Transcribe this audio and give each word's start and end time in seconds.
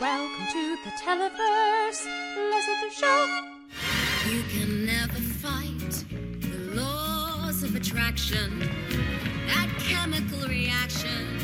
Welcome 0.00 0.46
to 0.46 0.76
the 0.82 0.90
Televerse. 0.92 2.06
Let's 2.50 2.66
get 2.66 2.88
the 2.88 2.90
show. 2.90 3.42
You 4.30 4.42
can 4.44 4.86
never 4.86 5.20
fight 5.20 6.04
the 6.40 6.74
laws 6.74 7.62
of 7.62 7.76
attraction. 7.76 8.60
That 9.48 9.68
chemical 9.78 10.48
reaction 10.48 11.36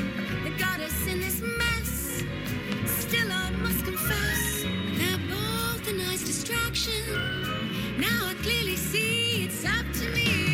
that 0.43 0.59
got 0.59 0.81
us 0.81 1.07
in 1.07 1.21
this 1.21 1.43
mess. 1.43 2.23
Still, 2.87 3.31
I 3.31 3.51
must 3.51 3.85
confess, 3.85 4.65
they're 4.95 5.19
both 5.29 5.87
a 5.89 5.93
nice 5.93 6.25
distraction. 6.25 7.13
Now 7.99 8.31
I 8.31 8.35
clearly 8.41 8.77
see 8.77 9.45
it's 9.45 9.67
up 9.67 9.85
to 10.01 10.09
me. 10.15 10.46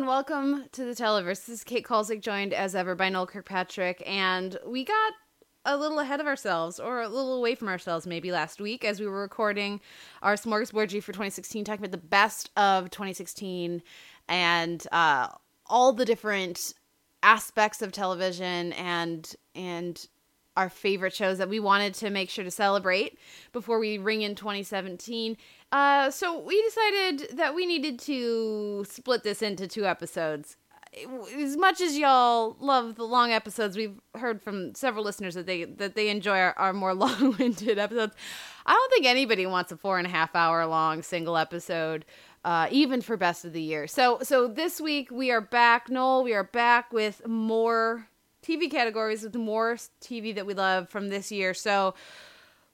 And 0.00 0.08
welcome 0.08 0.64
to 0.72 0.82
the 0.82 0.94
Televerse. 0.94 1.44
This 1.44 1.48
is 1.50 1.62
Kate 1.62 1.84
Kulzick, 1.84 2.22
joined 2.22 2.54
as 2.54 2.74
ever 2.74 2.94
by 2.94 3.10
Noel 3.10 3.26
Kirkpatrick, 3.26 4.02
and 4.06 4.58
we 4.66 4.82
got 4.82 5.12
a 5.66 5.76
little 5.76 5.98
ahead 5.98 6.20
of 6.20 6.26
ourselves, 6.26 6.80
or 6.80 7.02
a 7.02 7.08
little 7.08 7.36
away 7.36 7.54
from 7.54 7.68
ourselves, 7.68 8.06
maybe 8.06 8.32
last 8.32 8.62
week, 8.62 8.82
as 8.82 8.98
we 8.98 9.06
were 9.06 9.20
recording 9.20 9.78
our 10.22 10.36
Smorgasbord 10.36 10.88
G 10.88 11.00
for 11.00 11.12
2016, 11.12 11.66
talking 11.66 11.84
about 11.84 11.90
the 11.90 11.98
best 11.98 12.48
of 12.56 12.88
2016 12.88 13.82
and 14.26 14.86
uh, 14.90 15.28
all 15.66 15.92
the 15.92 16.06
different 16.06 16.72
aspects 17.22 17.82
of 17.82 17.92
television 17.92 18.72
and 18.72 19.34
and 19.54 20.08
our 20.56 20.68
favorite 20.68 21.14
shows 21.14 21.38
that 21.38 21.48
we 21.48 21.60
wanted 21.60 21.94
to 21.94 22.10
make 22.10 22.28
sure 22.28 22.44
to 22.44 22.50
celebrate 22.50 23.18
before 23.52 23.78
we 23.78 23.98
ring 23.98 24.22
in 24.22 24.34
2017. 24.34 25.36
Uh, 25.72 26.10
so 26.10 26.38
we 26.38 26.60
decided 26.62 27.36
that 27.36 27.54
we 27.54 27.64
needed 27.64 27.98
to 28.00 28.84
split 28.88 29.22
this 29.22 29.40
into 29.42 29.68
two 29.68 29.86
episodes. 29.86 30.56
As 31.38 31.56
much 31.56 31.80
as 31.80 31.96
y'all 31.96 32.56
love 32.58 32.96
the 32.96 33.04
long 33.04 33.30
episodes, 33.30 33.76
we've 33.76 34.00
heard 34.16 34.42
from 34.42 34.74
several 34.74 35.04
listeners 35.04 35.34
that 35.34 35.46
they 35.46 35.62
that 35.64 35.94
they 35.94 36.08
enjoy 36.08 36.36
our, 36.36 36.58
our 36.58 36.72
more 36.72 36.94
long-winded 37.04 37.78
episodes. 37.78 38.14
I 38.66 38.72
don't 38.72 38.92
think 38.92 39.06
anybody 39.06 39.46
wants 39.46 39.70
a 39.70 39.76
four 39.76 39.98
and 39.98 40.06
a 40.06 40.10
half 40.10 40.34
hour 40.34 40.66
long 40.66 41.02
single 41.02 41.36
episode, 41.36 42.04
uh, 42.44 42.66
even 42.72 43.02
for 43.02 43.16
best 43.16 43.44
of 43.44 43.52
the 43.52 43.62
year. 43.62 43.86
So 43.86 44.18
so 44.22 44.48
this 44.48 44.80
week 44.80 45.12
we 45.12 45.30
are 45.30 45.40
back, 45.40 45.88
Noel. 45.88 46.24
We 46.24 46.34
are 46.34 46.42
back 46.42 46.92
with 46.92 47.24
more 47.24 48.08
TV 48.42 48.68
categories 48.68 49.22
with 49.22 49.36
more 49.36 49.76
TV 50.02 50.34
that 50.34 50.46
we 50.46 50.54
love 50.54 50.88
from 50.88 51.08
this 51.08 51.30
year. 51.30 51.54
So 51.54 51.94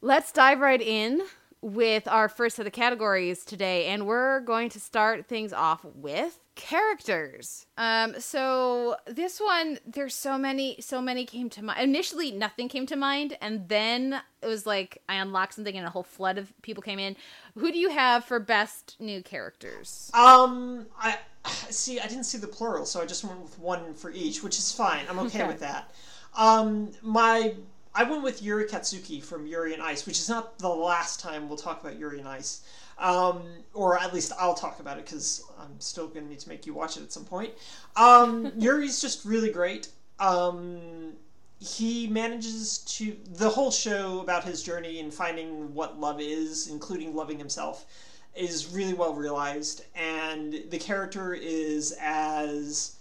let's 0.00 0.32
dive 0.32 0.60
right 0.60 0.80
in 0.80 1.20
with 1.66 2.06
our 2.06 2.28
first 2.28 2.60
of 2.60 2.64
the 2.64 2.70
categories 2.70 3.44
today, 3.44 3.86
and 3.86 4.06
we're 4.06 4.38
going 4.40 4.68
to 4.70 4.78
start 4.78 5.26
things 5.26 5.52
off 5.52 5.84
with 5.84 6.38
characters. 6.54 7.66
Um, 7.76 8.20
so 8.20 8.94
this 9.06 9.40
one, 9.40 9.80
there's 9.84 10.14
so 10.14 10.38
many, 10.38 10.76
so 10.80 11.02
many 11.02 11.24
came 11.24 11.50
to 11.50 11.64
mind. 11.64 11.80
Initially, 11.80 12.30
nothing 12.30 12.68
came 12.68 12.86
to 12.86 12.94
mind, 12.94 13.36
and 13.40 13.68
then 13.68 14.20
it 14.42 14.46
was 14.46 14.64
like 14.64 15.02
I 15.08 15.16
unlocked 15.16 15.54
something, 15.54 15.76
and 15.76 15.84
a 15.84 15.90
whole 15.90 16.04
flood 16.04 16.38
of 16.38 16.52
people 16.62 16.84
came 16.84 17.00
in. 17.00 17.16
Who 17.58 17.72
do 17.72 17.78
you 17.78 17.90
have 17.90 18.24
for 18.24 18.38
best 18.38 18.94
new 19.00 19.20
characters? 19.24 20.08
Um, 20.14 20.86
I 21.00 21.18
see. 21.70 21.98
I 21.98 22.06
didn't 22.06 22.24
see 22.24 22.38
the 22.38 22.46
plural, 22.46 22.86
so 22.86 23.02
I 23.02 23.06
just 23.06 23.24
went 23.24 23.40
with 23.42 23.58
one 23.58 23.92
for 23.94 24.12
each, 24.12 24.40
which 24.44 24.56
is 24.56 24.70
fine. 24.70 25.04
I'm 25.10 25.18
okay, 25.18 25.40
Okay. 25.40 25.48
with 25.48 25.60
that. 25.60 25.90
Um, 26.36 26.92
my 27.02 27.54
I 27.96 28.02
went 28.02 28.22
with 28.22 28.42
Yuri 28.42 28.66
Katsuki 28.66 29.22
from 29.22 29.46
Yuri 29.46 29.74
on 29.74 29.80
Ice, 29.80 30.04
which 30.04 30.18
is 30.18 30.28
not 30.28 30.58
the 30.58 30.68
last 30.68 31.18
time 31.18 31.48
we'll 31.48 31.56
talk 31.56 31.82
about 31.82 31.98
Yuri 31.98 32.20
on 32.20 32.26
Ice. 32.26 32.60
Um, 32.98 33.42
or 33.72 33.98
at 33.98 34.12
least 34.12 34.32
I'll 34.38 34.54
talk 34.54 34.80
about 34.80 34.98
it 34.98 35.06
because 35.06 35.42
I'm 35.58 35.80
still 35.80 36.06
going 36.06 36.24
to 36.24 36.30
need 36.30 36.40
to 36.40 36.48
make 36.48 36.66
you 36.66 36.74
watch 36.74 36.98
it 36.98 37.02
at 37.02 37.12
some 37.12 37.24
point. 37.24 37.52
Um, 37.96 38.52
Yuri's 38.58 39.00
just 39.00 39.24
really 39.24 39.50
great. 39.50 39.88
Um, 40.18 41.14
he 41.58 42.06
manages 42.06 42.78
to 42.78 43.16
the 43.32 43.48
whole 43.48 43.70
show 43.70 44.20
about 44.20 44.44
his 44.44 44.62
journey 44.62 45.00
and 45.00 45.12
finding 45.12 45.72
what 45.74 45.98
love 45.98 46.20
is, 46.20 46.68
including 46.68 47.14
loving 47.14 47.38
himself, 47.38 47.86
is 48.34 48.66
really 48.68 48.92
well 48.92 49.14
realized, 49.14 49.84
and 49.94 50.64
the 50.68 50.78
character 50.78 51.32
is 51.32 51.96
as 51.98 52.96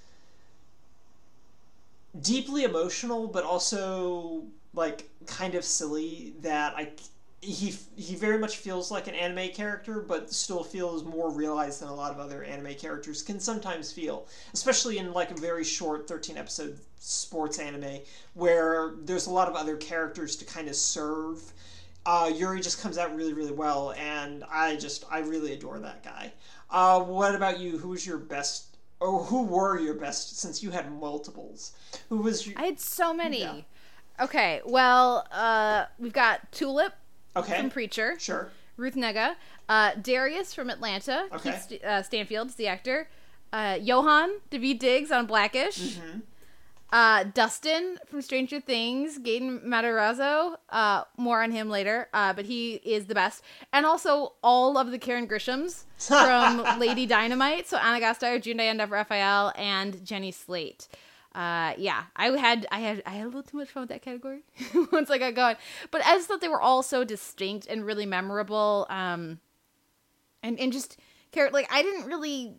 deeply 2.22 2.64
emotional, 2.64 3.28
but 3.28 3.44
also 3.44 4.46
like 4.76 5.10
kind 5.26 5.56
of 5.56 5.64
silly 5.64 6.34
that 6.42 6.74
I 6.76 6.92
he 7.46 7.76
he 7.96 8.16
very 8.16 8.38
much 8.38 8.58
feels 8.58 8.92
like 8.92 9.08
an 9.08 9.16
anime 9.16 9.50
character, 9.50 10.02
but 10.02 10.32
still 10.32 10.64
feels 10.64 11.04
more 11.04 11.30
realized 11.30 11.82
than 11.82 11.90
a 11.90 11.94
lot 11.94 12.12
of 12.12 12.20
other 12.20 12.44
anime 12.44 12.74
characters 12.76 13.22
can 13.22 13.40
sometimes 13.40 13.92
feel, 13.92 14.28
especially 14.54 14.98
in 14.98 15.14
like 15.14 15.32
a 15.32 15.36
very 15.36 15.64
short 15.64 16.08
thirteen 16.08 16.38
episode 16.38 16.80
sports 16.98 17.60
anime 17.60 18.00
where 18.34 18.94
there's 19.04 19.28
a 19.28 19.32
lot 19.32 19.48
of 19.48 19.56
other 19.56 19.78
characters 19.78 20.36
to 20.38 20.46
kind 20.46 20.68
of 20.68 20.76
serve. 20.76 21.54
Uh, 22.06 22.32
Yuri 22.36 22.62
just 22.62 22.82
comes 22.82 22.98
out 22.98 23.16
really 23.16 23.34
really 23.34 23.54
well, 23.54 23.94
and 23.94 24.44
I 24.50 24.76
just 24.76 25.06
I 25.10 25.20
really 25.20 25.54
adore 25.54 25.80
that 25.80 26.04
guy. 26.04 26.34
Uh, 26.70 27.02
what 27.02 27.36
about 27.36 27.60
you? 27.60 27.78
Who 27.78 27.90
was 27.90 28.06
your 28.06 28.18
best? 28.18 28.78
Or 29.00 29.24
who 29.26 29.44
were 29.44 29.78
your 29.80 29.94
best? 29.94 30.40
Since 30.40 30.64
you 30.64 30.72
had 30.72 30.92
multiples, 30.92 31.74
who 32.10 32.18
was 32.18 32.48
your? 32.48 32.58
I 32.58 32.66
had 32.66 32.80
so 32.80 33.14
many. 33.14 33.42
Yeah. 33.42 33.62
Okay, 34.20 34.62
well, 34.66 35.28
uh, 35.32 35.86
we've 36.00 36.14
got 36.14 36.52
Tulip 36.52 36.94
Okay, 37.36 37.58
from 37.60 37.70
Preacher. 37.70 38.16
sure. 38.20 38.50
Ruth 38.78 38.96
Negga, 38.96 39.36
uh, 39.70 39.92
Darius 40.02 40.54
from 40.54 40.70
Atlanta, 40.70 41.28
Okay. 41.34 41.52
Keith 41.52 41.62
St- 41.62 41.84
uh, 41.84 42.02
Stanfield's 42.04 42.56
the 42.56 42.68
actor, 42.68 43.10
uh, 43.54 43.78
Johan 43.82 44.32
Daveed 44.52 44.80
Diggs 44.80 45.12
on 45.12 45.26
Blackish, 45.26 45.98
Mm-hmm. 45.98 46.20
uh, 46.92 47.24
Dustin 47.34 47.98
from 48.08 48.22
Stranger 48.22 48.60
Things, 48.62 49.18
Gaten 49.20 49.64
Matarazzo. 49.66 50.56
Uh, 50.70 51.04
more 51.18 51.42
on 51.44 51.52
him 51.52 51.70
later, 51.70 52.08
uh, 52.14 52.32
but 52.34 52.46
he 52.46 52.76
is 52.76 53.06
the 53.08 53.16
best, 53.16 53.44
and 53.74 53.86
also 53.86 54.34
all 54.44 54.78
of 54.78 54.92
the 54.92 54.98
Karen 55.00 55.28
Grishams 55.28 55.84
from 55.98 56.80
Lady 56.80 57.06
Dynamite. 57.06 57.68
So 57.68 57.78
Ana 57.78 58.00
Gasteyer, 58.00 58.42
June 58.42 58.58
Diane 58.58 58.78
Raphael, 58.90 59.52
and 59.58 60.06
Jenny 60.06 60.32
Slate. 60.32 60.88
Uh, 61.36 61.74
yeah, 61.78 62.04
I 62.16 62.28
had 62.38 62.66
I 62.72 62.80
had 62.80 63.04
I 63.06 63.12
had 63.12 63.24
a 63.24 63.26
little 63.26 63.44
too 63.44 63.58
much 63.58 63.70
fun 63.70 63.82
with 63.82 63.90
that 63.90 64.02
category 64.02 64.44
once 64.94 65.12
I 65.12 65.18
got 65.18 65.36
going, 65.36 65.58
but 65.92 66.02
I 66.06 66.16
just 66.16 66.30
thought 66.30 66.40
they 66.40 66.48
were 66.48 66.62
all 66.62 66.82
so 66.82 67.04
distinct 67.04 67.68
and 67.68 67.86
really 67.86 68.06
memorable. 68.06 68.88
Um, 68.90 69.42
and 70.42 70.58
and 70.58 70.72
just 70.72 70.98
care 71.34 71.50
like 71.52 71.68
I 71.70 71.82
didn't 71.84 72.06
really 72.06 72.56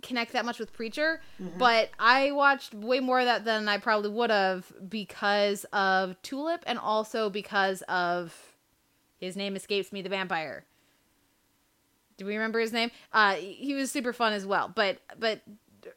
connect 0.00 0.32
that 0.34 0.44
much 0.44 0.60
with 0.60 0.72
Preacher, 0.72 1.22
but 1.58 1.90
I 1.98 2.30
watched 2.30 2.72
way 2.72 3.00
more 3.00 3.18
of 3.18 3.24
that 3.24 3.44
than 3.44 3.68
I 3.68 3.78
probably 3.78 4.10
would 4.10 4.30
have 4.30 4.72
because 4.88 5.64
of 5.72 6.20
Tulip 6.22 6.62
and 6.66 6.78
also 6.78 7.30
because 7.30 7.82
of 7.88 8.32
his 9.16 9.34
name 9.36 9.56
escapes 9.56 9.92
me, 9.92 10.02
the 10.02 10.08
vampire. 10.08 10.64
Do 12.16 12.26
we 12.26 12.34
remember 12.34 12.60
his 12.60 12.72
name? 12.72 12.92
Uh, 13.12 13.34
he 13.34 13.74
was 13.74 13.90
super 13.90 14.12
fun 14.12 14.34
as 14.34 14.46
well, 14.46 14.70
but 14.72 14.98
but 15.18 15.40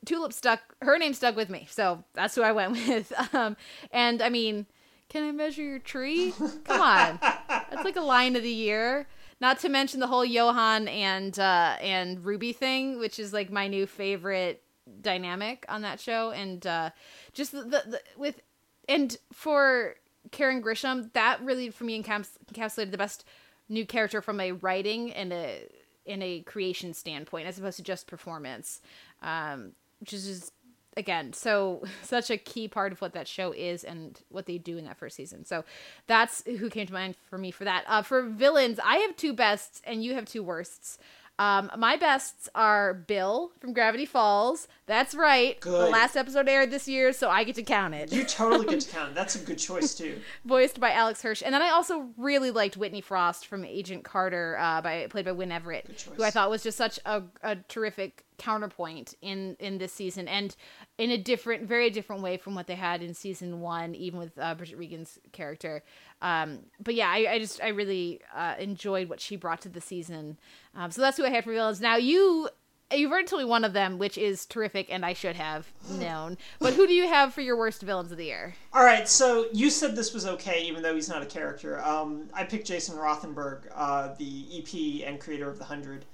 Tulip 0.05 0.33
stuck. 0.33 0.59
Her 0.81 0.97
name 0.97 1.13
stuck 1.13 1.35
with 1.35 1.49
me, 1.49 1.67
so 1.69 2.03
that's 2.13 2.35
who 2.35 2.41
I 2.41 2.51
went 2.51 2.71
with. 2.87 3.13
Um, 3.33 3.57
and 3.91 4.21
I 4.21 4.29
mean, 4.29 4.65
can 5.09 5.27
I 5.27 5.31
measure 5.31 5.63
your 5.63 5.79
tree? 5.79 6.33
Come 6.65 6.81
on, 6.81 7.19
that's 7.47 7.83
like 7.83 7.95
a 7.95 8.01
line 8.01 8.35
of 8.35 8.43
the 8.43 8.49
year. 8.49 9.07
Not 9.39 9.59
to 9.59 9.69
mention 9.69 9.99
the 9.99 10.07
whole 10.07 10.25
Johan 10.25 10.87
and 10.87 11.37
uh, 11.37 11.77
and 11.79 12.25
Ruby 12.25 12.53
thing, 12.53 12.99
which 12.99 13.19
is 13.19 13.33
like 13.33 13.51
my 13.51 13.67
new 13.67 13.85
favorite 13.85 14.63
dynamic 15.01 15.65
on 15.69 15.81
that 15.83 15.99
show, 15.99 16.31
and 16.31 16.65
uh, 16.65 16.89
just 17.33 17.51
the, 17.51 17.61
the, 17.63 17.83
the 17.87 18.01
with 18.17 18.41
and 18.89 19.17
for 19.31 19.95
Karen 20.31 20.61
Grisham, 20.61 21.11
that 21.13 21.41
really 21.41 21.69
for 21.69 21.83
me 21.83 22.01
encaps- 22.01 22.37
encapsulated 22.51 22.91
the 22.91 22.97
best 22.97 23.25
new 23.69 23.85
character 23.85 24.22
from 24.22 24.40
a 24.40 24.53
writing 24.53 25.11
and 25.11 25.31
a 25.33 25.67
in 26.05 26.22
a 26.22 26.40
creation 26.41 26.93
standpoint, 26.93 27.47
as 27.47 27.59
opposed 27.59 27.78
to 27.78 27.83
just 27.83 28.07
performance, 28.07 28.81
um, 29.22 29.72
which 29.99 30.14
is 30.14 30.28
just 30.28 30.53
again 30.96 31.31
so 31.31 31.84
such 32.03 32.29
a 32.29 32.37
key 32.37 32.67
part 32.67 32.91
of 32.91 33.02
what 33.02 33.14
that 33.14 33.28
show 33.28 33.52
is 33.52 33.84
and 33.84 34.22
what 34.29 34.46
they 34.46 34.58
do 34.58 34.78
in 34.78 34.85
that 34.85 34.97
first 34.97 35.16
season. 35.16 35.46
So 35.46 35.64
that's 36.08 36.43
who 36.46 36.69
came 36.69 36.87
to 36.87 36.93
mind 36.93 37.16
for 37.29 37.37
me 37.37 37.52
for 37.52 37.64
that. 37.66 37.84
Uh, 37.87 38.02
for 38.02 38.23
villains, 38.23 38.79
I 38.84 38.97
have 38.97 39.16
two 39.16 39.34
bests 39.34 39.81
and 39.85 40.03
you 40.03 40.16
have 40.16 40.25
two 40.25 40.43
worsts. 40.43 40.97
Um, 41.40 41.69
my 41.78 41.97
bests 41.97 42.49
are 42.55 42.93
Bill 42.93 43.52
from 43.59 43.73
Gravity 43.73 44.05
Falls, 44.08 44.67
That's 44.87 45.13
right. 45.13 45.59
Good. 45.59 45.87
The 45.87 45.89
last 45.89 46.16
episode 46.16 46.47
aired 46.47 46.72
this 46.72 46.87
year, 46.87 47.11
so 47.11 47.29
I 47.29 47.43
get 47.43 47.55
to 47.55 47.63
count 47.63 47.93
it. 47.93 48.11
You 48.11 48.23
totally 48.23 48.66
get 48.66 48.79
to 48.79 48.89
count. 48.95 49.09
it. 49.11 49.16
That's 49.16 49.35
a 49.35 49.39
good 49.39 49.57
choice 49.57 49.93
too. 49.93 50.19
Voiced 50.45 50.79
by 50.79 50.93
Alex 50.93 51.22
Hirsch, 51.22 51.43
and 51.45 51.53
then 51.53 51.61
I 51.61 51.69
also 51.72 52.07
really 52.16 52.51
liked 52.51 52.78
Whitney 52.78 53.01
Frost 53.01 53.47
from 53.47 53.66
Agent 53.66 54.05
Carter, 54.05 54.57
uh, 54.57 54.81
by 54.81 55.07
played 55.09 55.25
by 55.25 55.34
Wynn 55.34 55.51
Everett, 55.51 56.07
who 56.16 56.23
I 56.23 56.31
thought 56.31 56.49
was 56.49 56.63
just 56.63 56.78
such 56.78 56.99
a, 57.05 57.22
a 57.43 57.57
terrific 57.67 58.23
counterpoint 58.37 59.13
in 59.22 59.57
in 59.59 59.78
this 59.78 59.91
season, 59.91 60.28
and 60.29 60.55
in 60.97 61.11
a 61.11 61.17
different, 61.17 61.67
very 61.67 61.90
different 61.90 62.22
way 62.22 62.37
from 62.37 62.55
what 62.55 62.67
they 62.67 62.75
had 62.75 63.03
in 63.03 63.13
season 63.13 63.59
one, 63.59 63.93
even 63.93 64.17
with 64.19 64.31
uh, 64.40 64.55
Bridget 64.55 64.78
Regan's 64.78 65.19
character. 65.33 65.83
Um, 66.22 66.59
but 66.79 66.95
yeah, 66.95 67.09
I, 67.09 67.33
I 67.33 67.40
just 67.40 67.61
I 67.61 67.69
really 67.69 68.22
uh, 68.33 68.55
enjoyed 68.57 69.09
what 69.09 69.19
she 69.19 69.35
brought 69.35 69.59
to 69.61 69.69
the 69.69 69.81
season. 69.81 70.37
Um, 70.73 70.91
so 70.91 71.01
that's 71.01 71.17
who 71.17 71.25
I 71.25 71.29
had 71.29 71.43
for 71.43 71.51
villains. 71.51 71.81
Now 71.81 71.97
you. 71.97 72.47
You've 72.93 73.11
already 73.11 73.28
told 73.28 73.41
me 73.41 73.45
one 73.49 73.66
of 73.66 73.73
them, 73.73 73.97
which 73.97 74.17
is 74.17 74.45
terrific, 74.45 74.87
and 74.89 75.05
I 75.05 75.11
should 75.11 75.35
have 75.35 75.67
known. 75.89 76.37
But 76.59 76.73
who 76.73 76.87
do 76.87 76.93
you 76.93 77.07
have 77.07 77.34
for 77.34 77.41
your 77.41 77.57
worst 77.57 77.81
villains 77.81 78.11
of 78.13 78.17
the 78.17 78.25
year? 78.25 78.55
All 78.73 78.84
right, 78.84 79.07
so 79.09 79.47
you 79.51 79.69
said 79.69 79.95
this 79.95 80.13
was 80.13 80.25
okay, 80.25 80.63
even 80.63 80.81
though 80.81 80.95
he's 80.95 81.09
not 81.09 81.22
a 81.22 81.25
character. 81.25 81.84
Um, 81.84 82.29
I 82.34 82.45
picked 82.45 82.66
Jason 82.66 82.95
Rothenberg, 82.95 83.63
uh, 83.75 84.13
the 84.17 84.45
EP 84.57 85.05
and 85.07 85.19
creator 85.19 85.49
of 85.49 85.57
the 85.57 85.66
Hundred. 85.66 86.05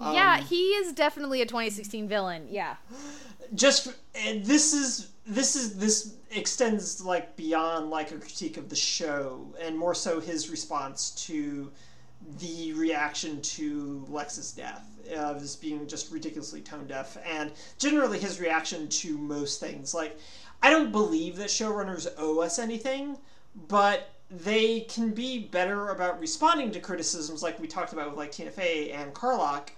yeah, 0.00 0.40
he 0.40 0.70
is 0.70 0.92
definitely 0.92 1.42
a 1.42 1.46
2016 1.46 2.08
villain. 2.08 2.48
Yeah. 2.50 2.74
just 3.54 3.94
this 4.42 4.74
is 4.74 5.10
this 5.26 5.54
is 5.54 5.78
this 5.78 6.14
extends 6.32 7.04
like 7.04 7.36
beyond 7.36 7.90
like 7.90 8.10
a 8.10 8.16
critique 8.16 8.56
of 8.56 8.68
the 8.68 8.76
show 8.76 9.46
and 9.60 9.78
more 9.78 9.94
so 9.94 10.20
his 10.20 10.50
response 10.50 11.10
to 11.26 11.70
the 12.38 12.72
reaction 12.72 13.40
to 13.40 14.04
Lex's 14.08 14.52
death 14.52 14.95
of 15.12 15.40
this 15.40 15.56
being 15.56 15.86
just 15.86 16.10
ridiculously 16.10 16.60
tone 16.60 16.86
deaf 16.86 17.16
and 17.24 17.52
generally 17.78 18.18
his 18.18 18.40
reaction 18.40 18.88
to 18.88 19.16
most 19.18 19.60
things. 19.60 19.94
Like 19.94 20.18
I 20.62 20.70
don't 20.70 20.92
believe 20.92 21.36
that 21.36 21.48
showrunners 21.48 22.08
owe 22.18 22.40
us 22.40 22.58
anything 22.58 23.18
but 23.68 24.10
they 24.30 24.80
can 24.80 25.12
be 25.12 25.38
better 25.38 25.90
about 25.90 26.20
responding 26.20 26.70
to 26.72 26.80
criticisms 26.80 27.42
like 27.42 27.58
we 27.60 27.68
talked 27.68 27.92
about 27.92 28.10
with 28.10 28.18
like 28.18 28.32
Tina 28.32 28.50
Fey 28.50 28.90
and 28.90 29.14
Carlock 29.14 29.72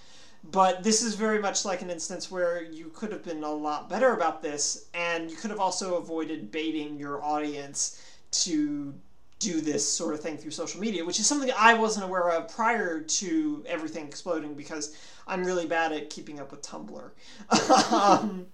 but 0.44 0.82
this 0.82 1.02
is 1.02 1.14
very 1.14 1.40
much 1.40 1.64
like 1.64 1.82
an 1.82 1.90
instance 1.90 2.30
where 2.30 2.62
you 2.62 2.90
could 2.94 3.12
have 3.12 3.25
been 3.25 3.42
a 3.42 3.52
lot 3.52 3.88
better 3.88 4.12
about 4.12 4.42
this 4.42 4.86
and 4.94 5.30
you 5.30 5.36
could 5.36 5.50
have 5.50 5.60
also 5.60 5.96
avoided 5.96 6.50
baiting 6.50 6.98
your 6.98 7.22
audience 7.22 8.02
to 8.30 8.94
do 9.38 9.60
this 9.60 9.86
sort 9.86 10.14
of 10.14 10.20
thing 10.20 10.36
through 10.36 10.50
social 10.50 10.80
media 10.80 11.04
which 11.04 11.20
is 11.20 11.26
something 11.26 11.50
i 11.56 11.75
wasn't 11.75 12.04
aware 12.04 12.30
of 12.30 12.48
prior 12.48 13.00
to 13.00 13.62
everything 13.69 14.06
exploding 14.06 14.54
because 14.54 14.96
i'm 15.28 15.44
really 15.44 15.66
bad 15.66 15.92
at 15.92 16.10
keeping 16.10 16.40
up 16.40 16.50
with 16.50 16.62
tumblr 16.62 17.10
um, 17.92 18.46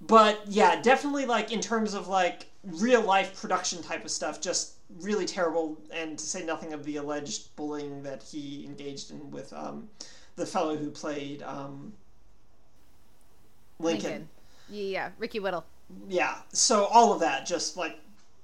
but 0.00 0.40
yeah 0.46 0.80
definitely 0.80 1.26
like 1.26 1.52
in 1.52 1.60
terms 1.60 1.94
of 1.94 2.08
like 2.08 2.46
real 2.64 3.02
life 3.02 3.40
production 3.40 3.82
type 3.82 4.04
of 4.04 4.10
stuff 4.10 4.40
just 4.40 4.74
really 5.00 5.26
terrible 5.26 5.78
and 5.92 6.18
to 6.18 6.24
say 6.24 6.44
nothing 6.44 6.72
of 6.72 6.84
the 6.84 6.96
alleged 6.96 7.54
bullying 7.56 8.02
that 8.02 8.22
he 8.22 8.64
engaged 8.64 9.10
in 9.10 9.30
with 9.30 9.52
um, 9.52 9.88
the 10.36 10.46
fellow 10.46 10.76
who 10.76 10.90
played 10.90 11.42
um, 11.42 11.92
Lincoln. 13.78 14.28
Yeah, 14.68 15.10
Ricky 15.18 15.40
Whittle. 15.40 15.64
Yeah, 16.08 16.36
so 16.52 16.84
all 16.86 17.12
of 17.12 17.20
that 17.20 17.46
just 17.46 17.76
like 17.76 17.98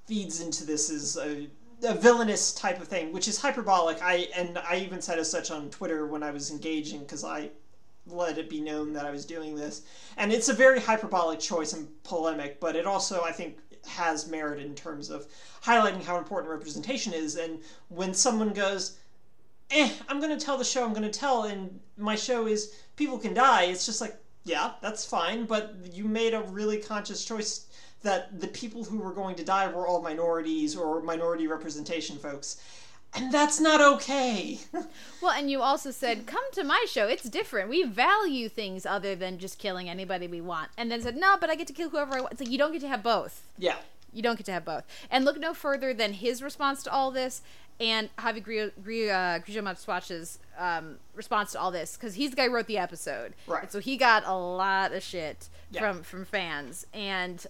feeds 0.07 0.41
into 0.41 0.65
this 0.65 0.89
as 0.89 1.17
a, 1.17 1.47
a 1.83 1.95
villainous 1.95 2.53
type 2.53 2.79
of 2.79 2.87
thing, 2.87 3.11
which 3.11 3.27
is 3.27 3.41
hyperbolic. 3.41 4.01
I 4.01 4.27
and 4.35 4.57
I 4.59 4.77
even 4.77 5.01
said 5.01 5.19
as 5.19 5.29
such 5.29 5.51
on 5.51 5.69
Twitter 5.69 6.05
when 6.05 6.23
I 6.23 6.31
was 6.31 6.51
engaging 6.51 7.01
because 7.01 7.23
I 7.23 7.49
let 8.07 8.37
it 8.37 8.49
be 8.49 8.61
known 8.61 8.93
that 8.93 9.05
I 9.05 9.11
was 9.11 9.25
doing 9.25 9.55
this, 9.55 9.83
and 10.17 10.31
it's 10.31 10.49
a 10.49 10.53
very 10.53 10.79
hyperbolic 10.79 11.39
choice 11.39 11.73
and 11.73 11.87
polemic, 12.03 12.59
but 12.59 12.75
it 12.75 12.85
also 12.85 13.21
I 13.23 13.31
think 13.31 13.57
has 13.87 14.27
merit 14.27 14.59
in 14.59 14.75
terms 14.75 15.09
of 15.09 15.27
highlighting 15.63 16.03
how 16.03 16.17
important 16.17 16.51
representation 16.51 17.13
is. 17.13 17.35
And 17.35 17.59
when 17.89 18.13
someone 18.13 18.53
goes, 18.53 18.97
"Eh, 19.69 19.91
I'm 20.07 20.19
going 20.19 20.37
to 20.37 20.43
tell 20.43 20.57
the 20.57 20.63
show 20.63 20.83
I'm 20.83 20.93
going 20.93 21.09
to 21.09 21.19
tell," 21.19 21.43
and 21.43 21.79
my 21.97 22.15
show 22.15 22.47
is 22.47 22.73
people 22.95 23.17
can 23.17 23.33
die, 23.33 23.63
it's 23.63 23.85
just 23.85 24.01
like, 24.01 24.15
yeah, 24.43 24.71
that's 24.81 25.05
fine, 25.05 25.45
but 25.45 25.75
you 25.91 26.05
made 26.05 26.33
a 26.33 26.41
really 26.41 26.77
conscious 26.77 27.23
choice 27.23 27.67
that 28.01 28.39
the 28.39 28.47
people 28.47 28.83
who 28.83 28.97
were 28.97 29.13
going 29.13 29.35
to 29.35 29.43
die 29.43 29.67
were 29.67 29.85
all 29.87 30.01
minorities 30.01 30.75
or 30.75 31.01
minority 31.01 31.47
representation 31.47 32.17
folks. 32.17 32.57
And 33.13 33.31
that's 33.31 33.59
not 33.59 33.81
okay. 33.81 34.59
Well, 35.21 35.31
and 35.33 35.51
you 35.51 35.61
also 35.61 35.91
said, 35.91 36.25
"Come 36.25 36.43
to 36.53 36.63
my 36.63 36.83
show. 36.89 37.05
It's 37.07 37.29
different. 37.29 37.69
We 37.69 37.83
value 37.83 38.49
things 38.49 38.87
other 38.87 39.13
than 39.15 39.37
just 39.37 39.59
killing 39.59 39.87
anybody 39.87 40.25
we 40.27 40.41
want." 40.41 40.69
And 40.77 40.89
then 40.91 40.99
said, 41.03 41.15
"No, 41.15 41.37
but 41.39 41.49
I 41.51 41.55
get 41.55 41.67
to 41.67 41.73
kill 41.73 41.89
whoever 41.89 42.15
I 42.17 42.21
want." 42.21 42.31
It's 42.31 42.41
like 42.41 42.49
you 42.49 42.57
don't 42.57 42.71
get 42.71 42.81
to 42.81 42.87
have 42.87 43.03
both. 43.03 43.43
yeah. 43.57 43.75
You 44.13 44.21
don't 44.21 44.35
get 44.35 44.45
to 44.47 44.51
have 44.51 44.65
both. 44.65 44.83
And 45.11 45.23
look 45.23 45.39
no 45.39 45.53
further 45.53 45.93
than 45.93 46.13
his 46.13 46.41
response 46.41 46.83
to 46.83 46.91
all 46.91 47.11
this 47.11 47.41
and 47.79 48.09
Javi 48.17 48.43
Grillo- 48.43 48.71
uh, 49.13 50.61
um, 50.61 50.97
response 51.15 51.51
to 51.53 51.59
all 51.59 51.71
this 51.71 51.95
because 51.95 52.15
he's 52.15 52.31
the 52.31 52.35
guy 52.35 52.47
who 52.47 52.53
wrote 52.53 52.67
the 52.67 52.77
episode. 52.77 53.33
Right. 53.47 53.63
And 53.63 53.71
so 53.71 53.79
he 53.79 53.97
got 53.97 54.23
a 54.25 54.35
lot 54.35 54.91
of 54.91 55.01
shit 55.03 55.49
Yeah. 55.71 55.79
from 55.81 56.03
from 56.03 56.25
fans 56.25 56.85
and 56.93 57.45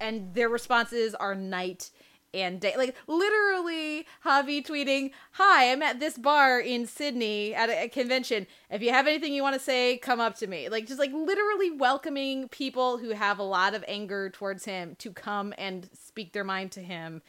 and 0.00 0.32
their 0.34 0.48
responses 0.48 1.14
are 1.14 1.34
night 1.34 1.90
and. 2.34 2.62
Like 2.62 2.94
literally, 3.06 4.06
Javi 4.24 4.64
tweeting, 4.64 5.10
"Hi, 5.32 5.70
I'm 5.72 5.82
at 5.82 6.00
this 6.00 6.18
bar 6.18 6.60
in 6.60 6.86
Sydney 6.86 7.54
at 7.54 7.68
a, 7.68 7.84
a 7.84 7.88
convention. 7.88 8.46
If 8.70 8.82
you 8.82 8.90
have 8.90 9.06
anything 9.06 9.32
you 9.32 9.42
want 9.42 9.54
to 9.54 9.60
say, 9.60 9.98
come 9.98 10.20
up 10.20 10.36
to 10.38 10.46
me." 10.46 10.68
Like 10.68 10.86
just 10.86 10.98
like 10.98 11.12
literally 11.12 11.70
welcoming 11.70 12.48
people 12.48 12.98
who 12.98 13.10
have 13.10 13.38
a 13.38 13.42
lot 13.42 13.74
of 13.74 13.84
anger 13.88 14.30
towards 14.30 14.64
him 14.64 14.96
to 15.00 15.12
come 15.12 15.54
and 15.58 15.88
speak 15.92 16.32
their 16.32 16.44
mind 16.44 16.72
to 16.72 16.82
him, 16.82 17.22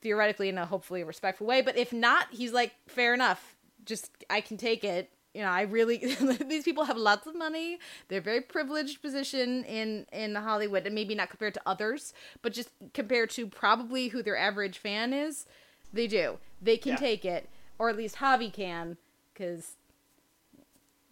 theoretically 0.00 0.48
in 0.48 0.58
a 0.58 0.66
hopefully 0.66 1.04
respectful 1.04 1.46
way. 1.46 1.62
But 1.62 1.76
if 1.76 1.92
not, 1.92 2.28
he's 2.30 2.52
like, 2.52 2.72
"Fair 2.86 3.14
enough. 3.14 3.56
Just 3.84 4.24
I 4.30 4.40
can 4.40 4.56
take 4.56 4.84
it." 4.84 5.10
You 5.34 5.42
know, 5.42 5.48
I 5.48 5.62
really 5.62 5.98
these 6.48 6.64
people 6.64 6.84
have 6.84 6.96
lots 6.96 7.26
of 7.26 7.36
money. 7.36 7.78
They're 8.08 8.20
very 8.20 8.40
privileged 8.40 9.02
position 9.02 9.64
in 9.64 10.06
in 10.12 10.34
Hollywood, 10.34 10.86
and 10.86 10.94
maybe 10.94 11.14
not 11.14 11.30
compared 11.30 11.54
to 11.54 11.60
others, 11.66 12.12
but 12.42 12.52
just 12.52 12.70
compared 12.94 13.30
to 13.30 13.46
probably 13.46 14.08
who 14.08 14.22
their 14.22 14.36
average 14.36 14.78
fan 14.78 15.12
is. 15.12 15.46
They 15.92 16.06
do. 16.06 16.38
They 16.60 16.76
can 16.76 16.92
Yeah. 16.92 16.96
take 16.98 17.24
it, 17.24 17.48
or 17.78 17.88
at 17.88 17.96
least 17.96 18.16
Javi 18.16 18.52
can, 18.52 18.96
because 19.32 19.76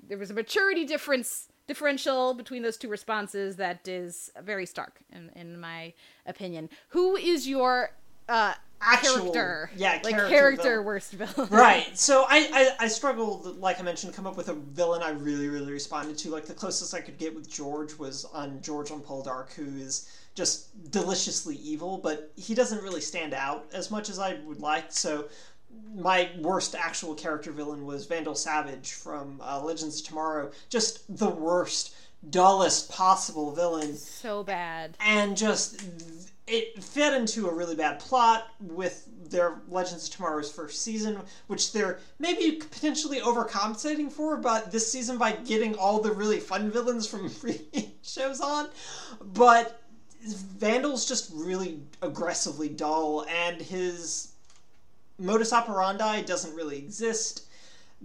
there 0.07 0.19
was 0.19 0.31
a 0.31 0.35
maturity 0.35 0.85
difference 0.85 1.49
differential 1.67 2.33
between 2.35 2.63
those 2.63 2.77
two 2.77 2.89
responses 2.89 3.57
that 3.57 3.89
is 3.89 4.31
very 4.41 4.65
stark 4.65 5.01
in, 5.13 5.31
in 5.35 5.59
my 5.59 5.93
opinion. 6.25 6.71
Who 6.91 7.17
is 7.17 7.49
your 7.49 7.91
uh 8.29 8.55
Actual- 8.79 9.33
character? 9.33 9.71
yeah, 9.75 10.01
like 10.05 10.15
character 10.15 10.29
character 10.29 10.83
worst 10.83 11.13
villain. 11.13 11.49
right. 11.51 11.97
So 11.99 12.25
I, 12.29 12.75
I 12.79 12.85
I 12.85 12.89
struggled, 12.89 13.59
like 13.59 13.81
I 13.81 13.83
mentioned, 13.83 14.13
to 14.13 14.17
come 14.17 14.27
up 14.27 14.37
with 14.37 14.49
a 14.51 14.55
villain 14.55 15.03
I 15.03 15.11
really 15.11 15.49
really 15.49 15.73
responded 15.73 16.19
to. 16.19 16.31
Like 16.31 16.45
the 16.47 16.55
closest 16.55 16.93
I 16.95 17.01
could 17.01 17.17
get 17.19 17.35
with 17.35 17.51
George 17.51 17.95
was 17.99 18.27
on 18.35 18.61
George 18.61 18.91
on 18.91 19.01
Poldark, 19.01 19.53
who 19.55 19.65
is 19.79 20.11
just 20.35 20.91
deliciously 20.91 21.57
evil, 21.57 21.97
but 21.99 22.31
he 22.37 22.55
doesn't 22.55 22.83
really 22.83 23.01
stand 23.01 23.33
out 23.33 23.65
as 23.73 23.91
much 23.91 24.11
as 24.11 24.19
I 24.19 24.35
would 24.45 24.61
like. 24.61 24.93
So 24.93 25.29
my 25.95 26.31
worst 26.41 26.75
actual 26.75 27.15
character 27.15 27.53
villain 27.53 27.87
was 27.87 28.05
Vandal 28.05 28.35
Savage 28.35 28.93
from 28.93 29.41
uh, 29.43 29.59
Legends 29.63 30.01
of 30.01 30.07
Tomorrow. 30.07 30.51
Just 30.69 31.17
the 31.19 31.31
worst, 31.31 31.95
dullest 32.29 32.91
possible 32.91 33.53
villain 33.53 33.95
so 33.97 34.43
bad. 34.43 34.97
and 35.01 35.35
just 35.37 35.83
it 36.47 36.83
fit 36.83 37.13
into 37.15 37.49
a 37.49 37.55
really 37.55 37.75
bad 37.75 37.99
plot 37.99 38.49
with 38.61 39.09
their 39.31 39.61
Legends 39.69 40.07
of 40.07 40.15
Tomorrow's 40.15 40.51
first 40.51 40.83
season, 40.83 41.19
which 41.49 41.73
they're 41.73 41.99
maybe 42.19 42.57
potentially 42.57 43.21
overcompensating 43.21 44.11
for, 44.11 44.37
but 44.37 44.71
this 44.71 44.91
season 44.91 45.19
by 45.19 45.33
getting 45.33 45.75
all 45.75 46.01
the 46.01 46.13
really 46.13 46.39
fun 46.39 46.71
villains 46.71 47.07
from 47.07 47.29
hmm. 47.29 47.35
previous 47.41 47.91
shows 48.03 48.41
on. 48.41 48.69
But 49.21 49.83
Vandal's 50.25 51.07
just 51.07 51.31
really 51.35 51.81
aggressively 52.03 52.69
dull, 52.69 53.27
and 53.29 53.61
his 53.61 54.33
modus 55.19 55.53
operandi 55.53 56.23
doesn't 56.23 56.55
really 56.55 56.77
exist 56.77 57.45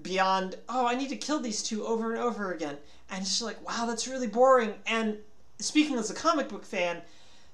beyond 0.01 0.55
oh 0.69 0.87
i 0.87 0.95
need 0.95 1.09
to 1.09 1.17
kill 1.17 1.41
these 1.41 1.61
two 1.61 1.85
over 1.85 2.13
and 2.13 2.21
over 2.21 2.53
again. 2.53 2.77
And 3.09 3.21
it's 3.21 3.31
just 3.31 3.41
like 3.41 3.67
wow 3.67 3.85
that's 3.85 4.07
really 4.07 4.27
boring. 4.27 4.73
And 4.87 5.17
speaking 5.59 5.97
as 5.97 6.09
a 6.09 6.13
comic 6.13 6.47
book 6.47 6.65
fan 6.65 7.01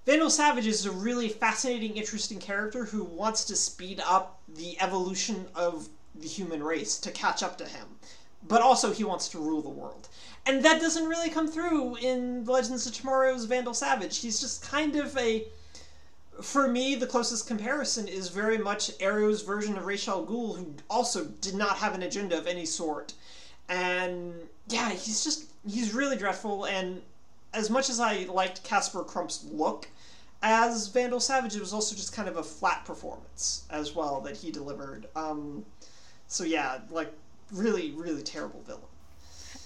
vandal 0.08 0.30
savage 0.30 0.66
is 0.66 0.86
a 0.86 0.92
really 0.92 1.28
fascinating 1.28 1.98
interesting 1.98 2.40
character 2.40 2.86
who 2.86 3.04
wants 3.04 3.44
to 3.44 3.56
speed 3.58 4.02
up 4.08 4.40
the 4.56 4.80
evolution 4.80 5.46
of 5.54 5.90
the 6.16 6.28
human 6.28 6.64
race 6.64 6.98
to 6.98 7.12
catch 7.12 7.44
up 7.44 7.58
to 7.58 7.66
him 7.66 7.88
but 8.48 8.62
also 8.62 8.94
he 8.94 9.04
wants 9.04 9.28
to 9.28 9.38
rule 9.38 9.62
the 9.62 9.70
world 9.70 10.08
and 10.46 10.64
that 10.64 10.80
doesn't 10.80 11.10
really 11.10 11.30
come 11.30 11.48
through 11.48 11.98
in 11.98 12.46
legends 12.46 12.88
of 12.88 12.94
tomorrow's 12.94 13.44
vandal 13.44 13.74
savage 13.74 14.20
he's 14.20 14.40
just 14.40 14.64
kind 14.64 14.96
of 14.96 15.16
a 15.18 15.46
for 16.42 16.68
me, 16.68 16.94
the 16.94 17.08
closest 17.08 17.48
comparison 17.48 18.08
is 18.08 18.30
very 18.30 18.60
much 18.60 18.92
Arrow's 19.00 19.42
version 19.42 19.76
of 19.76 19.88
Ra's 19.88 20.08
al 20.08 20.24
Ghul, 20.24 20.56
who 20.56 20.76
also 20.88 21.26
did 21.26 21.56
not 21.56 21.78
have 21.78 21.96
an 21.96 22.04
agenda 22.04 22.38
of 22.38 22.46
any 22.46 22.64
sort. 22.64 23.14
And 23.70 24.36
yeah, 24.68 24.90
he's 24.92 25.24
just 25.24 25.46
he's 25.68 25.96
really 25.96 26.16
dreadful. 26.16 26.66
And 26.66 27.02
as 27.54 27.70
much 27.72 27.90
as 27.90 28.00
I 28.00 28.26
liked 28.26 28.64
Casper 28.64 29.04
Crump's 29.04 29.46
look 29.46 29.88
as 30.48 30.88
Vandal 30.88 31.20
Savage, 31.20 31.56
it 31.56 31.60
was 31.60 31.74
also 31.74 31.94
just 31.96 32.14
kind 32.14 32.30
of 32.30 32.38
a 32.38 32.44
flat 32.44 32.86
performance 32.86 33.66
as 33.70 33.94
well 33.94 34.22
that 34.22 34.38
he 34.38 34.50
delivered. 34.50 35.08
Um, 35.16 35.66
so 36.28 36.46
yeah, 36.46 36.80
like 36.90 37.12
really, 37.52 37.92
really 37.92 38.24
terrible 38.24 38.62
villain. 38.66 38.84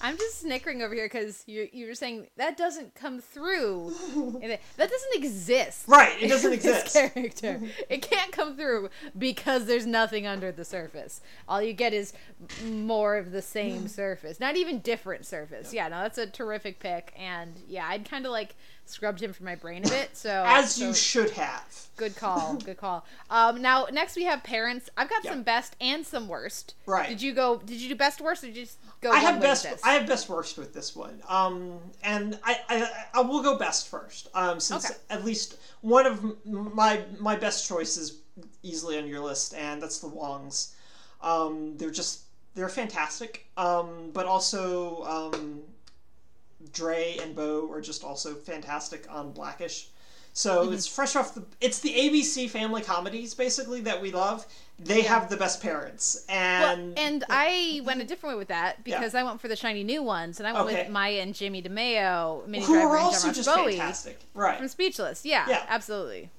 I'm 0.03 0.17
just 0.17 0.39
snickering 0.39 0.81
over 0.81 0.95
here 0.95 1.05
because 1.05 1.43
you 1.45 1.69
you 1.71 1.85
were 1.85 1.93
saying 1.93 2.27
that 2.38 2.57
doesn't 2.57 2.95
come 2.95 3.19
through. 3.19 3.93
That 4.77 4.89
doesn't 4.89 5.13
exist. 5.15 5.88
Right, 5.88 6.21
it 6.21 6.27
doesn't 6.27 6.53
exist. 6.59 6.93
character. 6.93 7.61
It 7.89 8.01
can't 8.01 8.31
come 8.31 8.55
through 8.57 8.89
because 9.17 9.65
there's 9.65 9.85
nothing 9.85 10.25
under 10.25 10.51
the 10.51 10.65
surface. 10.65 11.21
All 11.47 11.61
you 11.61 11.73
get 11.73 11.93
is 11.93 12.13
more 12.65 13.17
of 13.17 13.31
the 13.31 13.41
same 13.41 13.88
surface, 14.01 14.39
not 14.39 14.55
even 14.55 14.79
different 14.79 15.25
surface. 15.25 15.73
Yeah, 15.73 15.88
no, 15.89 16.01
that's 16.01 16.17
a 16.17 16.25
terrific 16.25 16.79
pick, 16.79 17.13
and 17.15 17.53
yeah, 17.67 17.85
I'd 17.88 18.09
kind 18.09 18.25
of 18.25 18.31
like 18.31 18.55
scrubbed 18.85 19.21
him 19.21 19.31
from 19.33 19.45
my 19.45 19.55
brain 19.55 19.85
a 19.85 19.89
bit. 19.89 20.09
So 20.17 20.43
As 20.45 20.75
so 20.75 20.88
you 20.88 20.93
should 20.93 21.31
have. 21.31 21.88
good 21.97 22.15
call, 22.15 22.55
good 22.65 22.77
call. 22.77 23.05
Um, 23.29 23.61
now 23.61 23.88
next 23.91 24.15
we 24.15 24.23
have 24.25 24.43
parents. 24.43 24.89
I've 24.97 25.09
got 25.09 25.23
Yeah. 25.23 25.31
some 25.31 25.43
best 25.43 25.75
and 25.79 26.05
some 26.05 26.27
worst. 26.27 26.75
Right. 26.85 27.07
Did 27.09 27.21
you 27.21 27.33
go? 27.33 27.57
Did 27.57 27.77
you 27.81 27.89
do 27.89 27.95
best 27.95 28.19
worst 28.21 28.43
or 28.43 28.47
did 28.47 28.57
you 28.57 28.63
just 28.65 28.77
go? 29.01 29.11
I 29.11 29.19
have 29.19 29.39
best. 29.41 29.65
I 29.83 29.93
have 29.93 30.07
best 30.07 30.27
worst 30.29 30.57
with 30.57 30.73
this 30.73 30.95
one. 30.95 31.21
Um, 31.29 31.79
and 32.03 32.38
I, 32.43 32.59
I, 32.69 32.89
I 33.13 33.21
will 33.21 33.41
go 33.41 33.57
best 33.57 33.88
first. 33.88 34.27
Um, 34.33 34.59
since 34.59 34.85
Okay. 34.89 35.00
at 35.09 35.23
least 35.25 35.57
one 35.81 36.05
of 36.05 36.23
my 36.45 37.01
my 37.19 37.35
best 37.35 37.67
choices 37.67 37.97
is 38.09 38.17
easily 38.63 38.97
on 38.97 39.07
your 39.07 39.19
list, 39.21 39.53
and 39.53 39.81
that's 39.81 40.00
the 40.00 40.07
Wongs. 40.07 40.73
Um, 41.21 41.77
they're 41.77 41.91
just 41.91 42.21
they're 42.55 42.67
fantastic. 42.69 43.45
Um, 43.57 44.09
but 44.13 44.25
also 44.25 45.03
um, 45.03 45.61
Dre 46.74 47.18
and 47.22 47.36
Bow 47.36 47.70
are 47.72 47.82
just 47.82 48.03
also 48.03 48.34
fantastic 48.36 49.06
on 49.10 49.32
Blackish. 49.32 49.88
So 50.34 50.63
Mm-hmm. 50.63 50.74
it's 50.74 50.88
fresh 50.88 51.15
off 51.18 51.36
the. 51.36 51.44
It's 51.60 51.80
the 51.82 51.94
ABC 51.94 52.50
family 52.50 52.82
comedies 52.82 53.34
basically 53.34 53.82
that 53.82 54.01
we 54.01 54.12
love. 54.12 54.46
They 54.80 55.01
have 55.01 55.30
the 55.30 55.36
best 55.38 55.62
parents, 55.62 56.25
Well, 56.30 56.74
and 56.74 56.98
and 56.98 57.24
I 57.30 57.82
went 57.84 58.01
a 58.01 58.06
different 58.06 58.36
way 58.36 58.39
with 58.39 58.48
that 58.48 58.84
because 58.84 59.13
I 59.13 59.22
went 59.24 59.39
for 59.41 59.48
the 59.50 59.56
shiny 59.58 59.84
new 59.84 60.01
ones, 60.01 60.39
and 60.39 60.48
I 60.48 60.53
went 60.53 60.68
Okay. 60.70 60.84
with 60.84 60.89
Maya 60.91 61.20
and 61.22 61.36
Jimmy 61.36 61.62
DiMeo, 61.62 62.48
Minnie 62.48 62.63
who 62.65 62.74
Driver, 62.74 62.88
are 62.91 62.98
and 62.98 63.06
also 63.06 63.27
John 63.27 63.34
just 63.36 63.50
Bowie 63.50 63.72
fantastic, 63.74 64.20
right? 64.34 64.58
from 64.58 64.68
Speechless. 64.70 65.24
Yeah, 65.25 65.46
Yeah. 65.50 65.65
absolutely. 65.68 66.30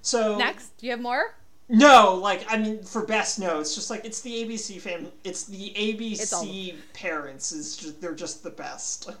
So 0.00 0.36
Next, 0.36 0.76
do 0.78 0.86
you 0.86 0.90
have 0.92 1.00
more? 1.00 1.34
No, 1.68 2.14
like 2.16 2.44
I 2.52 2.58
mean, 2.58 2.82
for 2.82 3.06
best, 3.06 3.38
no, 3.38 3.60
it's 3.60 3.74
just 3.74 3.88
like 3.88 4.04
it's 4.04 4.20
the 4.20 4.30
ABC 4.44 4.80
fam. 4.80 5.06
It's 5.24 5.44
the 5.44 5.66
It's 5.74 6.32
all- 6.32 6.44
ABC 6.44 6.74
parents. 6.92 7.52
Is 7.52 7.76
just 7.76 8.00
they're 8.00 8.14
just 8.14 8.42
the 8.42 8.50
best. 8.50 9.10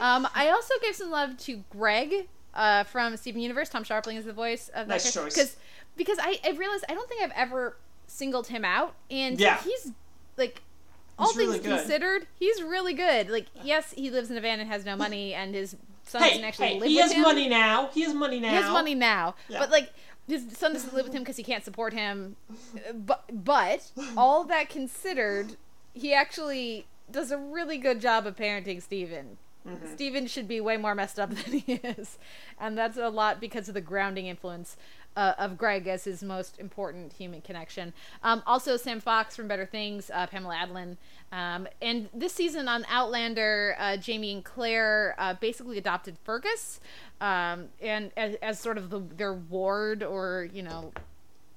Um, 0.00 0.26
I 0.34 0.48
also 0.48 0.72
gave 0.80 0.94
some 0.96 1.10
love 1.10 1.36
to 1.38 1.62
Greg 1.68 2.26
uh, 2.54 2.84
from 2.84 3.16
Steven 3.18 3.42
Universe. 3.42 3.68
Tom 3.68 3.84
Scharpling 3.84 4.16
is 4.16 4.24
the 4.24 4.32
voice 4.32 4.68
of 4.70 4.86
that 4.88 4.94
Nice 4.94 5.12
choice. 5.12 5.34
Because 5.34 5.56
because 5.96 6.18
I, 6.18 6.38
I 6.42 6.52
realized 6.52 6.84
I 6.88 6.94
don't 6.94 7.06
think 7.06 7.20
I've 7.22 7.32
ever 7.36 7.76
singled 8.06 8.46
him 8.46 8.64
out, 8.64 8.94
and 9.10 9.38
Yeah. 9.38 9.58
he's 9.62 9.92
like. 10.38 10.62
All 11.18 11.26
He's 11.28 11.36
things 11.36 11.48
really 11.48 11.60
considered, 11.60 12.26
he's 12.38 12.62
really 12.62 12.94
good. 12.94 13.28
Like, 13.28 13.44
yes, 13.62 13.92
he 13.92 14.10
lives 14.10 14.30
in 14.30 14.38
a 14.38 14.40
van 14.40 14.58
and 14.58 14.70
has 14.70 14.86
no 14.86 14.96
money, 14.96 15.34
and 15.34 15.54
his 15.54 15.76
son 16.04 16.22
hey, 16.22 16.30
doesn't 16.30 16.44
actually 16.44 16.66
hey, 16.68 16.80
live 16.80 16.88
he 16.88 16.94
with 16.96 17.02
has 17.02 17.12
him. 17.12 17.20
money 17.22 17.46
now. 17.50 17.90
He 17.92 18.02
has 18.04 18.14
money 18.14 18.40
now. 18.40 18.48
He 18.48 18.54
has 18.54 18.70
money 18.70 18.94
now, 18.94 19.34
Yeah. 19.50 19.58
but 19.58 19.70
like 19.70 19.92
his 20.30 20.56
son 20.56 20.72
doesn't 20.72 20.94
live 20.94 21.04
with 21.04 21.14
him 21.14 21.22
because 21.22 21.36
he 21.36 21.42
can't 21.42 21.64
support 21.64 21.92
him. 21.92 22.36
But 22.94 23.24
but 23.32 23.90
all 24.16 24.44
that 24.44 24.68
considered, 24.68 25.56
he 25.92 26.14
actually 26.14 26.86
does 27.10 27.30
a 27.30 27.38
really 27.38 27.78
good 27.78 28.00
job 28.00 28.26
of 28.26 28.36
parenting 28.36 28.80
Steven. 28.80 29.36
Mm-hmm. 29.68 29.92
Steven 29.92 30.26
should 30.26 30.48
be 30.48 30.60
way 30.60 30.76
more 30.76 30.94
messed 30.94 31.18
up 31.18 31.30
than 31.34 31.58
he 31.58 31.74
is, 31.74 32.18
and 32.58 32.78
that's 32.78 32.96
a 32.96 33.08
lot 33.08 33.40
because 33.40 33.68
of 33.68 33.74
the 33.74 33.80
grounding 33.80 34.26
influence. 34.26 34.76
Uh, 35.16 35.34
of 35.38 35.58
Greg 35.58 35.88
as 35.88 36.04
his 36.04 36.22
most 36.22 36.60
important 36.60 37.12
human 37.12 37.40
connection. 37.40 37.92
Um, 38.22 38.44
also, 38.46 38.76
Sam 38.76 39.00
Fox 39.00 39.34
from 39.34 39.48
Better 39.48 39.66
Things, 39.66 40.08
uh, 40.14 40.28
Pamela 40.28 40.54
Adlon. 40.54 40.96
Um, 41.32 41.66
and 41.82 42.08
this 42.14 42.32
season 42.32 42.68
on 42.68 42.86
Outlander, 42.88 43.74
uh, 43.78 43.96
Jamie 43.96 44.32
and 44.32 44.44
Claire 44.44 45.16
uh, 45.18 45.34
basically 45.34 45.78
adopted 45.78 46.16
Fergus 46.22 46.80
um, 47.20 47.68
and 47.80 48.12
as, 48.16 48.36
as 48.36 48.60
sort 48.60 48.78
of 48.78 48.90
the, 48.90 49.00
their 49.00 49.34
ward 49.34 50.04
or, 50.04 50.48
you 50.52 50.62
know, 50.62 50.92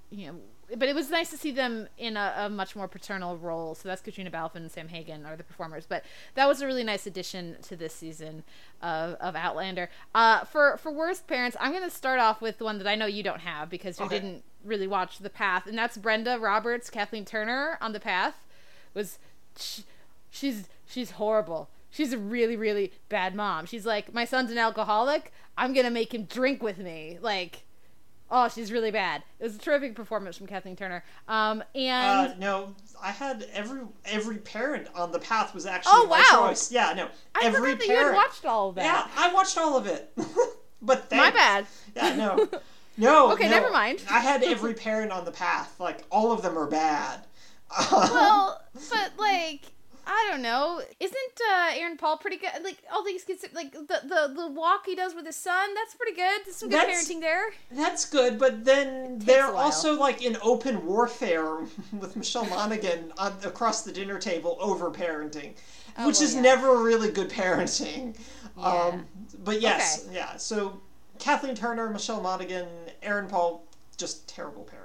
you 0.10 0.28
know, 0.28 0.36
but 0.78 0.88
it 0.90 0.96
was 0.96 1.10
nice 1.10 1.30
to 1.30 1.38
see 1.38 1.52
them 1.52 1.88
in 1.98 2.18
a, 2.18 2.34
a 2.38 2.50
much 2.50 2.76
more 2.76 2.88
paternal 2.88 3.38
role. 3.38 3.76
So 3.76 3.88
that's 3.88 4.02
Caitriona 4.02 4.32
Balfe 4.32 4.56
and 4.56 4.72
Sam 4.72 4.88
Heughan 4.90 5.26
are 5.26 5.36
the 5.36 5.44
performers. 5.44 5.86
But 5.88 6.04
that 6.36 6.48
was 6.48 6.62
a 6.62 6.66
really 6.66 6.84
nice 6.84 7.06
addition 7.06 7.58
to 7.64 7.76
this 7.76 7.94
season 7.94 8.44
of, 8.82 9.16
of 9.16 9.36
Outlander. 9.36 9.90
Uh, 10.16 10.44
for 10.46 10.78
for 10.78 10.92
worst 10.92 11.28
parents, 11.28 11.56
I'm 11.60 11.72
going 11.72 11.84
to 11.84 11.90
start 11.90 12.20
off 12.20 12.42
with 12.42 12.58
the 12.58 12.64
one 12.64 12.78
that 12.80 12.88
I 12.88 12.96
know 12.96 13.06
you 13.06 13.24
don't 13.24 13.42
have 13.42 13.70
because 13.70 14.00
you 14.00 14.06
Okay. 14.06 14.20
didn't 14.20 14.44
really 14.64 14.88
watch 14.88 15.20
The 15.20 15.30
Path, 15.30 15.68
and 15.68 15.78
that's 15.78 15.98
Brenda 15.98 16.38
Roberts, 16.40 16.90
Kathleen 16.90 17.26
Turner 17.26 17.78
on 17.82 17.92
The 17.94 18.00
Path. 18.00 18.36
Was 18.94 19.20
she, 19.58 19.84
she's 20.32 20.70
she's 20.88 21.12
horrible. 21.12 21.70
She's 21.90 22.14
a 22.14 22.18
really 22.18 22.56
really 22.56 22.92
bad 23.10 23.36
mom. 23.36 23.66
She's 23.66 23.86
like 23.86 24.14
my 24.14 24.26
son's 24.26 24.52
an 24.52 24.58
alcoholic. 24.58 25.32
I'm 25.58 25.74
gonna 25.74 25.92
make 25.92 26.14
him 26.14 26.24
drink 26.26 26.64
with 26.64 26.78
me. 26.80 27.18
Like 27.22 27.64
Oh, 28.36 28.48
she's 28.50 28.72
really 28.72 28.90
bad. 28.90 29.22
It 29.40 29.44
was 29.44 29.56
a 29.56 29.60
terrific 29.60 29.94
performance 29.94 30.38
from 30.38 30.48
Kathleen 30.48 30.76
Turner. 30.76 31.04
Um, 31.28 31.64
and 31.76 32.32
Uh, 32.32 32.34
no, 32.40 32.76
I 33.02 33.12
had 33.12 33.46
every 33.54 33.82
every 34.06 34.38
parent 34.38 34.88
on 34.96 35.12
the 35.12 35.20
path 35.20 35.54
was 35.54 35.68
actually 35.68 35.92
Oh, 35.94 36.08
my 36.08 36.18
wow. 36.32 36.48
choice. 36.48 36.72
Yeah, 36.72 36.94
no, 36.94 37.10
I 37.36 37.46
every 37.46 37.74
forgot 37.74 37.80
that 37.80 37.88
you 37.88 37.96
had 37.96 38.16
watched 38.16 38.46
all 38.46 38.70
of 38.70 38.76
that. 38.76 38.84
Yeah, 38.86 39.08
I 39.24 39.32
watched 39.32 39.56
all 39.60 39.78
of 39.78 39.86
it. 39.86 40.12
but 40.82 41.12
My 41.12 41.30
bad. 41.30 41.68
Yeah, 41.96 42.16
no, 42.16 42.50
no. 42.98 43.32
Okay, 43.34 43.46
no. 43.46 43.52
never 43.52 43.70
mind. 43.70 44.02
I 44.10 44.20
had 44.20 44.42
every 44.56 44.74
parent 44.74 45.12
on 45.12 45.26
the 45.26 45.32
path. 45.32 45.80
Like 45.80 46.04
all 46.10 46.32
of 46.32 46.42
them 46.42 46.58
are 46.58 46.68
bad. 46.68 47.20
Well, 47.92 48.62
but 48.90 49.12
like 49.20 49.73
I 50.06 50.28
don't 50.30 50.42
know. 50.42 50.82
Isn't 51.00 51.42
uh, 51.52 51.72
Aaron 51.76 51.98
Paul 51.98 52.18
pretty 52.18 52.38
good? 52.38 52.50
Like 52.64 52.78
all 52.92 53.04
these 53.04 53.24
kids, 53.24 53.46
like 53.54 53.72
the, 53.72 53.80
the 54.04 54.34
the 54.36 54.48
walk 54.52 54.86
he 54.86 54.96
does 54.96 55.16
with 55.16 55.26
his 55.26 55.36
son, 55.36 55.74
that's 55.76 55.96
pretty 55.96 56.16
good. 56.16 56.42
There's 56.46 56.58
some 56.58 56.70
good 56.70 56.80
That's- 56.80 57.08
parenting 57.10 57.22
there. 57.22 57.44
That's 57.72 58.10
good, 58.10 58.38
but 58.38 58.66
then 58.66 59.20
they're 59.20 59.54
also 59.54 59.98
like 59.98 60.22
in 60.24 60.38
open 60.42 60.86
warfare 60.86 61.60
with 62.00 62.16
Michelle 62.16 62.46
Monaghan 62.46 63.14
on, 63.18 63.34
across 63.46 63.84
the 63.84 63.92
dinner 63.92 64.20
table 64.20 64.58
over 64.60 64.92
parenting, 64.92 65.54
Oh, 65.98 66.08
which 66.08 66.18
well, 66.18 66.24
is 66.24 66.36
yeah. 66.36 66.42
never 66.42 66.78
really 66.84 67.10
good 67.12 67.30
parenting. 67.30 68.18
Yeah. 68.58 68.64
Um, 68.64 69.06
but 69.44 69.62
yes, 69.62 70.08
yeah. 70.12 70.36
So 70.38 70.80
Kathleen 71.18 71.56
Turner, 71.56 71.90
Michelle 71.90 72.22
Monaghan, 72.22 72.68
Aaron 73.02 73.28
Paul, 73.28 73.64
just 73.98 74.28
terrible 74.28 74.64
parents. 74.64 74.83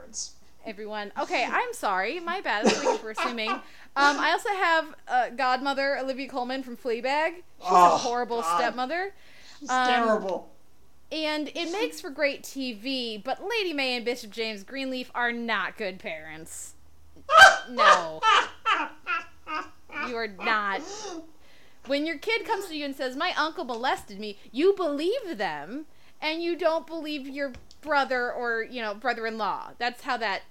Everyone. 0.73 1.11
Okay, 1.19 1.47
I'm 1.51 1.73
sorry. 1.73 2.21
My 2.21 2.43
bad. 2.43 2.67
That's 2.67 2.85
what 2.85 2.99
you 2.99 3.03
were 3.05 3.13
assuming. 3.13 3.51
Um, 3.51 3.63
I 3.97 4.33
also 4.33 4.51
have 4.51 4.95
uh, 5.09 5.29
godmother 5.31 5.97
Olivia 5.99 6.29
Colman 6.29 6.63
from 6.63 6.77
Fleabag. 6.77 7.37
She's 7.37 7.43
Oh, 7.71 7.95
a 7.95 7.97
horrible 7.97 8.43
God. 8.43 8.59
stepmother. 8.59 9.15
It's 9.63 9.71
Um, 9.71 9.89
terrible. 9.89 10.51
And 11.11 11.49
it 11.55 11.73
makes 11.73 12.03
for 12.03 12.11
great 12.11 12.43
TV, 12.43 13.25
but 13.25 13.43
Lady 13.43 13.73
Mae 13.73 13.97
and 13.97 14.05
Bishop 14.05 14.31
James 14.31 14.63
Greenleaf 14.63 15.11
are 15.15 15.33
not 15.33 15.79
good 15.79 15.99
parents. 15.99 16.75
No. 17.71 18.21
You 20.07 20.17
are 20.17 20.29
not. 20.29 20.83
When 21.87 22.05
your 22.07 22.19
kid 22.19 22.45
comes 22.47 22.67
to 22.67 22.77
you 22.77 22.85
and 22.85 22.95
says, 22.95 23.17
My 23.17 23.33
uncle 23.39 23.65
molested 23.65 24.21
me, 24.21 24.39
you 24.53 24.75
believe 24.75 25.39
them, 25.39 25.87
and 26.21 26.43
you 26.43 26.57
don't 26.57 26.87
believe 26.87 27.27
your 27.27 27.53
brother 27.81 28.31
or, 28.31 28.63
you 28.63 28.83
know, 28.83 28.95
brother 28.95 29.27
in 29.27 29.39
law. 29.39 29.71
That's 29.79 30.03
how 30.03 30.19
that 30.19 30.43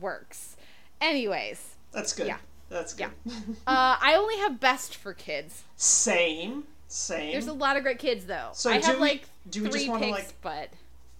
works. 0.00 0.56
Anyways, 1.00 1.74
That's 1.92 2.12
good. 2.12 2.26
yeah. 2.28 2.38
That's 2.68 2.94
good. 2.94 3.10
uh, 3.26 3.96
I 4.00 4.14
only 4.16 4.38
have 4.38 4.58
best 4.60 4.96
for 4.96 5.12
kids. 5.12 5.62
Same. 5.76 6.64
Same. 6.88 7.32
There's 7.32 7.46
a 7.48 7.52
lot 7.52 7.76
of 7.76 7.82
great 7.82 7.98
kids, 7.98 8.24
though. 8.26 8.50
So 8.52 8.70
I 8.70 8.74
have 8.80 8.94
we- 8.96 9.00
like 9.00 9.24
do 9.50 9.62
we 9.62 9.68
three 9.70 9.80
just 9.80 9.90
wanna, 9.90 10.06
picks, 10.06 10.18
like- 10.18 10.40
but. 10.42 10.68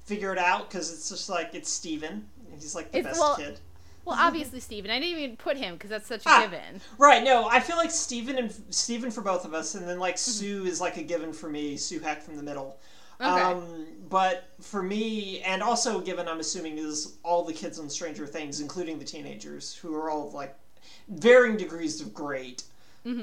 Figure 0.04 0.32
it 0.32 0.38
out 0.38 0.68
because 0.70 0.92
it's 0.92 1.08
just 1.08 1.28
like 1.28 1.50
it's 1.54 1.70
Steven. 1.70 2.28
and 2.50 2.60
He's 2.60 2.74
like 2.74 2.90
the 2.92 2.98
It's- 2.98 3.12
best 3.12 3.20
well, 3.20 3.36
kid. 3.36 3.60
Well, 4.04 4.16
obviously 4.18 4.60
Steven. 4.60 4.90
I 4.90 4.98
didn't 4.98 5.18
even 5.20 5.36
put 5.36 5.56
him 5.56 5.74
because 5.74 5.90
that's 5.90 6.06
such 6.06 6.24
a 6.26 6.28
Ah. 6.28 6.40
given. 6.42 6.80
Right, 6.98 7.22
no, 7.22 7.48
I 7.48 7.60
feel 7.60 7.76
like 7.76 7.90
Steven 7.90 8.36
and 8.38 8.52
Steven 8.70 9.10
for 9.10 9.20
both 9.20 9.44
of 9.44 9.54
us, 9.54 9.74
and 9.74 9.86
then 9.88 9.98
like 9.98 10.18
Sue 10.18 10.64
is 10.66 10.80
like 10.80 10.96
a 10.96 11.02
given 11.02 11.32
for 11.32 11.48
me, 11.48 11.76
Sue 11.76 12.00
Heck 12.00 12.22
from 12.22 12.36
the 12.36 12.42
middle. 12.42 12.78
Okay. 13.20 13.40
Um, 13.40 13.86
but 14.08 14.48
for 14.60 14.82
me, 14.82 15.40
and 15.40 15.62
also 15.62 16.00
given, 16.00 16.28
I'm 16.28 16.40
assuming 16.40 16.76
is 16.78 17.16
all 17.22 17.44
the 17.44 17.52
kids 17.52 17.78
on 17.78 17.88
Stranger 17.88 18.26
Things, 18.26 18.60
including 18.60 18.98
the 18.98 19.04
teenagers, 19.04 19.74
who 19.74 19.94
are 19.94 20.10
all 20.10 20.30
like 20.32 20.54
varying 21.08 21.56
degrees 21.56 22.00
of 22.00 22.12
great. 22.12 22.64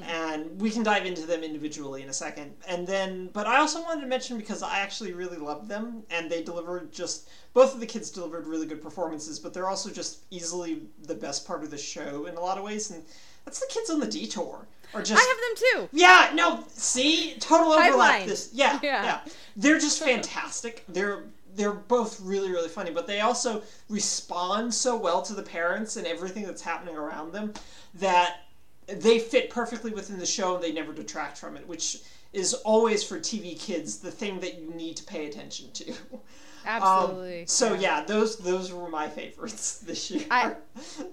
and 0.03 0.59
we 0.59 0.69
can 0.69 0.83
dive 0.83 1.05
into 1.05 1.25
them 1.25 1.41
individually 1.41 2.01
in 2.01 2.09
a 2.09 2.13
second. 2.13 2.53
And 2.67 2.85
then, 2.85 3.29
but 3.31 3.47
I 3.47 3.59
also 3.59 3.81
wanted 3.81 4.01
to 4.01 4.07
mention 4.07 4.37
because 4.37 4.61
I 4.61 4.79
actually 4.79 5.13
really 5.13 5.37
loved 5.37 5.69
them, 5.69 6.03
and 6.09 6.29
they 6.29 6.43
delivered 6.43 6.91
just 6.91 7.29
both 7.53 7.73
of 7.73 7.79
the 7.79 7.85
kids 7.85 8.09
delivered 8.11 8.45
really 8.45 8.65
good 8.65 8.81
performances, 8.81 9.39
but 9.39 9.53
they're 9.53 9.69
also 9.69 9.89
just 9.89 10.25
easily 10.31 10.81
the 11.03 11.15
best 11.15 11.47
part 11.47 11.63
of 11.63 11.71
the 11.71 11.77
show 11.77 12.25
in 12.25 12.35
a 12.35 12.41
lot 12.41 12.57
of 12.57 12.65
ways, 12.65 12.91
and 12.91 13.03
that's 13.45 13.59
the 13.61 13.67
kids 13.69 13.89
on 13.89 14.01
the 14.01 14.07
detour. 14.07 14.67
Or 14.93 15.01
just 15.01 15.21
I 15.21 15.27
have 15.27 15.37
them 15.81 15.87
too. 15.89 15.97
yeah, 15.97 16.31
no, 16.33 16.63
see, 16.69 17.35
total 17.39 17.73
overlap. 17.73 18.25
This, 18.25 18.49
yeah, 18.53 18.79
Yeah. 18.83 19.03
yeah, 19.03 19.19
they're 19.55 19.79
just 19.79 20.01
fantastic. 20.03 20.83
They're 20.89 21.23
they're 21.55 21.73
both 21.73 22.19
really 22.21 22.51
really 22.51 22.69
funny, 22.69 22.91
but 22.91 23.05
they 23.07 23.19
also 23.21 23.61
respond 23.89 24.73
so 24.73 24.95
well 24.97 25.21
to 25.23 25.33
the 25.33 25.43
parents 25.43 25.95
and 25.97 26.07
everything 26.07 26.43
that's 26.43 26.61
happening 26.61 26.95
around 26.95 27.33
them 27.33 27.53
that 27.95 28.45
they 28.87 29.19
fit 29.19 29.49
perfectly 29.49 29.91
within 29.91 30.17
the 30.17 30.25
show 30.25 30.55
and 30.55 30.63
they 30.63 30.71
never 30.71 30.93
detract 30.93 31.37
from 31.37 31.55
it, 31.55 31.67
which 31.67 31.97
is 32.33 32.53
always 32.55 33.03
for 33.03 33.19
TV 33.19 33.59
kids 33.59 33.97
the 33.97 34.11
thing 34.11 34.39
that 34.39 34.59
you 34.59 34.71
need 34.73 34.95
to 34.97 35.03
pay 35.03 35.27
attention 35.27 35.71
to. 35.73 35.93
Um, 36.65 36.83
Absolutely. 36.83 37.45
so 37.47 37.73
yeah, 37.73 38.03
those 38.03 38.37
those 38.37 38.71
were 38.71 38.89
my 38.89 39.07
favorites 39.07 39.79
this 39.85 40.11
year. 40.11 40.25
I- 40.29 40.55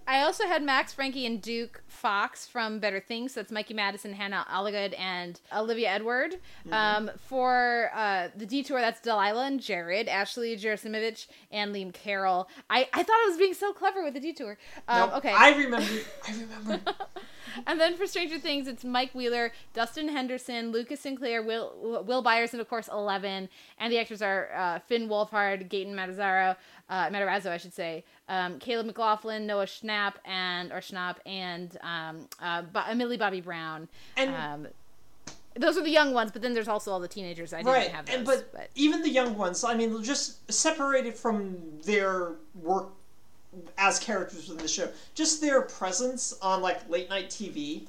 I 0.07 0.23
also 0.23 0.47
had 0.47 0.63
Max, 0.63 0.93
Frankie, 0.93 1.27
and 1.27 1.43
Duke 1.43 1.83
Fox 1.89 2.47
from 2.47 2.79
Better 2.79 3.01
Things. 3.01 3.33
So 3.35 3.41
that's 3.41 3.51
Mikey 3.51 3.75
Madison, 3.75 4.13
Hannah 4.13 4.47
Alligood, 4.51 4.99
and 4.99 5.41
Olivia 5.57 5.91
Edward. 5.91 6.37
Mm-hmm. 6.67 6.73
Um, 6.73 7.11
for 7.27 7.91
uh, 7.95 8.29
the 8.37 8.47
detour, 8.47 8.81
that's 8.81 9.01
Delilah 9.01 9.47
and 9.47 9.61
Jared, 9.61 10.09
Ashley 10.09 10.57
Gerasimovich, 10.57 11.27
and 11.51 11.75
Liam 11.75 11.93
Carroll. 11.93 12.49
I, 12.71 12.89
I 12.93 13.03
thought 13.03 13.17
I 13.25 13.29
was 13.29 13.39
being 13.39 13.55
so 13.55 13.73
clever 13.73 14.05
with 14.05 14.15
the 14.15 14.21
detour. 14.21 14.57
Um, 14.87 15.09
Nope, 15.11 15.19
okay. 15.19 15.33
I 15.33 15.57
remember. 15.57 16.01
I 16.27 16.33
remember. 16.33 16.81
And 17.67 17.81
then 17.81 17.97
for 17.97 18.07
Stranger 18.07 18.39
Things, 18.39 18.69
it's 18.69 18.85
Mike 18.85 19.15
Wheeler, 19.15 19.53
Dustin 19.75 20.09
Henderson, 20.09 20.73
Lucas 20.73 21.01
Sinclair, 21.01 21.43
Will 21.43 22.05
Will 22.07 22.23
Byers, 22.23 22.53
and 22.53 22.61
of 22.61 22.69
course 22.69 22.89
Eleven. 22.89 23.49
And 23.79 23.93
the 23.93 23.99
actors 23.99 24.23
are 24.23 24.51
uh, 24.55 24.79
Finn 24.81 25.09
Wolfhard, 25.09 25.69
Gaten 25.69 25.95
Matarazzo, 25.95 26.57
uh, 26.89 27.09
Matarazzo, 27.11 27.51
I 27.51 27.57
should 27.57 27.75
say, 27.75 28.05
um, 28.29 28.59
Caleb 28.59 28.87
McLaughlin, 28.87 29.47
Noah 29.47 29.67
Schnapp, 29.67 30.15
and 30.25 30.73
or 30.73 30.79
Schnapp, 30.81 31.17
and 31.27 31.77
um, 31.83 32.29
uh, 32.41 32.63
Bo- 32.63 32.95
Millie 32.95 33.17
Bobby 33.17 33.41
Brown. 33.41 33.89
And- 34.17 34.35
um, 34.35 34.69
those 35.59 35.79
are 35.79 35.83
the 35.83 35.89
young 35.91 36.13
ones, 36.13 36.33
but 36.33 36.43
then 36.43 36.53
there's 36.53 36.69
also 36.69 36.93
all 36.93 37.01
the 37.01 37.09
teenagers. 37.09 37.55
I 37.55 37.59
didn't 37.59 37.73
right 37.73 37.89
have 37.89 38.05
those, 38.05 38.15
and 38.17 38.27
but, 38.27 38.53
but 38.53 38.69
even 38.75 39.01
the 39.01 39.09
young 39.09 39.39
ones 39.39 39.65
i 39.65 39.73
mean 39.75 40.03
just 40.03 40.53
separated 40.53 41.15
from 41.15 41.57
their 41.83 42.33
work 42.63 42.89
as 43.79 43.99
characters 43.99 44.49
within 44.49 44.63
the 44.63 44.69
show 44.69 44.89
just 45.15 45.41
their 45.41 45.63
presence 45.63 46.35
on 46.43 46.61
like 46.63 46.89
late 46.89 47.09
night 47.11 47.29
tv 47.31 47.87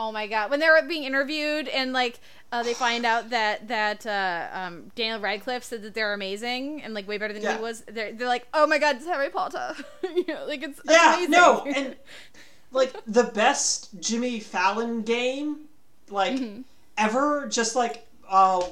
Oh 0.00 0.12
my 0.12 0.28
god! 0.28 0.48
When 0.52 0.60
they're 0.60 0.80
being 0.86 1.02
interviewed 1.02 1.66
and 1.66 1.92
like 1.92 2.20
uh, 2.52 2.62
they 2.62 2.72
find 2.72 3.04
out 3.04 3.30
that 3.30 3.66
that 3.66 4.06
uh, 4.06 4.46
um, 4.52 4.92
Daniel 4.94 5.18
Radcliffe 5.18 5.64
said 5.64 5.82
that 5.82 5.92
they're 5.92 6.12
amazing 6.14 6.82
and 6.82 6.94
like 6.94 7.08
way 7.08 7.18
better 7.18 7.32
than 7.34 7.42
Yeah. 7.42 7.56
he 7.56 7.60
was, 7.62 7.80
they're 7.80 8.12
they're 8.12 8.28
like, 8.28 8.46
oh 8.54 8.64
my 8.68 8.78
god, 8.78 8.94
it's 8.96 9.06
Harry 9.06 9.28
Potter. 9.28 9.74
you 10.04 10.24
know, 10.28 10.44
like 10.46 10.62
it's 10.62 10.80
yeah 10.84 11.14
amazing. 11.16 11.32
no 11.32 11.64
and 11.66 11.96
like 12.70 12.94
the 13.08 13.24
best 13.24 13.88
jimmy 13.98 14.38
fallon 14.38 15.02
game 15.02 15.62
like 16.10 16.34
Mm-hmm. 16.34 16.60
ever 16.96 17.48
just 17.48 17.74
like 17.74 18.06
uh 18.30 18.62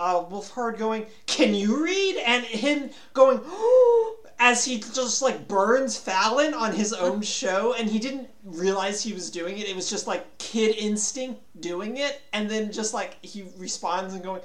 uh 0.00 0.24
wolfhard 0.24 0.78
going 0.78 1.04
can 1.26 1.54
you 1.54 1.84
read 1.84 2.16
and 2.24 2.46
him 2.46 2.88
going 3.12 3.40
as 4.38 4.64
he 4.64 4.78
just 4.78 5.22
like 5.22 5.48
burns 5.48 5.96
fallon 5.96 6.54
on 6.54 6.72
his 6.72 6.92
own 6.92 7.20
show 7.38 7.74
and 7.78 7.88
he 7.88 7.98
didn't 7.98 8.28
realize 8.44 9.02
he 9.02 9.12
was 9.12 9.30
doing 9.30 9.58
it 9.58 9.68
it 9.68 9.76
was 9.76 9.88
just 9.88 10.06
like 10.06 10.38
kid 10.38 10.74
instinct 10.76 11.40
doing 11.60 11.96
it 11.96 12.22
and 12.32 12.50
then 12.50 12.72
just 12.72 12.92
like 12.92 13.16
he 13.24 13.44
responds 13.58 14.14
and 14.14 14.22
going 14.22 14.40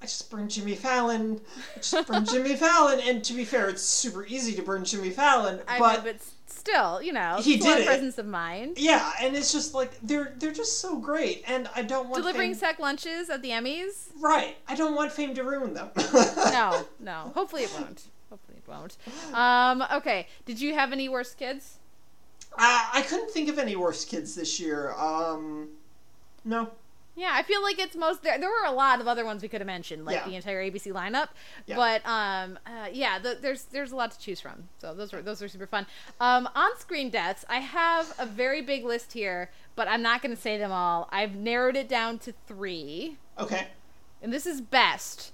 I 0.00 0.04
just 0.04 0.30
burned 0.30 0.50
Jimmy 0.50 0.76
Fallon. 0.76 1.40
I 1.74 1.80
just 1.80 2.06
burned 2.06 2.28
Jimmy 2.30 2.54
Fallon. 2.54 3.00
And 3.00 3.24
to 3.24 3.32
be 3.32 3.44
fair, 3.44 3.68
it's 3.68 3.82
super 3.82 4.24
easy 4.26 4.54
to 4.54 4.62
burn 4.62 4.84
Jimmy 4.84 5.10
Fallon. 5.10 5.58
I 5.66 5.78
but 5.80 6.04
mean, 6.04 6.14
but 6.14 6.22
still, 6.46 7.02
you 7.02 7.12
know, 7.12 7.38
He 7.40 7.54
it's 7.54 7.64
a 7.64 7.68
lot 7.68 7.74
did 7.76 7.82
it. 7.82 7.86
presence 7.86 8.18
of 8.18 8.26
mind. 8.26 8.78
Yeah, 8.78 9.10
and 9.20 9.34
it's 9.34 9.52
just 9.52 9.74
like 9.74 9.98
they're 10.02 10.34
they're 10.38 10.52
just 10.52 10.80
so 10.80 10.98
great, 10.98 11.42
and 11.48 11.68
I 11.74 11.82
don't 11.82 12.08
want 12.08 12.22
Delivering 12.22 12.52
fame, 12.52 12.60
sack 12.60 12.78
lunches 12.78 13.28
at 13.28 13.42
the 13.42 13.50
Emmys? 13.50 14.10
right. 14.20 14.56
I 14.68 14.76
don't 14.76 14.94
want 14.94 15.10
fame 15.10 15.34
to 15.34 15.42
ruin 15.42 15.74
them. 15.74 15.90
No, 16.52 16.86
no. 17.00 17.32
Hopefully 17.34 17.64
it 17.64 17.72
won't. 17.76 18.04
Won't. 18.68 18.96
Um, 19.34 19.82
okay. 19.92 20.26
Did 20.46 20.60
you 20.60 20.74
have 20.74 20.92
any 20.92 21.08
worst 21.08 21.38
kids? 21.38 21.78
I, 22.56 22.90
I 22.94 23.02
couldn't 23.02 23.30
think 23.30 23.48
of 23.48 23.58
any 23.58 23.76
worse 23.76 24.04
kids 24.04 24.34
this 24.34 24.58
year. 24.60 24.92
Um, 24.94 25.68
no. 26.44 26.70
Yeah, 27.16 27.30
I 27.32 27.42
feel 27.42 27.60
like 27.62 27.80
it's 27.80 27.96
most 27.96 28.22
there. 28.22 28.38
There 28.38 28.48
were 28.48 28.66
a 28.68 28.72
lot 28.72 29.00
of 29.00 29.08
other 29.08 29.24
ones 29.24 29.42
we 29.42 29.48
could 29.48 29.60
have 29.60 29.66
mentioned, 29.66 30.04
like 30.04 30.14
Yeah. 30.16 30.24
the 30.28 30.36
entire 30.36 30.62
ABC 30.62 30.92
lineup. 30.92 31.30
Yeah. 31.66 31.74
But 31.74 32.06
um, 32.06 32.58
uh, 32.64 32.88
yeah, 32.92 33.18
the, 33.18 33.36
there's 33.40 33.64
there's 33.64 33.90
a 33.90 33.96
lot 33.96 34.12
to 34.12 34.18
choose 34.20 34.40
from. 34.40 34.68
So 34.78 34.94
those 34.94 35.12
were 35.12 35.20
those 35.20 35.40
were 35.42 35.48
super 35.48 35.66
fun. 35.66 35.84
Um, 36.20 36.48
on-screen 36.54 37.10
deaths, 37.10 37.44
I 37.48 37.56
have 37.58 38.14
a 38.20 38.26
very 38.26 38.62
big 38.62 38.84
list 38.84 39.12
here, 39.14 39.50
but 39.74 39.88
I'm 39.88 40.00
not 40.00 40.22
going 40.22 40.34
to 40.34 40.40
say 40.40 40.58
them 40.58 40.70
all. 40.70 41.08
I've 41.10 41.34
narrowed 41.34 41.74
it 41.74 41.88
down 41.88 42.18
to 42.20 42.32
three, 42.46 43.16
Okay. 43.36 43.66
and 44.22 44.32
this 44.32 44.46
is 44.46 44.60
best. 44.60 45.32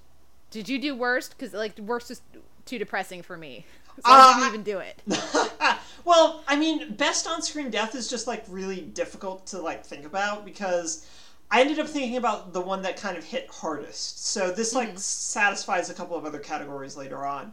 Did 0.50 0.70
you 0.70 0.78
do 0.78 0.94
worst? 0.96 1.36
Because 1.36 1.52
like 1.52 1.78
worst 1.78 2.10
is 2.10 2.22
too 2.64 2.78
depressing 2.78 3.22
for 3.22 3.36
me, 3.36 3.66
so 4.04 4.14
I 4.14 4.20
Uh, 4.20 4.34
didn't 4.34 4.48
even 4.48 4.62
do 4.62 4.78
it. 4.78 5.00
well, 6.04 6.42
I 6.48 6.56
mean, 6.56 6.94
best 6.94 7.26
on-screen 7.26 7.70
death 7.70 7.94
is 7.94 8.08
just 8.08 8.26
like 8.26 8.44
really 8.48 8.80
difficult 8.80 9.46
to 9.48 9.60
like 9.60 9.84
think 9.84 10.04
about 10.04 10.44
because 10.44 11.06
I 11.50 11.60
ended 11.60 11.78
up 11.78 11.88
thinking 11.88 12.16
about 12.16 12.52
the 12.52 12.60
one 12.60 12.82
that 12.82 12.96
kind 12.96 13.16
of 13.16 13.24
hit 13.24 13.48
hardest. 13.50 14.26
So 14.26 14.50
this 14.50 14.74
like 14.74 14.98
satisfies 14.98 15.90
a 15.90 15.94
couple 15.94 16.16
of 16.16 16.24
other 16.24 16.38
categories 16.38 16.96
later 16.96 17.24
on. 17.26 17.52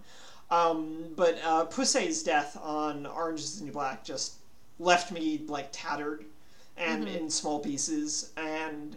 Um, 0.50 1.06
but 1.16 1.40
uh, 1.46 1.66
Poussey's 1.66 2.24
death 2.24 2.58
on 2.62 3.06
Orange 3.06 3.40
is 3.40 3.60
the 3.60 3.66
New 3.66 3.72
Black 3.72 4.04
just 4.04 4.36
left 4.80 5.12
me 5.12 5.42
like 5.48 5.70
tattered 5.72 6.26
and 6.78 7.08
in 7.08 7.30
small 7.30 7.60
pieces 7.60 8.32
and 8.38 8.96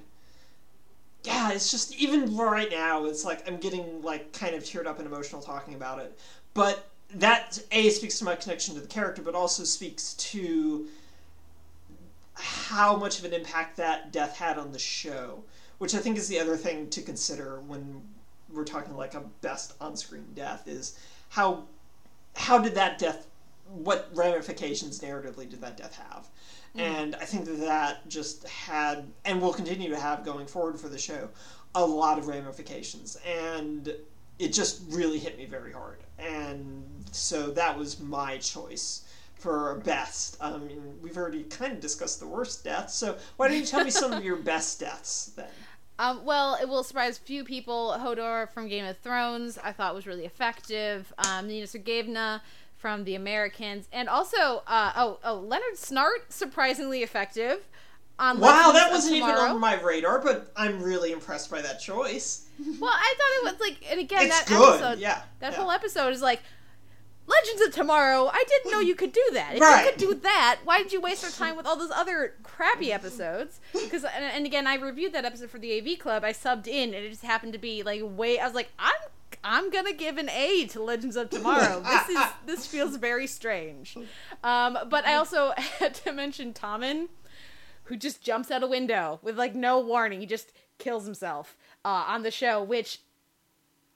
yeah, 1.24 1.52
it's 1.52 1.70
just 1.70 1.94
even 1.96 2.37
right 2.37 2.70
now, 2.70 3.06
it's 3.06 3.24
like 3.24 3.48
I'm 3.48 3.56
getting 3.56 4.02
like 4.02 4.32
kind 4.32 4.54
of 4.54 4.62
teared 4.62 4.87
up 4.87 4.98
and 4.98 5.08
emotional 5.08 5.40
talking 5.40 5.74
about 5.74 5.98
it. 5.98 6.18
But 6.52 6.87
that 7.14 7.58
a 7.72 7.90
speaks 7.90 8.18
to 8.18 8.24
my 8.24 8.37
connection 8.37 8.74
to 8.74 8.80
the 8.80 8.87
character, 8.87 9.22
but 9.22 9.34
also 9.34 9.64
speaks 9.64 10.14
to 10.14 10.87
how 12.34 12.96
much 12.96 13.18
of 13.18 13.24
an 13.24 13.32
impact 13.32 13.76
that 13.78 14.12
death 14.12 14.37
had 14.37 14.58
on 14.58 14.70
the 14.70 14.78
show, 14.78 15.42
which 15.78 15.94
I 15.94 15.98
think 15.98 16.18
is 16.18 16.28
the 16.28 16.38
other 16.38 16.56
thing 16.56 16.90
to 16.90 17.00
consider 17.00 17.60
when 17.60 18.02
we're 18.52 18.64
talking 18.64 18.94
like 18.94 19.14
a 19.14 19.22
best 19.40 19.74
on-screen 19.80 20.26
death 20.34 20.68
is 20.68 20.98
how 21.30 21.64
how 22.37 22.58
did 22.58 22.74
that 22.74 22.98
death 22.98 23.26
what 23.68 24.11
ramifications 24.14 25.00
narratively 25.00 25.48
did 25.48 25.61
that 25.61 25.77
death 25.77 25.96
have? 26.11 26.29
And 26.77 27.14
i 27.16 27.24
think 27.24 27.44
that 27.44 27.61
that 27.61 28.09
just 28.09 28.48
had 28.48 29.07
and 29.24 29.40
will 29.40 29.53
continue 29.53 29.88
to 29.90 29.98
have 29.98 30.24
going 30.24 30.46
forward 30.46 30.81
for 30.81 30.88
the 30.88 30.98
show 30.98 31.29
a 31.74 31.85
lot 31.85 32.18
of 32.18 32.29
ramifications. 32.29 33.16
And 33.27 33.94
it 34.38 34.53
just 34.53 34.83
really 34.90 35.18
hit 35.18 35.37
me 35.38 35.44
very 35.44 35.72
hard. 35.72 35.98
And 36.18 36.85
so 37.12 37.50
that 37.50 37.77
was 37.77 38.00
my 38.00 38.38
choice 38.38 39.05
for 39.35 39.81
best. 39.85 40.37
I 40.40 40.57
mean 40.57 40.98
we've 41.03 41.16
already 41.16 41.44
kind 41.44 41.72
of 41.72 41.81
discussed 41.81 42.20
the 42.20 42.27
worst 42.27 42.64
deaths 42.64 42.94
so 42.94 43.16
why 43.37 43.48
don't 43.48 43.59
you 43.59 43.66
tell 43.66 43.85
me 43.85 43.90
some 43.90 44.12
of 44.12 44.24
your 44.24 44.37
best 44.53 44.81
deaths 44.81 45.33
then? 45.37 45.48
Um, 45.98 46.24
well, 46.24 46.59
it 46.61 46.68
will 46.68 46.83
surprise 46.83 47.18
few 47.18 47.44
people. 47.44 47.94
Hodor 47.96 48.50
from 48.50 48.66
Game 48.66 48.85
of 48.85 48.98
Thrones, 48.98 49.59
I 49.62 49.70
thought 49.70 49.94
was 49.94 50.09
really 50.09 50.24
effective. 50.24 51.12
Um, 51.18 51.46
Nina 51.46 51.66
Sergeyevna 51.66 52.40
from 52.85 53.05
The 53.05 53.14
Americans, 53.14 53.88
and 53.94 54.11
also, 54.11 54.62
uh, 54.66 54.92
oh, 54.94 55.18
oh, 55.25 55.37
Leonard 55.37 55.77
Snart, 55.77 56.18
surprisingly 56.29 57.03
effective. 57.03 57.61
On 58.18 58.38
wow 58.38 58.66
Legends 58.68 58.75
that 58.75 58.90
wasn't 58.92 59.16
even 59.16 59.31
on 59.31 59.59
my 59.59 59.81
radar 59.81 60.20
but 60.20 60.53
i'm 60.55 60.81
really 60.81 61.11
impressed 61.11 61.51
by 61.51 61.61
that 61.62 61.81
choice 61.81 62.47
Well, 62.81 62.90
I 62.94 63.14
thought 63.18 63.51
it 63.51 63.53
was 63.53 63.61
like, 63.61 63.90
and 63.90 63.99
again, 63.99 64.27
It's 64.27 64.38
that 64.38 64.47
good, 64.47 64.75
episode, 64.81 64.99
yeah, 65.01 65.23
that 65.40 65.53
yeah. 65.53 65.59
whole 65.59 65.70
episode 65.70 66.11
is 66.12 66.20
like. 66.20 66.42
Legends 67.27 67.62
of 67.62 67.73
Tomorrow. 67.73 68.27
I 68.31 68.44
didn't 68.47 68.70
know 68.70 68.81
you 68.81 68.94
could 68.94 69.12
do 69.12 69.27
that. 69.33 69.55
If 69.55 69.61
Right. 69.62 69.83
you 69.87 69.90
could 69.90 69.99
do 69.99 70.14
that, 70.14 70.59
why 70.64 70.83
did 70.83 70.92
you 70.92 71.01
waste 71.01 71.25
our 71.25 71.31
time 71.31 71.57
with 71.57 71.64
all 71.64 71.75
those 71.75 71.90
other 71.90 72.35
crappy 72.42 72.92
episodes? 72.92 73.61
Because 73.73 74.05
and, 74.05 74.23
and 74.23 74.44
again, 74.44 74.66
I 74.66 74.75
reviewed 74.77 75.14
that 75.14 75.25
episode 75.25 75.49
for 75.49 75.59
the 75.59 75.73
AV 75.79 75.99
Club. 75.99 76.23
I 76.23 76.35
subbed 76.35 76.66
in, 76.68 76.92
and 76.92 77.03
it 77.03 77.09
just 77.09 77.23
happened 77.23 77.55
to 77.55 77.59
be 77.59 77.83
like 77.83 78.03
way. 78.05 78.38
I 78.38 78.44
was 78.44 78.55
like, 78.55 78.68
I'm 78.79 78.92
I'm 79.44 79.70
gonna 79.70 79.92
give 79.92 80.18
an 80.18 80.30
A 80.30 80.66
to 80.68 80.83
Legends 80.83 81.16
of 81.16 81.30
Tomorrow. 81.30 81.80
this 81.85 82.09
is 82.09 82.24
this 82.46 82.66
feels 82.66 82.96
very 82.96 83.26
strange. 83.26 83.96
Um, 84.42 84.78
but 84.88 85.07
I 85.07 85.14
also 85.14 85.52
had 85.78 85.94
to 85.96 86.12
mention 86.12 86.52
Tommen, 86.52 87.09
who 87.85 87.96
just 87.96 88.22
jumps 88.22 88.50
out 88.50 88.62
a 88.62 88.66
window 88.66 89.20
with 89.22 89.38
like 89.38 89.54
no 89.54 89.78
warning. 89.78 90.20
He 90.20 90.26
just 90.26 90.52
kills 90.78 91.04
himself 91.04 91.57
uh, 91.85 92.04
on 92.09 92.22
the 92.22 92.30
show, 92.30 92.62
which 92.62 93.00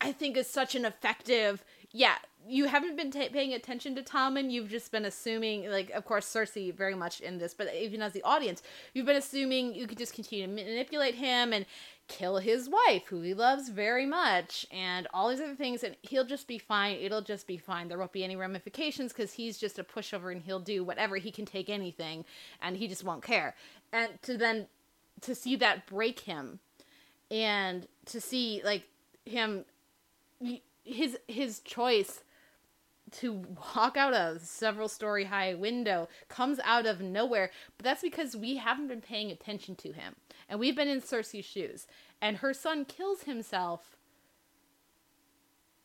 I 0.00 0.12
think 0.12 0.37
is 0.37 0.46
such 0.46 0.74
an 0.74 0.84
effective 0.84 1.64
yeah, 1.92 2.16
you 2.46 2.66
haven't 2.66 2.96
been 2.96 3.11
ta 3.11 3.28
paying 3.32 3.54
attention 3.54 3.94
to 3.96 4.02
Tommen. 4.02 4.50
You've 4.50 4.68
just 4.68 4.92
been 4.92 5.04
assuming, 5.04 5.70
like, 5.70 5.90
of 5.90 6.04
course, 6.04 6.26
Cersei 6.26 6.74
very 6.74 6.94
much 6.94 7.20
in 7.20 7.38
this, 7.38 7.54
but 7.54 7.74
even 7.74 8.02
as 8.02 8.12
the 8.12 8.22
audience, 8.22 8.62
you've 8.94 9.06
been 9.06 9.16
assuming 9.16 9.74
you 9.74 9.87
could 9.87 9.98
just 9.98 10.14
continue 10.14 10.46
to 10.46 10.52
manipulate 10.52 11.14
him 11.14 11.52
and 11.52 11.66
kill 12.08 12.38
his 12.38 12.68
wife, 12.68 13.06
who 13.06 13.20
he 13.20 13.34
loves 13.34 13.68
very 13.68 14.06
much, 14.06 14.66
and 14.70 15.06
all 15.12 15.28
these 15.28 15.40
other 15.40 15.54
things, 15.54 15.84
and 15.84 15.96
he'll 16.02 16.24
just 16.24 16.48
be 16.48 16.58
fine. 16.58 16.96
It'll 16.96 17.22
just 17.22 17.46
be 17.46 17.58
fine. 17.58 17.88
There 17.88 17.98
won't 17.98 18.12
be 18.12 18.24
any 18.24 18.36
ramifications 18.36 19.12
because 19.12 19.34
he's 19.34 19.58
just 19.58 19.78
a 19.78 19.84
pushover 19.84 20.32
and 20.32 20.42
he'll 20.42 20.58
do 20.58 20.82
whatever. 20.82 21.16
He 21.16 21.30
can 21.30 21.44
take 21.44 21.68
anything, 21.68 22.24
and 22.60 22.76
he 22.76 22.88
just 22.88 23.04
won't 23.04 23.22
care. 23.22 23.54
And 23.92 24.20
to 24.22 24.36
then 24.36 24.66
to 25.20 25.34
see 25.34 25.56
that 25.56 25.86
break 25.86 26.20
him, 26.20 26.60
and 27.30 27.86
to 28.06 28.20
see 28.20 28.62
like 28.64 28.84
him, 29.24 29.64
his 30.84 31.18
his 31.28 31.60
choice 31.60 32.22
to 33.10 33.44
walk 33.74 33.96
out 33.96 34.12
a 34.12 34.38
several 34.40 34.88
story 34.88 35.24
high 35.24 35.54
window 35.54 36.08
comes 36.28 36.60
out 36.64 36.86
of 36.86 37.00
nowhere, 37.00 37.50
but 37.76 37.84
that's 37.84 38.02
because 38.02 38.36
we 38.36 38.56
haven't 38.56 38.88
been 38.88 39.00
paying 39.00 39.30
attention 39.30 39.74
to 39.76 39.92
him. 39.92 40.14
And 40.48 40.58
we've 40.58 40.76
been 40.76 40.88
in 40.88 41.00
Cersei's 41.00 41.44
shoes. 41.44 41.87
And 42.20 42.38
her 42.38 42.54
son 42.54 42.84
kills 42.84 43.22
himself. 43.22 43.96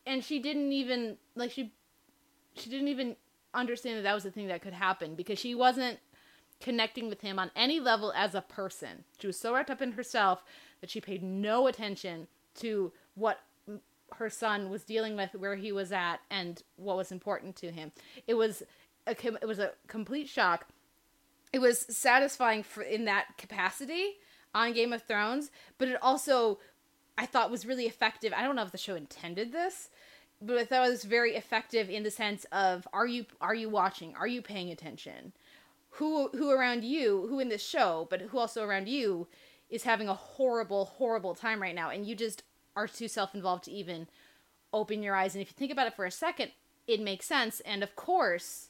And 0.06 0.24
she 0.24 0.40
didn't 0.40 0.72
even 0.72 1.18
like 1.36 1.52
she 1.52 1.74
she 2.56 2.70
didn't 2.70 2.88
even 2.88 3.16
understand 3.54 3.98
that 3.98 4.04
that 4.04 4.14
was 4.14 4.26
a 4.26 4.32
thing 4.32 4.48
that 4.48 4.62
could 4.62 4.74
happen 4.74 5.16
because 5.16 5.40
she 5.40 5.56
wasn't 5.56 6.00
connecting 6.60 7.10
with 7.10 7.22
him 7.22 7.40
on 7.40 7.52
any 7.56 7.80
level 7.80 8.14
as 8.16 8.36
a 8.36 8.42
person. 8.42 9.04
She 9.20 9.28
was 9.28 9.40
so 9.40 9.54
wrapped 9.54 9.70
up 9.70 9.82
in 9.82 9.94
herself 9.94 10.44
that 10.82 10.90
she 10.90 11.02
paid 11.02 11.24
no 11.24 11.68
attention 11.68 12.28
to 12.56 12.92
what 13.16 13.42
her 14.16 14.30
son 14.30 14.70
was 14.70 14.84
dealing 14.84 15.16
with, 15.16 15.34
where 15.36 15.56
he 15.56 15.72
was 15.72 15.92
at, 15.92 16.18
and 16.30 16.62
what 16.76 16.98
was 16.98 17.12
important 17.12 17.56
to 17.58 17.72
him. 17.72 17.92
It 18.28 18.36
was 18.36 18.64
a 19.08 19.16
it 19.42 19.48
was 19.48 19.60
a 19.60 19.72
complete 19.88 20.30
shock. 20.30 20.68
It 21.52 21.60
was 21.60 21.80
satisfying 21.80 22.64
for 22.64 22.82
in 22.82 23.06
that 23.06 23.38
capacity 23.38 24.18
on 24.54 24.74
Game 24.74 24.94
of 24.94 25.04
Thrones, 25.04 25.52
but 25.78 25.88
it 25.88 25.98
also 26.02 26.60
I 27.18 27.26
thought 27.26 27.52
was 27.52 27.66
really 27.66 27.86
effective. 27.86 28.34
I 28.36 28.44
don't 28.44 28.56
know 28.56 28.64
if 28.64 28.72
the 28.72 28.78
show 28.78 28.96
intended 28.96 29.52
this, 29.52 29.90
but 30.42 30.58
I 30.58 30.66
thought 30.66 30.88
it 30.88 30.92
was 30.92 31.04
very 31.04 31.36
effective 31.36 31.90
in 31.90 32.04
the 32.04 32.12
sense 32.12 32.46
of 32.52 32.88
are 32.94 33.08
you 33.08 33.26
are 33.42 33.56
you 33.56 33.70
watching? 33.70 34.16
Are 34.16 34.28
you 34.28 34.42
paying 34.42 34.72
attention? 34.72 35.34
Who 35.98 36.30
who 36.30 36.52
around 36.52 36.84
you, 36.84 37.28
who 37.30 37.40
in 37.40 37.50
this 37.50 37.66
show, 37.66 38.08
but 38.10 38.22
who 38.22 38.40
also 38.40 38.64
around 38.64 38.90
you 38.90 39.28
is 39.70 39.84
having 39.84 40.08
a 40.08 40.14
horrible 40.14 40.86
horrible 40.86 41.34
time 41.34 41.62
right 41.62 41.74
now 41.74 41.90
and 41.90 42.06
you 42.06 42.16
just 42.16 42.44
are 42.76 42.88
too 42.88 43.08
self-involved 43.08 43.64
to 43.64 43.72
even 43.72 44.08
open 44.72 45.02
your 45.02 45.16
eyes 45.16 45.34
and 45.34 45.42
if 45.42 45.50
you 45.50 45.54
think 45.58 45.72
about 45.72 45.88
it 45.88 45.96
for 45.96 46.06
a 46.06 46.12
second 46.12 46.52
it 46.88 47.02
makes 47.02 47.26
sense 47.26 47.60
and 47.62 47.82
of 47.82 47.96
course 47.96 48.70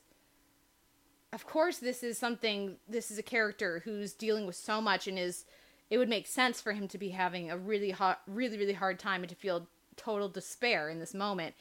of 1.34 1.46
course 1.46 1.78
this 1.78 2.04
is 2.04 2.17
something 2.17 2.78
this 2.88 3.12
is 3.12 3.17
a 3.17 3.24
character 3.24 3.82
who's 3.84 4.13
dealing 4.13 4.46
with 4.46 4.56
so 4.56 4.80
much 4.80 5.08
and 5.08 5.19
is 5.19 5.46
it 5.89 5.98
would 5.98 6.10
make 6.10 6.28
sense 6.28 6.62
for 6.62 6.74
him 6.74 6.88
to 6.88 6.98
be 6.98 7.10
having 7.10 7.52
a 7.52 7.58
really 7.58 7.91
hot 7.91 8.22
really 8.28 8.58
really 8.58 8.74
hard 8.74 9.00
time 9.00 9.22
and 9.22 9.30
to 9.30 9.36
feel 9.36 9.67
total 9.96 10.30
despair 10.30 10.89
in 10.89 11.00
this 11.00 11.13
moment 11.13 11.56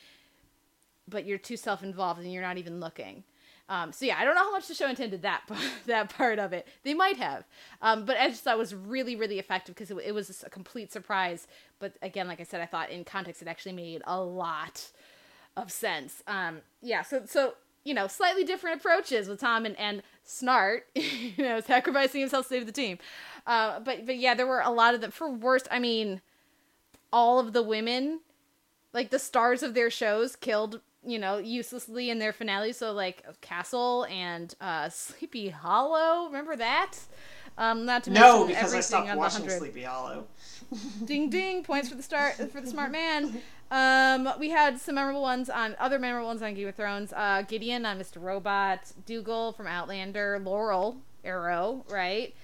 but 1.08 1.24
you're 1.24 1.38
too 1.38 1.56
self-involved 1.56 2.20
and 2.20 2.32
you're 2.32 2.42
not 2.42 2.58
even 2.58 2.80
looking 2.80 3.24
um, 3.68 3.92
so 3.92 4.04
yeah, 4.04 4.18
I 4.18 4.24
don't 4.24 4.34
know 4.34 4.42
how 4.42 4.52
much 4.52 4.68
the 4.68 4.74
show 4.74 4.88
intended 4.88 5.22
that 5.22 5.48
that 5.86 6.10
part 6.10 6.38
of 6.38 6.52
it. 6.52 6.66
They 6.82 6.92
might 6.92 7.16
have, 7.16 7.44
um, 7.80 8.04
but 8.04 8.18
I 8.18 8.28
just 8.28 8.44
thought 8.44 8.58
was 8.58 8.74
really 8.74 9.16
really 9.16 9.38
effective 9.38 9.74
because 9.74 9.90
it, 9.90 9.96
it, 10.04 10.12
was 10.12 10.44
a 10.44 10.50
complete 10.50 10.92
surprise. 10.92 11.46
But 11.78 11.94
again, 12.02 12.28
like 12.28 12.40
I 12.40 12.44
said, 12.44 12.60
I 12.60 12.66
thought 12.66 12.90
in 12.90 13.04
context 13.04 13.40
it 13.40 13.48
actually 13.48 13.72
made 13.72 14.02
a 14.06 14.20
lot 14.20 14.90
of 15.56 15.70
sense. 15.72 16.22
Um, 16.26 16.58
yeah, 16.82 17.02
so 17.02 17.22
so 17.24 17.54
you 17.84 17.94
know, 17.94 18.06
slightly 18.06 18.44
different 18.44 18.80
approaches 18.80 19.28
with 19.28 19.40
Tommen, 19.40 19.74
and 19.78 20.02
Snart, 20.26 20.82
you 20.94 21.44
know, 21.44 21.60
sacrificing 21.60 22.20
himself 22.20 22.46
to 22.46 22.54
save 22.54 22.66
the 22.66 22.72
team. 22.72 22.98
Uh, 23.46 23.80
but 23.80 24.06
but 24.06 24.16
yeah, 24.16 24.34
there 24.34 24.46
were 24.46 24.60
a 24.60 24.70
lot 24.70 24.94
of 24.94 25.00
them. 25.00 25.10
For 25.10 25.30
worst, 25.30 25.68
I 25.70 25.78
mean, 25.78 26.20
all 27.12 27.38
of 27.38 27.52
the 27.52 27.62
women, 27.62 28.20
like 28.92 29.10
the 29.10 29.18
stars 29.18 29.62
of 29.62 29.74
their 29.74 29.90
shows, 29.90 30.36
killed 30.36 30.80
you 31.04 31.18
know, 31.18 31.38
uselessly 31.38 32.10
in 32.10 32.18
their 32.18 32.32
finale. 32.32 32.72
So 32.72 32.92
like 32.92 33.24
Castle 33.40 34.06
and 34.06 34.54
uh, 34.60 34.88
Sleepy 34.88 35.48
Hollow. 35.48 36.26
Remember 36.26 36.56
that? 36.56 36.96
Um, 37.58 37.84
not 37.84 38.04
to 38.04 38.10
no, 38.10 38.46
because 38.46 38.72
I 38.72 38.80
stopped 38.80 39.14
watching 39.16 39.48
Sleepy 39.48 39.82
Hollow. 39.82 40.26
Ding 41.04 41.30
ding! 41.30 41.62
Points 41.62 41.88
for 41.88 41.94
the 41.94 42.02
start 42.02 42.36
for 42.50 42.60
the 42.60 42.66
smart 42.66 42.92
man. 42.92 43.40
Um, 43.70 44.28
we 44.38 44.50
had 44.50 44.78
some 44.78 44.96
memorable 44.96 45.22
ones 45.22 45.48
on 45.48 45.74
other 45.78 45.98
memorable 45.98 46.28
ones 46.28 46.42
on 46.42 46.54
Game 46.54 46.68
of 46.68 46.74
Thrones. 46.74 47.12
Uh, 47.12 47.42
Gideon 47.48 47.86
on 47.86 47.98
Mr. 47.98 48.22
Robot, 48.22 48.92
Dougal 49.06 49.52
from 49.52 49.66
Outlander, 49.66 50.38
Laurel 50.38 50.96
Arrow, 51.24 51.84
right? 51.88 52.34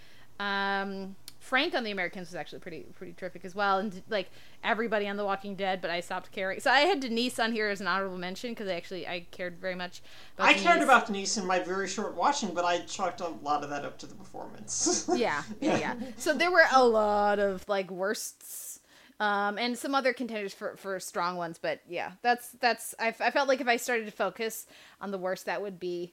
Um, 0.41 1.17
Frank 1.49 1.75
on 1.75 1.83
The 1.83 1.91
Americans 1.91 2.29
was 2.29 2.35
actually 2.35 2.59
pretty 2.59 2.85
pretty 2.95 3.15
terrific 3.15 3.43
as 3.43 3.55
well, 3.55 3.79
and 3.79 4.03
like 4.11 4.31
everybody 4.63 5.09
on 5.09 5.17
The 5.17 5.25
Walking 5.25 5.55
Dead. 5.55 5.81
But 5.81 5.91
I 5.91 6.01
stopped 6.01 6.31
caring. 6.31 6.61
So 6.61 6.71
I 6.71 6.81
had 6.81 7.01
Denise 7.01 7.39
on 7.39 7.53
here 7.53 7.71
as 7.71 7.81
an 7.81 7.87
honorable 7.87 8.19
mention 8.19 8.51
because 8.51 8.69
I 8.69 8.75
actually 8.75 9.09
I 9.09 9.27
cared 9.31 9.59
very 9.59 9.75
much. 9.75 10.03
I 10.39 10.53
Denise. 10.53 10.63
cared 10.63 10.83
about 10.83 11.07
Denise 11.07 11.39
in 11.39 11.47
my 11.47 11.59
very 11.59 11.89
short 11.89 12.15
watching, 12.15 12.53
but 12.53 12.67
I 12.67 12.81
chalked 12.81 13.23
a 13.23 13.29
lot 13.29 13.65
of 13.65 13.71
that 13.71 13.87
up 13.87 13.99
to 14.01 14.07
the 14.07 14.15
performance. 14.15 15.09
yeah, 15.17 15.43
yeah, 15.59 15.79
yeah. 15.79 15.95
So 16.19 16.35
there 16.35 16.51
were 16.51 16.67
a 16.71 16.85
lot 16.85 17.39
of 17.39 17.67
like 17.67 17.91
worsts. 17.91 18.81
Um, 19.21 19.59
and 19.59 19.77
some 19.77 19.97
other 19.97 20.13
contenders 20.13 20.55
for, 20.55 20.77
for 20.77 21.01
strong 21.01 21.37
ones, 21.37 21.59
but 21.61 21.81
yeah, 21.89 22.13
that's 22.23 22.51
that's 22.61 22.95
I, 23.01 23.09
I 23.19 23.33
felt 23.33 23.49
like 23.49 23.61
if 23.61 23.67
I 23.67 23.77
started 23.77 24.05
to 24.05 24.13
focus 24.13 24.67
on 25.01 25.11
the 25.11 25.19
worst, 25.19 25.47
that 25.47 25.61
would 25.61 25.81
be 25.81 26.13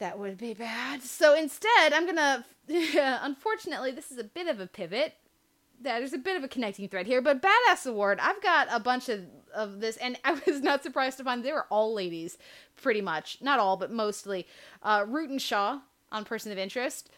that 0.00 0.18
would 0.18 0.36
be 0.38 0.54
bad. 0.54 1.02
So 1.02 1.34
instead, 1.34 1.92
I'm 1.92 2.06
gonna. 2.06 2.44
unfortunately, 3.22 3.92
this 3.92 4.10
is 4.10 4.18
a 4.18 4.24
bit 4.24 4.48
of 4.48 4.60
a 4.60 4.66
pivot. 4.66 5.14
There's 5.82 6.12
a 6.12 6.18
bit 6.18 6.36
of 6.36 6.44
a 6.44 6.48
connecting 6.48 6.88
thread 6.88 7.06
here, 7.06 7.22
but 7.22 7.40
Badass 7.40 7.86
Award, 7.86 8.18
I've 8.20 8.42
got 8.42 8.68
a 8.70 8.80
bunch 8.80 9.08
of, 9.08 9.24
of 9.54 9.80
this, 9.80 9.96
and 9.96 10.18
I 10.24 10.38
was 10.46 10.60
not 10.60 10.82
surprised 10.82 11.18
to 11.18 11.24
find 11.24 11.44
they 11.44 11.52
were 11.52 11.66
all 11.70 11.94
ladies, 11.94 12.36
pretty 12.76 13.00
much. 13.00 13.38
Not 13.40 13.58
all, 13.58 13.76
but 13.76 13.90
mostly. 13.90 14.46
Uh, 14.82 15.06
and 15.08 15.40
Shaw 15.40 15.80
on 16.12 16.24
Person 16.24 16.52
of 16.52 16.58
Interest, 16.58 17.08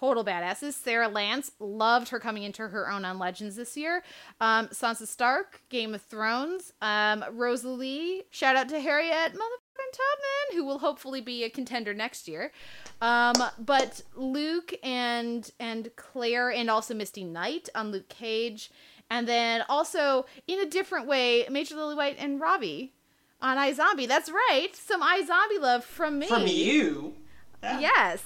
total 0.00 0.24
badasses. 0.24 0.72
Sara 0.72 1.08
Lance 1.08 1.52
loved 1.60 2.08
her 2.08 2.18
coming 2.18 2.42
into 2.42 2.66
her 2.68 2.90
own 2.90 3.04
on 3.04 3.18
Legends 3.18 3.56
this 3.56 3.76
year. 3.76 4.02
Um, 4.40 4.68
Sansa 4.68 5.06
Stark, 5.06 5.62
Game 5.68 5.94
of 5.94 6.02
Thrones. 6.02 6.72
Um, 6.80 7.24
Rosalee, 7.32 8.22
shout 8.30 8.56
out 8.56 8.68
to 8.70 8.80
Harriet 8.80 9.34
motherfucking 9.34 9.69
Tubman, 9.92 10.56
who 10.56 10.64
will 10.64 10.78
hopefully 10.78 11.20
be 11.20 11.44
a 11.44 11.50
contender 11.50 11.94
next 11.94 12.28
year. 12.28 12.52
Um, 13.00 13.34
but 13.58 14.02
Luke 14.14 14.74
and 14.82 15.50
and 15.58 15.90
Claire 15.96 16.50
and 16.50 16.70
also 16.70 16.94
Misty 16.94 17.24
Knight 17.24 17.68
on 17.74 17.90
Luke 17.90 18.08
Cage, 18.08 18.70
and 19.08 19.26
then 19.26 19.64
also 19.68 20.26
in 20.46 20.60
a 20.60 20.66
different 20.66 21.06
way, 21.06 21.46
Major 21.50 21.74
Lilywhite 21.74 22.16
and 22.18 22.40
Robbie 22.40 22.92
on 23.40 23.56
iZombie. 23.56 24.08
That's 24.08 24.30
right, 24.30 24.74
some 24.74 25.02
iZombie 25.02 25.60
love 25.60 25.84
from 25.84 26.18
me. 26.18 26.26
From 26.26 26.46
you. 26.46 27.14
Yeah. 27.62 27.80
Yes. 27.80 28.22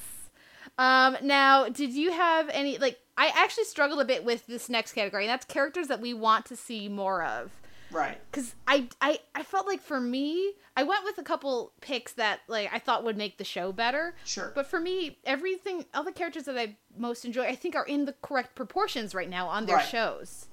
Um, 0.78 1.16
now, 1.22 1.68
did 1.68 1.92
you 1.92 2.12
have 2.12 2.48
any 2.50 2.78
like? 2.78 2.98
I 3.16 3.30
actually 3.36 3.64
struggled 3.64 4.00
a 4.00 4.04
bit 4.04 4.24
with 4.24 4.46
this 4.46 4.68
next 4.68 4.92
category, 4.92 5.24
and 5.24 5.30
that's 5.30 5.44
characters 5.44 5.86
that 5.86 6.00
we 6.00 6.14
want 6.14 6.46
to 6.46 6.56
see 6.56 6.88
more 6.88 7.22
of. 7.22 7.52
Right. 7.94 8.20
Because 8.30 8.54
I, 8.66 8.88
I 9.00 9.20
I 9.34 9.42
felt 9.42 9.66
like 9.66 9.80
for 9.80 10.00
me, 10.00 10.52
I 10.76 10.82
went 10.82 11.04
with 11.04 11.18
a 11.18 11.22
couple 11.22 11.72
picks 11.80 12.12
that 12.12 12.40
like 12.48 12.70
I 12.72 12.78
thought 12.78 13.04
would 13.04 13.16
make 13.16 13.38
the 13.38 13.44
show 13.44 13.72
better. 13.72 14.14
Sure. 14.24 14.52
But 14.54 14.66
for 14.66 14.80
me, 14.80 15.18
everything, 15.24 15.84
all 15.94 16.04
the 16.04 16.12
characters 16.12 16.44
that 16.44 16.58
I 16.58 16.76
most 16.96 17.24
enjoy, 17.24 17.44
I 17.44 17.54
think 17.54 17.76
are 17.76 17.86
in 17.86 18.04
the 18.04 18.14
correct 18.22 18.54
proportions 18.54 19.14
right 19.14 19.30
now 19.30 19.46
on 19.48 19.66
their 19.66 19.76
right. 19.76 19.88
shows. 19.88 20.48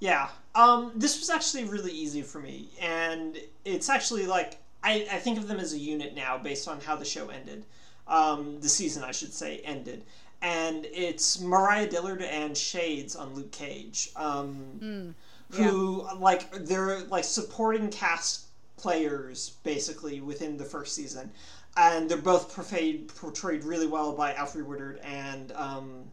Yeah. 0.00 0.28
Um. 0.54 0.92
This 0.94 1.18
was 1.18 1.30
actually 1.30 1.64
really 1.64 1.92
easy 1.92 2.22
for 2.22 2.38
me, 2.38 2.68
and 2.80 3.36
it's 3.64 3.88
actually 3.88 4.26
like 4.26 4.58
I 4.82 5.06
I 5.10 5.18
think 5.18 5.38
of 5.38 5.48
them 5.48 5.58
as 5.58 5.72
a 5.72 5.78
unit 5.78 6.14
now 6.14 6.38
based 6.38 6.68
on 6.68 6.80
how 6.80 6.96
the 6.96 7.04
show 7.04 7.28
ended 7.28 7.64
um, 8.08 8.60
the 8.60 8.68
season, 8.68 9.02
I 9.02 9.12
should 9.12 9.32
say, 9.32 9.60
ended. 9.64 10.04
And 10.42 10.86
it's 10.92 11.40
Mariah 11.40 11.88
Dillard 11.88 12.22
and 12.22 12.56
Shades 12.56 13.16
on 13.16 13.34
Luke 13.34 13.50
Cage, 13.52 14.10
um, 14.16 14.78
mm, 14.78 15.14
yeah. 15.52 15.64
who 15.64 16.06
like 16.18 16.50
they're 16.52 17.00
like 17.00 17.24
supporting 17.24 17.90
cast 17.90 18.46
players 18.76 19.56
basically 19.64 20.20
within 20.20 20.56
the 20.56 20.64
first 20.64 20.94
season, 20.94 21.30
and 21.76 22.08
they're 22.08 22.16
both 22.18 22.54
portrayed 22.54 23.08
portrayed 23.08 23.64
really 23.64 23.86
well 23.86 24.12
by 24.12 24.32
Alfre 24.34 24.64
Woodard 24.64 24.98
and 25.04 25.52
um, 25.52 26.04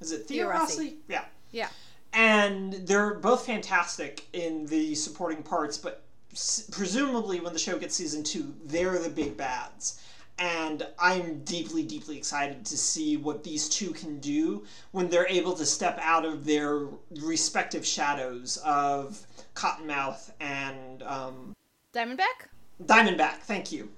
is 0.00 0.12
it 0.12 0.26
Theo, 0.26 0.44
Theo 0.44 0.48
Rossi? 0.48 0.82
Rossi? 0.82 0.96
Yeah, 1.08 1.24
yeah. 1.50 1.68
And 2.12 2.74
they're 2.86 3.14
both 3.14 3.46
fantastic 3.46 4.26
in 4.34 4.66
the 4.66 4.94
supporting 4.94 5.42
parts, 5.42 5.78
but 5.78 6.04
presumably 6.70 7.40
when 7.40 7.52
the 7.52 7.58
show 7.58 7.78
gets 7.78 7.94
season 7.94 8.22
two, 8.22 8.54
they're 8.64 8.98
the 8.98 9.08
big 9.08 9.36
bads 9.36 10.02
and 10.42 10.84
I'm 10.98 11.44
deeply, 11.44 11.84
deeply 11.84 12.16
excited 12.16 12.66
to 12.66 12.76
see 12.76 13.16
what 13.16 13.44
these 13.44 13.68
two 13.68 13.92
can 13.92 14.18
do 14.18 14.64
when 14.90 15.08
they're 15.08 15.28
able 15.28 15.52
to 15.52 15.64
step 15.64 16.00
out 16.02 16.24
of 16.24 16.44
their 16.44 16.88
respective 17.20 17.86
shadows 17.86 18.56
of 18.64 19.24
Cottonmouth 19.54 20.32
and 20.40 21.04
um, 21.04 21.52
Diamondback. 21.94 22.48
Diamondback, 22.84 23.38
thank 23.42 23.70
you. 23.70 23.88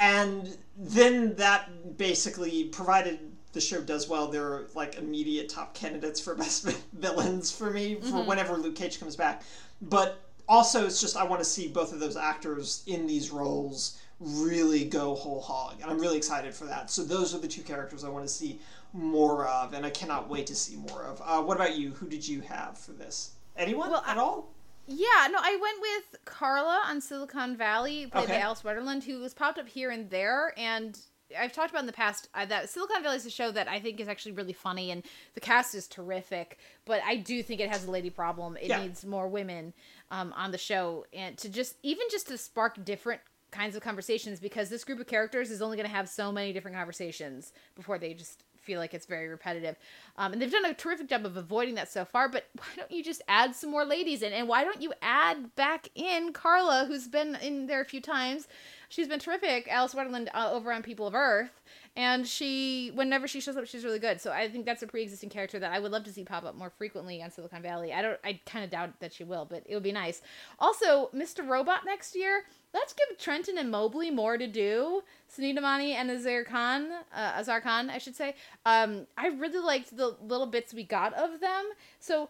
And 0.00 0.56
then 0.76 1.36
that 1.36 1.96
basically 1.96 2.64
provided 2.64 3.20
the 3.52 3.60
show 3.60 3.80
does 3.80 4.08
well, 4.08 4.26
they're 4.26 4.66
like 4.74 4.96
immediate 4.96 5.48
top 5.48 5.74
candidates 5.74 6.18
for 6.20 6.34
best 6.44 6.64
villains 6.94 7.52
for 7.52 7.70
me 7.70 7.94
for 7.94 8.06
Mm-hmm. 8.06 8.26
whenever 8.26 8.56
Luke 8.56 8.74
Cage 8.74 8.98
comes 8.98 9.14
back. 9.14 9.44
But 9.80 10.18
also, 10.48 10.86
it's 10.86 11.00
just 11.00 11.16
I 11.16 11.22
want 11.22 11.40
to 11.40 11.44
see 11.44 11.68
both 11.68 11.92
of 11.92 12.00
those 12.00 12.16
actors 12.16 12.82
in 12.88 13.06
these 13.06 13.30
roles 13.30 13.96
really 14.24 14.84
go 14.84 15.14
whole 15.14 15.40
hog, 15.40 15.80
and 15.82 15.90
I'm 15.90 15.98
really 15.98 16.16
excited 16.16 16.54
for 16.54 16.64
that. 16.66 16.90
So 16.90 17.04
those 17.04 17.34
are 17.34 17.38
the 17.38 17.48
two 17.48 17.62
characters 17.62 18.04
I 18.04 18.08
want 18.08 18.24
to 18.26 18.32
see 18.32 18.60
more 18.92 19.46
of, 19.46 19.74
and 19.74 19.84
I 19.84 19.90
cannot 19.90 20.28
wait 20.28 20.46
to 20.48 20.54
see 20.54 20.76
more 20.76 21.02
of. 21.04 21.20
Uh, 21.24 21.42
what 21.42 21.56
about 21.56 21.76
you? 21.76 21.90
Who 21.92 22.08
did 22.08 22.26
you 22.26 22.40
have 22.42 22.78
for 22.78 22.92
this? 22.92 23.32
Anyone 23.56 23.90
Well, 23.90 24.04
at 24.06 24.16
I- 24.16 24.20
all? 24.20 24.50
Yeah, 24.86 25.28
no, 25.30 25.38
I 25.40 25.56
went 25.60 25.80
with 25.80 26.24
Carla 26.26 26.82
on 26.86 27.00
Silicon 27.00 27.56
Valley, 27.56 28.06
played 28.06 28.12
by 28.28 28.34
Okay. 28.34 28.40
Alice 28.42 28.62
Wetterlund, 28.62 29.04
who 29.04 29.18
was 29.20 29.32
popped 29.32 29.58
up 29.58 29.66
here 29.68 29.90
and 29.90 30.10
there. 30.10 30.52
And 30.58 30.98
I've 31.38 31.52
talked 31.54 31.70
about 31.70 31.80
in 31.80 31.86
the 31.86 31.92
past 31.94 32.28
uh, 32.34 32.44
that 32.46 32.68
Silicon 32.68 33.02
Valley 33.02 33.16
is 33.16 33.24
a 33.24 33.30
show 33.30 33.50
that 33.50 33.66
I 33.66 33.80
think 33.80 33.98
is 33.98 34.08
actually 34.08 34.32
really 34.32 34.52
funny, 34.52 34.90
and 34.90 35.02
the 35.32 35.40
cast 35.40 35.74
is 35.74 35.88
terrific. 35.88 36.58
But 36.84 37.00
I 37.02 37.16
do 37.16 37.42
think 37.42 37.60
it 37.62 37.70
has 37.70 37.86
a 37.86 37.90
lady 37.90 38.10
problem. 38.10 38.58
It 38.58 38.68
Yeah. 38.68 38.82
needs 38.82 39.06
more 39.06 39.26
women 39.26 39.72
um, 40.10 40.34
on 40.34 40.50
the 40.50 40.58
show, 40.58 41.06
and 41.14 41.36
to 41.38 41.48
just 41.48 41.76
even 41.82 42.06
just 42.10 42.28
to 42.28 42.36
spark 42.36 42.84
different 42.84 43.22
kinds 43.54 43.76
of 43.76 43.82
conversations 43.82 44.40
because 44.40 44.68
this 44.68 44.84
group 44.84 45.00
of 45.00 45.06
characters 45.06 45.50
is 45.50 45.62
only 45.62 45.76
going 45.76 45.88
to 45.88 45.94
have 45.94 46.08
so 46.08 46.32
many 46.32 46.52
different 46.52 46.76
conversations 46.76 47.52
before 47.76 47.98
they 47.98 48.12
just 48.12 48.42
feel 48.64 48.80
like 48.80 48.94
it's 48.94 49.06
very 49.06 49.28
repetitive. 49.28 49.76
Um, 50.16 50.32
and 50.32 50.42
they've 50.42 50.50
done 50.50 50.64
a 50.64 50.74
terrific 50.74 51.08
job 51.08 51.24
of 51.26 51.36
avoiding 51.36 51.74
that 51.74 51.90
so 51.90 52.04
far, 52.04 52.28
but 52.28 52.46
why 52.56 52.66
don't 52.76 52.90
you 52.90 53.04
just 53.04 53.22
add 53.28 53.54
some 53.54 53.70
more 53.70 53.84
ladies 53.84 54.22
in? 54.22 54.32
And 54.32 54.48
why 54.48 54.64
don't 54.64 54.82
you 54.82 54.92
add 55.02 55.54
back 55.54 55.88
in 55.94 56.32
Carla, 56.32 56.86
who's 56.88 57.06
been 57.06 57.36
in 57.36 57.66
there 57.66 57.80
a 57.80 57.84
few 57.84 58.00
times? 58.00 58.48
She's 58.88 59.08
been 59.08 59.18
terrific, 59.20 59.68
Alice 59.68 59.94
Wetterlund, 59.94 60.28
uh, 60.34 60.50
over 60.52 60.72
on 60.72 60.82
People 60.82 61.06
of 61.06 61.14
Earth. 61.14 61.62
And 61.96 62.26
she, 62.26 62.90
whenever 62.94 63.28
she 63.28 63.40
shows 63.40 63.56
up, 63.56 63.66
she's 63.66 63.84
really 63.84 64.00
good. 64.00 64.20
So 64.20 64.32
I 64.32 64.48
think 64.48 64.66
that's 64.66 64.82
a 64.82 64.86
pre-existing 64.86 65.28
character 65.28 65.60
that 65.60 65.72
I 65.72 65.78
would 65.78 65.92
love 65.92 66.02
to 66.04 66.12
see 66.12 66.24
pop 66.24 66.44
up 66.44 66.56
more 66.56 66.70
frequently 66.70 67.22
on 67.22 67.30
Silicon 67.30 67.62
Valley. 67.62 67.92
I 67.92 68.02
don't, 68.02 68.18
I 68.24 68.40
kind 68.46 68.64
of 68.64 68.70
doubt 68.72 68.98
that 68.98 69.12
she 69.12 69.22
will, 69.22 69.44
but 69.44 69.62
it 69.66 69.74
would 69.74 69.84
be 69.84 69.92
nice. 69.92 70.20
Also, 70.58 71.10
Mr. 71.14 71.46
Robot 71.48 71.84
next 71.86 72.16
year. 72.16 72.44
Let's 72.72 72.92
give 72.92 73.16
Trenton 73.16 73.58
and 73.58 73.70
Mobley 73.70 74.10
more 74.10 74.36
to 74.36 74.48
do. 74.48 75.04
Sunita 75.32 75.62
Mani 75.62 75.92
and 75.94 76.10
Azhar 76.10 76.44
Khan, 76.44 76.90
uh, 77.14 77.32
Azhar 77.36 77.60
Khan, 77.60 77.88
I 77.88 77.98
should 77.98 78.16
say. 78.16 78.34
Um, 78.66 79.06
I 79.16 79.28
really 79.28 79.60
liked 79.60 79.96
the 79.96 80.16
little 80.20 80.46
bits 80.46 80.74
we 80.74 80.82
got 80.82 81.14
of 81.14 81.38
them. 81.38 81.70
So 82.00 82.28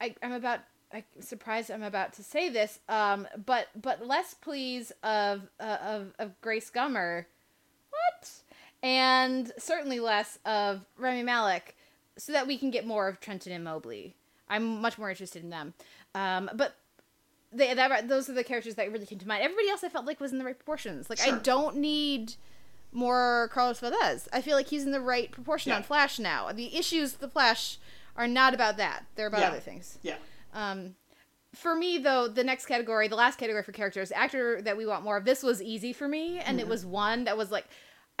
I'm 0.00 0.32
about. 0.32 0.60
I'm 0.94 1.04
surprised 1.20 1.70
I'm 1.70 1.82
about 1.82 2.12
to 2.14 2.22
say 2.22 2.50
this, 2.50 2.78
um, 2.86 3.26
but 3.46 3.68
but 3.80 4.06
less 4.06 4.34
please 4.34 4.92
of 5.02 5.48
uh, 5.58 5.78
of 5.82 6.12
of 6.18 6.38
Grace 6.42 6.70
Gummer? 6.70 7.24
And 8.82 9.52
certainly 9.58 10.00
less 10.00 10.38
of 10.44 10.84
Rami 10.98 11.22
Malek, 11.22 11.76
so 12.18 12.32
that 12.32 12.46
we 12.46 12.58
can 12.58 12.70
get 12.70 12.86
more 12.86 13.08
of 13.08 13.20
Trenton 13.20 13.52
and 13.52 13.64
Mobley. 13.64 14.16
I'm 14.48 14.80
much 14.80 14.98
more 14.98 15.08
interested 15.10 15.42
in 15.42 15.50
them. 15.50 15.74
Um, 16.14 16.50
but 16.54 16.74
they, 17.52 17.72
that, 17.74 18.08
those 18.08 18.28
are 18.28 18.32
the 18.34 18.44
characters 18.44 18.74
that 18.74 18.90
really 18.92 19.06
came 19.06 19.18
to 19.18 19.28
mind. 19.28 19.42
Everybody 19.42 19.68
else 19.68 19.84
I 19.84 19.88
felt 19.88 20.04
like 20.06 20.20
was 20.20 20.32
in 20.32 20.38
the 20.38 20.44
right 20.44 20.56
proportions. 20.58 21.08
Like 21.08 21.18
Sure. 21.20 21.34
I 21.34 21.38
don't 21.38 21.76
need 21.76 22.34
more 22.92 23.50
Carlos 23.52 23.78
Valdes. 23.80 24.28
I 24.32 24.40
feel 24.42 24.56
like 24.56 24.66
he's 24.68 24.84
in 24.84 24.90
the 24.92 25.00
right 25.00 25.30
proportion 25.30 25.70
Yeah. 25.70 25.76
on 25.76 25.82
Flash 25.82 26.18
now. 26.18 26.50
The 26.52 26.76
issues 26.76 27.12
with 27.12 27.20
the 27.20 27.28
Flash 27.28 27.78
are 28.16 28.26
not 28.28 28.52
about 28.52 28.76
that. 28.76 29.04
They're 29.14 29.28
about 29.28 29.40
Yeah. 29.40 29.48
other 29.48 29.60
things. 29.60 29.98
Yeah. 30.02 30.16
Um, 30.52 30.96
for 31.54 31.74
me, 31.74 31.98
though, 31.98 32.28
the 32.28 32.44
next 32.44 32.66
category, 32.66 33.08
the 33.08 33.16
last 33.16 33.38
category 33.38 33.62
for 33.62 33.72
characters, 33.72 34.12
actor 34.12 34.60
that 34.62 34.76
we 34.76 34.84
want 34.86 35.04
more 35.04 35.16
of, 35.18 35.24
this 35.24 35.42
was 35.42 35.62
easy 35.62 35.92
for 35.92 36.08
me, 36.08 36.38
and 36.40 36.58
it 36.60 36.66
was 36.68 36.84
one 36.84 37.24
that 37.24 37.36
was 37.36 37.50
like, 37.50 37.66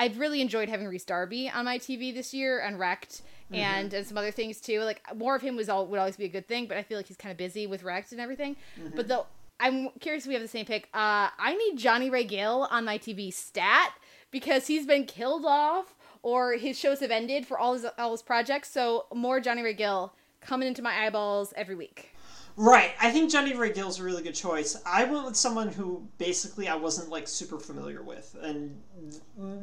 I've 0.02 0.18
really 0.18 0.40
enjoyed 0.40 0.68
having 0.68 0.88
Rhys 0.88 1.04
Darby 1.04 1.48
on 1.48 1.64
my 1.64 1.78
TV 1.78 2.12
this 2.12 2.34
year 2.34 2.58
and 2.58 2.76
Wrecked 2.76 3.22
and, 3.52 3.94
and 3.94 4.04
some 4.04 4.18
other 4.18 4.32
things 4.32 4.60
too. 4.60 4.80
Like 4.80 5.00
more 5.14 5.36
of 5.36 5.42
him 5.42 5.54
was 5.54 5.68
all 5.68 5.86
would 5.86 6.00
always 6.00 6.16
be 6.16 6.24
a 6.24 6.28
good 6.28 6.48
thing, 6.48 6.66
but 6.66 6.76
I 6.76 6.82
feel 6.82 6.96
like 6.96 7.06
he's 7.06 7.16
kind 7.16 7.30
of 7.30 7.38
busy 7.38 7.68
with 7.68 7.84
Wrecked 7.84 8.10
and 8.10 8.20
everything. 8.20 8.56
But 8.96 9.06
though 9.06 9.26
I'm 9.60 9.90
curious 10.00 10.24
if 10.24 10.28
we 10.28 10.34
have 10.34 10.42
the 10.42 10.48
same 10.48 10.66
pick. 10.66 10.88
Uh, 10.92 11.30
I 11.38 11.54
need 11.54 11.78
Johnny 11.78 12.10
Ray 12.10 12.24
Gill 12.24 12.66
on 12.68 12.84
my 12.84 12.98
TV 12.98 13.32
stat 13.32 13.92
because 14.32 14.66
he's 14.66 14.86
been 14.86 15.04
killed 15.04 15.44
off 15.46 15.94
or 16.22 16.54
his 16.54 16.76
shows 16.76 16.98
have 16.98 17.12
ended 17.12 17.46
for 17.46 17.56
all 17.56 17.74
his 17.74 17.86
all 17.96 18.10
his 18.10 18.22
projects. 18.22 18.72
So 18.72 19.06
more 19.14 19.38
Johnny 19.38 19.62
Ray 19.62 19.74
Gill 19.74 20.14
coming 20.40 20.66
into 20.66 20.82
my 20.82 21.06
eyeballs 21.06 21.54
every 21.56 21.76
week. 21.76 22.11
Right. 22.56 22.92
I 23.00 23.10
think 23.10 23.30
Johnny 23.30 23.54
Ray 23.54 23.72
Gill's 23.72 23.98
a 23.98 24.02
really 24.02 24.22
good 24.22 24.34
choice. 24.34 24.76
I 24.84 25.04
went 25.04 25.24
with 25.24 25.36
someone 25.36 25.68
who 25.68 26.06
basically 26.18 26.68
I 26.68 26.74
wasn't 26.74 27.08
like 27.08 27.26
super 27.26 27.58
familiar 27.58 28.02
with, 28.02 28.36
and 28.42 28.80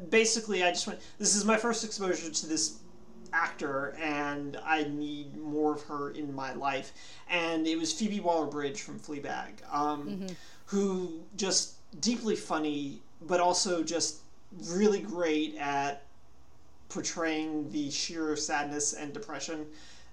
basically 0.09 0.63
I 0.63 0.71
just 0.71 0.87
went. 0.87 0.99
This 1.17 1.35
is 1.35 1.45
my 1.45 1.57
first 1.57 1.83
exposure 1.83 2.31
to 2.31 2.47
this 2.47 2.79
actor, 3.31 3.95
and 4.01 4.59
I 4.65 4.83
need 4.85 5.37
more 5.37 5.75
of 5.75 5.83
her 5.83 6.11
in 6.11 6.33
my 6.33 6.53
life. 6.53 6.91
And 7.29 7.67
it 7.67 7.77
was 7.77 7.93
Phoebe 7.93 8.19
Waller-Bridge 8.19 8.81
from 8.81 8.99
Fleabag, 8.99 9.51
um, 9.71 10.25
who 10.65 11.21
just 11.35 11.75
deeply 12.01 12.35
funny, 12.35 13.01
but 13.21 13.39
also 13.39 13.83
just 13.83 14.21
really 14.67 14.99
great 14.99 15.55
at 15.57 16.03
portraying 16.89 17.71
the 17.71 17.91
sheer 17.91 18.35
sadness 18.35 18.93
and 18.93 19.13
depression 19.13 19.67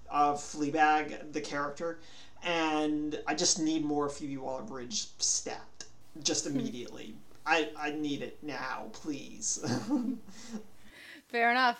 of 0.09 0.37
Fleabag, 0.37 1.33
the 1.33 1.41
character, 1.41 1.99
and 2.43 3.19
I 3.27 3.35
just 3.35 3.59
need 3.59 3.83
more 3.83 4.09
Phoebe 4.09 4.37
Waller-Bridge 4.37 5.07
stat 5.17 5.85
just 6.23 6.47
immediately. 6.47 7.15
I, 7.45 7.69
I 7.77 7.91
need 7.91 8.21
it 8.21 8.37
now, 8.41 8.87
please. 8.91 9.63
Fair 11.27 11.51
enough. 11.51 11.79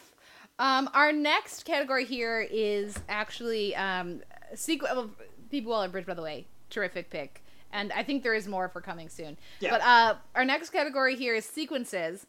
Um, 0.60 0.90
our 0.94 1.12
next 1.12 1.66
category 1.66 2.06
here 2.06 2.48
is 2.50 2.98
actually 3.10 3.76
um, 3.76 4.22
sequel. 4.56 4.90
Well, 4.92 5.10
Phoebe 5.50 5.68
Waller 5.68 5.90
Bridge, 5.90 6.06
by 6.06 6.14
the 6.14 6.22
way, 6.22 6.48
terrific 6.70 7.10
pick, 7.10 7.44
and 7.72 7.92
I 7.92 8.04
think 8.04 8.24
there 8.24 8.34
is 8.34 8.48
more 8.48 8.70
for 8.70 8.82
coming 8.82 9.08
soon. 9.08 9.38
Yeah. 9.60 9.72
But 9.72 9.82
uh, 9.82 10.16
our 10.36 10.46
next 10.46 10.72
category 10.72 11.16
here 11.16 11.36
is 11.36 11.46
sequences. 11.46 12.26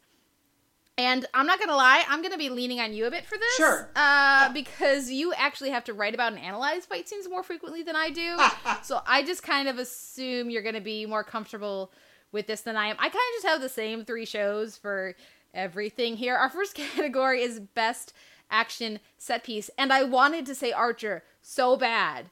And 0.99 1.25
I'm 1.33 1.47
not 1.47 1.59
gonna 1.61 1.77
lie, 1.77 2.03
I'm 2.09 2.21
gonna 2.21 2.37
be 2.37 2.49
leaning 2.49 2.81
on 2.81 2.91
you 2.91 3.05
a 3.05 3.11
bit 3.11 3.25
for 3.25 3.37
this. 3.37 3.55
Sure. 3.55 3.89
Uh, 3.95 4.51
because 4.51 5.09
you 5.09 5.33
actually 5.33 5.69
have 5.69 5.85
to 5.85 5.93
write 5.93 6.13
about 6.13 6.33
and 6.33 6.41
analyze 6.41 6.85
fight 6.85 7.07
scenes 7.07 7.29
more 7.29 7.41
frequently 7.41 7.83
than 7.83 7.95
I 7.95 8.09
do. 8.09 8.37
so 8.83 8.99
I 9.07 9.23
just 9.23 9.41
kind 9.41 9.69
of 9.69 9.79
assume 9.79 10.49
you're 10.49 10.61
gonna 10.61 10.81
be 10.81 11.05
more 11.05 11.23
comfortable 11.23 11.93
with 12.33 12.47
this 12.47 12.61
than 12.61 12.75
I 12.75 12.87
am. 12.87 12.97
I 12.99 13.03
kind 13.03 13.13
of 13.13 13.41
just 13.41 13.47
have 13.47 13.61
the 13.61 13.69
same 13.69 14.03
three 14.03 14.25
shows 14.25 14.75
for 14.75 15.15
everything 15.53 16.17
here. 16.17 16.35
Our 16.35 16.49
first 16.49 16.75
category 16.75 17.43
is 17.43 17.61
best 17.61 18.11
action 18.51 18.99
set 19.17 19.45
piece, 19.45 19.69
and 19.77 19.93
I 19.93 20.03
wanted 20.03 20.45
to 20.47 20.53
say 20.55 20.73
Archer 20.73 21.23
so 21.41 21.77
bad. 21.77 22.29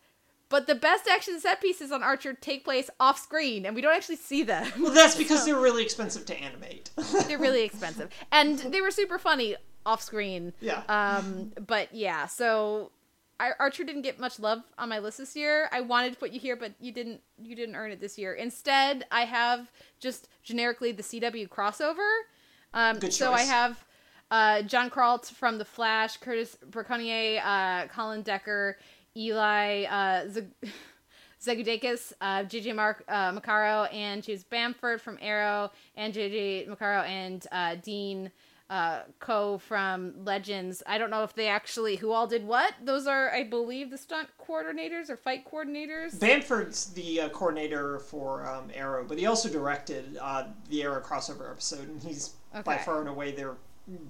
But 0.50 0.68
the 0.68 0.76
best 0.76 1.08
action 1.08 1.40
set 1.40 1.62
pieces 1.62 1.92
on 1.92 2.02
Archer 2.02 2.34
take 2.34 2.64
place 2.64 2.90
off 3.00 3.20
screen, 3.20 3.66
and 3.66 3.76
we 3.76 3.82
don't 3.82 3.96
actually 3.96 4.16
see 4.16 4.44
them. 4.44 4.66
well, 4.80 4.94
that's 4.94 5.16
because 5.16 5.46
they're 5.46 5.60
really 5.60 5.84
expensive 5.84 6.26
to 6.28 6.36
animate. 6.40 6.90
They're 7.28 7.38
really 7.38 7.64
expensive, 7.64 8.10
and 8.32 8.58
they 8.58 8.80
were 8.80 8.92
super 8.92 9.20
funny 9.20 9.56
off 9.86 10.02
screen. 10.02 10.54
Yeah. 10.62 10.84
Um. 10.88 11.52
But 11.66 11.94
yeah, 11.94 12.28
so 12.28 12.92
I, 13.40 13.52
Archer 13.60 13.84
didn't 13.84 14.04
get 14.04 14.20
much 14.20 14.40
love 14.40 14.64
on 14.78 14.90
my 14.90 15.00
list 15.00 15.18
this 15.18 15.36
year. 15.36 15.70
I 15.72 15.82
wanted 15.82 16.14
to 16.14 16.20
put 16.20 16.32
you 16.32 16.40
here, 16.40 16.56
but 16.56 16.74
you 16.80 16.92
didn't. 16.94 17.22
You 17.38 17.56
didn't 17.56 17.76
earn 17.76 17.92
it 17.92 18.00
this 18.00 18.18
year. 18.18 18.34
Instead, 18.34 19.06
I 19.12 19.22
have 19.26 19.70
just 20.00 20.30
generically 20.44 20.94
the 20.94 21.04
CW 21.04 21.50
crossover. 21.50 22.20
Um. 22.74 23.00
Good 23.00 23.14
So 23.14 23.34
I 23.34 23.42
have. 23.42 23.84
Uh, 24.30 24.62
John 24.62 24.90
Kralt 24.90 25.32
from 25.32 25.58
The 25.58 25.64
Flash, 25.64 26.18
Curtis 26.18 26.58
Braconier, 26.70 27.40
uh, 27.42 27.88
Colin 27.88 28.24
Decker, 28.24 28.78
Eli 29.18 29.86
uh, 29.86 30.28
Zeg- 30.30 30.54
Zagoudakis, 31.44 32.14
uh, 32.22 32.44
JJ 32.44 32.76
Mark 32.76 33.04
uh, 33.08 33.32
Makaro, 33.32 33.94
and 33.94 34.24
James 34.24 34.44
Bamford 34.44 35.02
from 35.02 35.18
Arrow, 35.22 35.72
and 35.96 36.14
JJ 36.14 36.68
Makaro 36.68 37.04
and 37.06 37.46
uh, 37.52 37.76
Dean 37.76 38.32
uh, 38.70 39.02
Co 39.20 39.58
from 39.58 40.14
Legends. 40.26 40.84
I 40.86 40.98
don't 40.98 41.10
know 41.10 41.24
if 41.24 41.34
they 41.34 41.48
actually 41.48 41.96
who 41.96 42.12
all 42.12 42.28
did 42.28 42.46
what. 42.46 42.74
Those 42.84 43.08
are, 43.08 43.32
I 43.32 43.44
believe, 43.44 43.90
the 43.92 43.98
stunt 43.98 44.30
coordinators 44.46 45.10
or 45.10 45.16
fight 45.16 45.46
coordinators. 45.50 46.20
Bamford's 46.20 46.88
the 46.94 47.22
uh, 47.22 47.30
coordinator 47.30 48.00
for 48.00 48.46
um, 48.46 48.70
Arrow, 48.74 49.06
but 49.08 49.18
he 49.18 49.26
also 49.26 49.48
directed 49.50 50.18
uh, 50.20 50.46
the 50.70 50.84
Arrow 50.84 51.02
crossover 51.02 51.50
episode, 51.50 51.88
and 51.88 52.02
he's 52.02 52.34
by 52.66 52.78
far 52.78 53.00
and 53.00 53.10
away 53.10 53.32
their 53.32 53.56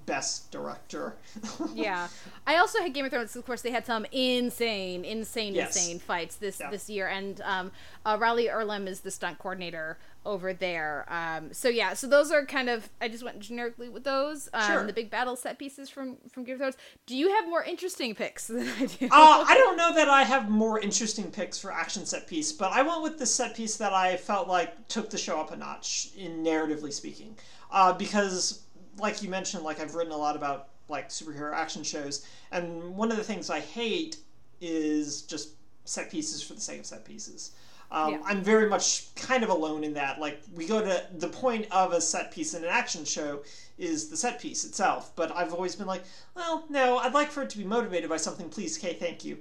best 0.06 0.50
director. 0.50 1.16
yeah, 1.74 2.08
I 2.46 2.56
also 2.56 2.80
had 2.82 2.92
Game 2.94 3.04
of 3.04 3.10
Thrones. 3.12 3.36
Of 3.36 3.46
course, 3.46 3.62
they 3.62 3.70
had 3.70 3.86
some 3.86 4.06
insane, 4.12 5.04
insane, 5.04 5.54
Yes. 5.54 5.76
insane 5.76 5.98
fights 5.98 6.36
this 6.36 6.58
Yeah. 6.60 6.70
this 6.70 6.90
year, 6.90 7.06
and 7.08 7.40
um, 7.42 7.72
uh, 8.04 8.16
Rowley 8.20 8.46
Irlam 8.46 8.86
is 8.88 9.00
the 9.00 9.10
stunt 9.10 9.38
coordinator 9.38 9.98
over 10.26 10.52
there. 10.52 11.06
Um, 11.08 11.52
so 11.54 11.68
yeah, 11.68 11.94
so 11.94 12.06
those 12.06 12.30
are 12.32 12.44
kind 12.44 12.68
of 12.68 12.88
I 13.00 13.08
just 13.08 13.22
went 13.24 13.38
generically 13.40 13.88
with 13.88 14.04
those. 14.04 14.48
Um, 14.52 14.62
Sure. 14.66 14.86
The 14.86 14.92
big 14.92 15.10
battle 15.10 15.36
set 15.36 15.58
pieces 15.58 15.88
from 15.88 16.16
from 16.30 16.44
Game 16.44 16.54
of 16.54 16.58
Thrones. 16.60 16.76
Do 17.06 17.16
you 17.16 17.32
have 17.34 17.46
more 17.48 17.62
interesting 17.62 18.14
picks 18.14 18.46
than 18.48 18.68
I 18.68 18.86
do? 18.86 19.06
Uh, 19.06 19.44
I 19.46 19.54
don't 19.56 19.76
know 19.76 19.94
that 19.94 20.08
I 20.08 20.24
have 20.24 20.50
more 20.50 20.80
interesting 20.80 21.30
picks 21.30 21.58
for 21.58 21.72
action 21.72 22.04
set 22.04 22.26
piece, 22.26 22.50
but 22.52 22.72
I 22.72 22.82
went 22.82 23.02
with 23.02 23.18
the 23.18 23.26
set 23.26 23.54
piece 23.56 23.76
that 23.76 23.92
I 23.92 24.16
felt 24.16 24.48
like 24.48 24.88
took 24.88 25.08
the 25.08 25.18
show 25.18 25.40
up 25.40 25.52
a 25.52 25.56
notch 25.56 26.08
in 26.16 26.42
narratively 26.42 26.92
speaking. 26.92 27.36
Uh, 27.70 27.92
because, 27.92 28.62
like 28.98 29.22
you 29.22 29.28
mentioned, 29.28 29.62
like 29.64 29.80
I've 29.80 29.94
written 29.94 30.12
a 30.12 30.16
lot 30.16 30.36
about 30.36 30.68
like 30.88 31.08
superhero 31.10 31.52
action 31.54 31.82
shows, 31.82 32.26
and 32.50 32.96
one 32.96 33.10
of 33.10 33.16
the 33.16 33.24
things 33.24 33.50
I 33.50 33.60
hate 33.60 34.18
is 34.60 35.22
just 35.22 35.50
set 35.84 36.10
pieces 36.10 36.42
for 36.42 36.54
the 36.54 36.60
sake 36.60 36.80
of 36.80 36.86
set 36.86 37.04
pieces. 37.04 37.52
Um, 37.90 38.12
Yeah. 38.14 38.20
I'm 38.24 38.42
very 38.42 38.68
much 38.68 39.14
kind 39.14 39.42
of 39.42 39.48
alone 39.50 39.82
in 39.84 39.94
that. 39.94 40.20
Like 40.20 40.42
we 40.54 40.66
go 40.66 40.80
to 40.82 41.06
the 41.16 41.28
point 41.28 41.66
of 41.70 41.92
a 41.92 42.00
set 42.00 42.30
piece 42.30 42.54
in 42.54 42.62
an 42.64 42.70
action 42.70 43.04
show 43.04 43.42
is 43.78 44.08
the 44.08 44.16
set 44.16 44.40
piece 44.40 44.64
itself, 44.64 45.12
but 45.16 45.34
I've 45.34 45.54
always 45.54 45.74
been 45.76 45.86
like, 45.86 46.02
well, 46.34 46.64
no, 46.68 46.98
I'd 46.98 47.14
like 47.14 47.30
for 47.30 47.42
it 47.42 47.50
to 47.50 47.58
be 47.58 47.64
motivated 47.64 48.10
by 48.10 48.16
something. 48.18 48.48
Please, 48.48 48.76
Kay, 48.76 48.94
thank 48.94 49.24
you. 49.24 49.38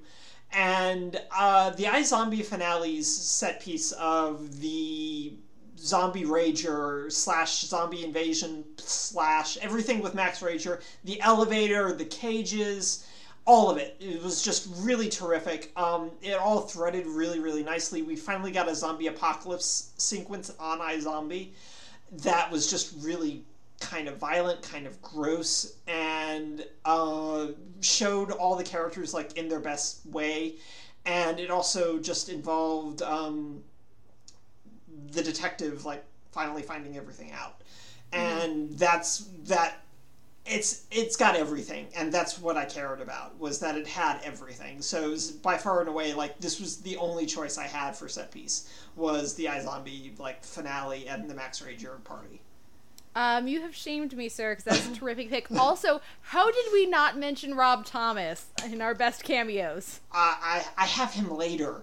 And 0.53 1.19
uh, 1.35 1.71
the 1.71 1.85
iZombie 1.85 2.45
finale's 2.45 3.07
set 3.07 3.61
piece 3.61 3.91
of 3.93 4.61
the 4.61 5.33
zombie 5.77 6.25
rager 6.25 7.11
slash 7.11 7.61
zombie 7.61 8.03
invasion 8.03 8.63
slash 8.77 9.57
everything 9.57 10.01
with 10.01 10.13
Max 10.13 10.39
Rager, 10.39 10.81
the 11.03 11.19
elevator, 11.21 11.93
the 11.93 12.05
cages, 12.05 13.05
all 13.45 13.69
of 13.69 13.77
it. 13.77 13.95
It 13.99 14.21
was 14.21 14.41
just 14.41 14.67
really 14.77 15.07
terrific. 15.09 15.71
Um, 15.77 16.11
it 16.21 16.33
all 16.33 16.61
threaded 16.61 17.05
really, 17.07 17.39
really 17.39 17.63
nicely. 17.63 18.01
We 18.01 18.15
finally 18.15 18.51
got 18.51 18.67
a 18.67 18.75
zombie 18.75 19.07
apocalypse 19.07 19.91
sequence 19.97 20.53
on 20.59 20.79
iZombie 20.79 21.49
that 22.11 22.51
was 22.51 22.69
just 22.69 22.93
really 22.99 23.43
kind 23.79 24.07
of 24.07 24.17
violent, 24.17 24.61
kind 24.61 24.87
of 24.87 25.01
gross, 25.01 25.75
and 25.87 26.65
uh, 26.85 27.47
showed 27.81 28.31
all 28.31 28.55
the 28.55 28.63
characters 28.63 29.13
like 29.13 29.37
in 29.37 29.47
their 29.47 29.59
best 29.59 30.05
way. 30.07 30.55
And 31.05 31.39
it 31.39 31.49
also 31.49 31.99
just 31.99 32.27
involved 32.27 33.01
um, 33.01 33.63
the 35.11 35.23
detective 35.23 35.85
like 35.85 36.03
finally 36.31 36.61
finding 36.61 36.97
everything 36.97 37.31
out, 37.31 37.61
and 38.11 38.71
that's 38.77 39.29
that. 39.45 39.83
It's 40.45 40.85
it's 40.91 41.17
got 41.17 41.35
everything, 41.35 41.87
and 41.93 42.11
that's 42.11 42.39
what 42.39 42.55
I 42.55 42.63
cared 42.63 43.01
about 43.01 43.37
was 43.37 43.59
that 43.59 43.77
it 43.77 43.85
had 43.85 44.21
everything. 44.23 44.81
So 44.81 45.03
it 45.03 45.09
was 45.09 45.31
by 45.31 45.57
far 45.57 45.81
and 45.81 45.89
away 45.89 46.13
like 46.13 46.39
this 46.39 46.61
was 46.61 46.77
the 46.77 46.95
only 46.97 47.25
choice 47.25 47.57
I 47.57 47.67
had 47.67 47.97
for 47.97 48.07
set 48.07 48.31
piece 48.31 48.69
was 48.95 49.33
the 49.33 49.45
iZombie 49.45 50.17
like 50.19 50.45
finale 50.45 51.07
and 51.07 51.29
the 51.29 51.35
Max 51.35 51.61
Rager 51.61 52.01
party. 52.05 52.41
Um, 53.17 53.47
you 53.47 53.61
have 53.61 53.75
shamed 53.75 54.15
me, 54.15 54.29
sir, 54.29 54.51
because 54.51 54.63
that's 54.63 54.87
a 54.87 54.93
terrific 54.99 55.29
pick. 55.29 55.51
Also, 55.51 56.01
how 56.21 56.51
did 56.51 56.65
we 56.71 56.85
not 56.85 57.17
mention 57.17 57.55
Rob 57.55 57.83
Thomas 57.83 58.45
in 58.63 58.79
our 58.79 58.93
best 58.93 59.23
cameos? 59.23 60.01
I 60.11 60.63
I, 60.77 60.83
I 60.83 60.85
have 60.85 61.13
him 61.13 61.35
later. 61.35 61.81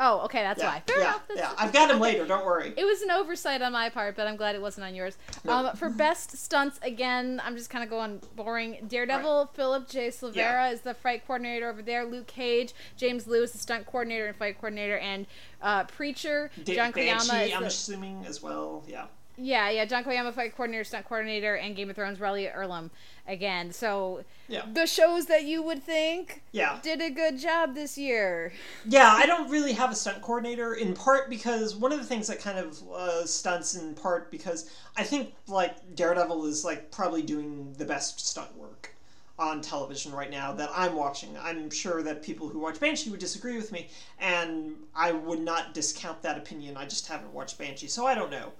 Oh, 0.00 0.22
okay, 0.24 0.42
that's 0.42 0.60
Yeah, 0.60 0.68
why. 0.68 0.82
Fair 0.86 0.98
yeah, 0.98 1.04
enough. 1.08 1.28
That's- 1.28 1.46
yeah. 1.56 1.64
I've 1.64 1.72
got 1.72 1.88
him 1.90 2.00
later. 2.00 2.26
Don't 2.26 2.44
worry. 2.44 2.74
It 2.76 2.84
was 2.84 3.00
an 3.02 3.12
oversight 3.12 3.62
on 3.62 3.72
my 3.72 3.88
part, 3.90 4.16
but 4.16 4.26
I'm 4.26 4.34
glad 4.36 4.56
it 4.56 4.60
wasn't 4.60 4.86
on 4.86 4.94
yours. 4.94 5.16
Um, 5.46 5.74
for 5.76 5.88
best 5.88 6.36
stunts, 6.36 6.80
again, 6.82 7.40
I'm 7.44 7.56
just 7.56 7.70
kind 7.70 7.84
of 7.84 7.90
going 7.90 8.20
boring. 8.34 8.78
Daredevil, 8.88 9.50
Philip 9.54 9.88
J. 9.88 10.08
Silvera 10.08 10.34
Yeah. 10.34 10.70
is 10.70 10.80
the 10.80 10.94
fight 10.94 11.24
coordinator 11.26 11.68
over 11.70 11.80
there. 11.80 12.04
Luke 12.04 12.26
Cage, 12.26 12.72
James 12.96 13.28
Lewis, 13.28 13.52
the 13.52 13.58
stunt 13.58 13.86
coordinator 13.86 14.26
and 14.26 14.36
fight 14.36 14.56
coordinator, 14.60 14.98
and 14.98 15.26
uh, 15.62 15.84
Preacher, 15.84 16.50
Da- 16.64 16.74
John. 16.74 16.90
Banshee, 16.90 17.36
is 17.50 17.54
I'm 17.54 17.60
the- 17.60 17.66
assuming 17.68 18.24
as 18.26 18.42
well. 18.42 18.82
Yeah. 18.88 19.06
Yeah, 19.36 19.68
yeah, 19.70 19.84
John 19.84 20.04
Koyama, 20.04 20.32
fight 20.32 20.54
coordinator, 20.54 20.84
stunt 20.84 21.06
coordinator, 21.06 21.56
and 21.56 21.74
Game 21.74 21.90
of 21.90 21.96
Thrones, 21.96 22.20
Rowley 22.20 22.46
Irlam 22.46 22.90
again. 23.26 23.72
So 23.72 24.24
Yeah. 24.46 24.64
the 24.72 24.86
shows 24.86 25.26
that 25.26 25.42
you 25.44 25.60
would 25.62 25.82
think 25.82 26.42
Yeah. 26.52 26.78
did 26.82 27.02
a 27.02 27.10
good 27.10 27.38
job 27.38 27.74
this 27.74 27.98
year. 27.98 28.52
Yeah, 28.84 29.12
I 29.12 29.26
don't 29.26 29.50
really 29.50 29.72
have 29.72 29.90
a 29.90 29.94
stunt 29.96 30.22
coordinator 30.22 30.74
in 30.74 30.94
part 30.94 31.28
because 31.28 31.74
one 31.74 31.90
of 31.90 31.98
the 31.98 32.04
things 32.06 32.28
that 32.28 32.40
kind 32.40 32.58
of 32.58 32.80
uh, 32.92 33.26
stunts 33.26 33.74
in 33.74 33.94
part 33.94 34.30
because 34.30 34.70
I 34.96 35.02
think 35.02 35.34
like 35.48 35.96
Daredevil 35.96 36.46
is 36.46 36.64
like 36.64 36.92
probably 36.92 37.22
doing 37.22 37.72
the 37.76 37.84
best 37.84 38.24
stunt 38.24 38.56
work 38.56 38.94
on 39.36 39.60
television 39.60 40.12
right 40.12 40.30
now 40.30 40.52
that 40.52 40.70
I'm 40.72 40.94
watching. 40.94 41.36
I'm 41.36 41.70
sure 41.70 42.04
that 42.04 42.22
people 42.22 42.48
who 42.48 42.60
watch 42.60 42.78
Banshee 42.78 43.10
would 43.10 43.18
disagree 43.18 43.56
with 43.56 43.72
me, 43.72 43.88
and 44.20 44.76
I 44.94 45.10
would 45.10 45.40
not 45.40 45.74
discount 45.74 46.22
that 46.22 46.38
opinion. 46.38 46.76
I 46.76 46.84
just 46.84 47.08
haven't 47.08 47.32
watched 47.32 47.58
Banshee, 47.58 47.88
so 47.88 48.06
I 48.06 48.14
don't 48.14 48.30
know. 48.30 48.52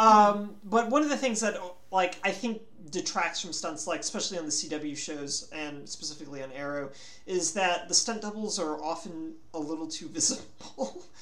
Um, 0.00 0.56
but 0.64 0.88
one 0.88 1.02
of 1.02 1.10
the 1.10 1.16
things 1.16 1.40
that 1.40 1.60
like 1.90 2.16
I 2.24 2.30
think 2.30 2.62
detracts 2.90 3.40
from 3.42 3.52
stunts, 3.52 3.86
like 3.86 4.00
especially 4.00 4.38
on 4.38 4.46
the 4.46 4.50
CW 4.50 4.96
shows 4.96 5.48
and 5.52 5.86
specifically 5.86 6.42
on 6.42 6.50
Arrow, 6.52 6.90
is 7.26 7.52
that 7.52 7.86
the 7.88 7.94
stunt 7.94 8.22
doubles 8.22 8.58
are 8.58 8.82
often 8.82 9.34
a 9.52 9.58
little 9.58 9.86
too 9.86 10.08
visible. 10.08 11.04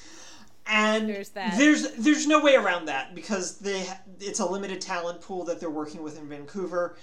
And 0.71 1.09
There's 1.09 1.29
that. 1.29 1.57
there's 1.57 1.93
there's 1.93 2.27
no 2.27 2.43
way 2.43 2.53
around 2.53 2.85
that 2.85 3.15
because 3.15 3.57
they 3.57 3.87
it's 4.19 4.39
a 4.39 4.45
limited 4.45 4.79
talent 4.79 5.19
pool 5.19 5.43
that 5.45 5.59
they're 5.59 5.71
working 5.71 6.03
with 6.03 6.19
in 6.19 6.29
Vancouver, 6.29 6.95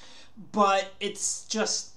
but 0.53 0.95
it's 1.01 1.47
just 1.47 1.95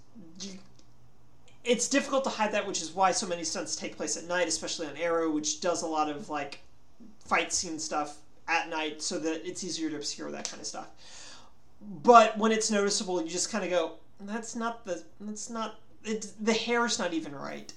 it's 1.63 1.87
difficult 1.87 2.23
to 2.23 2.31
hide 2.31 2.53
that, 2.53 2.65
which 2.65 2.81
is 2.81 2.91
why 2.91 3.11
so 3.11 3.27
many 3.27 3.43
stunts 3.43 3.75
take 3.75 3.95
place 3.97 4.17
at 4.17 4.23
night, 4.27 4.47
especially 4.47 4.87
on 4.87 4.97
Arrow, 4.97 5.29
which 5.29 5.61
does 5.61 5.83
a 5.83 5.85
lot 5.87 6.09
of 6.09 6.27
like 6.27 6.59
fight 7.19 7.53
scene 7.53 7.77
stuff 7.77 8.17
at 8.49 8.69
night, 8.69 9.01
so 9.01 9.19
that 9.19 9.47
it's 9.47 9.63
easier 9.63 9.89
to 9.89 9.95
obscure 9.95 10.31
that 10.31 10.49
kind 10.49 10.59
of 10.59 10.67
stuff. 10.67 10.88
But 11.81 12.38
when 12.38 12.51
it's 12.51 12.69
noticeable, 12.69 13.21
you 13.21 13.29
just 13.29 13.51
kind 13.51 13.63
of 13.63 13.69
go, 13.69 13.93
"That's 14.19 14.55
not 14.55 14.85
the 14.85 15.03
that's 15.21 15.49
not 15.49 15.79
it, 16.03 16.27
the 16.41 16.53
hair's 16.53 16.99
not 16.99 17.13
even 17.13 17.33
right." 17.33 17.71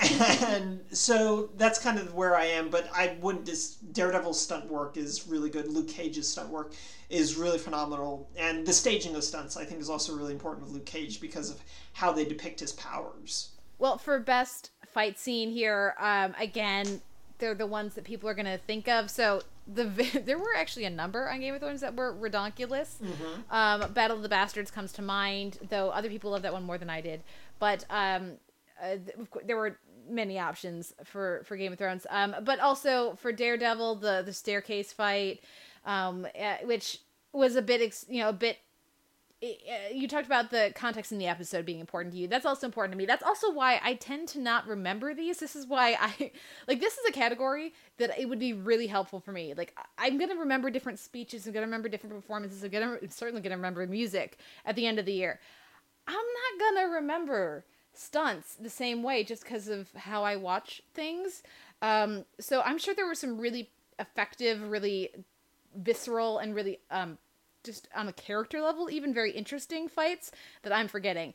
and 0.00 0.80
so 0.90 1.50
that's 1.56 1.78
kind 1.78 1.98
of 1.98 2.14
where 2.14 2.36
I 2.36 2.46
am. 2.46 2.70
But 2.70 2.88
I 2.94 3.16
wouldn't. 3.20 3.44
Dis- 3.44 3.76
Daredevil's 3.92 4.40
stunt 4.40 4.70
work 4.70 4.96
is 4.96 5.26
really 5.26 5.50
good. 5.50 5.68
Luke 5.68 5.88
Cage's 5.88 6.28
stunt 6.28 6.48
work 6.50 6.74
is 7.10 7.36
really 7.36 7.58
phenomenal, 7.58 8.28
and 8.36 8.66
the 8.66 8.72
staging 8.72 9.14
of 9.16 9.24
stunts 9.24 9.56
I 9.56 9.64
think 9.64 9.80
is 9.80 9.90
also 9.90 10.14
really 10.16 10.32
important 10.32 10.64
with 10.64 10.74
Luke 10.74 10.86
Cage 10.86 11.20
because 11.20 11.50
of 11.50 11.60
how 11.94 12.12
they 12.12 12.24
depict 12.24 12.60
his 12.60 12.72
powers. 12.72 13.50
Well, 13.78 13.98
for 13.98 14.18
best 14.20 14.70
fight 14.86 15.18
scene 15.18 15.50
here, 15.50 15.94
um, 15.98 16.34
again, 16.38 17.00
they're 17.38 17.54
the 17.54 17.66
ones 17.66 17.94
that 17.94 18.04
people 18.04 18.28
are 18.28 18.34
going 18.34 18.46
to 18.46 18.58
think 18.58 18.88
of. 18.88 19.10
So 19.10 19.42
the 19.66 19.84
there 20.24 20.38
were 20.38 20.54
actually 20.56 20.84
a 20.84 20.90
number 20.90 21.28
on 21.28 21.40
Game 21.40 21.54
of 21.54 21.60
Thrones 21.60 21.80
that 21.80 21.94
were 21.96 22.14
redonkulous. 22.14 22.96
Um, 23.50 23.92
Battle 23.92 24.16
of 24.16 24.22
the 24.22 24.28
Bastards 24.28 24.70
comes 24.70 24.92
to 24.94 25.02
mind, 25.02 25.58
though 25.68 25.90
other 25.90 26.08
people 26.08 26.30
love 26.32 26.42
that 26.42 26.52
one 26.52 26.64
more 26.64 26.78
than 26.78 26.90
I 26.90 27.00
did. 27.00 27.22
But 27.58 27.84
um, 27.90 28.32
uh, 28.82 28.96
th- 28.96 29.44
there 29.46 29.56
were 29.56 29.78
many 30.08 30.38
options 30.38 30.92
for 31.04 31.42
for 31.44 31.56
Game 31.56 31.72
of 31.72 31.78
Thrones. 31.78 32.06
Um, 32.10 32.34
but 32.42 32.58
also 32.60 33.14
for 33.16 33.32
Daredevil, 33.32 33.96
the 33.96 34.22
the 34.24 34.32
staircase 34.32 34.92
fight, 34.92 35.40
um, 35.84 36.26
uh, 36.38 36.56
which 36.64 36.98
was 37.32 37.56
a 37.56 37.62
bit, 37.62 37.80
ex- 37.80 38.04
you 38.08 38.20
know, 38.22 38.28
a 38.28 38.32
bit 38.32 38.58
you 39.92 40.06
talked 40.06 40.26
about 40.26 40.50
the 40.50 40.72
context 40.74 41.10
in 41.10 41.18
the 41.18 41.26
episode 41.26 41.66
being 41.66 41.80
important 41.80 42.14
to 42.14 42.20
you. 42.20 42.28
That's 42.28 42.46
also 42.46 42.66
important 42.66 42.92
to 42.92 42.98
me. 42.98 43.06
That's 43.06 43.24
also 43.24 43.50
why 43.50 43.80
I 43.82 43.94
tend 43.94 44.28
to 44.28 44.40
not 44.40 44.68
remember 44.68 45.14
these. 45.14 45.38
This 45.38 45.56
is 45.56 45.66
why 45.66 45.96
I 46.00 46.30
like 46.68 46.80
this 46.80 46.94
is 46.94 47.04
a 47.08 47.12
category 47.12 47.74
that 47.98 48.16
it 48.18 48.28
would 48.28 48.38
be 48.38 48.52
really 48.52 48.86
helpful 48.86 49.18
for 49.18 49.32
me. 49.32 49.54
Like 49.54 49.76
I'm 49.98 50.18
gonna 50.18 50.36
remember 50.36 50.70
different 50.70 51.00
speeches. 51.00 51.46
I'm 51.46 51.52
gonna 51.52 51.66
remember 51.66 51.88
different 51.88 52.14
performances. 52.14 52.62
I'm 52.62 52.70
gonna 52.70 52.98
I'm 53.02 53.10
certainly 53.10 53.42
gonna 53.42 53.56
remember 53.56 53.84
music 53.86 54.38
at 54.64 54.76
the 54.76 54.86
end 54.86 54.98
of 54.98 55.06
the 55.06 55.12
year. 55.12 55.40
I'm 56.06 56.14
not 56.14 56.74
gonna 56.74 56.88
remember 56.94 57.64
stunts 57.94 58.54
the 58.54 58.70
same 58.70 59.02
way 59.02 59.24
just 59.24 59.42
because 59.42 59.68
of 59.68 59.90
how 59.96 60.22
I 60.22 60.36
watch 60.36 60.82
things. 60.94 61.42
Um, 61.82 62.24
so 62.38 62.62
I'm 62.62 62.78
sure 62.78 62.94
there 62.94 63.06
were 63.06 63.14
some 63.14 63.38
really 63.38 63.70
effective, 63.98 64.70
really 64.70 65.10
visceral, 65.74 66.38
and 66.38 66.54
really 66.54 66.78
um, 66.90 67.18
just 67.64 67.88
on 67.94 68.08
a 68.08 68.12
character 68.12 68.60
level, 68.60 68.90
even 68.90 69.14
very 69.14 69.32
interesting 69.32 69.88
fights 69.88 70.30
that 70.62 70.72
I'm 70.72 70.88
forgetting. 70.88 71.34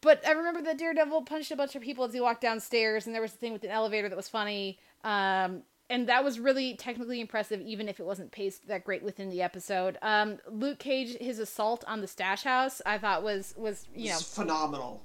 But 0.00 0.26
I 0.26 0.32
remember 0.32 0.62
that 0.62 0.78
Daredevil 0.78 1.22
punched 1.22 1.50
a 1.50 1.56
bunch 1.56 1.76
of 1.76 1.82
people 1.82 2.04
as 2.04 2.14
he 2.14 2.20
walked 2.20 2.40
downstairs, 2.40 3.06
and 3.06 3.14
there 3.14 3.22
was 3.22 3.34
a 3.34 3.36
thing 3.36 3.52
with 3.52 3.64
an 3.64 3.70
elevator 3.70 4.08
that 4.08 4.16
was 4.16 4.28
funny. 4.28 4.78
Um, 5.04 5.62
and 5.90 6.08
that 6.08 6.22
was 6.24 6.38
really 6.38 6.74
technically 6.74 7.20
impressive, 7.20 7.60
even 7.60 7.88
if 7.88 7.98
it 7.98 8.06
wasn't 8.06 8.30
paced 8.30 8.68
that 8.68 8.84
great 8.84 9.02
within 9.02 9.28
the 9.28 9.42
episode. 9.42 9.98
Um, 10.00 10.38
Luke 10.48 10.78
Cage, 10.78 11.16
his 11.20 11.38
assault 11.40 11.84
on 11.86 12.00
the 12.00 12.06
stash 12.06 12.44
house, 12.44 12.80
I 12.86 12.96
thought 12.96 13.22
was 13.22 13.54
was 13.58 13.86
you 13.94 14.10
know 14.10 14.18
phenomenal. 14.18 15.02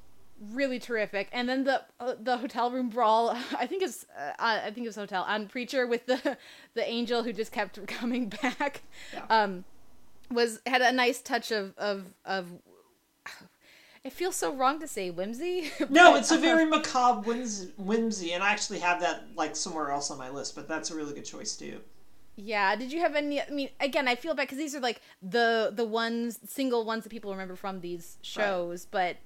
really 0.52 0.78
terrific. 0.80 1.28
And 1.34 1.50
then 1.50 1.64
the 1.64 1.82
uh, 2.00 2.14
the 2.22 2.38
hotel 2.38 2.70
room 2.70 2.90
brawl, 2.90 3.32
I 3.60 3.66
think 3.66 3.82
it's 3.82 4.06
uh, 4.18 4.34
I 4.38 4.72
think 4.72 4.86
it 4.86 4.90
was 4.90 4.96
hotel 4.96 5.24
on 5.24 5.48
preacher 5.48 5.88
with 5.88 6.06
the 6.06 6.38
the 6.76 6.88
angel 6.88 7.24
who 7.24 7.34
just 7.34 7.52
kept 7.52 7.86
coming 7.88 8.30
back. 8.30 8.84
Yeah. 9.12 9.26
Um, 9.30 9.66
was 10.32 10.62
had 10.66 10.82
a 10.82 10.92
nice 10.92 11.22
touch 11.22 11.52
of 11.52 11.74
of 11.78 12.14
of 12.26 12.48
it 14.06 14.14
feels 14.14 14.36
so 14.36 14.54
wrong 14.54 14.80
to 14.80 14.88
say 14.88 15.10
whimsy. 15.10 15.72
No, 15.90 16.16
it's 16.16 16.32
a 16.32 16.36
um, 16.36 16.42
very 16.50 16.66
macabre 16.66 17.22
whimsy, 17.22 17.72
whimsy, 17.78 18.34
and 18.34 18.44
I 18.44 18.52
actually 18.52 18.80
have 18.80 19.02
that 19.02 19.26
like 19.36 19.56
somewhere 19.56 19.92
else 19.92 20.12
on 20.12 20.18
my 20.18 20.30
list. 20.30 20.56
But 20.56 20.68
that's 20.68 20.92
a 20.92 20.96
really 20.96 21.14
good 21.14 21.26
choice 21.26 21.56
too. 21.56 21.80
Yeah. 22.36 22.76
Did 22.76 22.92
you 22.92 23.00
have 23.00 23.16
any? 23.16 23.42
I 23.42 23.50
mean, 23.50 23.70
again, 23.80 24.08
I 24.08 24.16
feel 24.16 24.36
bad 24.36 24.44
because 24.44 24.60
these 24.60 24.76
are 24.76 24.80
like 24.80 25.02
the 25.24 25.72
the 25.74 25.86
ones 25.86 26.40
single 26.48 26.86
ones 26.86 27.04
that 27.04 27.10
people 27.10 27.32
remember 27.32 27.56
from 27.56 27.82
these 27.82 28.18
shows, 28.22 28.86
but 28.86 29.18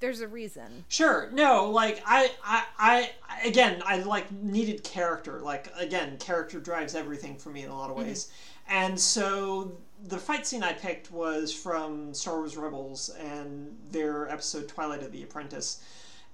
there's 0.00 0.20
a 0.20 0.28
reason. 0.28 0.84
Sure. 0.88 1.28
No, 1.32 1.70
like 1.70 2.00
I, 2.06 2.30
I, 2.44 2.64
I, 2.78 3.10
again, 3.44 3.82
I 3.84 4.02
like 4.02 4.30
needed 4.30 4.84
character. 4.84 5.40
Like 5.40 5.72
again, 5.76 6.16
character 6.18 6.60
drives 6.60 6.94
everything 6.94 7.36
for 7.36 7.50
me 7.50 7.64
in 7.64 7.70
a 7.70 7.76
lot 7.76 7.90
of 7.90 7.96
ways. 7.96 8.30
And 8.68 8.98
so 8.98 9.72
the 10.06 10.18
fight 10.18 10.46
scene 10.46 10.62
I 10.62 10.72
picked 10.72 11.10
was 11.10 11.52
from 11.52 12.14
Star 12.14 12.38
Wars 12.38 12.56
Rebels 12.56 13.10
and 13.20 13.76
their 13.90 14.30
episode 14.30 14.68
Twilight 14.68 15.02
of 15.02 15.12
the 15.12 15.22
Apprentice, 15.22 15.82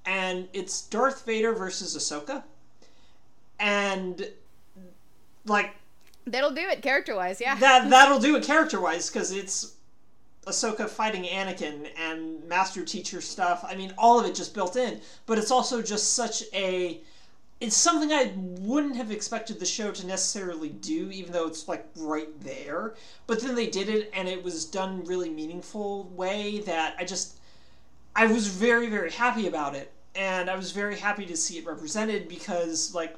and 0.04 0.48
it's 0.52 0.82
Darth 0.82 1.24
Vader 1.24 1.54
versus 1.54 1.96
Ahsoka, 1.96 2.42
and 3.58 4.30
like 5.46 5.74
That'll 6.26 6.52
do 6.52 6.62
it 6.62 6.82
character 6.82 7.14
wise. 7.14 7.40
Yeah. 7.40 7.54
that 7.56 7.90
that'll 7.90 8.18
do 8.18 8.36
it 8.36 8.44
character 8.44 8.80
wise 8.80 9.10
because 9.10 9.30
it's 9.32 9.74
Ahsoka 10.46 10.88
fighting 10.88 11.24
Anakin 11.24 11.88
and 11.98 12.44
master 12.44 12.84
teacher 12.84 13.20
stuff. 13.20 13.64
I 13.66 13.74
mean, 13.74 13.92
all 13.98 14.18
of 14.18 14.26
it 14.26 14.34
just 14.34 14.54
built 14.54 14.76
in. 14.76 15.00
But 15.26 15.38
it's 15.38 15.50
also 15.50 15.82
just 15.82 16.14
such 16.14 16.44
a. 16.52 17.00
It's 17.64 17.76
something 17.76 18.12
I 18.12 18.30
wouldn't 18.36 18.96
have 18.96 19.10
expected 19.10 19.58
the 19.58 19.64
show 19.64 19.90
to 19.90 20.06
necessarily 20.06 20.68
do, 20.68 21.10
even 21.10 21.32
though 21.32 21.46
it's 21.46 21.66
like 21.66 21.86
right 21.96 22.28
there. 22.42 22.92
But 23.26 23.40
then 23.40 23.54
they 23.54 23.68
did 23.68 23.88
it, 23.88 24.10
and 24.12 24.28
it 24.28 24.44
was 24.44 24.66
done 24.66 25.02
really 25.04 25.30
meaningful 25.30 26.04
way 26.10 26.60
that 26.60 26.94
I 26.98 27.06
just. 27.06 27.38
I 28.14 28.26
was 28.26 28.48
very 28.48 28.90
very 28.90 29.10
happy 29.10 29.46
about 29.48 29.74
it, 29.74 29.90
and 30.14 30.50
I 30.50 30.56
was 30.56 30.72
very 30.72 30.98
happy 30.98 31.24
to 31.24 31.38
see 31.38 31.56
it 31.56 31.64
represented 31.64 32.28
because 32.28 32.94
like 32.94 33.16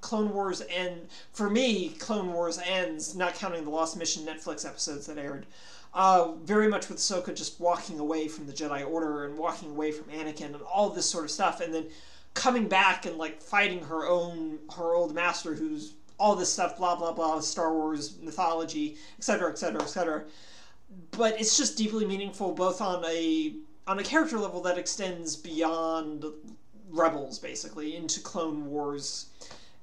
Clone 0.00 0.32
Wars 0.32 0.62
and 0.62 1.06
for 1.34 1.50
me, 1.50 1.90
Clone 1.90 2.32
Wars 2.32 2.58
ends, 2.64 3.14
not 3.14 3.34
counting 3.34 3.64
the 3.64 3.70
Lost 3.70 3.98
Mission 3.98 4.24
Netflix 4.24 4.66
episodes 4.66 5.04
that 5.06 5.18
aired, 5.18 5.44
uh, 5.92 6.32
very 6.44 6.66
much 6.66 6.88
with 6.88 6.96
Soka 6.96 7.34
just 7.34 7.60
walking 7.60 7.98
away 7.98 8.26
from 8.26 8.46
the 8.46 8.54
Jedi 8.54 8.88
Order 8.88 9.26
and 9.26 9.36
walking 9.36 9.68
away 9.72 9.92
from 9.92 10.06
Anakin 10.06 10.54
and 10.54 10.62
all 10.62 10.88
this 10.88 11.10
sort 11.10 11.24
of 11.24 11.30
stuff, 11.30 11.60
and 11.60 11.74
then 11.74 11.88
coming 12.34 12.68
back 12.68 13.06
and 13.06 13.16
like 13.16 13.42
fighting 13.42 13.84
her 13.84 14.06
own 14.06 14.58
her 14.76 14.94
old 14.94 15.14
master, 15.14 15.54
who's 15.54 15.94
all 16.18 16.36
this 16.36 16.52
stuff, 16.52 16.76
blah 16.78 16.96
blah 16.96 17.12
blah, 17.12 17.40
Star 17.40 17.72
Wars 17.72 18.18
mythology, 18.22 18.96
etc. 19.18 19.50
etc. 19.50 19.82
etc. 19.82 20.24
But 21.12 21.40
it's 21.40 21.56
just 21.56 21.76
deeply 21.76 22.04
meaningful, 22.04 22.52
both 22.52 22.80
on 22.80 23.04
a 23.04 23.54
on 23.86 23.98
a 23.98 24.04
character 24.04 24.38
level 24.38 24.60
that 24.62 24.78
extends 24.78 25.36
beyond 25.36 26.24
Rebels, 26.90 27.38
basically, 27.38 27.96
into 27.96 28.20
Clone 28.20 28.66
Wars 28.66 29.26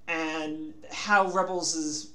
and 0.07 0.73
how 0.91 1.27
Rebels 1.31 1.75
is, 1.75 2.11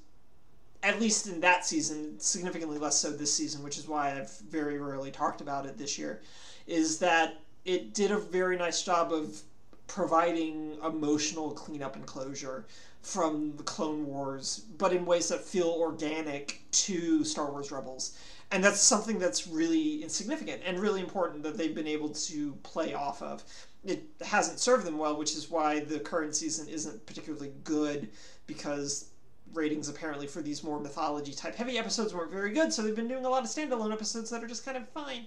at 0.83 1.01
least 1.01 1.29
in 1.29 1.41
that 1.41 1.65
season, 1.65 2.19
significantly 2.19 2.79
less 2.79 2.99
so 2.99 3.11
this 3.11 3.33
season, 3.33 3.63
which 3.63 3.79
is 3.79 3.87
why 3.87 4.11
I've 4.11 4.37
very 4.51 4.79
rarely 4.79 5.11
talked 5.11 5.41
about 5.41 5.65
it 5.67 5.79
this 5.79 5.99
year, 5.99 6.21
is 6.67 6.99
that 6.99 7.41
it 7.65 7.95
did 7.95 8.11
a 8.11 8.19
very 8.19 8.57
nice 8.57 8.83
job 8.83 9.13
of 9.13 9.41
providing 9.87 10.77
emotional 10.85 11.51
cleanup 11.53 11.97
and 11.97 12.07
closure 12.07 12.67
from 13.03 13.55
the 13.57 13.63
Clone 13.63 14.07
Wars, 14.07 14.65
but 14.79 14.93
in 14.93 15.05
ways 15.05 15.29
that 15.29 15.41
feel 15.41 15.69
organic 15.69 16.63
to 16.71 17.23
Star 17.25 17.51
Wars 17.51 17.71
Rebels. 17.71 18.17
And 18.51 18.63
that's 18.63 18.81
something 18.81 19.19
that's 19.19 19.47
really 19.47 20.03
insignificant 20.03 20.63
and 20.65 20.79
really 20.79 21.01
important 21.01 21.43
that 21.43 21.59
they've 21.59 21.75
been 21.75 21.87
able 21.87 22.11
to 22.11 22.53
play 22.63 22.95
off 22.95 23.21
of 23.21 23.45
it 23.85 24.05
hasn't 24.23 24.59
served 24.59 24.87
them 24.87 24.99
well, 24.99 25.17
which 25.17 25.37
is 25.37 25.51
why 25.51 25.81
the 25.81 26.01
current 26.01 26.35
season 26.35 26.69
isn't 26.69 27.05
particularly 27.07 27.53
good 27.65 28.09
because 28.47 29.11
ratings 29.53 29.89
apparently 29.89 30.27
for 30.27 30.43
these 30.43 30.65
more 30.65 30.81
mythology 30.81 31.33
type 31.33 31.55
heavy 31.55 31.79
episodes 31.79 32.15
weren't 32.15 32.33
very 32.33 32.53
good, 32.53 32.73
so 32.73 32.83
they've 32.83 32.97
been 32.97 33.09
doing 33.09 33.25
a 33.25 33.29
lot 33.29 33.45
of 33.45 33.51
standalone 33.51 33.93
episodes 33.93 34.31
that 34.31 34.43
are 34.43 34.47
just 34.47 34.65
kind 34.65 34.77
of 34.77 34.89
fine. 34.89 35.27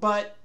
But 0.00 0.36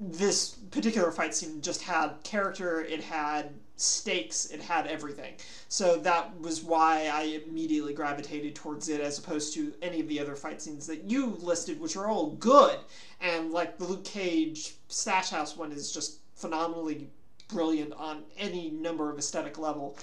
this 0.00 0.50
particular 0.70 1.12
fight 1.12 1.34
scene 1.34 1.60
just 1.60 1.82
had 1.82 2.14
character, 2.24 2.80
it 2.80 3.02
had 3.02 3.52
stakes, 3.76 4.46
it 4.46 4.60
had 4.60 4.86
everything. 4.86 5.34
So 5.68 5.96
that 5.98 6.38
was 6.40 6.62
why 6.62 7.10
I 7.12 7.40
immediately 7.46 7.92
gravitated 7.92 8.54
towards 8.54 8.88
it 8.88 9.00
as 9.00 9.18
opposed 9.18 9.52
to 9.54 9.74
any 9.82 10.00
of 10.00 10.08
the 10.08 10.18
other 10.18 10.34
fight 10.34 10.62
scenes 10.62 10.86
that 10.86 11.04
you 11.04 11.38
listed, 11.40 11.80
which 11.80 11.96
are 11.96 12.06
all 12.06 12.30
good. 12.30 12.78
And 13.20 13.52
like 13.52 13.78
the 13.78 13.84
Luke 13.84 14.04
Cage 14.04 14.74
Stash 14.88 15.30
House 15.30 15.56
one 15.56 15.70
is 15.70 15.92
just 15.92 16.20
phenomenally 16.34 17.08
brilliant 17.48 17.92
on 17.94 18.22
any 18.38 18.70
number 18.70 19.10
of 19.10 19.18
aesthetic 19.18 19.58
level, 19.58 19.98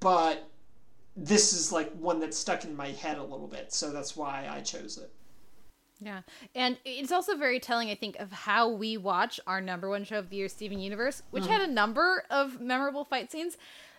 but 0.00 0.48
this 1.16 1.52
is 1.52 1.72
like 1.72 1.90
one 1.92 2.20
that 2.20 2.34
stuck 2.34 2.64
in 2.64 2.76
my 2.76 2.88
head 2.88 3.18
a 3.18 3.22
little 3.22 3.46
bit, 3.46 3.72
so 3.72 3.90
that's 3.90 4.16
why 4.16 4.48
I 4.50 4.60
chose 4.60 4.98
it. 4.98 5.10
Yeah. 6.00 6.22
And 6.54 6.78
it's 6.84 7.12
also 7.12 7.36
very 7.36 7.60
telling, 7.60 7.90
I 7.90 7.94
think, 7.94 8.16
of 8.18 8.32
how 8.32 8.68
we 8.70 8.96
watch 8.96 9.38
our 9.46 9.60
number 9.60 9.88
one 9.88 10.04
show 10.04 10.18
of 10.18 10.30
the 10.30 10.36
year, 10.36 10.48
Steven 10.48 10.80
Universe, 10.80 11.22
which 11.30 11.46
had 11.46 11.60
a 11.60 11.66
number 11.66 12.24
of 12.30 12.60
memorable 12.60 13.04
fight 13.04 13.30
scenes 13.30 13.56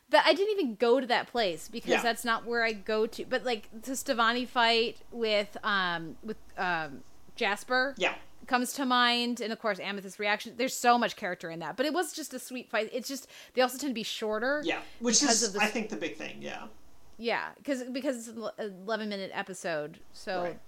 that 0.09 0.23
I 0.25 0.33
didn't 0.33 0.59
even 0.59 0.75
go 0.75 0.99
to 0.99 1.07
that 1.07 1.27
place 1.27 1.69
because 1.69 1.89
Yeah. 1.91 2.01
that's 2.01 2.25
not 2.25 2.45
where 2.45 2.63
I 2.63 2.73
go 2.73 3.05
to. 3.07 3.25
But 3.25 3.45
like 3.45 3.69
the 3.71 3.91
Stevonnie 3.93 4.47
fight 4.47 4.97
with 5.11 5.55
um 5.63 6.17
with 6.23 6.37
um 6.57 7.03
Jasper 7.35 7.95
Yeah. 7.97 8.15
comes 8.47 8.73
to 8.73 8.85
mind 8.85 9.39
and 9.39 9.53
of 9.53 9.59
course 9.59 9.79
Amethyst 9.79 10.19
reaction. 10.19 10.53
There's 10.57 10.75
so 10.75 10.97
much 10.97 11.15
character 11.15 11.49
in 11.49 11.59
that. 11.59 11.77
But 11.77 11.85
it 11.85 11.93
was 11.93 12.11
just 12.13 12.33
a 12.33 12.39
sweet 12.39 12.69
fight. 12.69 12.89
It's 12.91 13.07
just 13.07 13.27
they 13.53 13.61
also 13.61 13.77
tend 13.77 13.91
to 13.91 13.95
be 13.95 14.03
shorter. 14.03 14.61
Yeah. 14.65 14.81
Which 14.99 15.21
is, 15.23 15.53
the- 15.53 15.61
I 15.61 15.67
think, 15.67 15.89
the 15.89 15.95
big 15.97 16.17
thing, 16.17 16.41
yeah. 16.41 16.63
Yeah, 17.17 17.49
because 17.57 17.83
because 17.83 18.27
it's 18.27 18.37
an 18.57 18.73
11 18.83 19.07
minute 19.07 19.31
episode, 19.33 19.99
so 20.11 20.41
Right. 20.43 20.59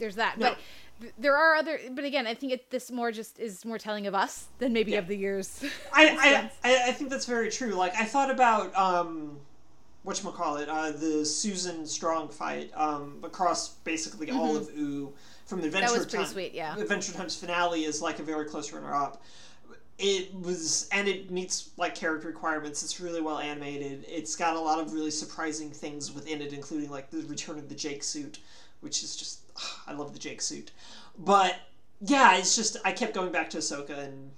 There's 0.00 0.16
that. 0.16 0.36
No. 0.38 0.56
But 1.00 1.12
there 1.18 1.36
are 1.36 1.54
other. 1.54 1.78
But 1.92 2.04
again, 2.04 2.26
I 2.26 2.34
think 2.34 2.52
it, 2.52 2.70
this 2.70 2.90
more 2.90 3.12
just 3.12 3.38
is 3.38 3.64
more 3.64 3.78
telling 3.78 4.06
of 4.08 4.14
us 4.14 4.46
than 4.58 4.72
maybe 4.72 4.92
Yeah. 4.92 4.98
of 4.98 5.06
the 5.06 5.16
years. 5.16 5.62
I, 5.92 6.50
I, 6.64 6.68
I 6.68 6.88
I 6.88 6.92
think 6.92 7.10
that's 7.10 7.26
very 7.26 7.50
true. 7.50 7.74
Like 7.74 7.94
I 7.94 8.04
thought 8.04 8.30
about 8.30 8.76
um, 8.76 9.38
what 10.02 10.20
call 10.34 10.56
it, 10.56 10.68
uh, 10.68 10.90
the 10.90 11.24
Susan 11.24 11.86
Strong 11.86 12.30
fight 12.30 12.70
um, 12.74 13.18
across 13.22 13.68
basically 13.84 14.30
all 14.30 14.56
of 14.56 14.68
Ooo 14.76 15.12
from 15.46 15.60
the 15.60 15.66
Adventure 15.66 15.88
Mm-hmm. 15.88 15.96
was 15.98 16.06
pretty 16.06 16.24
Time. 16.24 16.32
sweet, 16.32 16.54
yeah. 16.54 16.76
Adventure 16.76 17.12
Time's 17.12 17.36
finale 17.36 17.84
is 17.84 18.00
like 18.02 18.18
a 18.18 18.22
very 18.22 18.44
close 18.46 18.72
runner 18.72 18.94
up. 18.94 19.22
It 20.02 20.32
was, 20.34 20.88
and 20.92 21.06
it 21.08 21.30
meets 21.30 21.70
like 21.76 21.94
character 21.94 22.28
requirements. 22.28 22.82
It's 22.82 23.00
really 23.00 23.20
well 23.20 23.38
animated. 23.38 24.06
It's 24.08 24.34
got 24.34 24.56
a 24.56 24.60
lot 24.60 24.78
of 24.80 24.94
really 24.94 25.10
surprising 25.10 25.70
things 25.70 26.10
within 26.12 26.40
it, 26.40 26.54
including 26.54 26.88
like 26.90 27.10
the 27.10 27.18
return 27.26 27.58
of 27.58 27.68
the 27.68 27.74
Jake 27.74 28.02
suit, 28.02 28.38
which 28.80 29.02
is 29.02 29.14
just 29.14 29.49
I 29.86 29.92
love 29.92 30.12
the 30.12 30.18
Jake 30.18 30.40
suit. 30.40 30.70
But 31.18 31.56
yeah, 32.00 32.36
it's 32.36 32.56
just 32.56 32.76
I 32.84 32.92
kept 32.92 33.14
going 33.14 33.32
back 33.32 33.50
to 33.50 33.58
Ahsoka 33.58 33.98
and 33.98 34.30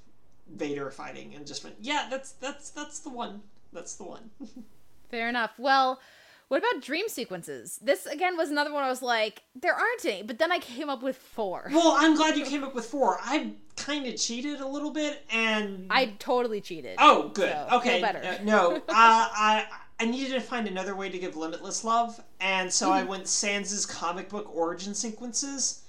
Vader 0.55 0.91
fighting, 0.91 1.35
and 1.35 1.47
just 1.47 1.65
went, 1.65 1.77
yeah, 1.81 2.07
that's 2.11 2.33
that's 2.33 2.71
that's 2.71 3.01
the 3.01 3.11
one. 3.11 3.43
That's 3.73 3.95
the 3.95 4.05
one. 4.05 4.31
Fair 5.11 5.29
enough. 5.29 5.53
Well, 5.59 6.01
what 6.49 6.59
about 6.59 6.83
dream 6.83 7.09
sequences? 7.09 7.79
This 7.81 8.07
again 8.07 8.37
was 8.37 8.51
another 8.51 8.73
one 8.73 8.85
I 8.85 8.89
was 8.89 9.01
like, 9.03 9.43
there 9.55 9.75
aren't 9.75 10.05
any, 10.05 10.23
but 10.23 10.39
then 10.39 10.53
I 10.53 10.59
came 10.59 10.91
up 10.91 11.03
with 11.03 11.17
four. 11.17 11.71
well, 11.73 11.95
I'm 11.97 12.15
glad 12.15 12.37
you 12.37 12.45
came 12.45 12.65
up 12.65 12.75
with 12.75 12.85
four. 12.85 13.19
I 13.23 13.53
kind 13.77 14.07
of 14.07 14.17
cheated 14.17 14.61
a 14.61 14.67
little 14.67 14.91
bit, 14.91 15.25
and 15.31 15.87
I 15.89 16.15
totally 16.19 16.61
cheated. 16.61 16.97
Oh, 16.99 17.31
good. 17.33 17.53
So, 17.53 17.77
okay. 17.79 18.01
better. 18.01 18.19
Uh, 18.19 18.43
no, 18.43 18.77
uh, 18.77 18.83
I 18.89 19.67
I 20.03 20.05
needed 20.05 20.33
to 20.35 20.41
find 20.41 20.67
another 20.67 20.97
way 20.97 21.09
to 21.11 21.19
give 21.19 21.37
Limitless 21.37 21.85
love, 21.85 22.21
and 22.41 22.73
so 22.73 22.87
Mm-hmm. 22.87 22.95
I 22.95 23.03
went 23.05 23.29
Sands' 23.29 23.87
comic 23.87 24.29
book 24.29 24.51
origin 24.53 24.95
sequences, 24.95 25.83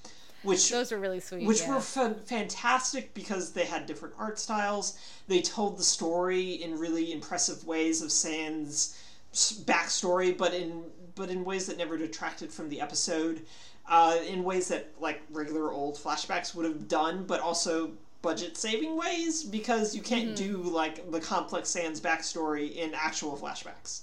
which 0.43 0.70
Those 0.70 0.91
are 0.91 0.99
really 0.99 1.20
sweet. 1.20 1.47
which 1.47 1.61
yeah. 1.61 1.74
were 1.74 1.82
fa- 1.82 2.16
fantastic 2.26 3.14
because 3.16 3.53
they 3.53 3.66
had 3.66 3.88
different 3.88 4.14
art 4.20 4.38
styles. 4.38 4.97
They 5.28 5.41
told 5.41 5.80
the 5.80 5.84
story 5.84 6.51
in 6.64 6.78
really 6.78 7.11
impressive 7.11 7.66
ways 7.66 8.03
of 8.03 8.11
Sands' 8.11 8.95
backstory, 9.66 10.38
but 10.38 10.53
in 10.53 10.84
but 11.16 11.30
in 11.30 11.43
ways 11.43 11.66
that 11.68 11.78
never 11.78 11.97
detracted 11.97 12.51
from 12.51 12.70
the 12.70 12.82
episode. 12.82 13.45
Uh, 13.86 14.18
in 14.30 14.43
ways 14.45 14.70
that 14.70 14.91
like 15.01 15.22
regular 15.32 15.72
old 15.72 15.97
flashbacks 15.97 16.55
would 16.55 16.66
have 16.66 16.88
done, 16.88 17.26
but 17.26 17.41
also 17.41 17.91
budget 18.24 18.57
saving 18.57 18.97
ways 18.97 19.43
because 19.43 19.93
you 19.95 20.01
can't 20.01 20.36
do 20.36 20.57
like 20.63 21.11
the 21.11 21.19
complex 21.19 21.69
Sands 21.69 22.01
backstory 22.01 22.76
in 22.76 22.91
actual 22.95 23.38
flashbacks. 23.38 24.01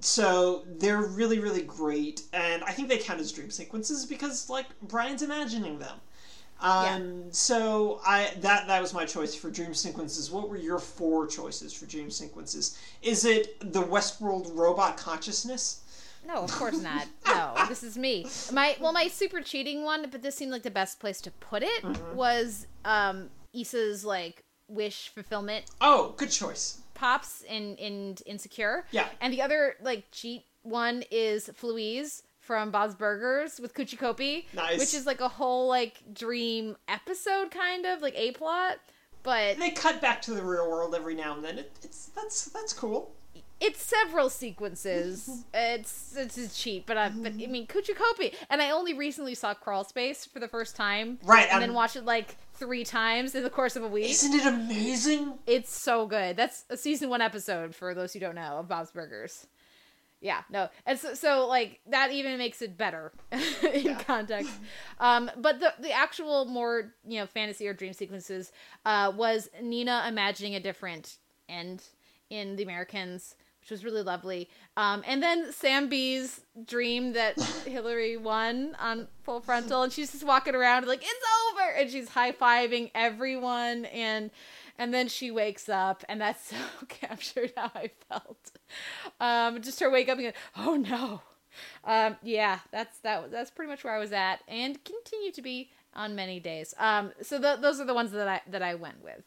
So 0.00 0.64
they're 0.78 1.02
really, 1.02 1.38
really 1.38 1.62
great, 1.62 2.22
and 2.32 2.64
I 2.64 2.72
think 2.72 2.88
they 2.88 2.98
count 2.98 3.20
as 3.20 3.30
dream 3.30 3.50
sequences 3.50 4.04
because 4.06 4.50
like 4.50 4.66
Brian's 4.82 5.22
imagining 5.22 5.78
them. 5.78 5.96
Um, 6.60 7.24
So 7.30 8.00
I 8.06 8.30
that 8.40 8.66
that 8.68 8.80
was 8.80 8.94
my 8.94 9.04
choice 9.04 9.34
for 9.34 9.50
dream 9.50 9.74
sequences. 9.74 10.30
What 10.30 10.48
were 10.48 10.56
your 10.56 10.78
four 10.78 11.26
choices 11.26 11.72
for 11.72 11.86
dream 11.86 12.10
sequences? 12.10 12.78
Is 13.02 13.24
it 13.24 13.60
the 13.72 13.82
Westworld 13.82 14.56
robot 14.56 14.96
consciousness? 14.96 15.80
No, 16.26 16.36
of 16.36 16.52
course 16.52 16.80
not. 16.80 17.06
No, 17.26 17.54
this 17.68 17.82
is 17.82 17.98
me. 17.98 18.26
My 18.52 18.76
well, 18.80 18.92
my 18.92 19.08
super 19.08 19.40
cheating 19.40 19.82
one, 19.84 20.06
but 20.10 20.22
this 20.22 20.36
seemed 20.36 20.52
like 20.52 20.62
the 20.62 20.70
best 20.70 21.00
place 21.00 21.20
to 21.22 21.30
put 21.32 21.62
it 21.62 21.82
Mm-hmm. 21.82 22.16
was 22.16 22.66
um 22.84 23.28
Issa's 23.54 24.04
like 24.04 24.44
wish 24.68 25.08
fulfillment 25.14 25.66
Oh, 25.80 26.14
good 26.16 26.30
choice. 26.30 26.80
pops 26.94 27.42
in 27.42 27.76
in 27.76 28.16
Insecure. 28.26 28.84
Yeah. 28.90 29.06
And 29.20 29.32
the 29.32 29.42
other 29.42 29.74
like 29.82 30.04
cheat 30.12 30.44
one 30.62 31.02
is 31.10 31.50
Flouise 31.54 32.22
from 32.38 32.70
Bob's 32.70 32.94
Burgers 32.94 33.60
with 33.60 33.74
Kuchi 33.74 33.96
Kopi. 33.98 34.44
Nice. 34.54 34.78
Which 34.78 34.94
is 34.94 35.06
like 35.06 35.20
a 35.20 35.28
whole 35.28 35.68
like 35.68 36.02
dream 36.14 36.76
episode 36.88 37.50
kind 37.50 37.86
of 37.86 38.00
like 38.02 38.14
a 38.16 38.32
plot. 38.32 38.78
But 39.22 39.58
They 39.58 39.70
cut 39.70 40.00
back 40.00 40.20
to 40.22 40.32
the 40.32 40.42
real 40.42 40.68
world 40.68 40.94
every 40.94 41.14
now 41.14 41.34
and 41.34 41.44
then. 41.44 41.58
It, 41.58 41.72
it's 41.82 42.06
that's 42.06 42.46
that's 42.46 42.72
cool. 42.72 43.12
it's 43.60 43.80
several 43.80 44.28
sequences. 44.30 45.44
it's 45.54 46.16
it's 46.16 46.36
a 46.38 46.48
cheat, 46.52 46.86
but 46.86 46.96
I 46.96 47.08
but 47.10 47.28
I 47.28 47.34
mm-hmm. 47.36 47.52
mean 47.52 47.66
Kuchi 47.66 47.94
Kopi. 47.94 48.34
And 48.50 48.60
I 48.62 48.70
only 48.70 48.94
recently 48.94 49.34
saw 49.34 49.54
Crawl 49.54 49.84
Space 49.84 50.24
for 50.24 50.40
the 50.40 50.48
first 50.48 50.74
time. 50.76 51.18
Right, 51.24 51.44
And 51.44 51.52
and- 51.52 51.62
then 51.62 51.70
um, 51.70 51.76
watched 51.76 51.96
it 51.96 52.04
like 52.04 52.36
three 52.62 52.84
times 52.84 53.34
in 53.34 53.42
the 53.42 53.50
course 53.50 53.74
of 53.74 53.82
a 53.82 53.88
week. 53.88 54.10
Isn't 54.10 54.34
it 54.34 54.46
amazing? 54.46 55.34
It's 55.48 55.76
so 55.76 56.06
good. 56.06 56.36
That's 56.36 56.64
a 56.70 56.76
season 56.76 57.08
one 57.08 57.20
episode 57.20 57.74
for 57.74 57.92
those 57.92 58.12
who 58.12 58.20
don't 58.20 58.36
know 58.36 58.58
of 58.58 58.68
Bob's 58.68 58.92
Burgers. 58.92 59.48
Yeah, 60.20 60.42
no, 60.48 60.68
and 60.86 60.96
so, 60.96 61.14
so 61.14 61.48
like 61.48 61.80
that 61.88 62.12
even 62.12 62.38
makes 62.38 62.62
it 62.62 62.78
better 62.78 63.10
in 63.74 63.96
context. 63.96 64.52
Um, 65.00 65.28
but 65.36 65.58
the 65.58 65.74
the 65.80 65.90
actual 65.90 66.44
more 66.44 66.94
you 67.04 67.18
know 67.18 67.26
fantasy 67.26 67.66
or 67.66 67.74
dream 67.74 67.92
sequences 67.92 68.52
uh, 68.86 69.12
was 69.16 69.50
Nina 69.60 70.04
imagining 70.06 70.54
a 70.54 70.60
different 70.60 71.16
end 71.48 71.82
in 72.30 72.54
the 72.54 72.62
Americans, 72.62 73.34
which 73.62 73.70
was 73.70 73.84
really 73.84 74.02
lovely. 74.02 74.48
Um, 74.76 75.04
and 75.06 75.22
then 75.22 75.52
Sam 75.52 75.88
Bee's 75.88 76.40
dream 76.66 77.12
that 77.12 77.40
Hillary 77.66 78.16
won 78.16 78.76
on 78.80 79.06
full 79.22 79.40
frontal, 79.40 79.82
and 79.84 79.92
she's 79.92 80.10
just 80.10 80.24
walking 80.24 80.54
around 80.54 80.86
like 80.86 81.02
it's 81.02 81.26
over, 81.52 81.70
and 81.78 81.90
she's 81.90 82.08
high 82.08 82.32
fiving 82.32 82.90
everyone, 82.94 83.84
and 83.86 84.30
and 84.78 84.92
then 84.92 85.06
she 85.06 85.30
wakes 85.30 85.68
up, 85.68 86.02
and 86.08 86.20
that's 86.20 86.44
so 86.50 86.56
captured 86.88 87.52
how 87.56 87.70
I 87.74 87.90
felt. 88.08 88.50
Um, 89.20 89.62
just 89.62 89.78
her 89.80 89.90
wake 89.90 90.08
up 90.08 90.18
and 90.18 90.32
go, 90.32 90.38
oh 90.56 90.76
no. 90.76 91.22
Um, 91.84 92.16
yeah, 92.22 92.60
that's 92.72 92.98
that. 93.00 93.30
That's 93.30 93.50
pretty 93.50 93.70
much 93.70 93.84
where 93.84 93.94
I 93.94 93.98
was 93.98 94.12
at, 94.12 94.40
and 94.48 94.82
continue 94.84 95.30
to 95.32 95.42
be 95.42 95.70
on 95.94 96.14
many 96.14 96.40
days. 96.40 96.74
Um, 96.78 97.12
so 97.20 97.40
th- 97.40 97.60
those 97.60 97.78
are 97.78 97.84
the 97.84 97.94
ones 97.94 98.10
that 98.12 98.26
I 98.26 98.40
that 98.48 98.62
I 98.62 98.74
went 98.74 99.04
with. 99.04 99.22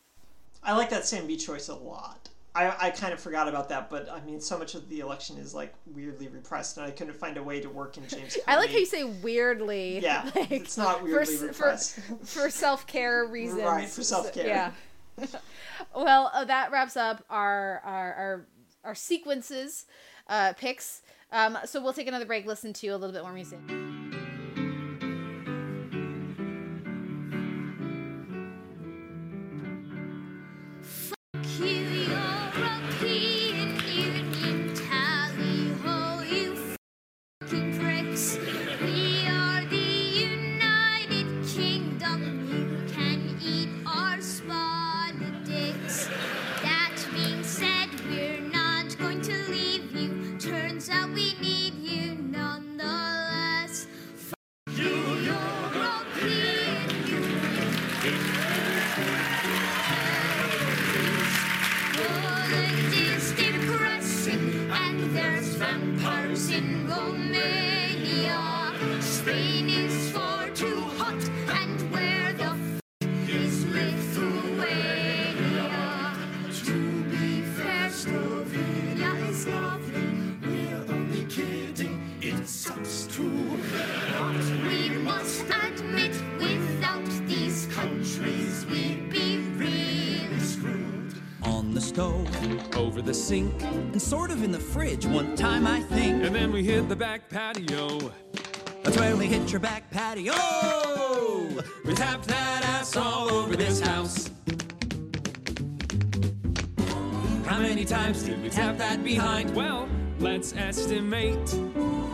I 0.64 0.76
like 0.76 0.90
that 0.90 1.06
Sam 1.06 1.28
Bee 1.28 1.38
choice 1.38 1.70
a 1.70 1.76
lot. 1.76 2.30
I, 2.56 2.88
I 2.88 2.89
kind 2.89 3.14
of 3.14 3.20
forgot 3.20 3.49
about 3.49 3.68
that, 3.70 3.89
but 3.89 4.10
I 4.10 4.22
mean, 4.22 4.39
so 4.39 4.58
much 4.58 4.76
of 4.76 4.88
the 4.88 5.01
election 5.01 5.38
is 5.38 5.53
like 5.53 5.74
weirdly 5.93 6.30
repressed, 6.30 6.78
and 6.78 6.86
I 6.86 6.91
couldn't 6.91 7.16
find 7.16 7.36
a 7.36 7.43
way 7.43 7.60
to 7.60 7.70
work 7.70 7.97
in 7.97 8.08
James. 8.08 8.38
I 8.47 8.56
like 8.56 8.70
how 8.70 8.78
you 8.78 8.86
say 8.86 9.03
weirdly. 9.03 9.99
Yeah, 9.99 10.30
like, 10.36 10.51
it's 10.51 10.78
not 10.78 10.99
for 10.99 11.06
weirdly 11.06 11.36
for, 11.36 11.47
repressed. 11.47 11.99
for 12.24 12.49
self 12.49 12.88
care 12.88 13.26
reasons. 13.26 13.62
Right, 13.62 13.89
for 13.89 14.03
self-care. 14.03 14.47
Yeah. 14.47 14.72
well, 15.95 16.32
uh, 16.34 16.45
that 16.45 16.72
wraps 16.72 16.95
up 16.95 17.26
our 17.30 17.82
our 17.84 18.14
our, 18.14 18.47
our 18.86 18.95
sequences, 18.95 19.86
uh, 20.28 20.53
picks. 20.53 21.01
Um, 21.34 21.58
so 21.66 21.84
we'll 21.84 21.93
take 21.93 22.08
another 22.08 22.26
break, 22.26 22.45
listen 22.45 22.72
to 22.72 22.88
a 22.88 22.97
little 22.97 23.14
bit 23.14 23.24
more 23.24 23.34
music. 23.34 23.60
Back 97.16 97.30
patio. 97.30 98.11
that's 98.84 98.97
where 98.97 99.16
we 99.16 99.26
hit 99.26 99.49
your 99.49 99.61
back 99.61 99.89
patio 99.89 100.34
We 101.86 101.93
tapped 101.93 102.28
that 102.28 102.66
ass 102.66 102.97
all 102.97 103.32
over 103.32 103.55
this 103.55 103.80
house. 103.80 104.30
how 107.45 107.59
many 107.59 107.86
times 107.86 108.24
did 108.24 108.41
we 108.43 108.49
tap 108.49 108.78
that 108.80 109.01
behind 109.01 109.55
Well, 109.55 109.88
let's 110.20 110.53
estimate. 110.57 111.53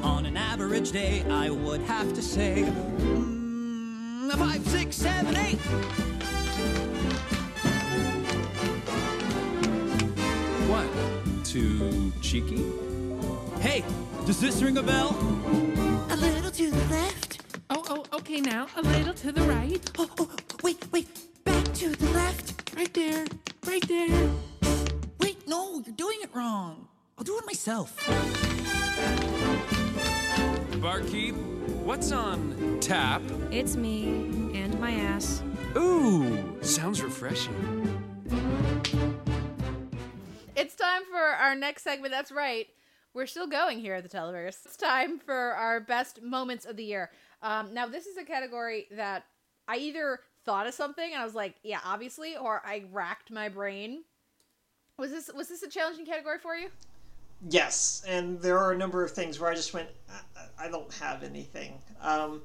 on 0.03 0.27
an 0.27 0.37
average 0.37 0.91
day 0.91 1.23
I 1.31 1.49
would 1.49 1.81
have 1.81 2.13
to 2.13 2.21
say 2.21 2.63
mm, 2.99 4.31
five 4.33 4.63
six 4.67 4.95
seven 4.95 5.35
eight 5.35 5.57
What? 10.69 10.87
Too 11.43 12.13
cheeky? 12.21 12.63
hey 13.61 13.83
does 14.25 14.39
this 14.39 14.61
ring 14.61 14.77
a 14.77 14.83
bell 14.83 15.15
A 16.09 16.15
little 16.15 16.51
to 16.51 16.71
the 16.71 16.85
left. 16.89 17.39
Oh, 17.69 17.83
oh, 17.89 18.17
okay 18.17 18.39
now. 18.41 18.67
A 18.75 18.81
little 18.81 19.13
to 19.13 19.31
the 19.31 19.41
right. 19.43 19.81
Oh, 19.97 20.09
oh, 20.19 20.29
wait, 20.63 20.85
wait. 20.91 21.07
Back 21.43 21.63
to 21.75 21.89
the 21.89 22.09
left. 22.11 22.75
Right 22.75 22.93
there. 22.93 23.25
Right 23.65 23.87
there. 23.87 24.29
wait 25.19 25.47
no 25.47 25.81
you're 25.85 25.95
doing 25.95 26.19
it 26.21 26.29
wrong 26.33 26.87
I'll 27.17 27.23
do 27.23 27.37
it 27.37 27.45
myself 27.45 27.95
Barkeep, 30.81 31.35
what's 31.83 32.11
on 32.11 32.79
tap? 32.81 33.21
It's 33.51 33.75
me 33.75 34.51
and 34.55 34.79
my 34.79 34.91
ass. 34.91 35.43
Ooh, 35.77 36.57
sounds 36.61 37.03
refreshing. 37.03 37.53
It's 40.55 40.73
time 40.75 41.03
for 41.11 41.19
our 41.19 41.53
next 41.53 41.83
segment. 41.83 42.11
That's 42.11 42.31
right. 42.31 42.67
We're 43.13 43.27
still 43.27 43.47
going 43.47 43.79
here 43.79 43.95
at 43.95 44.03
the 44.03 44.17
Televerse. 44.17 44.65
It's 44.65 44.77
time 44.77 45.19
for 45.19 45.35
our 45.35 45.81
best 45.81 46.21
moments 46.21 46.65
of 46.65 46.77
the 46.77 46.83
year. 46.83 47.11
Um, 47.41 47.73
now, 47.73 47.87
this 47.87 48.05
is 48.05 48.17
a 48.17 48.23
category 48.23 48.87
that 48.91 49.25
I 49.67 49.77
either 49.77 50.19
thought 50.45 50.65
of 50.65 50.73
something 50.73 51.11
and 51.11 51.21
I 51.21 51.25
was 51.25 51.35
like, 51.35 51.55
yeah, 51.63 51.79
obviously, 51.85 52.37
or 52.37 52.61
I 52.65 52.85
racked 52.91 53.29
my 53.31 53.49
brain. 53.49 54.03
Was 54.97 55.11
this 55.11 55.29
was 55.33 55.49
this 55.49 55.63
a 55.63 55.69
challenging 55.69 56.05
category 56.05 56.37
for 56.37 56.55
you? 56.55 56.69
Yes, 57.49 58.03
and 58.07 58.39
there 58.39 58.59
are 58.59 58.71
a 58.71 58.77
number 58.77 59.03
of 59.03 59.11
things 59.11 59.39
where 59.39 59.49
I 59.49 59.55
just 59.55 59.73
went, 59.73 59.89
I, 60.37 60.65
I 60.65 60.69
don't 60.69 60.93
have 60.93 61.23
anything. 61.23 61.79
Um, 62.01 62.41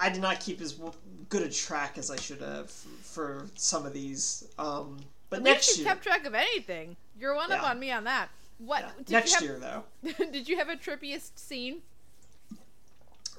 I 0.00 0.10
did 0.10 0.20
not 0.20 0.40
keep 0.40 0.60
as 0.60 0.80
good 1.28 1.42
a 1.42 1.48
track 1.48 1.98
as 1.98 2.10
I 2.10 2.16
should 2.16 2.40
have 2.40 2.70
for 2.70 3.46
some 3.54 3.86
of 3.86 3.92
these. 3.92 4.48
Um, 4.58 4.98
but 5.30 5.38
At 5.38 5.42
next 5.44 5.68
least 5.68 5.78
you 5.78 5.84
year, 5.84 5.92
kept 5.92 6.02
track 6.02 6.26
of 6.26 6.34
anything. 6.34 6.96
You're 7.16 7.36
one 7.36 7.52
up 7.52 7.62
on 7.62 7.78
me 7.78 7.92
on 7.92 8.04
that. 8.04 8.28
What 8.64 8.82
yeah, 8.82 8.90
did 8.98 9.10
next 9.10 9.30
you 9.30 9.34
have, 9.34 9.42
year 9.42 9.58
though. 9.58 10.24
did 10.30 10.48
you 10.48 10.56
have 10.58 10.68
a 10.68 10.76
trippiest 10.76 11.38
scene? 11.38 11.82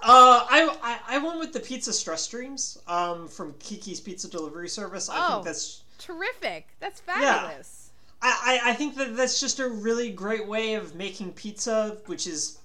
Uh, 0.02 0.46
I, 0.50 0.76
I 0.82 1.16
I 1.16 1.18
went 1.20 1.40
with 1.40 1.54
the 1.54 1.60
pizza 1.62 1.94
stress 1.94 2.28
dreams 2.28 2.78
um, 2.88 3.28
from 3.28 3.54
Kiki's 3.60 4.02
Pizza 4.02 4.28
Delivery 4.28 4.68
Service. 4.68 5.10
I 5.10 5.16
Oh. 5.18 5.34
think 5.36 5.46
that's 5.46 5.84
Terrific. 5.98 6.68
That's 6.80 7.00
fabulous. 7.00 7.92
I, 8.22 8.60
I 8.64 8.72
I 8.72 8.74
think 8.74 8.96
that 8.98 9.16
that's 9.16 9.40
just 9.40 9.60
a 9.60 9.70
really 9.70 10.12
great 10.12 10.46
way 10.48 10.74
of 10.74 10.96
making 10.96 11.34
pizza, 11.34 11.98
which 12.08 12.28
is 12.28 12.58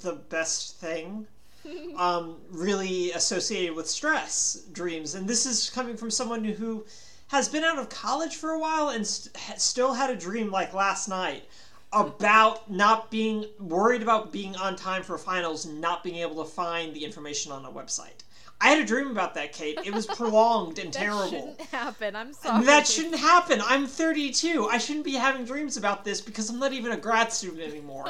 the 0.00 0.14
best 0.14 0.76
thing. 0.78 1.26
um, 1.96 2.38
really 2.50 3.12
associated 3.12 3.76
with 3.76 3.88
stress 3.88 4.62
dreams, 4.72 5.14
and 5.14 5.28
this 5.28 5.44
is 5.46 5.68
coming 5.70 5.96
from 5.96 6.10
someone 6.10 6.42
who 6.42 6.84
has 7.28 7.48
been 7.48 7.62
out 7.64 7.78
of 7.78 7.88
college 7.90 8.36
for 8.36 8.50
a 8.50 8.58
while 8.58 8.88
and 8.88 9.06
st- 9.06 9.36
still 9.60 9.92
had 9.92 10.10
a 10.10 10.16
dream 10.16 10.50
like 10.50 10.72
last 10.72 11.06
night 11.08 11.44
about 11.92 12.70
not 12.70 13.10
being 13.10 13.46
worried 13.58 14.02
about 14.02 14.32
being 14.32 14.54
on 14.56 14.76
time 14.76 15.02
for 15.02 15.18
finals 15.18 15.66
and 15.66 15.80
not 15.80 16.04
being 16.04 16.16
able 16.16 16.42
to 16.44 16.48
find 16.48 16.94
the 16.94 17.04
information 17.04 17.50
on 17.50 17.64
a 17.64 17.70
website. 17.70 18.22
I 18.60 18.68
had 18.68 18.78
a 18.78 18.84
dream 18.84 19.10
about 19.10 19.34
that, 19.34 19.52
Kate. 19.52 19.78
It 19.84 19.92
was 19.94 20.06
prolonged 20.18 20.78
and 20.78 20.92
That 20.92 20.98
terrible. 20.98 21.30
shouldn't 21.30 21.60
happen. 21.62 22.14
I'm 22.14 22.32
sorry. 22.32 22.64
That 22.66 22.86
shouldn't 22.86 23.16
happen. 23.16 23.60
I'm 23.64 23.86
32. 23.86 24.68
I 24.70 24.78
shouldn't 24.78 25.04
be 25.04 25.14
having 25.14 25.44
dreams 25.44 25.76
about 25.76 26.04
this 26.04 26.20
because 26.20 26.50
I'm 26.50 26.58
not 26.58 26.72
even 26.72 26.92
a 26.92 26.96
grad 26.96 27.32
student 27.32 27.62
anymore. 27.62 28.06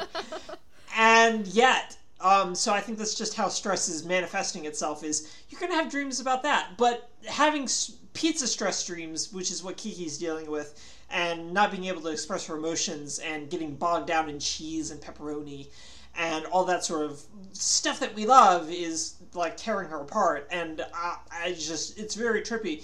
and 0.97 1.47
yet, 1.47 1.97
um, 2.19 2.53
so 2.53 2.73
I 2.73 2.81
think 2.81 2.97
that's 2.97 3.15
just 3.15 3.33
how 3.33 3.47
stress 3.47 3.87
is 3.89 4.03
manifesting 4.05 4.65
itself. 4.65 5.03
Is 5.03 5.33
you're 5.49 5.59
gonna 5.59 5.75
have 5.75 5.89
dreams 5.89 6.19
about 6.19 6.43
that, 6.43 6.71
but 6.77 7.09
having 7.27 7.67
pizza 8.13 8.45
stress 8.45 8.85
dreams, 8.85 9.31
which 9.33 9.51
is 9.51 9.63
what 9.63 9.77
Kiki's 9.77 10.17
dealing 10.17 10.51
with, 10.51 10.79
and 11.11 11.53
not 11.53 11.71
being 11.71 11.85
able 11.85 12.01
to 12.01 12.09
express 12.09 12.45
her 12.45 12.57
emotions 12.57 13.19
and 13.19 13.49
getting 13.49 13.75
bogged 13.75 14.07
down 14.07 14.29
in 14.29 14.39
cheese 14.39 14.91
and 14.91 15.01
pepperoni 15.01 15.67
and 16.17 16.45
all 16.47 16.65
that 16.65 16.83
sort 16.83 17.05
of 17.05 17.21
stuff 17.53 17.99
that 17.99 18.13
we 18.15 18.25
love 18.25 18.69
is 18.69 19.15
like 19.33 19.55
tearing 19.55 19.89
her 19.89 20.01
apart. 20.01 20.47
And 20.51 20.85
I, 20.93 21.17
I 21.31 21.51
just 21.53 21.97
it's 21.97 22.15
very 22.15 22.41
trippy 22.41 22.83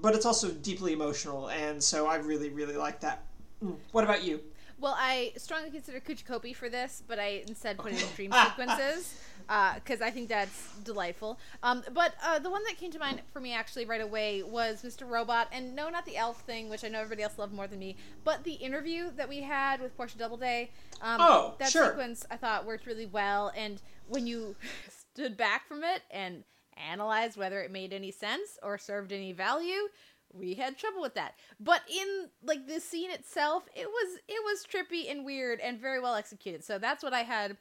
but 0.00 0.14
it's 0.14 0.26
also 0.26 0.50
deeply 0.50 0.92
emotional. 0.92 1.48
And 1.50 1.82
so 1.82 2.06
i 2.06 2.16
really 2.16 2.50
really 2.50 2.76
like 2.76 3.00
that. 3.00 3.24
Mm. 3.64 3.76
what 3.92 4.04
about 4.04 4.22
you? 4.22 4.40
Well, 4.78 4.94
I 4.98 5.32
strongly 5.38 5.70
consider 5.70 6.00
Kuchi 6.00 6.22
Kopi 6.22 6.54
for 6.54 6.68
this, 6.68 7.02
but 7.08 7.18
I 7.18 7.42
instead 7.48 7.78
put 7.78 7.92
it 7.92 8.02
in 8.02 8.08
dream 8.14 8.32
sequences 8.32 9.18
because 9.46 10.00
I 10.00 10.10
think 10.10 10.28
that's 10.28 10.76
delightful. 10.84 11.38
Um, 11.62 11.82
but 11.92 12.14
uh, 12.24 12.38
the 12.38 12.50
one 12.50 12.62
that 12.64 12.76
came 12.76 12.90
to 12.92 12.98
mind 12.98 13.20
for 13.32 13.40
me 13.40 13.52
actually 13.52 13.84
right 13.84 14.00
away 14.00 14.42
was 14.42 14.82
Mr. 14.82 15.08
Robot, 15.08 15.48
and 15.52 15.74
no, 15.76 15.88
not 15.88 16.04
the 16.04 16.16
ALF 16.16 16.40
thing, 16.42 16.68
which 16.68 16.84
I 16.84 16.88
know 16.88 17.00
everybody 17.00 17.22
else 17.22 17.38
loved 17.38 17.52
more 17.54 17.66
than 17.66 17.78
me, 17.78 17.96
but 18.24 18.44
the 18.44 18.54
interview 18.54 19.10
that 19.16 19.28
we 19.28 19.42
had 19.42 19.80
with 19.80 19.96
Portia 19.96 20.18
Doubleday. 20.18 20.70
Um, 21.00 21.18
Oh, 21.20 21.54
that 21.58 21.70
sure. 21.70 21.90
sequence 21.90 22.24
I 22.30 22.36
thought 22.36 22.66
worked 22.66 22.86
really 22.86 23.06
well, 23.06 23.52
and 23.56 23.80
when 24.08 24.26
you 24.26 24.56
stood 25.14 25.36
back 25.36 25.66
from 25.68 25.84
it 25.84 26.02
and 26.10 26.44
analyzed 26.90 27.36
whether 27.38 27.62
it 27.62 27.70
made 27.70 27.92
any 27.92 28.10
sense 28.10 28.58
or 28.62 28.76
served 28.78 29.12
any 29.12 29.32
value, 29.32 29.88
we 30.32 30.54
had 30.54 30.76
trouble 30.76 31.00
with 31.00 31.14
that. 31.14 31.34
But 31.58 31.80
in 31.88 32.28
like 32.42 32.66
the 32.66 32.80
scene 32.80 33.10
itself, 33.10 33.64
it 33.74 33.86
was 33.86 34.18
it 34.28 34.42
was 34.44 34.64
trippy 34.66 35.10
and 35.10 35.24
weird 35.24 35.60
and 35.60 35.80
very 35.80 36.00
well 36.00 36.14
executed. 36.14 36.64
So 36.64 36.78
that's 36.78 37.02
what 37.02 37.14
I 37.14 37.22
had 37.22 37.56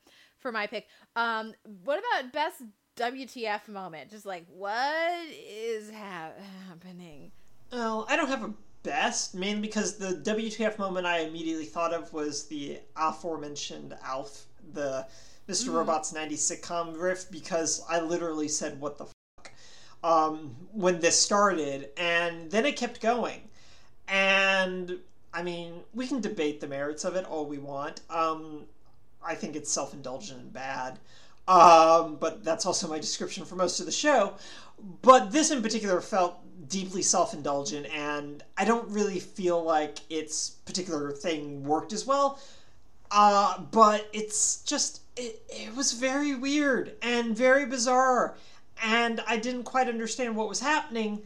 for 0.46 0.52
my 0.52 0.68
pick. 0.68 0.86
Um, 1.16 1.56
what 1.84 1.98
about 1.98 2.32
best 2.32 2.62
WTF 2.98 3.68
moment? 3.68 4.12
Just 4.12 4.28
like 4.28 4.46
what 4.48 5.26
is 5.50 5.89
ha- 5.89 6.34
happening? 6.70 7.32
Oh, 7.72 8.06
i 8.08 8.16
don't 8.16 8.28
have 8.28 8.43
a 8.43 8.54
best 8.84 9.34
mainly 9.34 9.62
because 9.62 9.98
the 9.98 10.22
wtf 10.24 10.78
moment 10.78 11.08
i 11.08 11.22
immediately 11.22 11.66
thought 11.66 11.91
of 11.91 12.14
was 12.14 12.46
the 12.46 12.78
aforementioned 12.96 13.98
alf 14.04 14.46
the 14.74 15.06
mr 15.50 15.74
robot's 15.74 16.14
90s 16.14 16.34
sitcom 16.34 16.96
riff 16.96 17.30
because 17.32 17.84
i 17.89 18.00
literally 18.00 18.48
said 18.48 18.80
what 18.80 19.00
the 19.00 19.06
fuck 19.06 19.52
um, 20.04 20.56
when 20.72 21.00
this 21.00 21.20
started 21.20 21.89
and 21.98 22.52
then 22.52 22.64
it 22.64 22.76
kept 22.76 23.02
going 23.02 23.41
and 24.08 25.00
i 25.34 25.41
mean 25.41 25.82
we 25.96 26.06
can 26.06 26.22
debate 26.22 26.62
the 26.62 26.68
merits 26.68 27.04
of 27.04 27.16
it 27.16 27.26
all 27.26 27.48
we 27.48 27.58
want 27.58 28.02
um, 28.12 28.66
i 29.26 29.36
think 29.36 29.56
it's 29.56 29.72
self-indulgent 29.72 30.40
and 30.40 30.54
bad. 30.54 31.00
Um, 31.48 32.18
but 32.20 32.44
that's 32.44 32.66
also 32.66 32.88
my 32.88 32.98
description 32.98 33.46
for 33.46 33.56
most 33.56 33.80
of 33.80 33.86
the 33.86 33.92
show. 33.92 34.34
But 35.04 35.32
this 35.32 35.52
in 35.52 35.62
particular 35.62 36.02
felt 36.02 36.40
deeply 36.68 37.04
self-indulgent 37.04 37.86
and 37.88 38.44
i 38.58 38.66
don't 38.66 38.90
really 38.90 39.20
feel 39.20 39.62
like 39.64 40.00
its 40.10 40.52
particular 40.66 41.12
thing 41.12 41.64
worked 41.64 41.94
as 41.94 42.06
well. 42.06 42.40
Uh, 43.12 43.60
but 43.72 44.10
it's 44.14 44.62
just 44.64 45.02
it, 45.16 45.44
it 45.50 45.76
was 45.76 45.94
very 45.94 46.34
weird 46.34 46.94
and 47.02 47.38
very 47.38 47.66
bizarre. 47.66 48.36
And 48.84 49.22
i 49.28 49.38
didn't 49.38 49.64
quite 49.64 49.88
understand 49.88 50.36
what 50.36 50.50
was 50.50 50.60
happening 50.60 51.22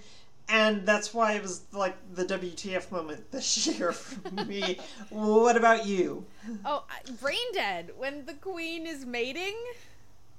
and 0.50 0.86
that's 0.86 1.14
why 1.14 1.34
it 1.34 1.42
was 1.42 1.62
like 1.72 1.96
the 2.16 2.26
wtf 2.26 2.92
moment 2.92 3.32
this 3.32 3.68
year 3.80 3.92
for 3.92 4.46
me 4.46 4.78
what 5.10 5.56
about 5.58 5.86
you 5.86 6.26
Oh, 6.66 6.84
brain 7.22 7.38
dead 7.54 7.92
when 7.98 8.26
the 8.26 8.34
queen 8.34 8.88
is 8.88 9.06
mating. 9.06 9.56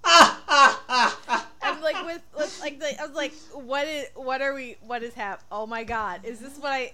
I'm 0.03 1.81
like 1.83 2.05
with, 2.05 2.23
with 2.37 2.61
like 2.61 2.81
the, 2.81 3.01
I 3.01 3.07
was 3.07 3.15
like, 3.15 3.33
what 3.53 3.87
is 3.87 4.07
what 4.15 4.43
are 4.43 4.55
we? 4.55 4.77
What 4.87 5.03
is 5.03 5.15
hap? 5.15 5.43
Oh 5.53 5.67
my 5.67 5.85
god, 5.85 6.25
is 6.25 6.41
this 6.41 6.57
what 6.59 6.73
I? 6.73 6.93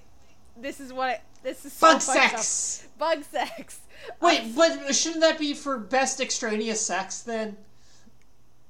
This 0.56 0.80
is 0.80 0.92
what 0.92 1.08
I. 1.08 1.20
This 1.42 1.64
is 1.64 1.72
so 1.72 1.92
Bug 1.92 2.02
fucked 2.02 2.18
up. 2.18 2.30
sex! 2.40 2.88
Bug 2.98 3.22
sex. 3.24 3.80
wait 4.20 4.54
but 4.54 4.94
shouldn't 4.94 5.20
that 5.22 5.38
be 5.38 5.54
for 5.54 5.78
best 5.78 6.20
extraneous 6.20 6.80
sex 6.84 7.20
then 7.20 7.56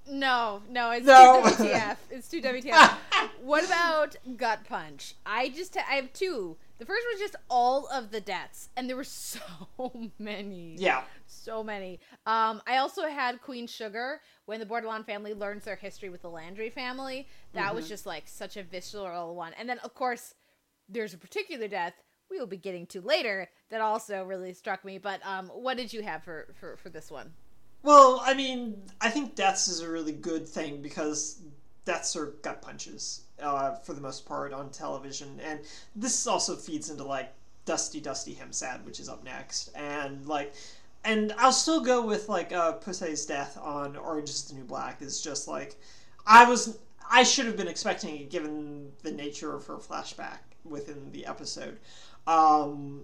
No, 0.08 0.62
no, 0.68 0.90
it's 0.92 1.06
No. 1.06 1.42
too 1.44 1.64
WTF. 1.64 1.96
It's 2.10 2.28
too 2.28 2.40
WTF. 2.40 2.96
what 3.42 3.64
about 3.64 4.16
gut 4.36 4.60
punch? 4.68 5.14
I 5.24 5.48
just 5.48 5.76
I 5.76 5.94
have 5.96 6.12
two. 6.12 6.56
The 6.78 6.84
first 6.86 7.06
was 7.10 7.20
just 7.20 7.36
all 7.48 7.88
of 7.88 8.10
the 8.10 8.20
deaths, 8.20 8.68
and 8.76 8.88
there 8.88 8.96
were 8.96 9.04
so 9.04 9.40
many. 10.18 10.76
yeah 10.78 11.02
so 11.46 11.62
many. 11.62 12.00
Um, 12.26 12.60
I 12.66 12.78
also 12.78 13.02
had 13.08 13.40
Queen 13.40 13.66
Sugar 13.66 14.20
when 14.46 14.60
the 14.60 14.66
Bordelon 14.66 15.04
family 15.06 15.34
learns 15.34 15.64
their 15.64 15.76
history 15.76 16.08
with 16.08 16.22
the 16.22 16.30
Landry 16.30 16.70
family. 16.70 17.26
That 17.52 17.74
was 17.74 17.88
just 17.88 18.04
like 18.06 18.24
such 18.26 18.56
a 18.56 18.62
visceral 18.62 19.34
one. 19.34 19.52
And 19.58 19.68
then, 19.68 19.78
of 19.80 19.94
course, 19.94 20.34
there's 20.88 21.14
a 21.14 21.18
particular 21.18 21.68
death 21.68 21.94
we 22.30 22.38
will 22.38 22.46
be 22.46 22.56
getting 22.56 22.86
to 22.86 23.00
later 23.00 23.48
that 23.70 23.80
also 23.80 24.24
really 24.24 24.52
struck 24.52 24.84
me. 24.84 24.98
But 24.98 25.20
um, 25.24 25.46
what 25.48 25.76
did 25.76 25.92
you 25.92 26.02
have 26.02 26.24
for, 26.24 26.48
for, 26.58 26.76
for 26.76 26.88
this 26.88 27.10
one? 27.10 27.32
Well, 27.86 28.20
I 28.24 28.34
mean, 28.34 28.82
I 29.00 29.10
think 29.10 29.36
deaths 29.36 29.68
is 29.68 29.78
a 29.78 29.88
really 29.88 30.10
good 30.10 30.48
thing 30.48 30.82
because 30.82 31.38
deaths 31.84 32.16
are 32.16 32.34
gut 32.42 32.60
punches 32.60 33.20
uh, 33.40 33.76
for 33.76 33.92
the 33.92 34.00
most 34.00 34.26
part 34.26 34.52
on 34.52 34.70
television, 34.70 35.38
and 35.40 35.60
this 35.94 36.26
also 36.26 36.56
feeds 36.56 36.90
into 36.90 37.04
like 37.04 37.32
Dusty 37.64 38.00
Dusty 38.00 38.34
Hemsad, 38.34 38.84
which 38.84 38.98
is 38.98 39.08
up 39.08 39.22
next, 39.22 39.68
and 39.76 40.26
like, 40.26 40.52
and 41.04 41.32
I'll 41.38 41.52
still 41.52 41.80
go 41.80 42.04
with 42.04 42.28
like 42.28 42.52
uh, 42.52 42.72
death 43.28 43.56
on 43.62 43.96
Orange 43.96 44.30
Is 44.30 44.42
the 44.42 44.56
New 44.56 44.64
Black 44.64 45.00
is 45.00 45.22
just 45.22 45.46
like, 45.46 45.76
I 46.26 46.44
was 46.44 46.80
I 47.08 47.22
should 47.22 47.46
have 47.46 47.56
been 47.56 47.68
expecting 47.68 48.16
it 48.16 48.30
given 48.30 48.90
the 49.04 49.12
nature 49.12 49.54
of 49.54 49.64
her 49.68 49.76
flashback 49.76 50.38
within 50.64 51.12
the 51.12 51.24
episode, 51.24 51.78
um, 52.26 53.02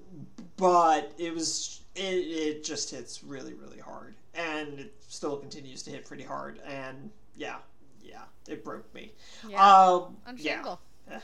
but 0.57 1.13
it 1.19 1.33
was 1.33 1.83
it, 1.95 2.01
it 2.01 2.65
just 2.65 2.91
hits 2.91 3.23
really 3.23 3.55
really 3.55 3.79
hard 3.79 4.17
and 4.35 4.79
it 4.81 4.95
still 5.09 5.37
continues 5.37 5.83
to 5.83 5.91
hit 5.91 6.05
pretty 6.07 6.23
hard 6.25 6.59
and 6.67 7.11
yeah 7.37 7.57
yeah 8.03 8.23
it 8.49 8.65
broke 8.65 8.93
me 8.95 9.13
Yeah. 9.49 9.85
um, 9.85 10.17
Understandable. 10.27 10.81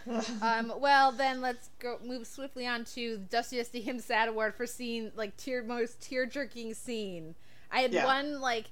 um, 0.42 0.72
well, 0.80 1.12
then 1.12 1.40
let's 1.40 1.70
go 1.78 1.98
move 2.04 2.26
swiftly 2.26 2.66
on 2.66 2.84
to 2.84 3.16
the 3.16 3.24
Dusty 3.24 3.56
Dusty 3.58 3.80
Him 3.80 4.00
Sad 4.00 4.28
Award 4.28 4.54
for 4.54 4.66
scene 4.66 5.12
like 5.16 5.36
tear 5.36 5.62
most 5.62 6.00
tear 6.02 6.26
jerking 6.26 6.74
scene. 6.74 7.34
I 7.70 7.80
had 7.80 7.92
Yeah. 7.92 8.04
one 8.04 8.40
like 8.40 8.66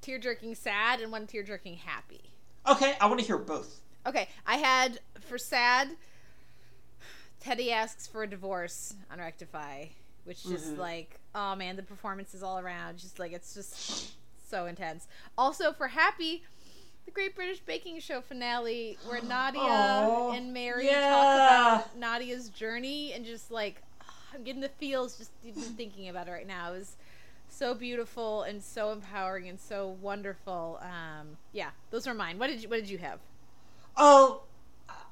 tear 0.00 0.18
jerking 0.18 0.54
sad 0.54 1.00
and 1.00 1.10
one 1.12 1.26
tear 1.26 1.42
jerking 1.42 1.74
happy. 1.76 2.20
okay 2.66 2.94
i 3.00 3.06
want 3.06 3.18
to 3.20 3.26
hear 3.26 3.38
both 3.38 3.80
Okay, 4.06 4.28
I 4.46 4.56
had 4.58 5.00
for 5.20 5.36
sad. 5.36 5.88
Teddy 7.40 7.72
asks 7.72 8.06
for 8.06 8.22
a 8.22 8.26
divorce 8.30 8.94
on 9.10 9.18
Rectify, 9.18 9.86
which 10.26 10.48
just 10.48 10.72
Mm-hmm. 10.72 10.80
like, 10.80 11.20
oh 11.34 11.54
man, 11.56 11.76
the 11.76 11.82
performances 11.82 12.42
all 12.42 12.58
around, 12.58 12.98
just 12.98 13.18
like 13.18 13.32
it's 13.32 13.54
just 13.54 14.14
so 14.50 14.66
intense. 14.66 15.08
Also 15.38 15.72
for 15.72 15.88
happy, 15.88 16.44
the 17.06 17.12
Great 17.12 17.34
British 17.36 17.60
Baking 17.60 18.00
Show 18.00 18.20
finale, 18.20 18.98
where 19.04 19.20
Nadia 19.22 19.62
Aw, 19.62 20.32
and 20.32 20.52
Mary 20.54 20.86
yeah. 20.86 21.10
talk 21.10 21.34
about 21.34 21.96
Nadia's 21.96 22.50
journey, 22.50 23.12
and 23.12 23.24
just 23.24 23.50
like, 23.50 23.82
I'm 24.34 24.44
getting 24.44 24.62
the 24.62 24.68
feels 24.70 25.16
just 25.18 25.32
even 25.44 25.62
thinking 25.76 26.08
about 26.08 26.28
it 26.28 26.32
right 26.32 26.46
now. 26.48 26.72
It 26.72 26.78
was 26.78 26.96
so 27.48 27.74
beautiful 27.74 28.42
and 28.42 28.62
so 28.62 28.92
empowering 28.92 29.48
and 29.48 29.60
so 29.60 29.88
wonderful. 29.88 30.80
Um, 30.82 31.38
yeah, 31.52 31.70
those 31.90 32.06
are 32.06 32.14
mine. 32.14 32.38
What 32.38 32.48
did 32.48 32.62
you 32.62 32.68
What 32.68 32.76
did 32.80 32.90
you 32.90 32.98
have? 32.98 33.20
oh 33.96 34.42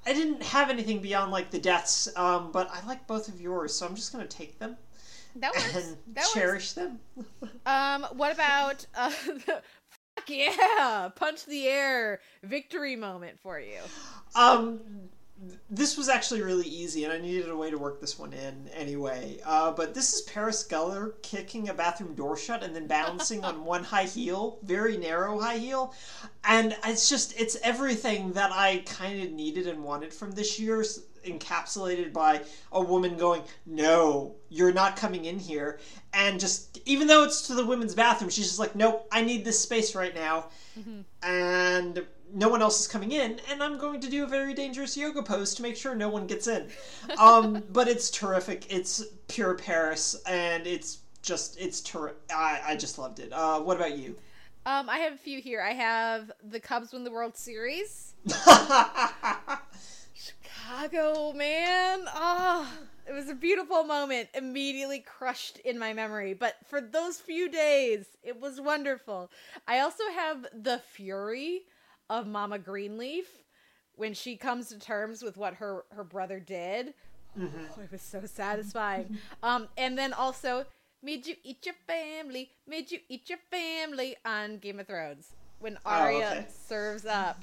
i 0.06 0.12
didn't 0.12 0.42
have 0.42 0.70
anything 0.70 1.00
beyond 1.00 1.32
like 1.32 1.50
the 1.50 1.58
deaths 1.58 2.08
um, 2.16 2.52
but 2.52 2.70
i 2.72 2.84
like 2.86 3.06
both 3.06 3.28
of 3.28 3.40
yours 3.40 3.74
so 3.74 3.86
i'm 3.86 3.94
just 3.94 4.12
gonna 4.12 4.26
take 4.26 4.58
them 4.58 4.76
That 5.36 5.54
works. 5.54 5.96
That 6.14 6.22
works. 6.22 6.32
cherish 6.32 6.72
them 6.72 7.00
Um, 7.66 8.06
what 8.12 8.32
about 8.32 8.86
uh, 8.94 9.10
the 9.26 9.62
fuck 10.16 10.28
yeah, 10.28 11.08
punch 11.14 11.44
the 11.46 11.66
air 11.66 12.20
victory 12.42 12.96
moment 12.96 13.38
for 13.40 13.58
you? 13.58 13.80
Um, 14.34 14.80
this 15.68 15.96
was 15.96 16.08
actually 16.08 16.42
really 16.42 16.66
easy, 16.66 17.04
and 17.04 17.12
I 17.12 17.18
needed 17.18 17.48
a 17.48 17.56
way 17.56 17.70
to 17.70 17.76
work 17.76 18.00
this 18.00 18.18
one 18.18 18.32
in 18.32 18.68
anyway. 18.68 19.40
Uh, 19.44 19.72
but 19.72 19.94
this 19.94 20.14
is 20.14 20.22
Paris 20.22 20.66
Geller 20.66 21.20
kicking 21.22 21.68
a 21.68 21.74
bathroom 21.74 22.14
door 22.14 22.36
shut 22.36 22.62
and 22.62 22.74
then 22.74 22.86
balancing 22.86 23.44
on 23.44 23.64
one 23.64 23.84
high 23.84 24.04
heel, 24.04 24.58
very 24.62 24.96
narrow 24.96 25.38
high 25.40 25.58
heel, 25.58 25.94
and 26.44 26.76
it's 26.84 27.08
just 27.08 27.38
it's 27.38 27.56
everything 27.62 28.32
that 28.32 28.52
I 28.52 28.82
kind 28.86 29.22
of 29.22 29.32
needed 29.32 29.66
and 29.66 29.82
wanted 29.82 30.14
from 30.14 30.32
this 30.32 30.58
year's 30.58 31.02
encapsulated 31.24 32.12
by 32.12 32.42
a 32.72 32.80
woman 32.80 33.16
going, 33.16 33.42
"No, 33.66 34.36
you're 34.48 34.72
not 34.72 34.96
coming 34.96 35.24
in 35.24 35.38
here," 35.38 35.80
and 36.12 36.38
just 36.40 36.78
even 36.86 37.06
though 37.06 37.24
it's 37.24 37.46
to 37.48 37.54
the 37.54 37.66
women's 37.66 37.94
bathroom, 37.94 38.30
she's 38.30 38.46
just 38.46 38.58
like, 38.58 38.74
"Nope, 38.74 39.06
I 39.10 39.22
need 39.22 39.44
this 39.44 39.60
space 39.60 39.94
right 39.94 40.14
now," 40.14 40.46
and 41.22 42.06
no 42.32 42.48
one 42.48 42.62
else 42.62 42.80
is 42.80 42.88
coming 42.88 43.12
in, 43.12 43.40
and 43.50 43.62
I'm 43.62 43.78
going 43.78 44.00
to 44.00 44.10
do 44.10 44.24
a 44.24 44.26
very 44.26 44.54
dangerous 44.54 44.96
yoga 44.96 45.22
pose 45.22 45.54
to 45.54 45.62
make 45.62 45.76
sure 45.76 45.94
no 45.94 46.08
one 46.08 46.26
gets 46.26 46.48
in. 46.48 46.68
Um, 47.18 47.62
but 47.72 47.88
it's 47.88 48.10
terrific. 48.10 48.66
It's 48.72 49.04
pure 49.28 49.54
Paris, 49.54 50.16
and 50.26 50.66
it's 50.66 50.98
just 51.22 51.58
it's 51.58 51.80
terrific. 51.80 52.18
I, 52.34 52.60
I 52.66 52.76
just 52.76 52.98
loved 52.98 53.20
it. 53.20 53.32
Uh, 53.32 53.60
what 53.60 53.76
about 53.76 53.96
you? 53.96 54.16
Um, 54.66 54.88
I 54.88 54.98
have 54.98 55.12
a 55.12 55.18
few 55.18 55.40
here. 55.40 55.60
I 55.60 55.72
have 55.72 56.32
the 56.42 56.58
Cubs 56.58 56.92
win 56.92 57.04
the 57.04 57.10
World 57.10 57.36
Series. 57.36 58.14
Chicago, 60.84 61.32
man. 61.32 62.04
Ah, 62.08 62.70
it 63.08 63.12
was 63.12 63.30
a 63.30 63.34
beautiful 63.34 63.84
moment, 63.84 64.28
immediately 64.34 65.00
crushed 65.00 65.58
in 65.60 65.78
my 65.78 65.94
memory. 65.94 66.34
But 66.34 66.56
for 66.66 66.80
those 66.80 67.18
few 67.18 67.48
days, 67.48 68.04
it 68.22 68.38
was 68.38 68.60
wonderful. 68.60 69.30
I 69.66 69.80
also 69.80 70.04
have 70.14 70.46
the 70.52 70.78
fury 70.78 71.62
of 72.10 72.26
Mama 72.26 72.58
Greenleaf 72.58 73.26
when 73.94 74.12
she 74.12 74.36
comes 74.36 74.68
to 74.68 74.78
terms 74.78 75.22
with 75.22 75.38
what 75.38 75.54
her 75.54 75.84
her 75.90 76.04
brother 76.04 76.38
did. 76.38 76.92
Oh, 77.40 77.48
it 77.82 77.90
was 77.90 78.02
so 78.02 78.22
satisfying. 78.26 79.18
um, 79.42 79.68
and 79.78 79.96
then 79.96 80.12
also, 80.12 80.66
made 81.02 81.26
you 81.26 81.36
eat 81.44 81.64
your 81.64 81.76
family? 81.86 82.50
Made 82.66 82.90
you 82.90 82.98
eat 83.08 83.30
your 83.30 83.38
family 83.50 84.16
on 84.26 84.58
Game 84.58 84.80
of 84.80 84.86
Thrones 84.86 85.28
when 85.60 85.78
Arya 85.86 86.26
okay. 86.26 86.46
serves 86.66 87.06
up. 87.06 87.42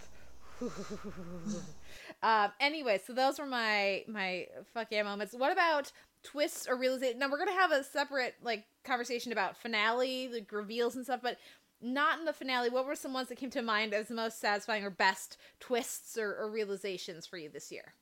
um. 2.24 2.51
Anyway, 2.59 2.99
so 3.05 3.13
those 3.13 3.39
were 3.39 3.45
my 3.45 4.03
my 4.07 4.47
fuck 4.74 4.88
yeah 4.91 5.03
moments. 5.03 5.34
What 5.34 5.51
about 5.51 5.91
twists 6.24 6.67
or 6.67 6.76
realization? 6.76 7.19
Now 7.19 7.30
we're 7.30 7.39
gonna 7.39 7.51
have 7.51 7.72
a 7.72 7.84
separate 7.84 8.36
like 8.41 8.65
conversation 8.84 9.32
about 9.32 9.57
finale, 9.57 10.30
like 10.32 10.51
reveals 10.51 10.95
and 10.95 11.03
stuff, 11.03 11.22
but 11.22 11.38
not 11.82 12.19
in 12.19 12.26
the 12.26 12.34
finale. 12.34 12.69
What 12.69 12.86
were 12.86 12.95
some 12.95 13.13
ones 13.13 13.30
that 13.30 13.38
came 13.38 13.49
to 13.51 13.61
mind 13.61 13.93
as 13.93 14.07
the 14.07 14.13
most 14.15 14.39
satisfying 14.39 14.84
or 14.84 14.89
best 14.89 15.38
twists 15.59 16.17
or, 16.17 16.36
or 16.36 16.49
realizations 16.49 17.26
for 17.26 17.38
you 17.38 17.49
this 17.49 17.72
year? 17.72 17.93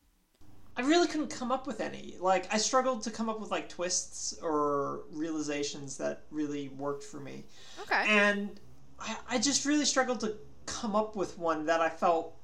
I 0.75 0.81
really 0.81 1.07
couldn't 1.07 1.29
come 1.29 1.51
up 1.51 1.67
with 1.67 1.81
any. 1.81 2.15
Like 2.19 2.53
I 2.53 2.57
struggled 2.57 3.03
to 3.03 3.11
come 3.11 3.29
up 3.29 3.39
with 3.39 3.51
like 3.51 3.67
twists 3.67 4.37
or 4.41 5.01
realizations 5.11 5.97
that 5.97 6.23
really 6.31 6.69
worked 6.69 7.03
for 7.03 7.19
me. 7.19 7.45
Okay. 7.81 8.05
And 8.07 8.59
I, 8.99 9.17
I 9.29 9.39
just 9.39 9.65
really 9.65 9.85
struggled 9.85 10.19
to 10.21 10.35
come 10.65 10.95
up 10.95 11.15
with 11.15 11.37
one 11.37 11.65
that 11.65 11.81
I 11.81 11.89
felt 11.89 12.38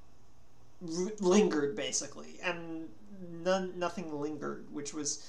r- 0.81 1.11
lingered 1.19 1.75
basically, 1.75 2.39
and 2.43 2.89
none 3.43 3.73
nothing 3.77 4.19
lingered, 4.19 4.65
which 4.71 4.93
was 4.93 5.25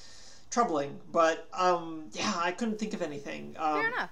troubling. 0.50 0.98
But 1.12 1.48
um, 1.52 2.06
yeah, 2.12 2.32
I 2.36 2.52
couldn't 2.52 2.78
think 2.78 2.94
of 2.94 3.02
anything. 3.02 3.54
Um, 3.58 3.80
Fair 3.80 3.88
enough. 3.88 4.10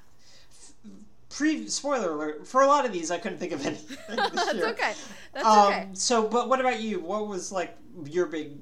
Pre 1.30 1.66
spoiler 1.68 2.12
alert 2.12 2.46
for 2.46 2.62
a 2.62 2.66
lot 2.66 2.84
of 2.86 2.92
these, 2.92 3.10
I 3.10 3.18
couldn't 3.18 3.38
think 3.38 3.52
of 3.52 3.66
anything. 3.66 3.96
That's 4.16 4.54
year. 4.54 4.68
okay. 4.68 4.92
That's 5.32 5.44
Um, 5.46 5.66
okay. 5.66 5.88
So, 5.94 6.28
but 6.28 6.48
what 6.48 6.60
about 6.60 6.80
you? 6.80 7.00
What 7.00 7.26
was 7.26 7.50
like 7.50 7.76
your 8.04 8.26
big 8.26 8.52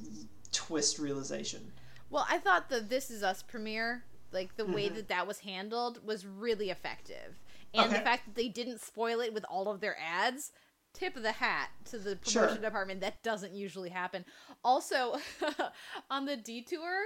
twist 0.52 0.98
realization? 0.98 1.70
Well, 2.08 2.26
I 2.30 2.38
thought 2.38 2.70
the 2.70 2.80
This 2.80 3.10
Is 3.10 3.22
Us 3.22 3.42
premiere, 3.42 4.04
like 4.32 4.56
the 4.56 4.64
way 4.64 4.88
Mhm. 4.88 4.94
that 4.94 5.08
that 5.08 5.26
was 5.26 5.40
handled, 5.40 6.06
was 6.06 6.24
really 6.26 6.70
effective, 6.70 7.36
and 7.74 7.90
the 7.92 7.96
fact 8.00 8.24
that 8.26 8.34
they 8.36 8.48
didn't 8.48 8.80
spoil 8.80 9.20
it 9.20 9.34
with 9.34 9.44
all 9.50 9.68
of 9.68 9.80
their 9.80 9.96
ads. 10.00 10.52
Tip 10.95 11.16
of 11.16 11.22
the 11.22 11.32
hat 11.32 11.70
to 11.86 11.99
the 11.99 12.18
Sure. 12.26 12.43
promotion 12.43 12.62
department. 12.62 13.01
That 13.01 13.22
doesn't 13.22 13.55
usually 13.55 13.88
happen. 13.90 14.24
Also, 14.64 15.16
on 16.11 16.26
the 16.26 16.36
detour, 16.36 17.05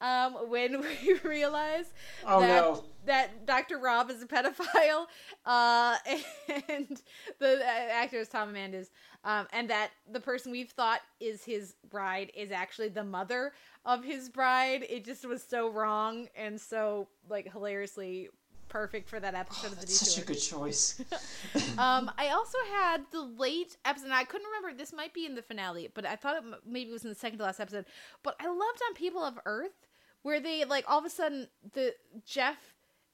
um, 0.00 0.48
when 0.50 0.80
we 1.02 1.14
realize 1.24 1.86
Oh, 2.26 2.40
that 2.40 2.62
no. 2.62 2.84
that 3.06 3.46
Dr. 3.46 3.78
Rob 3.78 4.10
is 4.10 4.22
a 4.22 4.26
pedophile, 4.26 5.06
uh, 5.46 5.96
and 6.68 7.00
the 7.38 7.64
actor 7.66 8.18
is 8.18 8.28
Tom 8.28 8.50
Amandes, 8.54 8.90
um, 9.24 9.46
and 9.52 9.70
that 9.70 9.90
the 10.10 10.20
person 10.20 10.52
we've 10.52 10.70
thought 10.70 11.00
is 11.20 11.44
his 11.44 11.74
bride 11.88 12.30
is 12.36 12.50
actually 12.52 12.88
the 12.88 13.04
mother 13.04 13.52
of 13.86 14.04
his 14.04 14.28
bride. 14.28 14.84
It 14.88 15.04
just 15.04 15.24
was 15.26 15.42
so 15.42 15.68
wrong 15.70 16.28
and 16.36 16.60
so 16.60 17.08
like 17.28 17.50
hilariously 17.50 18.28
perfect 18.72 19.08
for 19.08 19.20
that 19.20 19.34
episode 19.34 19.66
of 19.66 19.72
the 19.80 19.86
That's 19.86 20.12
such 20.14 20.22
a 20.22 20.26
good 20.26 20.40
choice. 20.40 20.98
um, 21.78 22.10
I 22.16 22.28
also 22.30 22.56
had 22.74 23.02
the 23.12 23.20
late 23.20 23.76
episode. 23.84 24.06
and 24.06 24.14
I 24.14 24.24
couldn't 24.24 24.46
remember. 24.46 24.76
This 24.76 24.92
might 24.92 25.12
be 25.12 25.26
in 25.26 25.34
the 25.34 25.42
finale, 25.42 25.90
but 25.94 26.06
I 26.06 26.16
thought 26.16 26.36
it 26.36 26.42
m- 26.44 26.54
maybe 26.66 26.88
it 26.88 26.92
was 26.92 27.04
in 27.04 27.10
the 27.10 27.14
second 27.14 27.38
to 27.38 27.44
last 27.44 27.60
episode. 27.60 27.84
But 28.22 28.36
I 28.40 28.46
loved 28.48 28.80
on 28.88 28.94
People 28.94 29.22
of 29.22 29.38
Earth 29.44 29.86
where 30.22 30.40
they 30.40 30.64
like 30.64 30.84
all 30.88 30.98
of 30.98 31.04
a 31.04 31.10
sudden 31.10 31.48
the 31.74 31.94
Jeff 32.24 32.56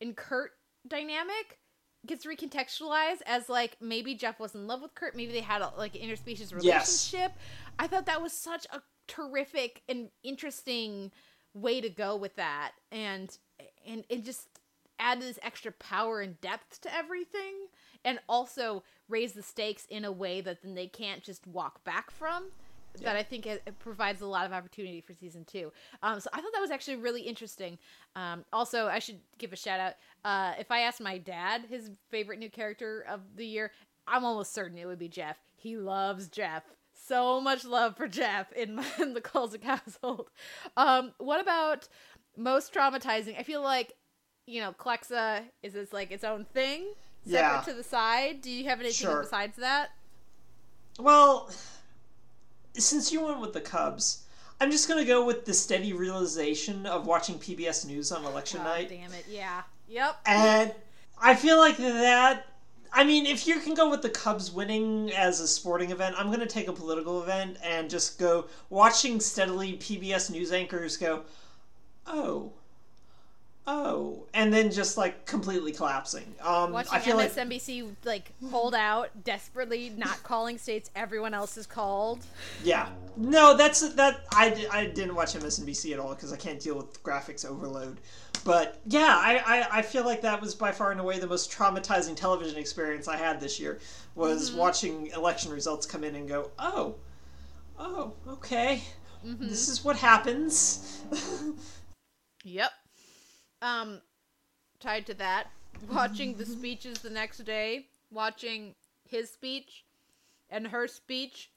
and 0.00 0.16
Kurt 0.16 0.52
dynamic 0.86 1.58
gets 2.06 2.24
recontextualized 2.24 3.22
as 3.26 3.48
like 3.48 3.76
maybe 3.80 4.14
Jeff 4.14 4.38
was 4.38 4.54
in 4.54 4.66
love 4.68 4.82
with 4.82 4.94
Kurt, 4.94 5.16
maybe 5.16 5.32
they 5.32 5.40
had 5.40 5.60
a, 5.60 5.72
like 5.76 5.96
an 5.96 6.02
interspecies 6.02 6.52
Yes. 6.62 7.12
relationship. 7.12 7.36
I 7.78 7.88
thought 7.88 8.06
that 8.06 8.22
was 8.22 8.32
such 8.32 8.66
a 8.72 8.80
terrific 9.08 9.82
and 9.88 10.10
interesting 10.22 11.10
way 11.54 11.80
to 11.80 11.88
go 11.90 12.14
with 12.14 12.36
that, 12.36 12.72
and 12.92 13.36
and 13.86 14.04
it 14.08 14.24
just 14.24 14.46
add 14.98 15.20
this 15.20 15.38
extra 15.42 15.72
power 15.72 16.20
and 16.20 16.40
depth 16.40 16.80
to 16.82 16.94
everything, 16.94 17.68
and 18.04 18.18
also 18.28 18.82
raise 19.08 19.32
the 19.32 19.42
stakes 19.42 19.86
in 19.90 20.04
a 20.04 20.12
way 20.12 20.40
that 20.40 20.62
then 20.62 20.74
they 20.74 20.86
can't 20.86 21.22
just 21.22 21.46
walk 21.46 21.84
back 21.84 22.10
from 22.10 22.46
that 23.02 23.16
I 23.16 23.22
think 23.22 23.46
it, 23.46 23.62
it 23.66 23.78
provides 23.78 24.20
a 24.20 24.26
lot 24.26 24.46
of 24.46 24.52
opportunity 24.52 25.00
for 25.00 25.14
season 25.14 25.44
two. 25.44 25.72
Um, 26.02 26.20
so 26.20 26.30
I 26.32 26.40
thought 26.40 26.52
that 26.52 26.60
was 26.60 26.70
actually 26.70 26.96
really 26.96 27.22
interesting. 27.22 27.78
Um, 28.16 28.44
also, 28.52 28.86
I 28.86 28.98
should 28.98 29.20
give 29.38 29.52
a 29.52 29.56
shout 29.56 29.80
out. 29.80 29.94
Uh, 30.24 30.54
if 30.58 30.70
I 30.70 30.80
asked 30.80 31.00
my 31.00 31.18
dad 31.18 31.64
his 31.68 31.90
favorite 32.10 32.38
new 32.38 32.50
character 32.50 33.04
of 33.08 33.20
the 33.36 33.46
year, 33.46 33.72
I'm 34.06 34.24
almost 34.24 34.52
certain 34.52 34.78
it 34.78 34.86
would 34.86 34.98
be 34.98 35.08
Jeff. 35.08 35.36
He 35.54 35.76
loves 35.76 36.28
Jeff. 36.28 36.64
So 36.92 37.40
much 37.40 37.64
love 37.64 37.96
for 37.96 38.08
Jeff 38.08 38.52
in, 38.52 38.76
my, 38.76 38.86
in 39.00 39.14
the 39.14 39.20
Kolzik 39.20 39.64
household. 39.64 40.30
Um, 40.76 41.12
what 41.18 41.40
about 41.40 41.88
most 42.36 42.72
traumatizing? 42.72 43.38
I 43.38 43.42
feel 43.42 43.62
like, 43.62 43.94
you 44.48 44.60
know, 44.62 44.72
Clexa 44.72 45.42
is 45.62 45.74
this 45.74 45.92
like 45.92 46.10
its 46.10 46.24
own 46.24 46.46
thing, 46.46 46.86
separate 47.24 47.40
Yeah. 47.40 47.60
to 47.66 47.74
the 47.74 47.84
side. 47.84 48.40
Do 48.40 48.50
you 48.50 48.64
have 48.64 48.80
anything 48.80 49.06
Sure. 49.06 49.22
besides 49.22 49.56
that? 49.58 49.90
Well, 50.98 51.50
since 52.76 53.12
you 53.12 53.24
went 53.24 53.40
with 53.40 53.52
the 53.52 53.60
Cubs, 53.60 54.22
I'm 54.60 54.70
just 54.70 54.88
gonna 54.88 55.04
go 55.04 55.24
with 55.24 55.44
the 55.44 55.54
steady 55.54 55.92
realization 55.92 56.86
of 56.86 57.06
watching 57.06 57.38
PBS 57.38 57.84
News 57.84 58.10
on 58.10 58.24
election 58.24 58.58
God 58.58 58.64
night, 58.64 58.88
damn 58.88 59.12
it! 59.12 59.26
Yeah. 59.28 59.62
Yep. 59.88 60.16
and 60.26 60.74
I 61.20 61.34
feel 61.34 61.58
like 61.58 61.76
that. 61.76 62.46
I 62.92 63.04
mean, 63.04 63.26
if 63.26 63.46
you 63.46 63.60
can 63.60 63.74
go 63.74 63.90
with 63.90 64.00
the 64.02 64.08
Cubs 64.10 64.50
winning 64.50 65.12
as 65.12 65.40
a 65.40 65.48
sporting 65.48 65.90
event, 65.90 66.14
I'm 66.18 66.30
gonna 66.30 66.46
take 66.46 66.68
a 66.68 66.72
political 66.72 67.22
event 67.22 67.58
and 67.62 67.90
just 67.90 68.18
go 68.18 68.46
watching 68.70 69.20
steadily 69.20 69.76
PBS 69.76 70.30
news 70.30 70.52
anchors 70.52 70.96
go, 70.96 71.24
oh. 72.06 72.52
Oh, 73.70 74.24
and 74.32 74.50
then 74.50 74.70
just 74.70 74.96
like 74.96 75.26
completely 75.26 75.72
collapsing. 75.72 76.34
Um, 76.40 76.72
Watching 76.72 76.94
I 76.94 77.00
feel 77.00 77.18
like 77.18 77.30
MSNBC 77.30 77.96
like 78.06 78.32
hold 78.50 78.74
out 78.74 79.10
desperately, 79.24 79.92
not 79.94 80.22
calling 80.22 80.56
states 80.56 80.90
everyone 80.96 81.34
else 81.34 81.58
is 81.58 81.66
called. 81.66 82.24
Yeah. 82.64 82.88
No, 83.18 83.54
that's 83.54 83.86
that. 83.96 84.24
I, 84.32 84.66
I 84.72 84.86
didn't 84.86 85.14
watch 85.14 85.34
MSNBC 85.34 85.92
at 85.92 85.98
all 85.98 86.14
because 86.14 86.32
I 86.32 86.38
can't 86.38 86.58
deal 86.58 86.78
with 86.78 87.02
graphics 87.02 87.44
overload. 87.44 87.98
But 88.42 88.80
yeah, 88.86 89.20
I, 89.20 89.42
I, 89.44 89.78
I 89.80 89.82
feel 89.82 90.06
like 90.06 90.22
that 90.22 90.40
was 90.40 90.54
by 90.54 90.72
far 90.72 90.90
and 90.90 91.00
away 91.00 91.18
the 91.18 91.26
most 91.26 91.52
traumatizing 91.52 92.16
television 92.16 92.56
experience 92.56 93.06
I 93.06 93.18
had 93.18 93.38
this 93.38 93.60
year 93.60 93.80
was 94.14 94.50
watching 94.50 95.08
election 95.08 95.52
results 95.52 95.84
come 95.84 96.04
in 96.04 96.14
and 96.14 96.26
go, 96.26 96.52
oh, 96.58 96.94
oh, 97.78 98.14
okay, 98.28 98.82
this 99.22 99.68
is 99.68 99.84
what 99.84 99.96
happens. 99.96 101.02
Yep. 102.44 102.70
Um, 103.62 104.00
tied 104.80 105.06
to 105.06 105.14
that, 105.14 105.48
watching 105.90 106.36
the 106.36 106.46
speeches 106.46 106.98
the 107.00 107.10
next 107.10 107.38
day, 107.44 107.86
watching 108.10 108.74
his 109.08 109.30
speech 109.30 109.84
and 110.50 110.68
her 110.68 110.86
speech, 110.86 111.50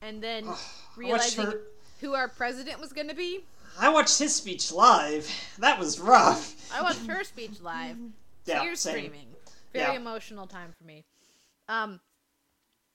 and 0.00 0.22
then 0.22 0.48
realizing 0.96 1.52
who 2.00 2.14
our 2.14 2.28
president 2.28 2.80
was 2.80 2.92
going 2.92 3.08
to 3.08 3.14
be. 3.14 3.44
I 3.80 3.88
watched 3.88 4.18
his 4.18 4.34
speech 4.34 4.72
live. 4.72 5.28
That 5.58 5.78
was 5.78 5.98
rough. 6.00 6.54
I 6.72 6.82
watched 6.82 7.06
her 7.06 7.24
speech 7.24 7.60
live. 7.60 7.96
Yeah, 8.46 8.62
Tears 8.62 8.80
same. 8.80 8.92
streaming. 8.94 9.26
Very 9.74 9.92
Yeah. 9.92 9.98
emotional 10.00 10.46
time 10.46 10.72
for 10.78 10.84
me. 10.84 11.04
Um, 11.68 12.00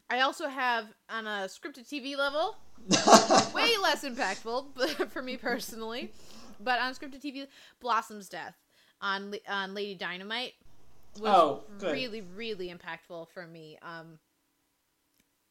I 0.09 0.21
also 0.21 0.47
have 0.47 0.87
on 1.11 1.27
a 1.27 1.47
scripted 1.47 1.87
TV 1.87 2.17
level, 2.17 2.55
way 3.53 3.69
less 3.83 4.03
impactful 4.03 4.65
but 4.75 5.11
for 5.11 5.21
me 5.21 5.37
personally, 5.37 6.11
but 6.63 6.79
on 6.79 6.93
scripted 6.93 7.21
TV, 7.21 7.47
Blossom's 7.79 8.29
death 8.29 8.55
on 9.01 9.33
on 9.47 9.73
Lady 9.73 9.95
Dynamite 9.95 10.53
was 11.19 11.31
Oh, 11.31 11.63
really 11.81 12.21
really 12.21 12.73
impactful 12.73 13.29
for 13.29 13.45
me. 13.45 13.77
Um, 13.81 14.19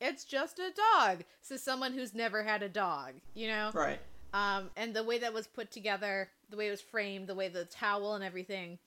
it's 0.01 0.25
just 0.25 0.59
a 0.59 0.73
dog. 0.97 1.25
So 1.43 1.57
someone 1.57 1.93
who's 1.93 2.13
never 2.13 2.43
had 2.43 2.63
a 2.63 2.69
dog, 2.69 3.13
you 3.35 3.47
know? 3.47 3.71
Right. 3.73 4.01
Um, 4.35 4.71
and 4.77 4.95
the 4.95 5.05
way 5.05 5.19
that 5.19 5.33
was 5.33 5.47
put 5.47 5.71
together, 5.71 6.29
the 6.51 6.57
way 6.57 6.67
it 6.67 6.71
was 6.71 6.81
framed, 6.81 7.29
the 7.29 7.35
way 7.35 7.49
the 7.49 7.67
towel 7.67 8.15
and 8.15 8.25
everything, 8.25 8.79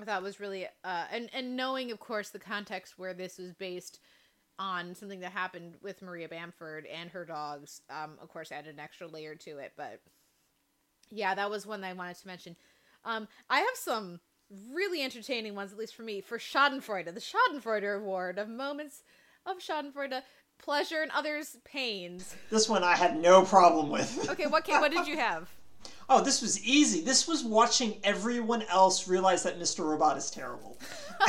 I 0.00 0.04
thought 0.04 0.22
was 0.22 0.40
really 0.40 0.66
uh, 0.84 1.04
and 1.12 1.28
and 1.32 1.56
knowing, 1.56 1.90
of 1.90 1.98
course, 2.00 2.30
the 2.30 2.38
context 2.38 2.98
where 2.98 3.12
this 3.12 3.38
was 3.38 3.52
based 3.52 3.98
on 4.58 4.94
something 4.94 5.20
that 5.20 5.32
happened 5.32 5.74
with 5.82 6.02
Maria 6.02 6.28
Bamford 6.28 6.86
and 6.86 7.10
her 7.10 7.24
dogs, 7.24 7.82
um, 7.90 8.12
of 8.20 8.28
course, 8.28 8.50
added 8.50 8.74
an 8.74 8.80
extra 8.80 9.06
layer 9.06 9.34
to 9.34 9.58
it. 9.58 9.72
But 9.76 10.00
yeah, 11.10 11.34
that 11.34 11.50
was 11.50 11.66
one 11.66 11.80
that 11.80 11.88
I 11.88 11.92
wanted 11.92 12.18
to 12.18 12.26
mention. 12.26 12.56
Um, 13.04 13.28
I 13.48 13.60
have 13.60 13.74
some 13.74 14.20
really 14.72 15.02
entertaining 15.02 15.54
ones, 15.54 15.72
at 15.72 15.78
least 15.78 15.94
for 15.94 16.02
me, 16.02 16.20
for 16.20 16.38
Schadenfreude, 16.38 17.12
the 17.12 17.20
Schadenfreude 17.20 17.96
Award 17.96 18.38
of 18.38 18.48
moments 18.48 19.02
of 19.46 19.58
Schadenfreude, 19.58 20.22
pleasure 20.58 21.02
and 21.02 21.10
others' 21.12 21.56
pains. 21.64 22.34
This 22.50 22.68
one 22.68 22.82
I 22.82 22.96
had 22.96 23.20
no 23.20 23.44
problem 23.44 23.90
with. 23.90 24.28
Okay, 24.30 24.46
what 24.46 24.66
ca- 24.66 24.80
what 24.80 24.92
did 24.92 25.06
you 25.06 25.16
have? 25.16 25.48
Oh, 26.10 26.24
this 26.24 26.40
was 26.40 26.64
easy. 26.64 27.02
This 27.02 27.28
was 27.28 27.44
watching 27.44 27.98
everyone 28.02 28.62
else 28.62 29.06
realize 29.06 29.42
that 29.42 29.60
Mr. 29.60 29.84
Robot 29.84 30.16
is 30.16 30.30
terrible. 30.30 30.78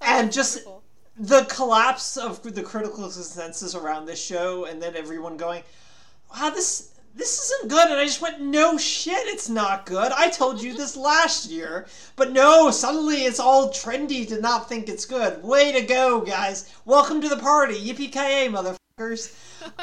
and 0.00 0.30
just 0.30 0.60
the 1.18 1.44
collapse 1.46 2.16
of 2.16 2.40
the 2.42 2.62
critical 2.62 3.10
consensus 3.10 3.74
around 3.74 4.06
this 4.06 4.24
show 4.24 4.66
and 4.66 4.80
then 4.80 4.94
everyone 4.94 5.36
going, 5.36 5.64
"Wow, 6.32 6.50
this 6.50 6.92
this 7.18 7.38
isn't 7.42 7.68
good." 7.68 7.90
And 7.90 8.00
I 8.00 8.06
just 8.06 8.22
went, 8.22 8.40
"No 8.40 8.78
shit, 8.78 9.26
it's 9.26 9.48
not 9.48 9.84
good. 9.84 10.10
I 10.12 10.30
told 10.30 10.62
you 10.62 10.72
this 10.72 10.96
last 11.10 11.50
year." 11.50 11.86
But 12.16 12.32
no, 12.32 12.70
suddenly 12.70 13.24
it's 13.24 13.40
all 13.40 13.68
trendy 13.70 14.26
to 14.28 14.40
not 14.40 14.68
think 14.68 14.88
it's 14.88 15.04
good. 15.04 15.42
Way 15.42 15.72
to 15.72 15.82
go, 15.82 16.20
guys. 16.22 16.72
Welcome 16.84 17.20
to 17.20 17.28
the 17.28 17.36
party. 17.36 17.74
Yippee-ki-yay, 17.74 18.48
motherfuckers. 18.48 19.34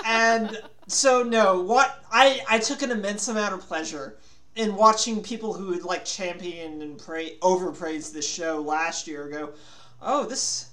and 0.03 0.61
so 0.88 1.23
no, 1.23 1.61
what 1.61 2.03
I 2.11 2.41
I 2.49 2.59
took 2.59 2.81
an 2.81 2.91
immense 2.91 3.27
amount 3.27 3.53
of 3.53 3.61
pleasure 3.61 4.17
in 4.55 4.75
watching 4.75 5.21
people 5.21 5.53
who 5.53 5.73
had 5.73 5.83
like 5.83 6.05
championed 6.05 6.81
and 6.81 6.97
pray 6.97 7.38
overpraised 7.41 8.13
this 8.13 8.27
show 8.27 8.61
last 8.61 9.07
year 9.07 9.27
go, 9.29 9.53
"Oh, 10.01 10.25
this 10.25 10.69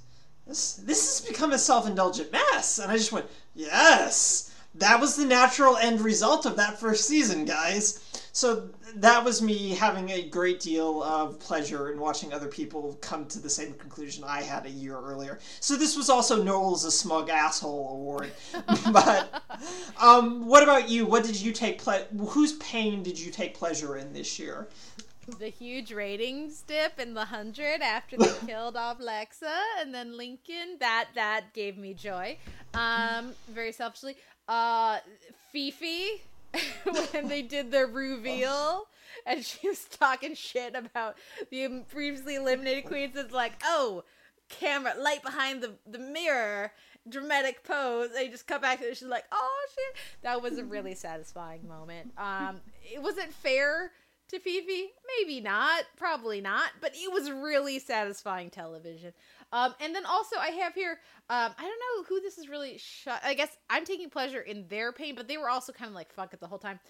this 0.46 0.74
this 0.74 1.18
has 1.20 1.28
become 1.28 1.52
a 1.52 1.58
self-indulgent 1.58 2.30
mess." 2.32 2.78
And 2.78 2.90
I 2.90 2.96
just 2.96 3.12
went, 3.12 3.26
"Yes." 3.54 4.51
That 4.74 5.00
was 5.00 5.16
the 5.16 5.26
natural 5.26 5.76
end 5.76 6.00
result 6.00 6.46
of 6.46 6.56
that 6.56 6.80
first 6.80 7.06
season, 7.06 7.44
guys. 7.44 8.00
So 8.32 8.70
that 8.96 9.22
was 9.22 9.42
me 9.42 9.70
having 9.74 10.08
a 10.10 10.22
great 10.22 10.58
deal 10.60 11.02
of 11.02 11.38
pleasure 11.38 11.92
in 11.92 12.00
watching 12.00 12.32
other 12.32 12.48
people 12.48 12.98
come 13.02 13.26
to 13.26 13.38
the 13.38 13.50
same 13.50 13.74
conclusion 13.74 14.24
I 14.24 14.42
had 14.42 14.64
a 14.64 14.70
year 14.70 14.98
earlier. 14.98 15.38
So 15.60 15.76
this 15.76 15.96
was 15.96 16.08
also 16.08 16.42
Noel's 16.42 16.86
a 16.86 16.90
smug 16.90 17.28
asshole 17.28 17.90
award. 17.90 18.32
but 18.92 19.42
um, 20.00 20.46
what 20.46 20.62
about 20.62 20.88
you? 20.88 21.04
What 21.04 21.24
did 21.24 21.38
you 21.38 21.52
take 21.52 21.82
ple- 21.82 22.06
whose 22.28 22.54
pain 22.54 23.02
did 23.02 23.18
you 23.18 23.30
take 23.30 23.54
pleasure 23.54 23.98
in 23.98 24.14
this 24.14 24.38
year? 24.38 24.68
the 25.38 25.48
huge 25.48 25.92
ratings 25.92 26.62
dip 26.62 26.98
in 26.98 27.14
the 27.14 27.24
hundred 27.24 27.80
after 27.80 28.16
they 28.16 28.30
killed 28.46 28.76
off 28.76 28.98
Lexa 28.98 29.56
and 29.80 29.94
then 29.94 30.16
Lincoln. 30.16 30.76
That 30.80 31.08
that 31.14 31.52
gave 31.52 31.78
me 31.78 31.94
joy. 31.94 32.38
Um, 32.74 33.32
very 33.48 33.72
selfishly. 33.72 34.16
Uh, 34.48 34.98
Phi 35.52 35.70
Phi 35.70 36.22
when 37.12 37.28
they 37.28 37.42
did 37.42 37.70
the 37.70 37.86
reveal. 37.86 38.86
And 39.26 39.44
she 39.44 39.68
was 39.68 39.84
talking 39.84 40.34
shit 40.34 40.74
about 40.74 41.16
the 41.50 41.84
previously 41.88 42.36
eliminated 42.36 42.86
queens. 42.86 43.16
It's 43.16 43.32
like, 43.32 43.52
oh, 43.64 44.04
camera, 44.48 44.94
light 44.98 45.22
behind 45.22 45.62
the, 45.62 45.72
the 45.86 45.98
mirror, 45.98 46.72
dramatic 47.08 47.62
pose. 47.64 48.10
They 48.12 48.28
just 48.28 48.46
cut 48.46 48.62
back 48.62 48.80
to, 48.80 48.88
and 48.88 48.96
she's 48.96 49.08
like, 49.08 49.24
oh 49.32 49.66
shit. 49.74 50.02
That 50.22 50.42
was 50.42 50.58
a 50.58 50.64
really 50.64 50.94
satisfying 50.94 51.66
moment. 51.68 52.12
Um, 52.16 52.60
it 52.82 53.02
wasn't 53.02 53.32
fair 53.32 53.92
to 54.28 54.38
Phi 54.38 54.60
Phi? 54.66 54.86
Maybe 55.18 55.40
not. 55.40 55.84
Probably 55.96 56.40
not. 56.40 56.70
But 56.80 56.92
it 56.94 57.12
was 57.12 57.30
really 57.30 57.78
satisfying 57.78 58.50
television. 58.50 59.12
Um, 59.52 59.74
and 59.80 59.94
then 59.94 60.06
also 60.06 60.36
I 60.38 60.48
have 60.48 60.74
here, 60.74 60.98
um, 61.28 61.52
I 61.58 61.62
don't 61.62 61.68
know 61.98 62.04
who 62.08 62.20
this 62.20 62.38
is 62.38 62.48
really 62.48 62.78
shut. 62.78 63.20
I 63.22 63.34
guess 63.34 63.56
I'm 63.68 63.84
taking 63.84 64.08
pleasure 64.10 64.40
in 64.40 64.66
their 64.68 64.92
pain, 64.92 65.14
but 65.14 65.28
they 65.28 65.36
were 65.36 65.50
also 65.50 65.72
kind 65.72 65.88
of 65.90 65.94
like 65.94 66.12
fuck 66.12 66.32
it 66.32 66.40
the 66.40 66.46
whole 66.46 66.58
time. 66.58 66.80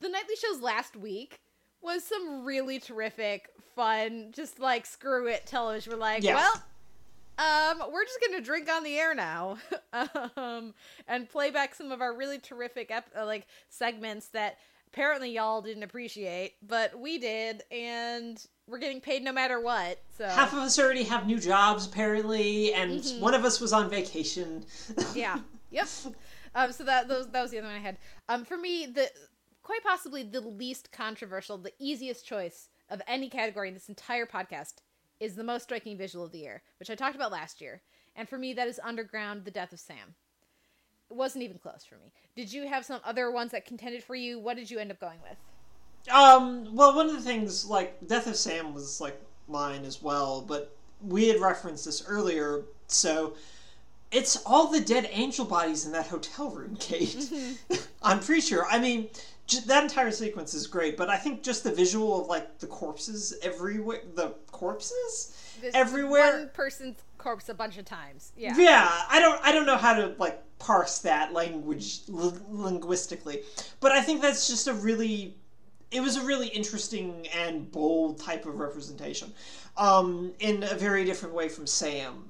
The 0.00 0.08
nightly 0.08 0.34
shows 0.36 0.60
last 0.60 0.96
week 0.96 1.40
was 1.82 2.02
some 2.04 2.44
really 2.44 2.78
terrific, 2.78 3.50
fun, 3.74 4.32
just 4.34 4.58
like 4.58 4.86
screw 4.86 5.26
it 5.28 5.46
television. 5.46 5.92
We're 5.92 5.98
like, 5.98 6.22
Yeah. 6.22 6.34
well, 6.36 6.62
um, 7.38 7.92
we're 7.92 8.04
just 8.04 8.18
gonna 8.26 8.40
drink 8.42 8.70
on 8.70 8.82
the 8.82 8.96
air 8.98 9.14
now, 9.14 9.58
um, 10.36 10.72
and 11.06 11.28
play 11.28 11.50
back 11.50 11.74
some 11.74 11.92
of 11.92 12.00
our 12.00 12.14
really 12.16 12.38
terrific 12.38 12.90
ep- 12.90 13.10
uh, 13.18 13.26
like 13.26 13.46
segments 13.68 14.28
that 14.28 14.56
apparently 14.88 15.30
y'all 15.32 15.62
didn't 15.62 15.82
appreciate, 15.82 16.54
but 16.66 16.98
we 16.98 17.18
did, 17.18 17.62
and 17.70 18.44
we're 18.66 18.78
getting 18.78 19.00
paid 19.00 19.22
no 19.22 19.32
matter 19.32 19.60
what. 19.60 19.98
So 20.16 20.26
Half 20.26 20.52
of 20.52 20.60
us 20.60 20.78
already 20.78 21.04
have 21.04 21.26
new 21.26 21.38
jobs, 21.38 21.86
apparently, 21.86 22.72
and 22.72 23.00
Mhm. 23.00 23.20
one 23.20 23.34
of 23.34 23.44
us 23.44 23.60
was 23.60 23.72
on 23.72 23.88
vacation. 23.90 24.64
yeah, 25.14 25.40
yep. 25.70 25.88
Um, 26.54 26.72
so 26.72 26.84
that 26.84 27.08
those 27.08 27.28
that 27.30 27.42
was 27.42 27.50
the 27.50 27.58
other 27.58 27.66
one 27.68 27.76
I 27.76 27.80
had. 27.80 27.98
Um, 28.28 28.44
for 28.44 28.56
me, 28.56 28.86
the 28.86 29.10
quite 29.62 29.82
possibly 29.82 30.22
the 30.22 30.40
least 30.40 30.90
controversial, 30.92 31.58
the 31.58 31.72
easiest 31.78 32.24
choice 32.26 32.68
of 32.88 33.02
any 33.06 33.28
category 33.28 33.68
in 33.68 33.74
this 33.74 33.88
entire 33.88 34.26
podcast 34.26 34.74
is 35.20 35.34
the 35.34 35.44
most 35.44 35.64
striking 35.64 35.96
visual 35.98 36.24
of 36.24 36.32
the 36.32 36.38
year, 36.38 36.62
which 36.78 36.88
I 36.90 36.94
talked 36.94 37.16
about 37.16 37.32
last 37.32 37.60
year. 37.60 37.82
And 38.14 38.28
for 38.28 38.38
me, 38.38 38.52
that 38.54 38.68
is 38.68 38.80
Underground: 38.82 39.44
The 39.44 39.50
Death 39.50 39.72
of 39.72 39.80
Sam. 39.80 40.14
It 41.10 41.16
wasn't 41.16 41.44
even 41.44 41.58
close 41.58 41.84
for 41.88 41.96
me. 41.96 42.12
Did 42.34 42.52
you 42.52 42.66
have 42.66 42.84
some 42.84 43.00
other 43.04 43.30
ones 43.30 43.52
that 43.52 43.64
contended 43.64 44.02
for 44.02 44.14
you? 44.14 44.38
What 44.38 44.56
did 44.56 44.70
you 44.70 44.78
end 44.78 44.90
up 44.90 45.00
going 45.00 45.18
with? 45.22 45.38
Um, 46.12 46.74
well, 46.74 46.94
one 46.94 47.06
of 47.06 47.14
the 47.14 47.20
things, 47.20 47.64
like, 47.66 48.06
Death 48.06 48.26
of 48.26 48.36
Sam 48.36 48.74
was, 48.74 49.00
like, 49.00 49.20
mine 49.48 49.84
as 49.84 50.02
well, 50.02 50.40
but 50.42 50.76
we 51.00 51.28
had 51.28 51.40
referenced 51.40 51.84
this 51.84 52.04
earlier, 52.06 52.62
so 52.88 53.34
it's 54.12 54.36
all 54.46 54.68
the 54.68 54.80
dead 54.80 55.08
angel 55.12 55.44
bodies 55.44 55.84
in 55.84 55.92
that 55.92 56.06
hotel 56.06 56.50
room, 56.50 56.76
Kate. 56.80 57.30
I'm 58.02 58.20
pretty 58.20 58.40
sure. 58.40 58.66
I 58.70 58.78
mean, 58.78 59.08
j- 59.46 59.60
that 59.66 59.82
entire 59.82 60.10
sequence 60.12 60.54
is 60.54 60.66
great, 60.66 60.96
but 60.96 61.08
I 61.10 61.16
think 61.16 61.42
just 61.42 61.64
the 61.64 61.72
visual 61.72 62.20
of, 62.20 62.28
like, 62.28 62.58
the 62.58 62.66
corpses 62.68 63.36
everywhere, 63.42 64.02
the 64.14 64.34
corpses 64.52 65.36
This 65.60 65.74
everywhere. 65.74 66.38
One 66.38 66.50
person's 66.54 66.98
corpse 67.26 67.48
a 67.48 67.54
bunch 67.54 67.76
of 67.76 67.84
times. 67.84 68.32
Yeah. 68.36 68.54
Yeah, 68.56 68.88
I 69.10 69.18
don't 69.18 69.40
I 69.42 69.50
don't 69.50 69.66
know 69.66 69.76
how 69.76 69.94
to 69.94 70.14
like 70.18 70.40
parse 70.60 71.00
that 71.00 71.32
language 71.32 72.02
l- 72.08 72.38
linguistically, 72.48 73.40
but 73.80 73.90
I 73.90 74.00
think 74.00 74.22
that's 74.22 74.46
just 74.46 74.68
a 74.68 74.72
really 74.72 75.34
it 75.90 76.00
was 76.00 76.16
a 76.16 76.24
really 76.24 76.46
interesting 76.48 77.26
and 77.34 77.70
bold 77.72 78.20
type 78.20 78.46
of 78.46 78.58
representation, 78.60 79.32
um, 79.76 80.32
in 80.38 80.62
a 80.64 80.74
very 80.74 81.04
different 81.04 81.34
way 81.34 81.48
from 81.48 81.66
Sam, 81.66 82.28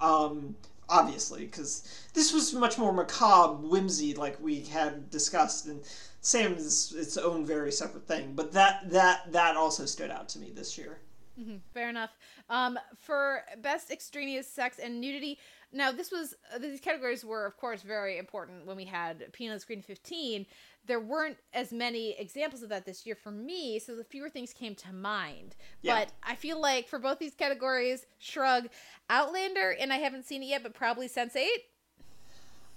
um, 0.00 0.54
obviously 0.90 1.46
because 1.46 2.06
this 2.12 2.32
was 2.34 2.52
much 2.52 2.76
more 2.76 2.92
macabre 2.92 3.54
whimsy 3.66 4.12
like 4.14 4.38
we 4.40 4.60
had 4.60 5.10
discussed 5.10 5.66
and. 5.66 5.80
Sam 6.20 6.54
is 6.54 6.94
its 6.96 7.18
own 7.18 7.44
very 7.44 7.70
separate 7.70 8.08
thing, 8.08 8.32
but 8.34 8.50
that 8.52 8.88
that 8.90 9.30
that 9.32 9.56
also 9.58 9.84
stood 9.84 10.10
out 10.10 10.26
to 10.30 10.38
me 10.38 10.52
this 10.54 10.78
year. 10.78 10.96
Mhm, 11.38 11.60
fair 11.74 11.90
enough. 11.90 12.12
Um, 12.48 12.78
for 12.98 13.42
best 13.62 13.90
extraneous 13.90 14.46
sex 14.46 14.78
and 14.78 15.00
nudity, 15.00 15.38
now 15.72 15.90
this 15.92 16.10
was 16.10 16.34
uh, 16.54 16.58
these 16.58 16.80
categories 16.80 17.24
were 17.24 17.46
of 17.46 17.56
course 17.56 17.82
very 17.82 18.18
important 18.18 18.66
when 18.66 18.76
we 18.76 18.84
had 18.84 19.32
Penal 19.32 19.58
Screen 19.58 19.82
15. 19.82 20.46
There 20.86 21.00
weren't 21.00 21.38
as 21.54 21.72
many 21.72 22.14
examples 22.18 22.62
of 22.62 22.68
that 22.68 22.84
this 22.84 23.06
year 23.06 23.14
for 23.14 23.30
me, 23.30 23.78
so 23.78 23.96
the 23.96 24.04
fewer 24.04 24.28
things 24.28 24.52
came 24.52 24.74
to 24.76 24.92
mind. 24.92 25.56
Yeah. 25.80 26.00
But 26.00 26.12
I 26.22 26.34
feel 26.34 26.60
like 26.60 26.88
for 26.88 26.98
both 26.98 27.18
these 27.18 27.34
categories, 27.34 28.04
Shrug, 28.18 28.68
Outlander, 29.08 29.74
and 29.80 29.92
I 29.92 29.96
haven't 29.96 30.26
seen 30.26 30.42
it 30.42 30.46
yet, 30.46 30.62
but 30.62 30.74
probably 30.74 31.08
Sense 31.08 31.34
Eight. 31.36 31.64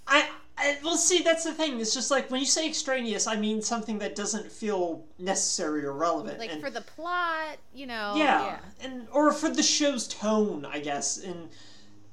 I, 0.08 0.30
I 0.58 0.78
well 0.84 0.97
see 0.97 1.22
that's 1.22 1.43
the 1.43 1.53
thing. 1.53 1.80
It's 1.80 1.93
just 1.93 2.10
like 2.10 2.32
when 2.32 2.39
you 2.39 2.45
say 2.45 2.68
extraneous, 2.68 3.28
I 3.28 3.36
mean 3.36 3.62
something 3.62 3.99
that 3.99 4.16
doesn't 4.16 4.51
feel 4.51 5.05
necessary 5.20 5.86
or 5.86 5.93
relevant. 5.93 6.39
Like 6.39 6.51
and, 6.51 6.62
for 6.62 6.72
the 6.72 6.82
plot, 6.82 7.58
you 7.74 7.86
know. 7.86 8.14
yeah, 8.16 8.60
and 8.82 9.08
or 9.12 9.32
for 9.32 9.49
the 9.49 9.64
show's 9.64 10.08
tone, 10.08 10.66
I 10.66 10.80
guess. 10.80 11.18
And, 11.18 11.49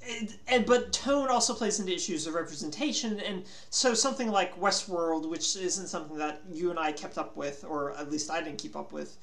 and 0.06 0.34
and 0.48 0.66
but 0.66 0.92
tone 0.92 1.28
also 1.28 1.54
plays 1.54 1.80
into 1.80 1.94
issues 1.94 2.26
of 2.26 2.34
representation, 2.34 3.18
and 3.20 3.44
so 3.70 3.94
something 3.94 4.30
like 4.30 4.58
Westworld, 4.60 5.28
which 5.30 5.56
isn't 5.56 5.86
something 5.86 6.18
that 6.18 6.42
you 6.52 6.70
and 6.70 6.78
I 6.78 6.92
kept 6.92 7.16
up 7.16 7.36
with, 7.36 7.64
or 7.66 7.92
at 7.96 8.10
least 8.10 8.30
I 8.30 8.42
didn't 8.42 8.58
keep 8.58 8.76
up 8.76 8.92
with, 8.92 9.16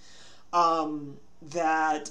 um, 0.51 1.17
that 1.43 2.09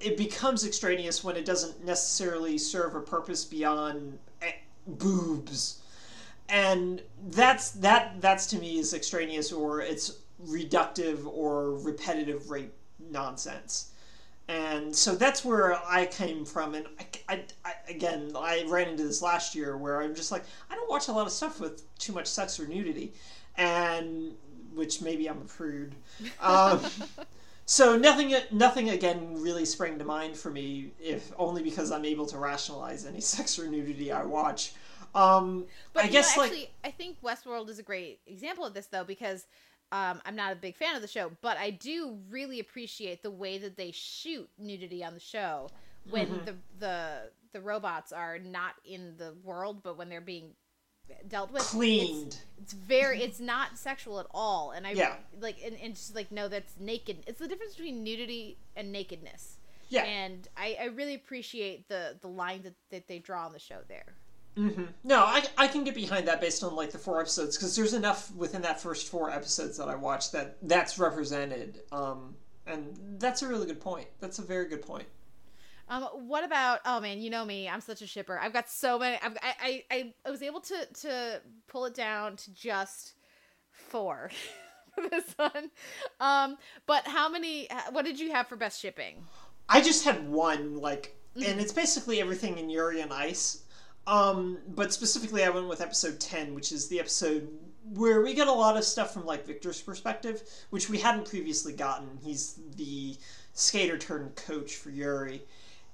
it 0.00 0.16
becomes 0.16 0.64
extraneous 0.64 1.24
when 1.24 1.36
it 1.36 1.44
doesn't 1.44 1.84
necessarily 1.84 2.58
serve 2.58 2.94
a 2.94 3.00
purpose 3.00 3.44
beyond 3.44 4.18
boobs 4.88 5.80
and 6.48 7.02
that's 7.28 7.70
that 7.72 8.20
that's 8.20 8.46
to 8.46 8.58
me 8.58 8.78
is 8.78 8.94
extraneous 8.94 9.52
or 9.52 9.80
it's 9.80 10.20
reductive 10.48 11.26
or 11.26 11.74
repetitive 11.78 12.50
rape 12.50 12.72
nonsense 13.10 13.92
and 14.48 14.96
so 14.96 15.14
that's 15.14 15.44
where 15.44 15.78
I 15.86 16.06
came 16.06 16.44
from. 16.46 16.74
And 16.74 16.86
I, 16.98 17.06
I, 17.28 17.44
I, 17.66 17.72
again, 17.88 18.32
I 18.34 18.64
ran 18.66 18.88
into 18.88 19.02
this 19.02 19.20
last 19.20 19.54
year 19.54 19.76
where 19.76 20.00
I'm 20.00 20.14
just 20.14 20.32
like, 20.32 20.42
I 20.70 20.74
don't 20.74 20.88
watch 20.88 21.08
a 21.08 21.12
lot 21.12 21.26
of 21.26 21.32
stuff 21.32 21.60
with 21.60 21.82
too 21.98 22.14
much 22.14 22.26
sex 22.26 22.58
or 22.58 22.66
nudity, 22.66 23.12
and 23.56 24.32
which 24.74 25.02
maybe 25.02 25.28
I'm 25.28 25.36
a 25.36 25.44
prude. 25.44 25.94
Um, 26.40 26.80
so 27.66 27.98
nothing, 27.98 28.34
nothing 28.50 28.88
again 28.88 29.34
really 29.38 29.66
sprang 29.66 29.98
to 29.98 30.04
mind 30.04 30.34
for 30.34 30.50
me, 30.50 30.92
if 30.98 31.30
only 31.38 31.62
because 31.62 31.92
I'm 31.92 32.06
able 32.06 32.24
to 32.26 32.38
rationalize 32.38 33.04
any 33.04 33.20
sex 33.20 33.58
or 33.58 33.66
nudity 33.66 34.10
I 34.10 34.24
watch. 34.24 34.72
Um, 35.14 35.66
But 35.92 36.04
I 36.04 36.08
guess 36.08 36.36
know, 36.36 36.42
like 36.44 36.70
I 36.84 36.90
think 36.90 37.20
Westworld 37.22 37.68
is 37.68 37.78
a 37.78 37.82
great 37.82 38.20
example 38.26 38.64
of 38.64 38.74
this 38.74 38.86
though 38.86 39.04
because 39.04 39.46
um, 39.90 40.20
I'm 40.26 40.36
not 40.36 40.52
a 40.52 40.56
big 40.56 40.76
fan 40.76 40.94
of 40.96 41.02
the 41.02 41.08
show, 41.08 41.30
but 41.40 41.56
I 41.56 41.70
do 41.70 42.18
really 42.30 42.60
appreciate 42.60 43.22
the 43.22 43.30
way 43.30 43.56
that 43.58 43.76
they 43.76 43.90
shoot 43.90 44.48
nudity 44.58 45.02
on 45.02 45.14
the 45.14 45.20
show 45.20 45.70
when 46.10 46.26
Mhm. 46.28 46.44
the 46.44 46.54
the 46.78 47.30
the 47.52 47.60
robots 47.62 48.12
are 48.12 48.38
not 48.38 48.74
in 48.84 49.16
the 49.16 49.34
world, 49.42 49.82
but 49.82 49.96
when 49.96 50.10
they're 50.10 50.20
being 50.20 50.54
dealt 51.26 51.50
with, 51.50 51.62
it's- 51.62 51.70
cleaned. 51.72 52.36
It's, 52.58 52.74
very, 52.74 53.22
it's 53.22 53.40
not 53.40 53.78
sexual 53.78 54.20
at 54.20 54.26
all, 54.32 54.72
and 54.72 54.86
I 54.86 54.90
Yeah. 54.90 55.16
like 55.40 55.56
and, 55.64 55.74
and 55.76 55.94
just 55.94 56.14
like 56.14 56.30
no, 56.30 56.48
that's 56.48 56.78
naked. 56.78 57.24
It's 57.26 57.38
the 57.38 57.48
difference 57.48 57.74
between 57.74 58.04
nudity 58.04 58.58
and 58.76 58.92
nakedness. 58.92 59.54
Yeah. 59.90 60.02
and 60.04 60.46
I, 60.54 60.76
I 60.78 60.84
really 60.86 61.14
appreciate 61.14 61.88
the 61.88 62.18
the 62.20 62.28
line 62.28 62.60
that, 62.64 62.74
that 62.90 63.08
they 63.08 63.18
draw 63.20 63.46
on 63.46 63.52
the 63.54 63.58
show 63.58 63.78
there. 63.88 64.12
Hmm 64.56 64.84
No, 65.04 65.20
I, 65.20 65.44
I 65.56 65.68
can 65.68 65.84
get 65.84 65.94
behind 65.94 66.26
that 66.28 66.40
based 66.40 66.64
on 66.64 66.74
like 66.74 66.90
the 66.90 66.98
four 66.98 67.20
episodes 67.20 67.56
because 67.56 67.76
there's 67.76 67.94
enough 67.94 68.34
within 68.34 68.62
that 68.62 68.80
first 68.80 69.08
four 69.08 69.30
episodes 69.30 69.76
that 69.78 69.88
I 69.88 69.94
watched 69.94 70.32
that 70.32 70.56
that's 70.62 70.98
represented. 70.98 71.80
Um, 71.92 72.34
and 72.66 72.98
that's 73.18 73.42
a 73.42 73.48
really 73.48 73.66
good 73.66 73.80
point. 73.80 74.08
That's 74.20 74.38
a 74.38 74.42
very 74.42 74.68
good 74.68 74.82
point. 74.82 75.06
Um, 75.88 76.02
what 76.02 76.44
about? 76.44 76.80
Oh 76.84 77.00
man, 77.00 77.18
you 77.20 77.30
know 77.30 77.44
me. 77.44 77.68
I'm 77.68 77.80
such 77.80 78.02
a 78.02 78.06
shipper. 78.06 78.38
I've 78.38 78.52
got 78.52 78.68
so 78.68 78.98
many. 78.98 79.18
I've, 79.22 79.36
I, 79.42 79.54
I 79.60 79.84
I 79.90 80.14
I 80.26 80.30
was 80.30 80.42
able 80.42 80.60
to 80.60 80.86
to 81.00 81.40
pull 81.66 81.86
it 81.86 81.94
down 81.94 82.36
to 82.36 82.52
just 82.52 83.14
four 83.70 84.30
for 84.94 85.08
this 85.08 85.24
one. 85.36 85.70
Um, 86.20 86.58
but 86.86 87.06
how 87.06 87.28
many? 87.28 87.68
What 87.90 88.04
did 88.04 88.20
you 88.20 88.32
have 88.32 88.48
for 88.48 88.56
best 88.56 88.80
shipping? 88.80 89.24
I 89.68 89.80
just 89.80 90.04
had 90.04 90.28
one 90.28 90.76
like, 90.76 91.16
and 91.34 91.60
it's 91.60 91.72
basically 91.72 92.20
everything 92.20 92.58
in 92.58 92.68
Yuri 92.68 93.02
on 93.02 93.12
Ice. 93.12 93.62
Um, 94.08 94.58
but 94.74 94.92
specifically, 94.92 95.44
I 95.44 95.50
went 95.50 95.68
with 95.68 95.82
episode 95.82 96.18
ten, 96.18 96.54
which 96.54 96.72
is 96.72 96.88
the 96.88 96.98
episode 96.98 97.46
where 97.94 98.22
we 98.22 98.34
get 98.34 98.48
a 98.48 98.52
lot 98.52 98.76
of 98.76 98.84
stuff 98.84 99.12
from 99.12 99.26
like 99.26 99.46
Victor's 99.46 99.80
perspective, 99.80 100.42
which 100.70 100.88
we 100.88 100.98
hadn't 100.98 101.28
previously 101.28 101.74
gotten. 101.74 102.18
He's 102.22 102.58
the 102.76 103.16
skater 103.52 103.98
turned 103.98 104.34
coach 104.34 104.76
for 104.76 104.90
Yuri, 104.90 105.42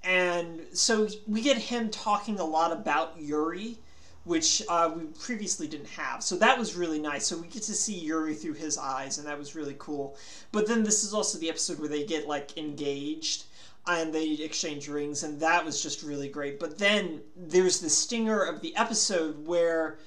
and 0.04 0.60
so 0.72 1.08
we 1.26 1.42
get 1.42 1.58
him 1.58 1.90
talking 1.90 2.38
a 2.38 2.44
lot 2.44 2.72
about 2.72 3.20
Yuri. 3.20 3.78
Which 4.26 4.62
uh, 4.70 4.90
we 4.96 5.02
previously 5.20 5.68
didn't 5.68 5.90
have. 5.90 6.22
So 6.22 6.36
that 6.36 6.58
was 6.58 6.74
really 6.74 6.98
nice. 6.98 7.26
So 7.26 7.36
we 7.36 7.46
get 7.46 7.62
to 7.64 7.74
see 7.74 7.92
Yuri 7.92 8.34
through 8.34 8.54
his 8.54 8.78
eyes, 8.78 9.18
and 9.18 9.28
that 9.28 9.38
was 9.38 9.54
really 9.54 9.76
cool. 9.78 10.16
But 10.50 10.66
then 10.66 10.82
this 10.82 11.04
is 11.04 11.12
also 11.12 11.38
the 11.38 11.50
episode 11.50 11.78
where 11.78 11.90
they 11.90 12.06
get 12.06 12.26
like 12.26 12.56
engaged 12.56 13.44
and 13.86 14.14
they 14.14 14.30
exchange 14.32 14.88
rings, 14.88 15.22
and 15.22 15.40
that 15.40 15.64
was 15.64 15.82
just 15.82 16.02
really 16.02 16.28
great. 16.28 16.58
But 16.58 16.78
then 16.78 17.20
there's 17.36 17.80
the 17.80 17.90
stinger 17.90 18.42
of 18.42 18.60
the 18.60 18.74
episode 18.76 19.46
where 19.46 19.98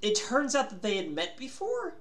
it 0.00 0.14
turns 0.14 0.54
out 0.54 0.70
that 0.70 0.82
they 0.82 0.96
had 0.96 1.10
met 1.10 1.36
before 1.36 1.94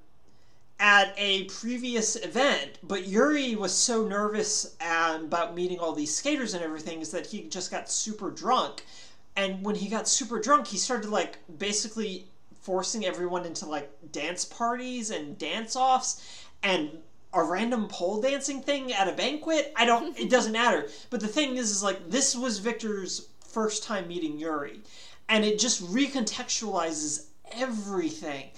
at 0.79 1.13
a 1.17 1.43
previous 1.45 2.15
event, 2.15 2.79
but 2.83 3.05
Yuri 3.05 3.55
was 3.55 3.75
so 3.75 4.07
nervous 4.07 4.77
um, 4.79 5.25
about 5.25 5.53
meeting 5.53 5.77
all 5.79 5.93
these 5.93 6.15
skaters 6.15 6.53
and 6.53 6.63
everything 6.63 7.01
is 7.01 7.11
that 7.11 7.25
he 7.25 7.43
just 7.43 7.69
got 7.69 7.91
super 7.91 8.31
drunk. 8.31 8.85
And 9.35 9.63
when 9.63 9.75
he 9.75 9.89
got 9.89 10.07
super 10.07 10.39
drunk, 10.39 10.67
he 10.67 10.77
started 10.77 11.09
like 11.09 11.39
basically 11.57 12.27
forcing 12.61 13.05
everyone 13.05 13.45
into 13.45 13.65
like 13.65 13.91
dance 14.11 14.45
parties 14.45 15.11
and 15.11 15.37
dance 15.37 15.75
offs 15.75 16.45
and 16.63 16.99
a 17.33 17.43
random 17.43 17.87
pole 17.87 18.21
dancing 18.21 18.61
thing 18.61 18.91
at 18.93 19.07
a 19.07 19.13
banquet. 19.13 19.73
I 19.75 19.85
don't 19.85 20.17
it 20.17 20.29
doesn't 20.35 20.51
matter. 20.51 20.87
But 21.09 21.19
the 21.19 21.27
thing 21.27 21.57
is 21.57 21.71
is 21.71 21.83
like 21.83 22.09
this 22.09 22.35
was 22.35 22.59
Victor's 22.59 23.29
first 23.39 23.83
time 23.83 24.07
meeting 24.07 24.39
Yuri. 24.39 24.81
And 25.27 25.45
it 25.45 25.59
just 25.59 25.83
recontextualizes 25.93 27.27
everything. 27.51 28.49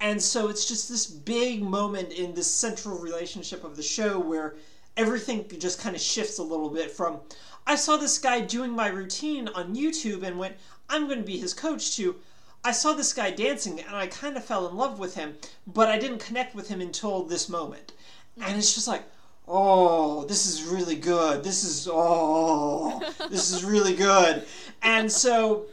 And 0.00 0.22
so 0.22 0.48
it's 0.48 0.68
just 0.68 0.88
this 0.88 1.06
big 1.06 1.62
moment 1.62 2.12
in 2.12 2.34
this 2.34 2.50
central 2.50 2.98
relationship 2.98 3.64
of 3.64 3.76
the 3.76 3.82
show 3.82 4.18
where 4.18 4.56
everything 4.96 5.46
just 5.58 5.80
kind 5.80 5.96
of 5.96 6.02
shifts 6.02 6.38
a 6.38 6.42
little 6.42 6.68
bit 6.68 6.90
from 6.90 7.20
I 7.66 7.76
saw 7.76 7.96
this 7.96 8.18
guy 8.18 8.40
doing 8.40 8.70
my 8.72 8.88
routine 8.88 9.48
on 9.48 9.76
YouTube 9.76 10.22
and 10.22 10.38
went, 10.38 10.56
I'm 10.88 11.06
going 11.06 11.18
to 11.18 11.24
be 11.24 11.38
his 11.38 11.52
coach 11.52 11.96
to 11.96 12.16
I 12.64 12.72
saw 12.72 12.92
this 12.92 13.12
guy 13.12 13.30
dancing 13.30 13.80
and 13.80 13.94
I 13.94 14.08
kind 14.08 14.36
of 14.36 14.44
fell 14.44 14.66
in 14.66 14.76
love 14.76 14.98
with 14.98 15.14
him, 15.14 15.38
but 15.66 15.88
I 15.88 15.98
didn't 15.98 16.18
connect 16.18 16.54
with 16.54 16.68
him 16.68 16.80
until 16.80 17.22
this 17.22 17.48
moment. 17.48 17.92
And 18.40 18.56
it's 18.56 18.74
just 18.74 18.88
like, 18.88 19.02
oh, 19.46 20.24
this 20.24 20.46
is 20.46 20.64
really 20.64 20.96
good. 20.96 21.42
This 21.42 21.64
is, 21.64 21.88
oh, 21.90 23.00
this 23.30 23.50
is 23.50 23.64
really 23.64 23.94
good. 23.94 24.44
And 24.82 25.10
so, 25.10 25.66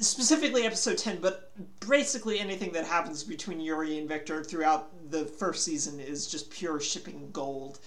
specifically 0.00 0.64
episode 0.64 0.98
10, 0.98 1.20
but 1.20 1.50
basically 1.88 2.38
anything 2.40 2.72
that 2.72 2.84
happens 2.84 3.24
between 3.24 3.60
Yuri 3.60 3.98
and 3.98 4.08
Victor 4.08 4.42
throughout 4.44 4.88
the 5.10 5.24
first 5.24 5.64
season 5.64 6.00
is 6.00 6.26
just 6.26 6.50
pure 6.50 6.80
shipping 6.80 7.28
gold. 7.32 7.80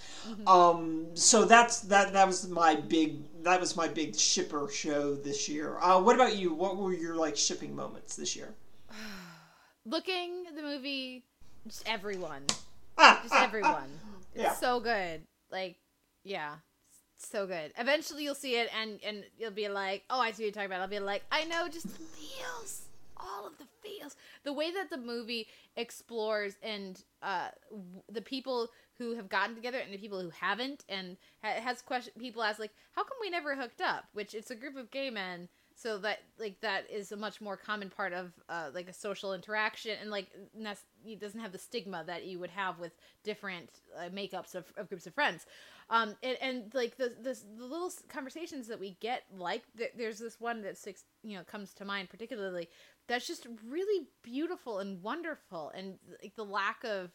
Um, 0.47 1.07
so 1.15 1.45
that's 1.45 1.81
that. 1.81 2.13
That 2.13 2.27
was 2.27 2.47
my 2.47 2.75
big. 2.75 3.17
That 3.43 3.59
was 3.59 3.75
my 3.75 3.87
big 3.87 4.15
shipper 4.15 4.69
show 4.71 5.15
this 5.15 5.49
year. 5.49 5.77
Uh, 5.79 6.01
what 6.01 6.15
about 6.15 6.35
you? 6.35 6.53
What 6.53 6.77
were 6.77 6.93
your 6.93 7.15
like 7.15 7.35
shipping 7.35 7.75
moments 7.75 8.15
this 8.15 8.35
year? 8.35 8.53
Looking 9.85 10.45
the 10.55 10.61
movie, 10.61 11.23
just 11.67 11.87
everyone, 11.87 12.43
Ah, 12.97 13.19
just 13.23 13.35
everyone. 13.35 13.89
It's 14.35 14.43
Yeah. 14.43 14.53
so 14.53 14.79
good. 14.79 15.25
Like, 15.49 15.77
yeah, 16.23 16.57
so 17.17 17.47
good. 17.47 17.71
Eventually, 17.77 18.23
you'll 18.23 18.35
see 18.35 18.55
it, 18.57 18.69
and 18.75 18.99
and 19.03 19.23
you'll 19.37 19.51
be 19.51 19.67
like, 19.69 20.03
"Oh, 20.09 20.19
I 20.19 20.31
see 20.31 20.43
what 20.43 20.45
you're 20.47 20.51
talking 20.51 20.65
about." 20.67 20.81
I'll 20.81 20.87
be 20.87 20.99
like, 20.99 21.23
"I 21.31 21.45
know, 21.45 21.67
just 21.69 21.87
the 21.87 22.03
feels, 22.03 22.81
all 23.17 23.47
of 23.47 23.57
the 23.57 23.65
feels." 23.81 24.15
The 24.43 24.53
way 24.53 24.71
that 24.71 24.89
the 24.89 24.97
movie 24.97 25.47
explores 25.77 26.55
and 26.61 27.01
uh, 27.21 27.49
w- 27.69 28.03
the 28.11 28.21
people 28.21 28.69
who 28.97 29.15
have 29.15 29.29
gotten 29.29 29.55
together 29.55 29.77
and 29.79 29.93
the 29.93 29.97
people 29.97 30.21
who 30.21 30.29
haven't, 30.31 30.83
and 30.89 31.17
ha- 31.43 31.59
has 31.61 31.81
question 31.81 32.13
people 32.19 32.43
ask 32.43 32.59
like, 32.59 32.75
"How 32.91 33.03
come 33.03 33.17
we 33.21 33.29
never 33.29 33.55
hooked 33.55 33.81
up?" 33.81 34.05
Which 34.13 34.33
it's 34.33 34.51
a 34.51 34.55
group 34.55 34.75
of 34.75 34.91
gay 34.91 35.09
men. 35.09 35.47
So 35.77 35.97
that 35.99 36.19
like 36.39 36.61
that 36.61 36.89
is 36.89 37.11
a 37.11 37.17
much 37.17 37.41
more 37.41 37.57
common 37.57 37.89
part 37.89 38.13
of 38.13 38.31
uh, 38.47 38.69
like 38.73 38.87
a 38.87 38.93
social 38.93 39.33
interaction 39.33 39.97
and 40.01 40.09
like 40.09 40.27
it 41.05 41.19
doesn't 41.19 41.39
have 41.39 41.51
the 41.51 41.57
stigma 41.57 42.03
that 42.07 42.25
you 42.25 42.39
would 42.39 42.49
have 42.51 42.79
with 42.79 42.93
different 43.23 43.69
uh, 43.97 44.09
makeups 44.09 44.55
of, 44.55 44.65
of 44.77 44.87
groups 44.87 45.05
of 45.05 45.13
friends. 45.13 45.45
Um 45.89 46.15
and, 46.23 46.37
and 46.41 46.73
like 46.73 46.97
the, 46.97 47.13
the 47.21 47.37
the 47.57 47.65
little 47.65 47.91
conversations 48.07 48.67
that 48.67 48.79
we 48.79 48.97
get 49.01 49.23
like 49.37 49.63
th- 49.77 49.91
there's 49.97 50.17
this 50.17 50.39
one 50.39 50.61
that 50.63 50.77
six 50.77 51.03
you 51.23 51.37
know 51.37 51.43
comes 51.43 51.73
to 51.75 51.85
mind 51.85 52.09
particularly 52.09 52.69
that's 53.07 53.27
just 53.27 53.45
really 53.69 54.07
beautiful 54.23 54.79
and 54.79 55.03
wonderful 55.03 55.71
and 55.75 55.99
like 56.23 56.35
the 56.35 56.45
lack 56.45 56.83
of 56.83 57.11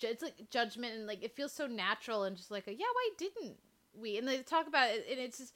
it's 0.00 0.22
like 0.22 0.50
judgment 0.50 0.94
and 0.94 1.06
like 1.06 1.22
it 1.22 1.36
feels 1.36 1.52
so 1.52 1.66
natural 1.66 2.24
and 2.24 2.36
just 2.36 2.50
like 2.50 2.66
a, 2.66 2.72
yeah 2.72 2.86
why 2.92 3.08
didn't 3.18 3.56
we? 3.94 4.16
And 4.18 4.26
they 4.26 4.38
talk 4.38 4.66
about 4.66 4.90
it 4.90 5.06
and 5.10 5.20
it's 5.20 5.38
just 5.38 5.54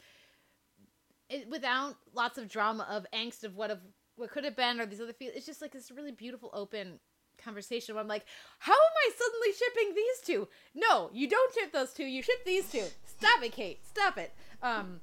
it, 1.29 1.49
without 1.49 1.97
lots 2.15 2.39
of 2.39 2.49
drama 2.49 2.87
of 2.91 3.07
angst 3.13 3.45
of 3.45 3.57
what 3.57 3.71
of 3.71 3.79
what 4.17 4.31
could 4.31 4.45
have 4.45 4.57
been 4.57 4.81
or 4.81 4.87
these 4.87 5.01
other 5.01 5.13
feelings. 5.13 5.37
It's 5.37 5.47
just 5.47 5.61
like 5.61 5.73
this 5.73 5.91
really 5.91 6.13
beautiful 6.13 6.51
open 6.53 7.01
conversation 7.43 7.95
where 7.95 8.03
I'm 8.03 8.09
like, 8.09 8.25
how 8.61 8.73
am 8.73 8.79
I 8.79 9.11
suddenly 9.17 9.53
shipping 9.53 9.95
these 9.95 10.21
two? 10.25 10.49
No, 10.75 11.11
you 11.13 11.29
don't 11.29 11.55
ship 11.55 11.73
those 11.73 11.93
two. 11.93 12.05
You 12.05 12.23
ship 12.23 12.45
these 12.47 12.71
two. 12.71 12.85
Stop 13.07 13.43
it, 13.43 13.53
Kate. 13.53 13.79
Stop 13.87 14.17
it. 14.19 14.33
Um, 14.63 15.01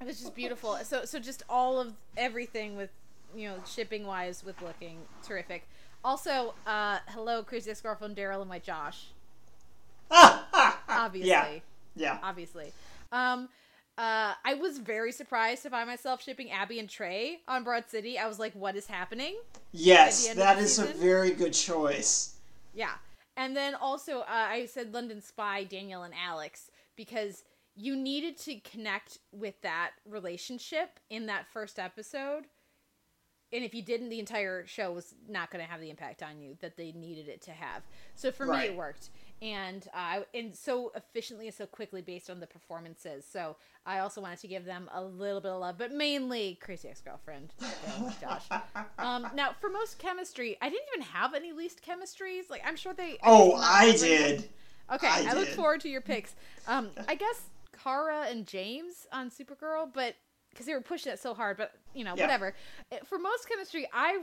it 0.00 0.06
was 0.06 0.18
just 0.18 0.34
beautiful. 0.34 0.76
So 0.84 1.04
so 1.04 1.18
just 1.18 1.42
all 1.48 1.80
of 1.80 1.92
everything 2.16 2.76
with 2.76 2.90
you 3.36 3.48
know 3.48 3.56
shipping 3.66 4.06
wise 4.06 4.42
with 4.44 4.60
looking 4.62 4.98
terrific. 5.22 5.68
Also, 6.04 6.54
uh, 6.66 6.98
hello, 7.08 7.42
crazy 7.42 7.70
ex 7.70 7.80
girlfriend 7.80 8.16
Daryl 8.16 8.40
and 8.40 8.48
my 8.48 8.60
Josh. 8.60 9.08
Obviously 10.88 11.28
Yeah. 11.28 11.58
Yeah. 11.96 12.18
obviously. 12.22 12.72
Um, 13.12 13.48
uh, 13.98 14.34
I 14.44 14.54
was 14.54 14.78
very 14.78 15.10
surprised 15.10 15.64
to 15.64 15.70
find 15.70 15.88
myself 15.88 16.22
shipping 16.22 16.52
Abbi 16.52 16.78
and 16.78 16.88
Trey 16.88 17.40
on 17.48 17.64
Broad 17.64 17.90
City. 17.90 18.16
I 18.16 18.28
was 18.28 18.38
like, 18.38 18.54
"What 18.54 18.76
is 18.76 18.86
happening?" 18.86 19.36
Yes, 19.72 20.28
that 20.28 20.28
is 20.28 20.28
end 20.28 20.38
of 20.38 20.44
that 20.44 20.56
the 20.56 20.62
is 20.62 20.78
a 20.78 20.84
very 20.84 21.30
good 21.32 21.52
choice. 21.52 22.36
Yeah, 22.72 22.94
and 23.36 23.56
then 23.56 23.74
also 23.74 24.20
uh, 24.20 24.24
I 24.28 24.66
said 24.66 24.94
London 24.94 25.20
Spy, 25.20 25.64
Daniel 25.64 26.04
and 26.04 26.14
Alex 26.14 26.70
because 26.94 27.44
you 27.74 27.96
needed 27.96 28.36
to 28.36 28.60
connect 28.60 29.18
with 29.32 29.60
that 29.62 29.92
relationship 30.08 31.00
in 31.10 31.26
that 31.26 31.46
first 31.48 31.78
episode. 31.78 32.44
And 33.52 33.64
if 33.64 33.74
you 33.74 33.82
didn't, 33.82 34.10
the 34.10 34.18
entire 34.18 34.66
show 34.66 34.92
was 34.92 35.14
not 35.26 35.50
going 35.50 35.64
to 35.64 35.70
have 35.70 35.80
the 35.80 35.88
impact 35.88 36.22
on 36.22 36.38
you 36.38 36.56
that 36.60 36.76
they 36.76 36.92
needed 36.92 37.28
it 37.28 37.40
to 37.42 37.52
have. 37.52 37.82
So 38.14 38.30
for 38.30 38.44
me, 38.46 38.66
it 38.66 38.76
worked. 38.76 39.08
And 39.40 39.86
uh, 39.94 40.20
and 40.34 40.54
so 40.54 40.92
efficiently 40.94 41.46
and 41.46 41.54
so 41.54 41.66
quickly 41.66 42.02
based 42.02 42.28
on 42.30 42.40
the 42.40 42.46
performances. 42.46 43.24
So 43.30 43.56
I 43.86 44.00
also 44.00 44.20
wanted 44.20 44.40
to 44.40 44.48
give 44.48 44.64
them 44.64 44.90
a 44.92 45.02
little 45.02 45.40
bit 45.40 45.52
of 45.52 45.60
love, 45.60 45.76
but 45.78 45.92
mainly 45.92 46.58
Crazy 46.60 46.88
Ex 46.88 47.00
Girlfriend, 47.00 47.52
Josh. 48.20 48.44
Um, 48.98 49.28
now 49.34 49.52
for 49.60 49.70
most 49.70 49.98
chemistry, 49.98 50.56
I 50.60 50.68
didn't 50.68 50.86
even 50.94 51.06
have 51.06 51.34
any 51.34 51.52
least 51.52 51.80
chemistries. 51.82 52.50
Like 52.50 52.62
I'm 52.66 52.76
sure 52.76 52.92
they. 52.94 53.18
Oh, 53.22 53.54
I 53.56 53.92
did. 53.92 54.48
Okay, 54.92 55.06
I 55.06 55.30
I, 55.30 55.34
look 55.34 55.48
forward 55.48 55.80
to 55.82 55.88
your 55.88 56.00
picks. 56.00 56.34
Um, 56.66 56.90
I 57.08 57.14
guess 57.14 57.42
Kara 57.82 58.26
and 58.28 58.46
James 58.46 59.06
on 59.12 59.30
Supergirl, 59.30 59.88
but 59.92 60.14
because 60.50 60.66
they 60.66 60.72
were 60.72 60.80
pushing 60.80 61.12
it 61.12 61.18
so 61.20 61.34
hard, 61.34 61.56
but 61.56 61.72
you 61.94 62.04
know, 62.04 62.14
Yeah. 62.16 62.24
whatever. 62.24 62.54
Uh, 62.90 62.96
For 63.04 63.18
most 63.18 63.48
chemistry, 63.48 63.86
I 63.92 64.18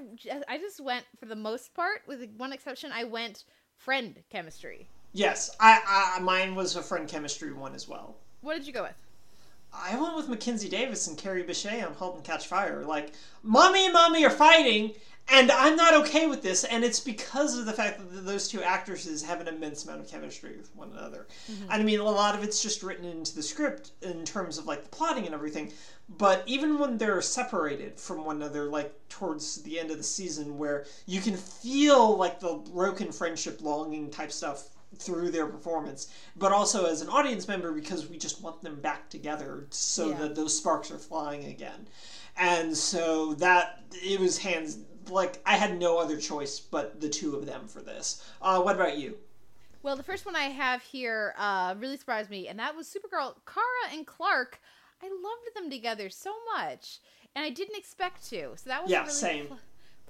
I 0.47 0.57
just 0.57 0.81
went 0.81 1.05
for 1.19 1.25
the 1.27 1.35
most 1.35 1.73
part, 1.73 2.01
with 2.07 2.27
one 2.37 2.51
exception, 2.51 2.91
I 2.91 3.03
went 3.05 3.45
friend 3.77 4.23
chemistry. 4.29 4.89
Yes, 5.15 5.55
I, 5.61 6.13
I 6.17 6.19
mine 6.19 6.55
was 6.55 6.75
a 6.75 6.81
friend 6.81 7.07
chemistry 7.07 7.53
one 7.53 7.73
as 7.73 7.87
well. 7.87 8.17
What 8.41 8.57
did 8.57 8.67
you 8.67 8.73
go 8.73 8.83
with? 8.83 8.95
I 9.73 9.97
went 9.97 10.17
with 10.17 10.27
Mackenzie 10.27 10.67
Davis 10.67 11.07
and 11.07 11.17
Kerry 11.17 11.41
Bishé 11.41 11.87
on 11.87 11.93
*Halt 11.93 12.15
and 12.15 12.23
Catch 12.23 12.47
Fire*. 12.47 12.83
Like, 12.83 13.13
mommy 13.41 13.85
and 13.85 13.93
mommy 13.93 14.25
are 14.25 14.29
fighting, 14.29 14.91
and 15.29 15.51
I'm 15.51 15.77
not 15.77 15.93
okay 15.93 16.27
with 16.27 16.41
this, 16.41 16.65
and 16.65 16.83
it's 16.83 16.99
because 16.99 17.57
of 17.57 17.65
the 17.65 17.71
fact 17.71 17.99
that 17.99 18.25
those 18.25 18.49
two 18.49 18.61
actresses 18.61 19.23
have 19.23 19.39
an 19.39 19.47
immense 19.47 19.85
amount 19.85 20.01
of 20.01 20.11
chemistry 20.11 20.57
with 20.57 20.75
one 20.75 20.91
another. 20.91 21.27
Mm-hmm. 21.49 21.71
And 21.71 21.81
I 21.81 21.85
mean, 21.85 22.01
a 22.01 22.03
lot 22.03 22.35
of 22.35 22.43
it's 22.43 22.61
just 22.61 22.83
written 22.83 23.05
into 23.05 23.33
the 23.35 23.43
script 23.43 23.91
in 24.01 24.25
terms 24.25 24.57
of 24.57 24.65
like 24.65 24.83
the 24.83 24.89
plotting 24.89 25.25
and 25.25 25.33
everything. 25.33 25.71
But 26.17 26.43
even 26.45 26.77
when 26.77 26.97
they're 26.97 27.21
separated 27.21 28.01
from 28.01 28.25
one 28.25 28.35
another, 28.35 28.65
like 28.65 28.93
towards 29.07 29.61
the 29.63 29.79
end 29.79 29.91
of 29.91 29.97
the 29.97 30.03
season, 30.03 30.57
where 30.57 30.85
you 31.05 31.21
can 31.21 31.37
feel 31.37 32.17
like 32.17 32.41
the 32.41 32.55
broken 32.73 33.13
friendship, 33.13 33.61
longing 33.61 34.11
type 34.11 34.33
stuff 34.33 34.74
through 34.99 35.31
their 35.31 35.47
performance, 35.47 36.11
but 36.35 36.51
also 36.51 36.85
as 36.85 37.01
an 37.01 37.09
audience 37.09 37.47
member 37.47 37.71
because 37.71 38.07
we 38.07 38.17
just 38.17 38.41
want 38.41 38.61
them 38.61 38.79
back 38.81 39.09
together 39.09 39.65
so 39.69 40.09
Yeah. 40.09 40.17
that 40.19 40.35
those 40.35 40.57
sparks 40.57 40.91
are 40.91 40.97
flying 40.97 41.45
again. 41.45 41.87
And 42.37 42.75
so 42.75 43.33
that 43.35 43.83
it 43.93 44.19
was 44.19 44.37
hands 44.39 44.79
like 45.09 45.41
I 45.45 45.55
had 45.55 45.77
no 45.79 45.97
other 45.99 46.17
choice 46.17 46.59
but 46.59 46.99
the 46.99 47.09
two 47.09 47.35
of 47.35 47.45
them 47.45 47.67
for 47.67 47.81
this. 47.81 48.23
Uh, 48.41 48.61
what 48.61 48.75
about 48.75 48.97
you? 48.97 49.17
Well, 49.83 49.95
the 49.95 50.03
first 50.03 50.25
one 50.25 50.35
I 50.35 50.45
have 50.45 50.81
here 50.81 51.35
uh, 51.37 51.75
really 51.77 51.97
surprised 51.97 52.31
me, 52.31 52.47
and 52.47 52.57
that 52.59 52.75
was 52.75 52.87
Supergirl. 52.87 53.35
Kara 53.45 53.93
and 53.93 54.05
Clark. 54.07 54.59
I 55.03 55.05
loved 55.07 55.55
them 55.55 55.69
together 55.69 56.09
so 56.09 56.33
much, 56.55 56.99
and 57.35 57.45
I 57.45 57.51
didn't 57.51 57.77
expect 57.77 58.27
to. 58.29 58.53
So 58.55 58.69
that 58.69 58.81
was 58.81 58.91
Yeah, 58.91 59.01
really 59.01 59.11
same. 59.13 59.47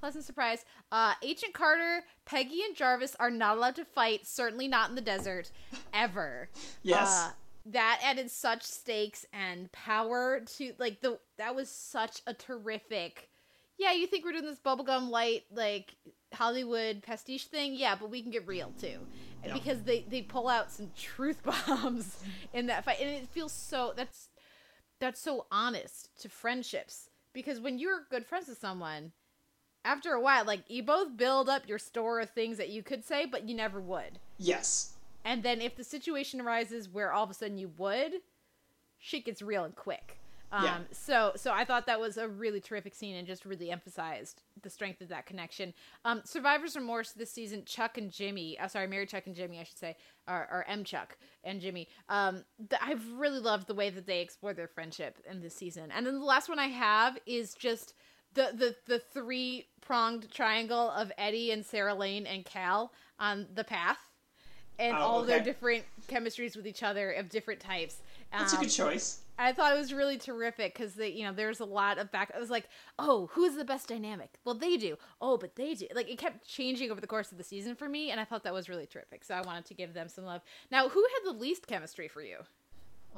Pleasant 0.06 0.24
surprise. 0.24 0.64
Uh, 0.92 1.14
Agent 1.20 1.52
Carter, 1.52 2.04
Peggy, 2.26 2.62
and 2.64 2.76
Jarvis 2.76 3.16
are 3.18 3.30
not 3.30 3.56
allowed 3.56 3.74
to 3.74 3.84
fight. 3.84 4.24
Certainly 4.24 4.68
not 4.68 4.88
in 4.88 4.94
the 4.94 5.00
desert, 5.00 5.50
ever. 5.92 6.48
Yes. 6.84 7.08
Uh, 7.10 7.30
that 7.72 8.00
added 8.04 8.30
such 8.30 8.62
stakes 8.62 9.26
and 9.32 9.70
power 9.72 10.42
to 10.58 10.72
like 10.78 11.00
the 11.00 11.18
that 11.38 11.56
was 11.56 11.68
such 11.68 12.20
a 12.28 12.32
terrific 12.32 13.28
yeah 13.76 13.90
you 13.90 14.06
think 14.06 14.24
we're 14.24 14.30
doing 14.30 14.44
this 14.44 14.60
bubblegum 14.60 15.10
light 15.10 15.42
like 15.52 15.96
hollywood 16.32 17.02
pastiche 17.02 17.46
thing 17.46 17.74
yeah 17.74 17.96
but 18.00 18.08
we 18.08 18.22
can 18.22 18.30
get 18.30 18.46
real 18.46 18.72
too 18.80 19.00
Yeah. 19.44 19.52
because 19.52 19.82
they 19.82 20.04
they 20.08 20.22
pull 20.22 20.46
out 20.46 20.70
some 20.70 20.92
truth 20.96 21.42
bombs 21.66 22.16
in 22.54 22.66
that 22.66 22.84
fight 22.84 22.98
and 23.00 23.10
it 23.10 23.26
feels 23.30 23.50
so 23.50 23.92
that's 23.96 24.28
that's 25.00 25.20
so 25.20 25.46
honest 25.50 26.10
to 26.22 26.28
friendships 26.28 27.10
because 27.32 27.58
when 27.58 27.80
you're 27.80 28.06
good 28.12 28.24
friends 28.24 28.46
with 28.46 28.58
someone 28.58 29.10
after 29.86 30.12
a 30.12 30.20
while 30.20 30.44
like 30.44 30.62
you 30.68 30.82
both 30.82 31.16
build 31.16 31.48
up 31.48 31.66
your 31.68 31.78
store 31.78 32.20
of 32.20 32.28
things 32.30 32.58
that 32.58 32.68
you 32.68 32.82
could 32.82 33.04
say 33.04 33.24
but 33.24 33.48
you 33.48 33.54
never 33.54 33.80
would 33.80 34.18
Yes. 34.38 34.94
and 35.24 35.42
then 35.42 35.60
if 35.62 35.76
the 35.76 35.84
situation 35.84 36.40
arises 36.40 36.88
where 36.88 37.12
all 37.12 37.24
of 37.24 37.30
a 37.30 37.34
sudden 37.34 37.56
you 37.58 37.70
would, 37.78 38.14
shit 38.98 39.24
gets 39.24 39.40
real 39.42 39.64
and 39.64 39.74
quick. 39.76 40.18
Um, 40.52 40.64
Yeah. 40.64 40.78
So 40.92 41.32
so 41.36 41.52
I 41.52 41.64
thought 41.64 41.86
that 41.86 41.98
was 41.98 42.16
a 42.18 42.28
really 42.28 42.60
terrific 42.60 42.94
scene 42.94 43.16
and 43.16 43.26
just 43.26 43.44
really 43.44 43.70
emphasized 43.72 44.42
the 44.62 44.70
strength 44.70 45.00
of 45.00 45.08
that 45.08 45.26
connection. 45.26 45.74
Um, 46.04 46.22
Survivor's 46.24 46.76
Remorse 46.76 47.10
this 47.12 47.32
season, 47.32 47.64
Chuck 47.64 47.98
and 47.98 48.10
Jimmy, 48.12 48.56
uh, 48.58 48.68
sorry, 48.68 48.86
Mary 48.86 49.06
Chuck 49.06 49.26
and 49.26 49.34
Jimmy, 49.34 49.58
I 49.58 49.64
should 49.64 49.78
say, 49.78 49.96
or, 50.28 50.46
or 50.50 50.64
M 50.68 50.84
Chuck 50.84 51.16
and 51.42 51.60
Jimmy. 51.60 51.88
Um, 52.08 52.44
th- 52.70 52.80
I've 52.80 53.04
really 53.14 53.40
loved 53.40 53.66
the 53.66 53.74
way 53.74 53.90
that 53.90 54.06
they 54.06 54.20
explore 54.20 54.54
their 54.54 54.68
friendship 54.68 55.18
in 55.28 55.40
this 55.40 55.56
season. 55.56 55.90
And 55.90 56.06
then 56.06 56.18
the 56.20 56.24
last 56.24 56.48
one 56.48 56.60
I 56.60 56.68
have 56.68 57.18
is 57.26 57.52
just 57.54 57.94
the 58.36 58.52
the 58.56 58.76
the 58.86 58.98
three 59.00 59.66
pronged 59.80 60.30
triangle 60.30 60.90
of 60.90 61.12
Eddie 61.18 61.50
and 61.52 61.66
Sarah 61.66 61.94
Lane 61.94 62.26
and 62.26 62.44
Cal 62.44 62.92
on 63.18 63.48
the 63.54 63.64
path 63.64 63.98
and 64.78 64.96
Oh, 64.96 65.00
all 65.00 65.22
their 65.24 65.40
different 65.40 65.84
chemistries 66.08 66.56
with 66.56 66.66
each 66.66 66.82
other 66.82 67.12
of 67.12 67.28
different 67.30 67.60
types. 67.60 68.02
That's 68.38 68.52
a 68.52 68.56
Um, 68.56 68.62
good 68.62 68.70
choice. 68.70 69.20
I 69.38 69.52
thought 69.52 69.74
it 69.74 69.78
was 69.78 69.92
really 69.92 70.18
terrific 70.18 70.74
because 70.74 70.94
they, 70.94 71.10
you 71.10 71.24
know, 71.24 71.32
there's 71.32 71.60
a 71.60 71.64
lot 71.66 71.98
of 71.98 72.10
back. 72.10 72.32
I 72.34 72.38
was 72.40 72.50
like, 72.50 72.68
oh, 72.98 73.28
who's 73.32 73.54
the 73.56 73.64
best 73.66 73.88
dynamic? 73.88 74.38
Well, 74.44 74.54
they 74.54 74.78
do. 74.78 74.96
Oh, 75.20 75.36
but 75.38 75.56
they 75.56 75.74
do. 75.74 75.86
Like 75.94 76.08
it 76.10 76.18
kept 76.18 76.46
changing 76.46 76.90
over 76.90 77.00
the 77.02 77.06
course 77.06 77.32
of 77.32 77.38
the 77.38 77.44
season 77.44 77.74
for 77.76 77.88
me, 77.88 78.10
and 78.10 78.20
I 78.20 78.24
thought 78.24 78.44
that 78.44 78.54
was 78.54 78.68
really 78.68 78.86
terrific. 78.86 79.24
So 79.24 79.34
I 79.34 79.42
wanted 79.42 79.66
to 79.66 79.74
give 79.74 79.94
them 79.94 80.08
some 80.08 80.24
love. 80.24 80.42
Now, 80.70 80.88
who 80.88 81.02
had 81.02 81.32
the 81.32 81.38
least 81.38 81.66
chemistry 81.66 82.08
for 82.08 82.22
you? 82.22 82.38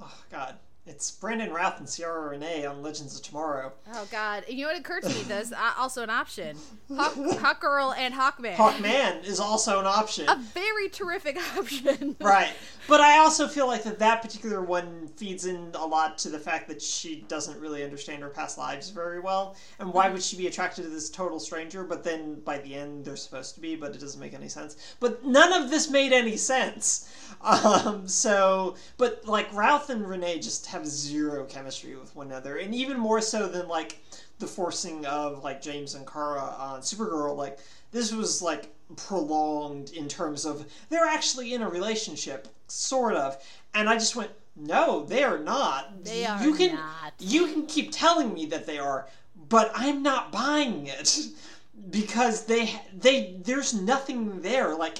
Oh 0.00 0.22
God, 0.30 0.56
it's 0.88 1.10
Brandon 1.10 1.52
Routh 1.52 1.78
and 1.78 1.88
Ciara 1.88 2.30
Renee 2.30 2.64
on 2.64 2.82
Legends 2.82 3.14
of 3.14 3.22
Tomorrow. 3.22 3.72
Oh 3.92 4.08
God! 4.10 4.44
You 4.48 4.62
know 4.62 4.72
what 4.72 4.80
occurred 4.80 5.02
to 5.02 5.10
me? 5.10 5.22
There's 5.22 5.52
uh, 5.52 5.72
also 5.78 6.02
an 6.02 6.10
option: 6.10 6.56
Hawk, 6.94 7.14
Hawk 7.14 7.60
Girl 7.60 7.94
and 7.96 8.14
Hawkman. 8.14 8.54
Hawkman 8.56 9.24
is 9.24 9.38
also 9.38 9.78
an 9.78 9.86
option. 9.86 10.28
A 10.28 10.36
very 10.36 10.88
terrific 10.88 11.38
option. 11.56 12.16
right. 12.20 12.52
But 12.88 13.02
I 13.02 13.18
also 13.18 13.46
feel 13.46 13.66
like 13.66 13.82
that 13.82 13.98
that 13.98 14.22
particular 14.22 14.62
one 14.62 15.08
feeds 15.16 15.44
in 15.44 15.72
a 15.74 15.86
lot 15.86 16.16
to 16.18 16.30
the 16.30 16.38
fact 16.38 16.68
that 16.68 16.80
she 16.80 17.24
doesn't 17.28 17.60
really 17.60 17.84
understand 17.84 18.22
her 18.22 18.30
past 18.30 18.56
lives 18.56 18.88
very 18.88 19.20
well. 19.20 19.56
And 19.78 19.92
why 19.92 20.08
would 20.08 20.22
she 20.22 20.38
be 20.38 20.46
attracted 20.46 20.84
to 20.84 20.88
this 20.88 21.10
total 21.10 21.38
stranger? 21.38 21.84
But 21.84 22.02
then 22.02 22.40
by 22.40 22.58
the 22.58 22.74
end, 22.74 23.04
they're 23.04 23.16
supposed 23.16 23.54
to 23.56 23.60
be, 23.60 23.76
but 23.76 23.94
it 23.94 24.00
doesn't 24.00 24.20
make 24.20 24.32
any 24.32 24.48
sense. 24.48 24.76
But 25.00 25.22
none 25.22 25.52
of 25.52 25.68
this 25.68 25.90
made 25.90 26.12
any 26.12 26.36
sense. 26.36 27.12
Um, 27.40 28.08
so, 28.08 28.74
but 28.96 29.24
like 29.24 29.52
Routh 29.54 29.90
and 29.90 30.08
Renee 30.08 30.40
just 30.40 30.66
have 30.66 30.77
zero 30.86 31.44
chemistry 31.44 31.96
with 31.96 32.14
one 32.14 32.28
another. 32.28 32.58
And 32.58 32.74
even 32.74 32.98
more 32.98 33.20
so 33.20 33.48
than 33.48 33.68
like 33.68 33.98
the 34.38 34.46
forcing 34.46 35.04
of 35.06 35.42
like 35.42 35.62
James 35.62 35.94
and 35.94 36.06
Kara 36.06 36.54
on 36.58 36.80
Supergirl, 36.80 37.36
like 37.36 37.58
this 37.90 38.12
was 38.12 38.42
like 38.42 38.72
prolonged 38.96 39.90
in 39.90 40.08
terms 40.08 40.44
of 40.44 40.66
they're 40.88 41.06
actually 41.06 41.54
in 41.54 41.62
a 41.62 41.68
relationship, 41.68 42.48
sort 42.68 43.14
of. 43.14 43.42
And 43.74 43.88
I 43.88 43.94
just 43.94 44.16
went, 44.16 44.30
no, 44.56 45.04
they 45.04 45.22
are 45.24 45.38
not. 45.38 46.04
They 46.04 46.26
are 46.26 46.42
you 46.42 46.54
can, 46.54 46.74
not. 46.74 47.14
You 47.18 47.46
can 47.46 47.66
keep 47.66 47.92
telling 47.92 48.34
me 48.34 48.46
that 48.46 48.66
they 48.66 48.78
are, 48.78 49.06
but 49.48 49.70
I'm 49.74 50.02
not 50.02 50.32
buying 50.32 50.86
it 50.86 51.18
because 51.90 52.44
they 52.44 52.80
they 52.96 53.36
there's 53.44 53.74
nothing 53.74 54.42
there. 54.42 54.74
Like 54.74 54.98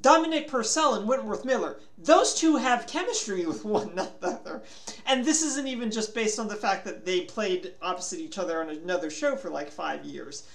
Dominic 0.00 0.48
Purcell 0.48 0.94
and 0.94 1.08
Wentworth 1.08 1.44
Miller, 1.44 1.78
those 1.98 2.34
two 2.34 2.56
have 2.56 2.86
chemistry 2.86 3.46
with 3.46 3.64
one 3.64 3.90
another. 3.90 4.62
And 5.06 5.24
this 5.24 5.42
isn't 5.42 5.66
even 5.66 5.90
just 5.90 6.14
based 6.14 6.38
on 6.38 6.48
the 6.48 6.56
fact 6.56 6.84
that 6.84 7.04
they 7.04 7.22
played 7.22 7.72
opposite 7.82 8.20
each 8.20 8.38
other 8.38 8.60
on 8.60 8.68
another 8.70 9.10
show 9.10 9.36
for 9.36 9.50
like 9.50 9.70
five 9.70 10.04
years. 10.04 10.46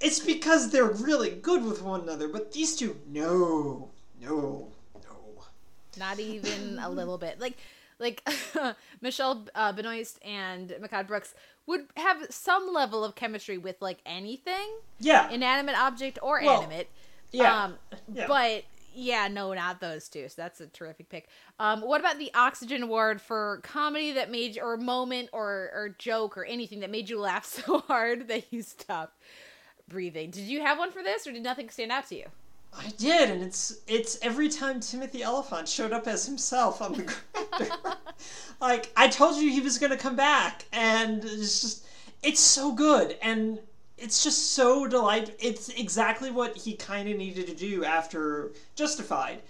It's 0.00 0.18
because 0.20 0.70
they're 0.70 0.84
really 0.90 1.30
good 1.30 1.64
with 1.64 1.82
one 1.82 2.02
another, 2.02 2.28
but 2.28 2.52
these 2.52 2.76
two, 2.76 2.96
no, 3.08 3.88
no, 4.20 4.68
no. 5.02 5.44
Not 5.98 6.18
even 6.20 6.78
a 6.78 6.90
little 6.90 7.16
bit. 7.16 7.40
Like, 7.40 7.56
like 7.98 8.22
Michelle 9.00 9.46
uh, 9.54 9.72
Benoist 9.72 10.18
and 10.22 10.68
Mehcad 10.82 11.06
Brooks 11.06 11.34
would 11.66 11.86
have 11.96 12.26
some 12.28 12.72
level 12.72 13.04
of 13.04 13.14
chemistry 13.14 13.56
with 13.56 13.76
like 13.80 13.98
anything, 14.04 14.68
Yeah. 15.00 15.30
inanimate 15.30 15.78
object 15.78 16.18
or 16.22 16.40
Well, 16.44 16.60
animate. 16.62 16.88
Yeah, 17.32 17.64
Um, 17.64 17.78
yeah. 18.12 18.26
But 18.26 18.64
yeah, 18.94 19.28
no, 19.28 19.52
not 19.52 19.80
those 19.80 20.08
two. 20.08 20.28
So 20.28 20.34
that's 20.36 20.60
a 20.60 20.66
terrific 20.66 21.08
pick. 21.10 21.28
Um, 21.60 21.82
what 21.82 22.00
about 22.00 22.18
the 22.18 22.32
Oxygen 22.34 22.82
Award 22.82 23.20
for 23.20 23.60
comedy 23.62 24.12
that 24.12 24.30
made 24.30 24.56
you, 24.56 24.62
or 24.62 24.76
moment 24.76 25.28
or 25.32 25.70
or 25.74 25.94
joke 25.98 26.36
or 26.38 26.44
anything 26.44 26.80
that 26.80 26.90
made 26.90 27.08
you 27.10 27.20
laugh 27.20 27.44
so 27.66 27.80
hard 27.80 28.28
that 28.28 28.52
you 28.52 28.62
stopped 28.62 29.18
breathing? 29.88 30.30
Did 30.30 30.44
you 30.44 30.62
have 30.62 30.78
one 30.78 30.90
for 30.90 31.02
this, 31.02 31.26
or 31.26 31.32
did 31.32 31.42
nothing 31.42 31.68
stand 31.68 31.92
out 31.92 32.08
to 32.08 32.16
you? 32.16 32.26
I 32.78 32.88
did, 32.98 33.30
and 33.30 33.42
it's 33.42 33.80
it's 33.86 34.18
every 34.22 34.48
time 34.48 34.80
Timothy 34.80 35.24
Olyphant 35.24 35.68
showed 35.68 35.92
up 35.92 36.06
as 36.06 36.26
himself 36.26 36.82
on 36.82 36.92
the 36.94 37.02
grinder. 37.04 37.74
like 38.60 38.92
I 38.96 39.08
told 39.08 39.36
you 39.36 39.50
he 39.50 39.60
was 39.60 39.78
gonna 39.78 39.96
come 39.96 40.16
back, 40.16 40.64
and 40.72 41.24
it's 41.24 41.60
just 41.60 41.86
it's 42.22 42.40
so 42.40 42.72
good, 42.72 43.16
and 43.22 43.60
it's 43.98 44.22
just 44.22 44.52
so 44.52 44.86
delightful. 44.86 45.34
It's 45.38 45.68
exactly 45.70 46.30
what 46.30 46.56
he 46.56 46.74
kind 46.76 47.08
of 47.08 47.16
needed 47.16 47.46
to 47.46 47.54
do 47.54 47.84
after 47.84 48.52
Justified. 48.74 49.42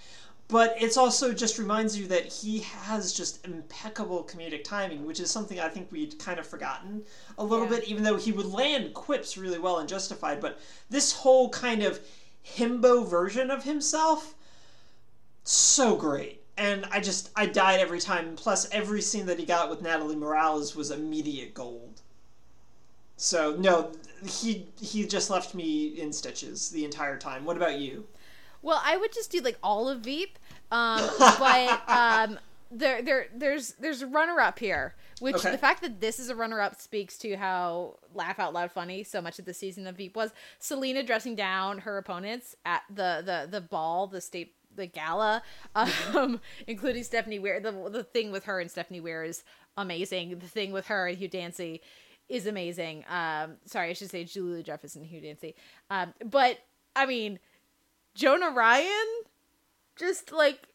But 0.49 0.77
it's 0.81 0.97
also 0.97 1.33
just 1.33 1.59
reminds 1.59 1.99
you 1.99 2.07
that 2.07 2.27
he 2.27 2.61
has 2.61 3.13
just 3.13 3.45
impeccable 3.45 4.23
comedic 4.23 4.63
timing, 4.63 5.05
which 5.05 5.19
is 5.19 5.29
something 5.29 5.59
I 5.59 5.69
think 5.69 5.91
we'd 5.91 6.21
kind 6.21 6.39
of 6.39 6.47
forgotten 6.47 7.03
a 7.37 7.43
little 7.45 7.65
Yeah. 7.65 7.81
bit, 7.81 7.89
even 7.89 8.05
though 8.05 8.15
he 8.17 8.31
would 8.31 8.47
land 8.47 8.95
quips 8.95 9.37
really 9.37 9.59
well 9.59 9.81
in 9.81 9.89
Justified. 9.89 10.41
But 10.41 10.61
this 10.89 11.11
whole 11.11 11.49
kind 11.51 11.83
of 11.83 11.99
himbo 12.45 13.05
version 13.05 13.51
of 13.51 13.65
himself 13.65 14.37
so 15.43 15.97
great. 15.97 16.43
And 16.57 16.87
I 16.91 17.01
just 17.01 17.31
I 17.37 17.47
died 17.47 17.81
every 17.81 18.01
time. 18.01 18.37
Plus, 18.37 18.69
every 18.71 19.03
scene 19.03 19.27
that 19.27 19.39
he 19.39 19.45
got 19.45 19.69
with 19.69 19.83
Natalie 19.83 20.17
Morales 20.17 20.77
was 20.77 20.91
immediate 20.93 21.55
gold. 21.55 22.03
So 23.17 23.57
no, 23.57 23.93
he 24.25 24.67
he 24.81 25.07
just 25.07 25.31
left 25.31 25.55
me 25.55 25.99
in 26.01 26.13
stitches 26.13 26.71
the 26.71 26.85
entire 26.85 27.19
time. 27.19 27.45
What 27.45 27.57
about 27.57 27.79
you? 27.79 28.07
Well, 28.63 28.81
I 28.85 28.97
would 28.97 29.13
just 29.13 29.31
do 29.31 29.41
like 29.41 29.59
all 29.63 29.89
of 29.89 30.01
Veep, 30.01 30.39
um, 30.71 31.09
but 31.19 31.83
um, 31.89 32.39
there 32.71 33.01
there 33.03 33.27
there's 33.35 33.73
there's 33.75 34.03
a 34.03 34.07
runner 34.07 34.41
up 34.41 34.59
here. 34.59 34.95
Which 35.19 35.37
Okay. 35.37 35.51
the 35.51 35.57
fact 35.57 35.81
that 35.81 36.01
this 36.03 36.19
is 36.19 36.29
a 36.29 36.35
runner 36.35 36.61
up 36.61 36.79
speaks 36.79 37.17
to 37.19 37.37
how 37.37 37.97
laugh 38.13 38.39
out 38.39 38.53
loud 38.53 38.71
funny 38.71 39.03
so 39.03 39.23
much 39.23 39.39
of 39.39 39.47
the 39.47 39.55
season 39.55 39.87
of 39.87 39.97
Veep 39.97 40.15
was. 40.15 40.33
Selina 40.59 41.03
dressing 41.03 41.35
down 41.35 41.79
her 41.79 41.97
opponents 41.97 42.55
at 42.67 42.83
the 42.91 43.23
the 43.25 43.49
the 43.51 43.63
ball, 43.63 44.09
the 44.09 44.21
state 44.21 44.53
the 44.75 44.87
gala, 44.87 45.43
um, 45.75 46.39
including 46.67 47.03
Stephanie 47.03 47.39
Weir. 47.39 47.61
The 47.61 47.73
the 47.89 48.05
thing 48.05 48.31
with 48.31 48.45
her 48.45 48.61
and 48.61 48.71
Stephanie 48.71 49.01
Weir 49.01 49.25
is 49.25 49.43
amazing. 49.79 50.39
The 50.39 50.49
thing 50.49 50.71
with 50.71 50.89
her 50.89 51.07
and 51.07 51.17
Hugh 51.17 51.29
Dancy 51.29 51.81
is 52.29 52.47
amazing. 52.47 53.05
Um, 53.09 53.57
sorry, 53.67 53.91
I 53.91 53.93
should 53.93 54.11
say 54.11 54.25
Julia 54.25 54.63
Jefferson 54.63 55.05
Hugh 55.05 55.21
Dancy. 55.21 55.55
Um, 55.91 56.15
but 56.25 56.59
I 56.95 57.07
mean, 57.07 57.39
Jonah 58.15 58.51
Ryan, 58.51 59.07
just 59.97 60.33
like 60.33 60.69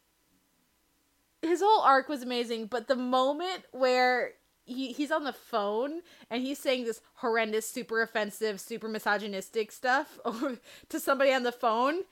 his 1.42 1.60
whole 1.60 1.82
arc 1.82 2.08
was 2.08 2.22
amazing, 2.22 2.66
but 2.66 2.86
the 2.86 2.96
moment 2.96 3.64
where 3.72 4.32
he, 4.64 4.92
he's 4.92 5.10
on 5.10 5.24
the 5.24 5.32
phone 5.32 6.02
and 6.30 6.42
he's 6.42 6.58
saying 6.58 6.84
this 6.84 7.00
horrendous, 7.14 7.68
super 7.68 8.00
offensive, 8.00 8.60
super 8.60 8.88
misogynistic 8.88 9.72
stuff 9.72 10.18
to 10.88 11.00
somebody 11.00 11.32
on 11.32 11.42
the 11.42 11.52
phone, 11.52 12.02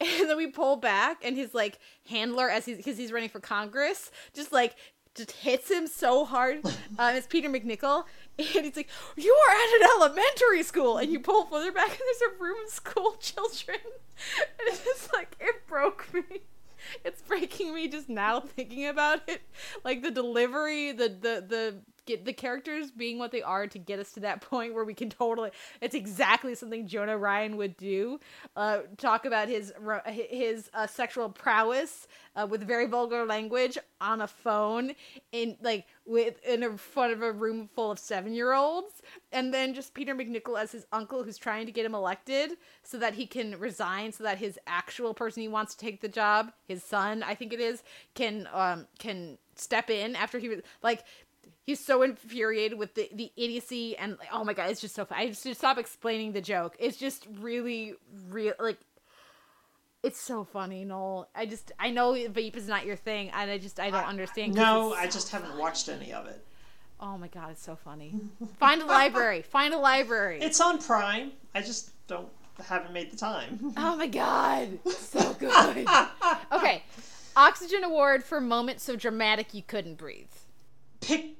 and 0.00 0.30
then 0.30 0.36
we 0.36 0.46
pull 0.46 0.76
back 0.76 1.24
and 1.24 1.36
his 1.36 1.54
like 1.54 1.78
handler 2.08 2.48
as 2.48 2.64
he's 2.64 2.76
because 2.76 2.96
he's 2.96 3.12
running 3.12 3.28
for 3.28 3.40
Congress, 3.40 4.10
just 4.32 4.52
like 4.52 4.76
just 5.18 5.32
hits 5.32 5.70
him 5.70 5.86
so 5.86 6.24
hard. 6.24 6.64
Um, 6.98 7.14
it's 7.14 7.26
Peter 7.26 7.48
MacNicol, 7.48 8.04
and 8.38 8.64
he's 8.64 8.76
like, 8.76 8.88
"You 9.16 9.32
are 9.32 9.54
at 9.54 9.80
an 9.80 9.88
elementary 9.96 10.62
school," 10.62 10.98
and 10.98 11.12
you 11.12 11.20
pull 11.20 11.44
further 11.46 11.70
back, 11.70 11.90
and 11.90 11.98
there's 11.98 12.32
a 12.32 12.42
room 12.42 12.56
of 12.64 12.72
school 12.72 13.16
children, 13.20 13.78
and 13.84 14.68
it's 14.68 14.84
just 14.84 15.12
like 15.12 15.36
it 15.38 15.66
broke 15.66 16.12
me 16.12 16.40
it's 17.04 17.22
breaking 17.22 17.74
me 17.74 17.88
just 17.88 18.08
now 18.08 18.40
thinking 18.40 18.86
about 18.86 19.20
it 19.28 19.42
like 19.84 20.02
the 20.02 20.10
delivery 20.10 20.92
the 20.92 21.08
the 21.08 21.44
the 21.46 21.76
get 22.08 22.24
the 22.24 22.32
characters 22.32 22.90
being 22.90 23.18
what 23.18 23.30
they 23.30 23.42
are 23.42 23.66
to 23.66 23.78
get 23.78 23.98
us 23.98 24.12
to 24.12 24.20
that 24.20 24.40
point 24.50 24.74
where 24.74 24.84
we 24.84 24.94
can 24.94 25.10
totally 25.10 25.50
it's 25.80 25.94
exactly 25.94 26.54
something 26.54 26.86
jonah 26.86 27.16
ryan 27.16 27.56
would 27.56 27.76
do 27.76 28.18
uh 28.56 28.80
talk 28.96 29.26
about 29.26 29.48
his 29.48 29.72
his 30.06 30.70
uh, 30.74 30.86
sexual 30.86 31.28
prowess 31.28 32.08
uh, 32.34 32.46
with 32.46 32.66
very 32.66 32.86
vulgar 32.86 33.24
language 33.26 33.76
on 34.00 34.22
a 34.22 34.26
phone 34.26 34.92
in 35.32 35.56
like 35.60 35.86
with 36.06 36.42
in 36.46 36.76
front 36.78 37.12
of 37.12 37.22
a 37.22 37.30
room 37.30 37.68
full 37.74 37.90
of 37.90 37.98
seven 37.98 38.32
year 38.32 38.54
olds 38.54 39.02
and 39.30 39.52
then 39.52 39.74
just 39.74 39.92
peter 39.92 40.14
macnicol 40.14 40.58
as 40.58 40.72
his 40.72 40.86
uncle 40.92 41.22
who's 41.22 41.36
trying 41.36 41.66
to 41.66 41.72
get 41.72 41.84
him 41.84 41.94
elected 41.94 42.52
so 42.82 42.96
that 42.96 43.14
he 43.14 43.26
can 43.26 43.58
resign 43.58 44.12
so 44.12 44.24
that 44.24 44.38
his 44.38 44.58
actual 44.66 45.12
person 45.12 45.42
he 45.42 45.48
wants 45.48 45.74
to 45.74 45.84
take 45.84 46.00
the 46.00 46.08
job 46.08 46.52
his 46.66 46.82
son 46.82 47.22
i 47.22 47.34
think 47.34 47.52
it 47.52 47.60
is 47.60 47.82
can 48.14 48.48
um 48.52 48.86
can 48.98 49.36
step 49.56 49.90
in 49.90 50.14
after 50.14 50.38
he 50.38 50.48
was 50.48 50.60
like 50.82 51.04
he's 51.68 51.84
so 51.84 52.02
infuriated 52.02 52.78
with 52.78 52.94
the, 52.94 53.10
the 53.12 53.30
idiocy 53.36 53.94
and 53.98 54.16
like, 54.18 54.28
oh 54.32 54.42
my 54.42 54.54
god 54.54 54.70
it's 54.70 54.80
just 54.80 54.94
so 54.94 55.04
fun. 55.04 55.18
i 55.18 55.26
just 55.26 55.46
stop 55.54 55.76
explaining 55.76 56.32
the 56.32 56.40
joke 56.40 56.74
it's 56.78 56.96
just 56.96 57.26
really 57.40 57.92
real 58.30 58.54
like 58.58 58.78
it's 60.02 60.18
so 60.18 60.44
funny 60.44 60.82
noel 60.82 61.28
i 61.34 61.44
just 61.44 61.70
i 61.78 61.90
know 61.90 62.14
Veep 62.30 62.56
is 62.56 62.66
not 62.66 62.86
your 62.86 62.96
thing 62.96 63.28
and 63.34 63.50
i 63.50 63.58
just 63.58 63.78
i 63.78 63.90
don't 63.90 64.06
understand. 64.06 64.54
No, 64.54 64.94
I 64.94 65.08
just 65.08 65.30
haven't 65.30 65.58
watched 65.58 65.90
any 65.90 66.10
of 66.10 66.26
it. 66.26 66.42
oh 67.00 67.18
my 67.18 67.28
god 67.28 67.50
it's 67.50 67.62
so 67.62 67.76
funny 67.76 68.14
find 68.58 68.80
a 68.80 68.86
library 68.86 69.42
find 69.56 69.74
a 69.74 69.78
library 69.78 70.40
It's 70.40 70.62
on 70.62 70.78
Prime. 70.78 71.32
I 71.54 71.60
just 71.60 71.90
don't 72.06 72.28
haven't 72.66 72.92
made 72.92 73.12
the 73.12 73.16
time. 73.16 73.72
Oh 73.76 73.94
my 73.94 74.08
god, 74.08 74.80
so 74.90 75.32
good. 75.38 75.86
okay, 76.50 76.82
Oxygen 77.36 77.84
Award 77.84 78.24
for 78.24 78.40
moment 78.40 78.80
so 78.80 78.96
dramatic 78.96 79.54
you 79.54 79.62
couldn't 79.62 79.94
breathe. 79.96 80.26
Pick 81.00 81.37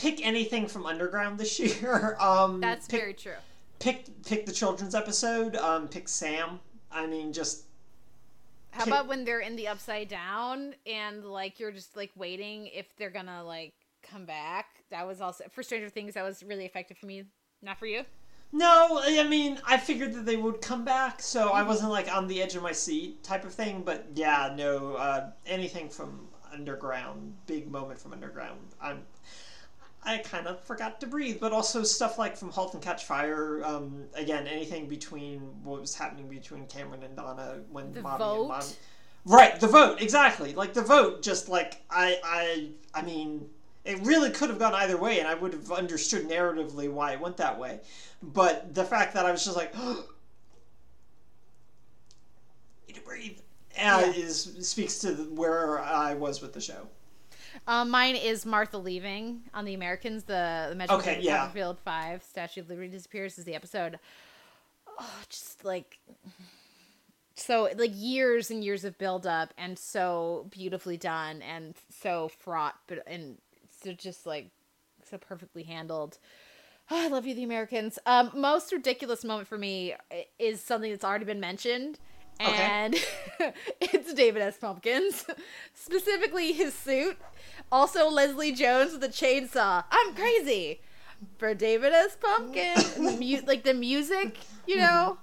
pick 0.00 0.24
anything 0.26 0.66
from 0.66 0.86
Underground 0.86 1.38
this 1.38 1.58
year. 1.58 2.16
Um, 2.20 2.60
That's 2.60 2.86
pick, 2.86 3.00
very 3.00 3.14
true. 3.14 3.32
Pick 3.78 4.04
pick 4.24 4.46
the 4.46 4.52
children's 4.52 4.94
episode. 4.94 5.56
Um, 5.56 5.88
pick 5.88 6.08
Sam. 6.08 6.60
I 6.90 7.06
mean, 7.06 7.32
just 7.32 7.64
How 8.72 8.84
pick- 8.84 8.92
about 8.92 9.06
when 9.08 9.24
they're 9.24 9.40
in 9.40 9.56
the 9.56 9.68
upside 9.68 10.08
down 10.08 10.74
and 10.86 11.24
like 11.24 11.60
you're 11.60 11.72
just 11.72 11.96
like 11.96 12.10
waiting 12.16 12.66
if 12.68 12.86
they're 12.96 13.10
gonna 13.10 13.44
like 13.44 13.72
come 14.02 14.24
back? 14.24 14.66
That 14.90 15.06
was 15.06 15.20
also 15.20 15.44
for 15.50 15.62
Stranger 15.62 15.88
Things. 15.88 16.14
That 16.14 16.24
was 16.24 16.42
really 16.42 16.64
effective 16.66 16.98
for 16.98 17.06
me. 17.06 17.24
Not 17.62 17.78
for 17.78 17.86
you. 17.86 18.04
No, 18.52 19.00
I 19.04 19.22
mean, 19.28 19.60
I 19.64 19.76
figured 19.76 20.12
that 20.14 20.26
they 20.26 20.36
would 20.36 20.60
come 20.60 20.84
back, 20.84 21.22
so 21.22 21.46
Mm-hmm. 21.46 21.56
I 21.56 21.62
wasn't 21.62 21.92
like 21.92 22.12
on 22.12 22.26
the 22.26 22.42
edge 22.42 22.56
of 22.56 22.62
my 22.64 22.72
seat 22.72 23.22
type 23.22 23.44
of 23.44 23.52
thing. 23.54 23.82
But 23.84 24.06
yeah, 24.14 24.52
no, 24.56 24.94
uh, 24.94 25.30
anything 25.46 25.88
from 25.88 26.26
Underground, 26.52 27.34
big 27.46 27.70
moment 27.70 28.00
from 28.00 28.12
Underground. 28.12 28.58
I'm, 28.82 29.02
I 30.02 30.18
kind 30.18 30.46
of 30.46 30.62
forgot 30.64 31.00
to 31.00 31.06
breathe, 31.06 31.38
but 31.40 31.52
also 31.52 31.82
stuff 31.82 32.18
like 32.18 32.36
from 32.36 32.50
*Halt 32.50 32.74
and 32.74 32.82
Catch 32.82 33.04
Fire*. 33.04 33.62
Um, 33.64 34.04
again, 34.14 34.46
anything 34.46 34.88
between 34.88 35.40
what 35.62 35.80
was 35.80 35.94
happening 35.94 36.28
between 36.28 36.66
Cameron 36.66 37.02
and 37.02 37.16
Donna 37.16 37.60
when 37.70 37.92
The 37.92 38.02
mommy 38.02 38.18
vote? 38.18 38.40
and 38.40 38.48
mom. 38.48 38.62
Right, 39.26 39.60
the 39.60 39.68
vote 39.68 40.00
exactly. 40.00 40.54
Like 40.54 40.72
the 40.72 40.82
vote, 40.82 41.22
just 41.22 41.48
like 41.50 41.82
I, 41.90 42.18
I, 42.24 42.68
I 42.94 43.02
mean, 43.02 43.48
it 43.84 44.00
really 44.00 44.30
could 44.30 44.48
have 44.48 44.58
gone 44.58 44.74
either 44.74 44.96
way, 44.96 45.18
and 45.20 45.28
I 45.28 45.34
would 45.34 45.52
have 45.52 45.70
understood 45.70 46.26
narratively 46.28 46.90
why 46.90 47.12
it 47.12 47.20
went 47.20 47.36
that 47.36 47.58
way. 47.58 47.80
But 48.22 48.74
the 48.74 48.84
fact 48.84 49.12
that 49.14 49.26
I 49.26 49.32
was 49.32 49.44
just 49.44 49.56
like, 49.56 49.74
need 52.86 52.94
to 52.94 53.02
breathe, 53.02 53.38
Yeah. 53.76 54.00
is 54.06 54.56
speaks 54.66 54.98
to 55.00 55.14
where 55.34 55.78
I 55.80 56.14
was 56.14 56.40
with 56.40 56.54
the 56.54 56.60
show. 56.60 56.88
Um, 57.66 57.90
mine 57.90 58.16
is 58.16 58.46
Martha 58.46 58.78
leaving 58.78 59.42
on 59.54 59.64
the 59.64 59.74
Americans. 59.74 60.24
The 60.24 60.66
the 60.70 60.74
Metro 60.76 60.96
Okay, 60.96 61.20
yeah. 61.20 61.48
Field 61.50 61.78
Five 61.84 62.22
Statue 62.22 62.60
of 62.60 62.68
Liberty 62.68 62.88
disappears 62.88 63.38
is 63.38 63.44
the 63.44 63.54
episode. 63.54 63.98
Oh, 64.98 65.20
just 65.28 65.64
like 65.64 65.98
so 67.34 67.68
like 67.76 67.92
years 67.94 68.50
and 68.50 68.62
years 68.62 68.84
of 68.84 68.98
build 68.98 69.26
up 69.26 69.54
and 69.56 69.78
so 69.78 70.46
beautifully 70.50 70.96
done 70.96 71.40
and 71.42 71.74
so 71.88 72.28
fraught 72.28 72.76
but 72.86 73.02
and 73.06 73.38
so 73.82 73.92
just 73.92 74.26
like 74.26 74.50
so 75.08 75.16
perfectly 75.16 75.62
handled 75.62 76.18
Oh, 76.90 76.96
I 77.04 77.08
love 77.08 77.24
you, 77.24 77.34
the 77.34 77.44
Americans. 77.44 77.98
Um, 78.04 78.30
most 78.34 78.72
ridiculous 78.72 79.24
moment 79.24 79.48
for 79.48 79.56
me 79.56 79.94
is 80.38 80.60
something 80.60 80.90
that's 80.90 81.04
already 81.04 81.24
been 81.24 81.38
mentioned, 81.40 81.98
and 82.40 82.94
it's 83.80 84.14
David 84.14 84.42
S. 84.42 84.56
Pumpkins, 84.56 85.26
specifically 85.74 86.52
his 86.52 86.74
suit. 86.74 87.18
Also, 87.70 88.08
Leslie 88.08 88.52
Jones 88.52 88.92
with 88.92 89.04
a 89.04 89.08
chainsaw. 89.08 89.84
I'm 89.90 90.14
crazy 90.14 90.80
for 91.38 91.54
David 91.54 91.92
S. 91.92 92.16
Pumpkin. 92.20 92.74
And 92.96 93.06
the 93.06 93.12
mu- 93.40 93.46
like 93.46 93.62
the 93.64 93.74
music, 93.74 94.38
you 94.66 94.76
know, 94.76 95.18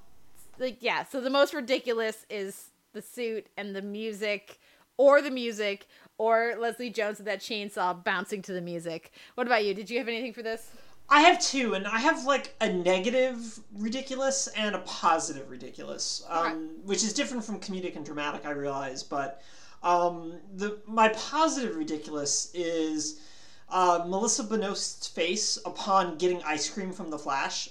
like 0.59 0.77
yeah. 0.79 1.03
So 1.05 1.19
the 1.19 1.29
most 1.29 1.53
ridiculous 1.53 2.25
is 2.29 2.71
the 2.93 3.01
suit 3.01 3.47
and 3.57 3.75
the 3.75 3.81
music, 3.81 4.59
or 4.97 5.21
the 5.21 5.31
music, 5.31 5.87
or 6.17 6.55
Leslie 6.57 6.89
Jones 6.89 7.17
with 7.17 7.25
that 7.25 7.39
chainsaw 7.39 8.03
bouncing 8.03 8.41
to 8.43 8.53
the 8.53 8.61
music. 8.61 9.11
What 9.35 9.47
about 9.47 9.65
you? 9.65 9.73
Did 9.73 9.89
you 9.89 9.97
have 9.97 10.07
anything 10.07 10.33
for 10.33 10.43
this? 10.43 10.69
I 11.09 11.21
have 11.21 11.39
two, 11.39 11.73
and 11.73 11.87
I 11.87 11.99
have 11.99 12.25
like 12.25 12.55
a 12.59 12.71
negative 12.71 13.59
ridiculous 13.73 14.47
and 14.47 14.75
a 14.75 14.79
positive 14.79 15.49
ridiculous, 15.49 16.23
um, 16.27 16.69
which 16.83 17.03
is 17.03 17.13
different 17.13 17.45
from 17.45 17.59
comedic 17.59 17.95
and 17.95 18.05
dramatic. 18.05 18.45
I 18.45 18.51
realize, 18.51 19.03
but 19.03 19.41
um, 19.83 20.33
the 20.53 20.79
my 20.85 21.09
positive 21.09 21.77
ridiculous 21.77 22.51
is 22.53 23.21
uh, 23.69 24.03
Melissa 24.05 24.43
Benoist's 24.43 25.07
face 25.07 25.57
upon 25.65 26.17
getting 26.17 26.43
ice 26.43 26.69
cream 26.69 26.91
from 26.91 27.09
the 27.09 27.17
Flash. 27.17 27.69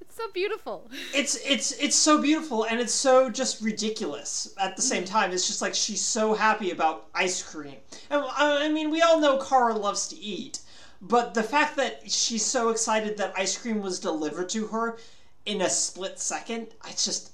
It's 0.00 0.16
so 0.16 0.30
beautiful. 0.32 0.88
It's 1.14 1.36
it's 1.44 1.72
it's 1.72 1.96
so 1.96 2.20
beautiful 2.20 2.64
and 2.64 2.80
it's 2.80 2.92
so 2.92 3.30
just 3.30 3.60
ridiculous 3.60 4.54
at 4.58 4.76
the 4.76 4.82
same 4.82 5.04
time. 5.04 5.32
It's 5.32 5.46
just 5.46 5.62
like 5.62 5.74
she's 5.74 6.00
so 6.00 6.34
happy 6.34 6.70
about 6.70 7.08
ice 7.14 7.42
cream. 7.42 7.76
And 8.10 8.22
I 8.22 8.66
I 8.66 8.68
mean, 8.68 8.90
we 8.90 9.02
all 9.02 9.18
know 9.20 9.38
Kara 9.38 9.74
loves 9.74 10.08
to 10.08 10.16
eat, 10.16 10.60
but 11.08 11.34
the 11.34 11.42
fact 11.42 11.76
that 11.76 12.10
she's 12.10 12.44
so 12.44 12.70
excited 12.70 13.16
that 13.16 13.34
ice 13.36 13.56
cream 13.56 13.80
was 13.80 13.98
delivered 13.98 14.48
to 14.50 14.66
her 14.68 14.98
in 15.46 15.60
a 15.60 15.70
split 15.70 16.18
second, 16.18 16.68
I 16.82 16.90
just 16.90 17.30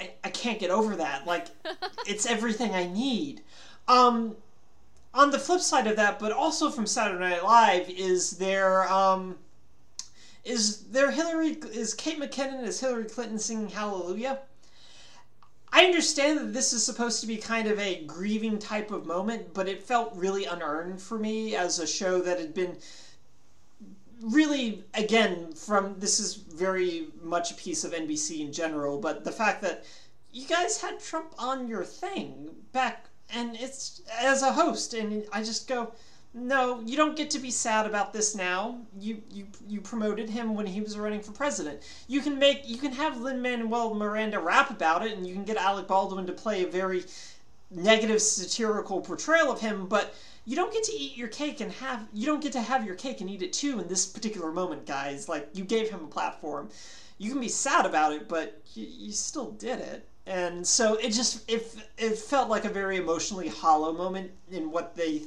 I, 0.00 0.10
I 0.24 0.30
can't 0.30 0.58
get 0.58 0.70
over 0.70 0.96
that. 0.96 1.26
Like 1.26 1.46
it's 2.06 2.26
everything 2.26 2.74
I 2.74 2.86
need. 2.86 3.42
Um 3.86 4.36
on 5.14 5.30
the 5.30 5.38
flip 5.38 5.60
side 5.60 5.86
of 5.86 5.96
that, 5.96 6.18
but 6.18 6.32
also 6.32 6.70
from 6.70 6.86
Saturday 6.86 7.18
Night 7.18 7.42
Live, 7.42 7.88
is 7.88 8.32
their 8.32 8.90
um, 8.92 9.36
is 10.44 10.84
there 10.84 11.10
Hillary 11.10 11.58
is 11.72 11.94
Kate 11.94 12.20
McKinnon 12.20 12.64
is 12.64 12.80
Hillary 12.80 13.04
Clinton 13.04 13.38
singing 13.38 13.68
Hallelujah? 13.68 14.40
I 15.72 15.84
understand 15.84 16.38
that 16.38 16.52
this 16.52 16.72
is 16.72 16.84
supposed 16.84 17.20
to 17.20 17.26
be 17.26 17.36
kind 17.36 17.68
of 17.68 17.78
a 17.78 18.02
grieving 18.04 18.58
type 18.58 18.90
of 18.90 19.06
moment, 19.06 19.52
but 19.54 19.68
it 19.68 19.82
felt 19.82 20.14
really 20.14 20.44
unearned 20.44 21.00
for 21.00 21.18
me 21.18 21.54
as 21.54 21.78
a 21.78 21.86
show 21.86 22.20
that 22.22 22.40
had 22.40 22.54
been 22.54 22.78
really 24.20 24.82
again 24.94 25.52
from 25.52 25.94
this 25.98 26.18
is 26.18 26.34
very 26.34 27.08
much 27.22 27.52
a 27.52 27.54
piece 27.54 27.84
of 27.84 27.92
NBC 27.92 28.40
in 28.40 28.52
general, 28.52 28.98
but 28.98 29.24
the 29.24 29.32
fact 29.32 29.62
that 29.62 29.84
you 30.32 30.46
guys 30.46 30.80
had 30.80 31.00
Trump 31.00 31.34
on 31.38 31.68
your 31.68 31.84
thing 31.84 32.50
back 32.72 33.06
and 33.30 33.56
it's 33.56 34.02
as 34.20 34.42
a 34.42 34.52
host 34.52 34.94
and 34.94 35.24
I 35.32 35.42
just 35.42 35.68
go 35.68 35.92
no, 36.38 36.80
you 36.80 36.96
don't 36.96 37.16
get 37.16 37.30
to 37.30 37.38
be 37.38 37.50
sad 37.50 37.86
about 37.86 38.12
this 38.12 38.34
now. 38.34 38.80
You 38.98 39.22
you 39.30 39.46
you 39.68 39.80
promoted 39.80 40.30
him 40.30 40.54
when 40.54 40.66
he 40.66 40.80
was 40.80 40.96
running 40.98 41.20
for 41.20 41.32
president. 41.32 41.82
You 42.06 42.20
can 42.20 42.38
make 42.38 42.68
you 42.68 42.78
can 42.78 42.92
have 42.92 43.20
Lin 43.20 43.42
Manuel 43.42 43.94
Miranda 43.94 44.38
rap 44.38 44.70
about 44.70 45.04
it, 45.06 45.16
and 45.16 45.26
you 45.26 45.34
can 45.34 45.44
get 45.44 45.56
Alec 45.56 45.86
Baldwin 45.86 46.26
to 46.26 46.32
play 46.32 46.62
a 46.62 46.66
very 46.66 47.04
negative 47.70 48.22
satirical 48.22 49.00
portrayal 49.00 49.52
of 49.52 49.60
him, 49.60 49.86
but 49.86 50.14
you 50.44 50.56
don't 50.56 50.72
get 50.72 50.84
to 50.84 50.92
eat 50.92 51.16
your 51.16 51.28
cake 51.28 51.60
and 51.60 51.70
have 51.72 52.06
you 52.14 52.24
don't 52.24 52.42
get 52.42 52.52
to 52.52 52.62
have 52.62 52.86
your 52.86 52.94
cake 52.94 53.20
and 53.20 53.28
eat 53.28 53.42
it 53.42 53.52
too 53.52 53.80
in 53.80 53.88
this 53.88 54.06
particular 54.06 54.50
moment, 54.50 54.86
guys. 54.86 55.28
Like 55.28 55.50
you 55.52 55.64
gave 55.64 55.90
him 55.90 56.04
a 56.04 56.08
platform. 56.08 56.70
You 57.18 57.30
can 57.30 57.40
be 57.40 57.48
sad 57.48 57.84
about 57.84 58.12
it, 58.12 58.28
but 58.28 58.62
you, 58.74 58.86
you 58.88 59.12
still 59.12 59.50
did 59.52 59.80
it. 59.80 60.08
And 60.26 60.66
so 60.66 60.94
it 60.94 61.10
just 61.10 61.50
it, 61.50 61.74
it 61.96 62.16
felt 62.18 62.48
like 62.48 62.64
a 62.64 62.70
very 62.70 62.96
emotionally 62.96 63.48
hollow 63.48 63.92
moment 63.92 64.30
in 64.50 64.70
what 64.70 64.94
they 64.94 65.22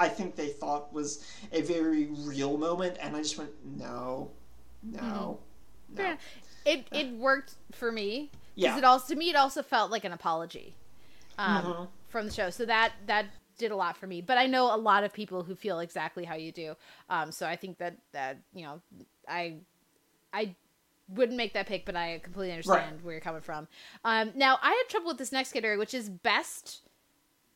I 0.00 0.08
think 0.08 0.34
they 0.34 0.48
thought 0.48 0.92
was 0.92 1.24
a 1.52 1.62
very 1.62 2.06
real 2.06 2.56
moment, 2.56 2.96
and 3.00 3.14
I 3.14 3.22
just 3.22 3.38
went, 3.38 3.50
no, 3.64 4.30
no, 4.82 4.98
Mm-hmm. 4.98 5.94
no. 5.96 6.02
Yeah. 6.02 6.16
It 6.64 6.86
it 6.92 7.12
worked 7.16 7.54
for 7.72 7.92
me. 7.92 8.30
Yeah. 8.54 8.76
It 8.78 8.84
also 8.84 9.14
to 9.14 9.18
me 9.18 9.30
it 9.30 9.36
also 9.36 9.62
felt 9.62 9.90
like 9.90 10.04
an 10.04 10.12
apology 10.12 10.74
um, 11.38 11.64
Mhm. 11.64 11.88
from 12.08 12.26
the 12.26 12.32
show. 12.32 12.50
So 12.50 12.64
that 12.66 12.92
that 13.06 13.26
did 13.58 13.70
a 13.70 13.76
lot 13.76 13.96
for 13.96 14.06
me. 14.06 14.20
But 14.22 14.38
I 14.38 14.46
know 14.46 14.74
a 14.74 14.76
lot 14.76 15.04
of 15.04 15.12
people 15.12 15.42
who 15.42 15.54
feel 15.54 15.80
exactly 15.80 16.24
how 16.24 16.34
you 16.34 16.52
do. 16.52 16.76
Um, 17.10 17.30
so 17.32 17.46
I 17.46 17.56
think 17.56 17.78
that 17.78 17.96
that 18.12 18.38
you 18.54 18.64
know 18.64 18.80
I 19.28 19.58
I 20.32 20.54
wouldn't 21.08 21.36
make 21.36 21.54
that 21.54 21.66
pick, 21.66 21.84
but 21.84 21.96
I 21.96 22.20
completely 22.22 22.52
understand 22.52 23.02
where 23.02 23.14
you're 23.14 23.20
coming 23.20 23.40
from. 23.42 23.68
Um, 24.04 24.32
now 24.34 24.58
I 24.62 24.70
had 24.70 24.88
trouble 24.88 25.08
with 25.08 25.18
this 25.18 25.32
next 25.32 25.52
category, 25.52 25.76
which 25.76 25.94
is 25.94 26.08
best 26.08 26.82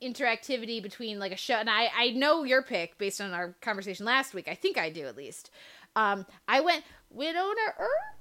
interactivity 0.03 0.83
between 0.83 1.19
like 1.19 1.33
a 1.33 1.37
show 1.37 1.55
and 1.55 1.71
I 1.71 1.89
I 1.97 2.11
know 2.11 2.45
your 2.45 2.63
pick 2.63 2.99
based 2.99 3.21
on 3.21 3.33
our 3.33 3.55
conversation 3.61 4.05
last 4.05 4.35
week. 4.35 4.49
I 4.49 4.55
think 4.55 4.77
I 4.77 4.91
do 4.91 5.07
at 5.07 5.17
least. 5.17 5.51
Um 5.97 6.27
I 6.49 6.61
went 6.61 6.85
Wynonna 7.17 7.79
Earp 7.79 8.14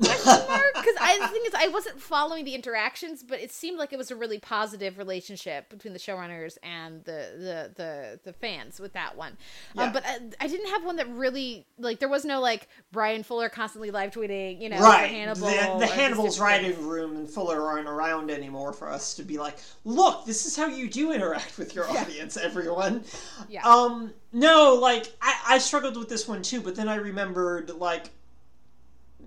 question 0.00 0.48
mark 0.48 0.74
because 0.74 0.94
I 1.00 1.18
the 1.20 1.28
thing 1.28 1.42
is 1.46 1.54
I 1.54 1.68
wasn't 1.68 2.00
following 2.00 2.44
the 2.44 2.54
interactions, 2.54 3.22
but 3.22 3.40
it 3.40 3.52
seemed 3.52 3.78
like 3.78 3.92
it 3.92 3.96
was 3.96 4.10
a 4.10 4.16
really 4.16 4.38
positive 4.38 4.98
relationship 4.98 5.68
between 5.70 5.92
the 5.92 5.98
showrunners 5.98 6.58
and 6.62 7.04
the 7.04 7.32
the 7.36 7.72
the, 7.76 8.20
the 8.24 8.32
fans 8.32 8.80
with 8.80 8.92
that 8.94 9.16
one. 9.16 9.36
Yeah. 9.74 9.84
Um, 9.84 9.92
but 9.92 10.04
I, 10.06 10.18
I 10.40 10.46
didn't 10.46 10.68
have 10.70 10.84
one 10.84 10.96
that 10.96 11.08
really 11.08 11.66
like 11.78 12.00
there 12.00 12.08
was 12.08 12.24
no 12.24 12.40
like 12.40 12.68
Bryan 12.92 13.22
Fuller 13.22 13.48
constantly 13.48 13.90
live 13.90 14.10
tweeting, 14.10 14.60
you 14.60 14.68
know, 14.68 14.80
right. 14.80 15.10
Hannibal. 15.10 15.48
the 15.48 15.86
the 15.86 15.86
Hannibal's 15.86 16.40
writing 16.40 16.86
room 16.86 17.16
and 17.16 17.28
Fuller 17.28 17.62
aren't 17.62 17.88
around 17.88 18.30
anymore 18.30 18.72
for 18.72 18.88
us 18.88 19.14
to 19.14 19.22
be 19.22 19.38
like, 19.38 19.58
look, 19.84 20.24
this 20.26 20.46
is 20.46 20.56
how 20.56 20.66
you 20.66 20.88
do 20.88 21.12
interact 21.12 21.58
with 21.58 21.74
your 21.74 21.88
audience, 21.90 22.36
everyone. 22.36 23.04
Yeah. 23.48 23.66
Um, 23.66 24.12
no, 24.32 24.78
like 24.80 25.12
I, 25.20 25.40
I 25.48 25.58
struggled 25.58 25.96
with 25.96 26.08
this 26.08 26.28
one 26.28 26.42
too, 26.42 26.60
but 26.60 26.76
then 26.76 26.88
I 26.88 26.96
remembered 26.96 27.70
like 27.70 28.10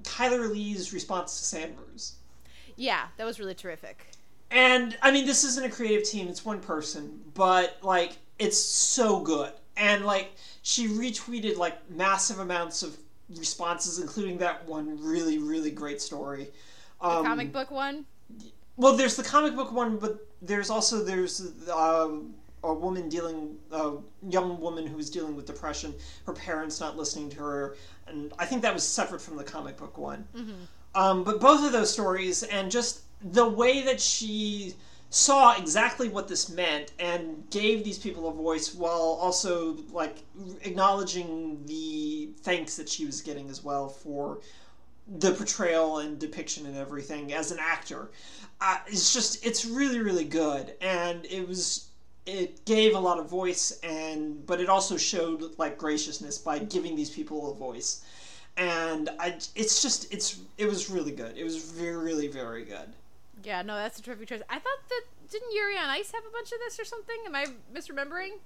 Kyler 0.04 0.52
Lee's 0.52 0.94
response 0.94 1.38
to 1.40 1.46
Sanders. 1.46 2.16
Yeah, 2.76 3.08
that 3.18 3.26
was 3.26 3.40
really 3.40 3.54
terrific. 3.56 4.08
And 4.52 4.98
I 5.02 5.12
mean, 5.12 5.26
this 5.26 5.44
isn't 5.44 5.66
a 5.66 5.70
creative 5.70 6.08
team; 6.08 6.28
it's 6.28 6.46
one 6.46 6.60
person, 6.60 7.22
but 7.34 7.78
like, 7.82 8.18
it's 8.40 8.58
so 8.60 9.20
good. 9.20 9.52
And 9.76 10.06
like, 10.06 10.34
she 10.62 10.88
retweeted 10.88 11.58
like 11.58 11.90
massive 11.90 12.40
amounts 12.40 12.84
of 12.84 12.96
responses, 13.36 14.00
including 14.00 14.38
that 14.40 14.68
one 14.68 15.00
really, 15.04 15.40
really 15.40 15.72
great 15.72 16.02
story. 16.02 16.52
The 17.02 17.08
Um, 17.08 17.26
comic 17.26 17.52
book 17.52 17.72
one. 17.72 18.06
Well, 18.78 18.96
there's 18.96 19.16
the 19.16 19.24
comic 19.24 19.56
book 19.56 19.72
one, 19.72 19.98
but 19.98 20.28
there's 20.42 20.70
also 20.70 21.04
there's 21.04 21.42
um, 21.72 22.34
a 22.64 22.74
woman 22.74 23.10
dealing, 23.10 23.58
a 23.72 23.92
young 24.30 24.60
woman 24.60 24.88
who 24.88 24.96
was 24.98 25.10
dealing 25.10 25.36
with 25.36 25.46
depression. 25.46 25.94
Her 26.26 26.34
parents 26.34 26.80
not 26.80 26.98
listening 26.98 27.30
to 27.32 27.40
her, 27.40 27.76
and 28.08 28.34
I 28.40 28.46
think 28.46 28.62
that 28.62 28.74
was 28.74 28.84
separate 28.84 29.22
from 29.22 29.38
the 29.38 29.44
comic 29.44 29.78
book 29.78 29.98
one. 29.98 30.28
Um, 30.96 31.24
but 31.24 31.40
both 31.40 31.66
of 31.66 31.72
those 31.72 31.92
stories, 31.92 32.44
and 32.44 32.72
just 32.72 33.02
the 33.22 33.48
way 33.48 33.82
that 33.84 34.00
she 34.00 34.76
saw 35.10 35.56
exactly 35.56 36.10
what 36.10 36.28
this 36.28 36.50
meant 36.50 36.92
and 36.98 37.44
gave 37.52 37.84
these 37.84 38.00
people 38.00 38.28
a 38.28 38.34
voice 38.34 38.74
while 38.74 39.18
also 39.22 39.78
like 39.92 40.24
acknowledging 40.62 41.64
the 41.68 42.30
thanks 42.42 42.76
that 42.78 42.90
she 42.90 43.06
was 43.06 43.22
getting 43.22 43.48
as 43.48 43.64
well 43.64 43.88
for 43.88 44.40
the 45.20 45.32
portrayal 45.32 46.00
and 46.00 46.18
depiction 46.18 46.66
and 46.66 46.76
everything 46.76 47.32
as 47.32 47.52
an 47.52 47.60
actor. 47.60 48.10
Uh, 48.60 48.78
it's 48.88 49.14
just 49.14 49.46
it's 49.46 49.66
really 49.66 50.00
really 50.00 50.24
good 50.24 50.74
and 50.82 51.26
it 51.26 51.48
was 51.48 51.90
it 52.26 52.64
gave 52.66 52.96
a 52.96 53.00
lot 53.00 53.20
of 53.20 53.30
voice 53.30 53.80
and 53.84 54.46
but 54.46 54.60
it 54.62 54.70
also 54.70 54.98
showed 54.98 55.58
like 55.58 55.78
graciousness 55.78 56.38
by 56.38 56.60
giving 56.60 56.96
these 56.96 57.10
people 57.10 57.52
a 57.52 57.56
voice 57.56 58.04
and 58.58 59.10
I 59.20 59.36
it's 59.56 59.82
just 59.82 60.14
it's 60.14 60.40
it 60.58 60.66
was 60.66 60.90
really 60.90 61.12
good 61.12 61.38
it 61.38 61.44
was 61.44 61.58
very 61.72 61.98
really 61.98 62.28
very 62.28 62.64
good 62.64 62.94
Yeah, 63.44 63.62
no, 63.62 63.76
that's 63.76 64.00
a 64.00 64.02
terrific 64.02 64.30
choice. 64.30 64.42
I 64.50 64.60
thought 64.60 64.90
that 64.90 65.02
didn't 65.30 65.54
Yuri 65.54 65.78
on 65.78 65.90
Ice 65.90 66.12
have 66.12 66.24
a 66.24 66.32
bunch 66.32 66.52
of 66.52 66.60
this 66.60 66.80
or 66.80 66.86
something? 66.86 67.18
Am 67.26 67.36
I 67.36 67.46
misremembering? 67.74 68.40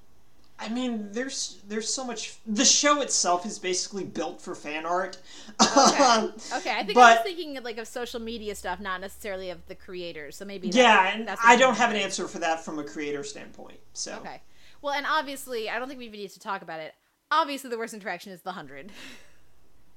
I 0.59 0.69
mean 0.69 1.09
there's 1.11 1.61
there's 1.67 1.87
so 1.93 2.03
much 2.03 2.37
the 2.45 2.65
show 2.65 3.01
itself 3.01 3.45
is 3.45 3.59
basically 3.59 4.03
built 4.03 4.41
for 4.41 4.55
fan 4.55 4.85
art 4.85 5.17
Okay, 5.61 6.29
okay. 6.57 6.71
I 6.75 6.83
think 6.83 6.97
I 6.97 7.11
was 7.11 7.17
but- 7.17 7.23
thinking 7.23 7.59
like 7.63 7.77
of 7.77 7.87
social 7.87 8.19
media 8.19 8.55
stuff, 8.55 8.79
not 8.79 8.99
necessarily 9.01 9.49
of 9.51 9.65
the 9.67 9.75
creators. 9.75 10.35
So 10.35 10.45
maybe 10.45 10.69
yeah 10.69 11.13
and 11.13 11.27
that's 11.27 11.41
I 11.45 11.55
don't 11.57 11.75
have 11.77 11.91
an 11.91 11.97
answer 11.97 12.27
for 12.27 12.39
that 12.39 12.63
from 12.65 12.79
a 12.79 12.83
creator 12.83 13.23
standpoint 13.23 13.79
so 13.93 14.15
Okay. 14.17 14.41
Well, 14.81 14.93
and 14.93 15.05
obviously, 15.09 15.69
I 15.71 15.79
don't 15.79 15.87
think 15.87 15.97
we 15.99 16.05
even 16.05 16.19
need 16.19 16.29
to 16.29 16.39
talk 16.39 16.61
about 16.61 16.79
it. 16.79 16.93
Obviously, 17.31 17.69
the 17.71 17.79
worst 17.79 17.95
interaction 17.95 18.31
is 18.31 18.41
the 18.43 18.51
hundred. 18.51 18.91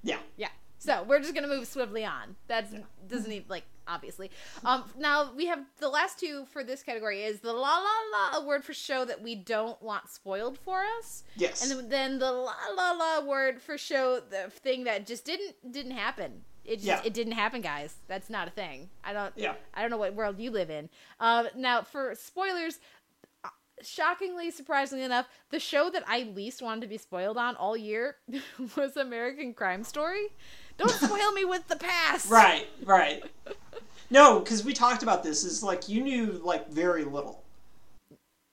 yeah 0.03 0.19
Yeah. 0.37 0.49
So 0.81 1.05
we're 1.07 1.20
just 1.20 1.35
gonna 1.35 1.47
move 1.47 1.66
swiftly 1.69 2.05
on. 2.07 2.36
That 2.48 2.69
doesn't 3.07 3.31
even 3.32 3.44
like 3.48 3.65
obviously. 3.86 4.31
Um, 4.65 4.85
now 4.98 5.31
we 5.36 5.44
have 5.47 5.61
the 5.78 5.89
last 5.90 6.19
two 6.19 6.47
for 6.52 6.65
this 6.65 6.82
category 6.82 7.23
is 7.23 7.40
the 7.40 7.52
la 7.52 7.78
la 7.78 7.90
la 8.32 8.39
award 8.39 8.65
for 8.65 8.73
show 8.73 9.05
that 9.05 9.20
we 9.23 9.35
don't 9.35 9.81
want 9.82 10.09
spoiled 10.09 10.57
for 10.59 10.82
us. 10.98 11.23
Yes. 11.36 11.70
And 11.70 11.90
then, 11.90 12.19
the 12.19 12.32
la 12.32 12.55
la 12.74 12.93
la 12.93 13.19
award 13.19 13.61
for 13.61 13.77
show 13.77 14.20
the 14.20 14.51
thing 14.51 14.85
that 14.85 15.07
just 15.07 15.24
didn't 15.27 15.55
didn't 15.70 15.93
happen. 15.93 16.44
It 16.65 16.77
just 16.77 16.86
Yeah. 16.86 17.02
it 17.05 17.12
didn't 17.12 17.35
happen, 17.35 17.61
guys. 17.61 17.97
That's 18.09 18.31
not 18.31 18.48
a 18.48 18.51
thing. 18.51 18.89
I 19.05 19.12
don't. 19.12 19.35
Yeah. 19.36 19.55
I 19.74 19.82
don't 19.82 19.90
know 19.90 19.98
what 19.98 20.15
world 20.15 20.39
you 20.39 20.51
live 20.51 20.70
in. 20.70 20.89
Um, 21.19 21.48
now 21.57 21.82
for 21.82 22.15
spoilers, 22.15 22.78
uh, 23.44 23.48
shockingly, 23.82 24.51
surprisingly 24.51 25.05
enough, 25.05 25.27
the 25.51 25.59
show 25.61 25.90
that 25.90 26.05
I 26.07 26.23
least 26.23 26.62
wanted 26.62 26.82
to 26.82 26.86
be 26.86 26.97
spoiled 26.98 27.36
on 27.36 27.55
all 27.57 27.77
year 27.77 28.16
was 28.77 28.97
American 28.97 29.52
Crime 29.52 29.85
Story. 29.85 30.28
Don't 30.81 30.90
spoil 30.90 31.32
me 31.32 31.44
with 31.44 31.66
the 31.69 31.77
past. 31.77 32.28
Right, 32.31 32.66
right. 32.85 33.23
No, 34.11 34.40
because 34.40 34.65
we 34.65 34.73
talked 34.73 35.02
about 35.02 35.23
this. 35.23 35.44
Is 35.44 35.62
like 35.62 35.89
you 35.89 36.02
knew 36.02 36.40
like 36.44 36.69
very 36.70 37.05
little. 37.05 37.43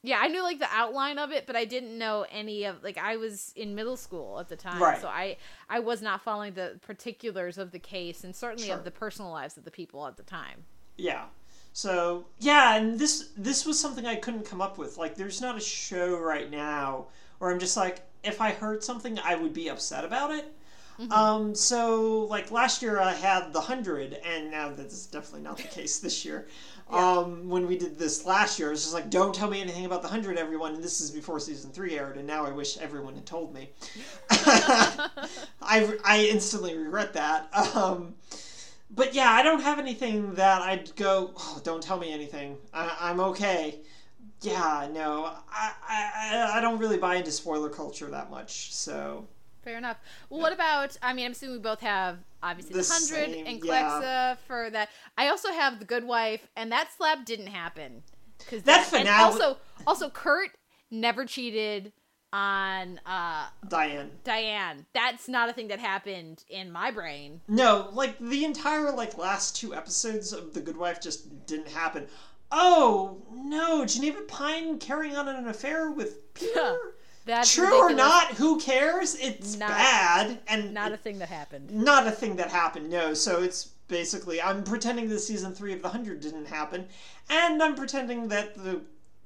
Yeah, 0.04 0.20
I 0.22 0.28
knew 0.28 0.44
like 0.44 0.60
the 0.60 0.70
outline 0.72 1.18
of 1.18 1.32
it, 1.32 1.48
but 1.48 1.56
I 1.56 1.66
didn't 1.66 1.98
know 1.98 2.26
any 2.32 2.64
of 2.66 2.84
like 2.84 2.98
I 2.98 3.18
was 3.18 3.52
in 3.56 3.74
middle 3.76 3.98
school 3.98 4.40
at 4.40 4.48
the 4.48 4.56
time, 4.56 4.82
Right. 4.82 5.02
so 5.02 5.08
I 5.08 5.38
I 5.70 5.80
was 5.80 6.02
not 6.02 6.22
following 6.22 6.54
the 6.54 6.80
particulars 6.82 7.58
of 7.58 7.72
the 7.72 7.80
case 7.80 8.24
and 8.24 8.36
certainly 8.36 8.68
Sure. 8.68 8.78
of 8.78 8.84
the 8.84 8.92
personal 8.92 9.32
lives 9.32 9.58
of 9.58 9.64
the 9.66 9.72
people 9.72 10.06
at 10.08 10.16
the 10.16 10.24
time. 10.24 10.66
Yeah. 10.98 11.26
So 11.74 12.28
yeah, 12.40 12.76
and 12.76 13.00
this 13.00 13.30
this 13.36 13.66
was 13.66 13.80
something 13.80 14.06
I 14.06 14.16
couldn't 14.16 14.46
come 14.46 14.62
up 14.62 14.78
with. 14.78 14.98
Like, 14.98 15.16
there's 15.16 15.42
not 15.42 15.58
a 15.58 15.62
show 15.62 16.18
right 16.20 16.50
now 16.50 17.08
where 17.40 17.52
I'm 17.52 17.60
just 17.60 17.76
like, 17.78 18.02
if 18.24 18.40
I 18.42 18.52
heard 18.52 18.84
something, 18.84 19.20
I 19.20 19.36
would 19.36 19.54
be 19.54 19.68
upset 19.70 20.06
about 20.06 20.32
it. 20.32 20.54
Um, 21.10 21.56
so 21.56 22.24
like 22.30 22.52
last 22.52 22.82
year 22.82 23.00
I 23.00 23.14
had 23.14 23.54
the 23.54 23.62
hundred, 23.62 24.14
and 24.26 24.52
now 24.52 24.72
that's 24.72 25.06
definitely 25.08 25.42
not 25.42 25.58
the 25.62 25.68
case 25.68 26.00
this 26.00 26.26
year. 26.26 26.48
Um, 26.90 27.50
when 27.50 27.68
we 27.68 27.78
did 27.78 28.00
this 28.00 28.26
last 28.26 28.58
year, 28.58 28.70
it 28.70 28.72
was 28.72 28.84
just 28.84 28.94
like, 28.94 29.10
don't 29.10 29.36
tell 29.36 29.50
me 29.50 29.60
anything 29.60 29.84
about 29.84 30.02
the 30.02 30.08
hundred, 30.08 30.38
everyone. 30.38 30.74
And 30.74 30.82
this 30.82 31.02
is 31.02 31.12
before 31.12 31.38
season 31.38 31.70
three 31.70 32.00
aired, 32.00 32.16
and 32.16 32.26
now 32.26 32.46
I 32.46 32.52
wish 32.52 32.78
everyone 32.78 33.14
had 33.16 33.26
told 33.26 33.54
me. 33.54 33.72
I 35.62 35.98
I 36.06 36.28
instantly 36.32 36.78
regret 36.78 37.14
that. 37.14 37.50
Um, 37.76 38.16
but 38.90 39.14
yeah, 39.14 39.32
I 39.32 39.44
don't 39.44 39.62
have 39.62 39.80
anything 39.80 40.34
that 40.36 40.62
I'd 40.62 40.96
go. 40.96 41.34
Oh, 41.38 41.60
don't 41.64 41.84
tell 41.84 41.98
me 42.00 42.12
anything. 42.14 42.58
I, 42.74 42.96
I'm 43.02 43.20
okay. 43.20 43.82
Yeah, 44.42 44.88
no, 44.92 45.26
I 45.52 45.74
I- 45.90 46.52
I 46.58 46.62
don't 46.62 46.80
really 46.80 46.98
buy 46.98 47.16
into 47.16 47.32
spoiler 47.32 47.70
culture 47.70 48.10
that 48.12 48.30
much. 48.32 48.74
So 48.74 49.28
Fair 49.68 49.78
enough. 49.78 49.98
Well, 50.30 50.40
what 50.40 50.54
about? 50.54 50.96
I 51.02 51.12
mean, 51.12 51.26
I'm 51.26 51.34
assuming 51.34 51.58
we 51.58 51.62
both 51.62 51.82
have 51.82 52.20
obviously 52.42 52.74
the, 52.74 52.84
The 52.84 52.88
hundred 52.94 53.34
same, 53.36 53.46
and 53.46 53.62
yeah. 53.66 54.36
For 54.48 54.70
that. 54.70 54.88
I 55.18 55.28
also 55.28 55.52
have 55.52 55.80
the 55.80 55.86
Good 55.86 56.06
Wife, 56.06 56.48
and 56.56 56.72
that 56.72 56.88
slap 56.96 57.26
didn't 57.26 57.48
happen 57.48 58.02
because 58.38 58.64
That 58.64 58.88
and 58.94 59.04
finale- 59.06 59.24
also, 59.26 59.58
also 59.86 60.10
Kurt 60.10 60.52
never 60.90 61.26
cheated 61.26 61.92
on 62.32 63.02
uh 63.06 63.48
Diane. 63.68 64.12
Diane. 64.24 64.86
That's 64.94 65.28
not 65.28 65.50
a 65.50 65.54
thing 65.54 65.68
that 65.68 65.80
happened 65.80 66.46
in 66.50 66.72
my 66.72 66.90
brain. 66.90 67.42
No, 67.50 67.90
like 67.92 68.18
the 68.20 68.46
entire 68.46 68.92
like 68.94 69.18
last 69.18 69.58
two 69.58 69.76
episodes 69.76 70.32
of 70.32 70.54
The 70.54 70.62
Good 70.62 70.78
Wife 70.78 71.02
just 71.02 71.46
didn't 71.46 71.68
happen. 71.68 72.08
Oh 72.54 73.22
no, 73.34 73.84
Geneva 73.84 74.22
Pine 74.22 74.80
carrying 74.80 75.18
on 75.18 75.28
an 75.28 75.50
affair 75.50 75.92
with 75.92 76.34
Peter. 76.34 76.78
That's 77.28 77.54
True 77.54 77.76
or 77.76 77.94
not, 77.94 78.32
who 78.36 78.60
cares? 78.60 79.16
It's 79.16 79.58
Not- 79.58 79.70
bad 79.70 80.40
and 80.48 80.74
Not 80.74 80.92
a 80.94 80.98
thing 80.98 81.20
that 81.20 81.30
happened. 81.30 81.72
not 81.72 82.08
a 82.08 82.12
thing 82.12 82.38
that 82.38 82.50
happened. 82.50 82.90
No, 82.90 83.14
so 83.14 83.44
it's 83.44 83.66
basically 83.88 84.42
I'm 84.42 84.64
pretending 84.64 85.10
the 85.10 85.20
season 85.20 85.54
three 85.54 85.74
of 85.74 85.82
The 85.82 85.90
Hundred 85.90 86.22
didn't 86.22 86.46
happen, 86.46 86.88
and 87.30 87.62
I'm 87.62 87.76
pretending 87.76 88.30
that 88.30 88.56
the 88.56 88.82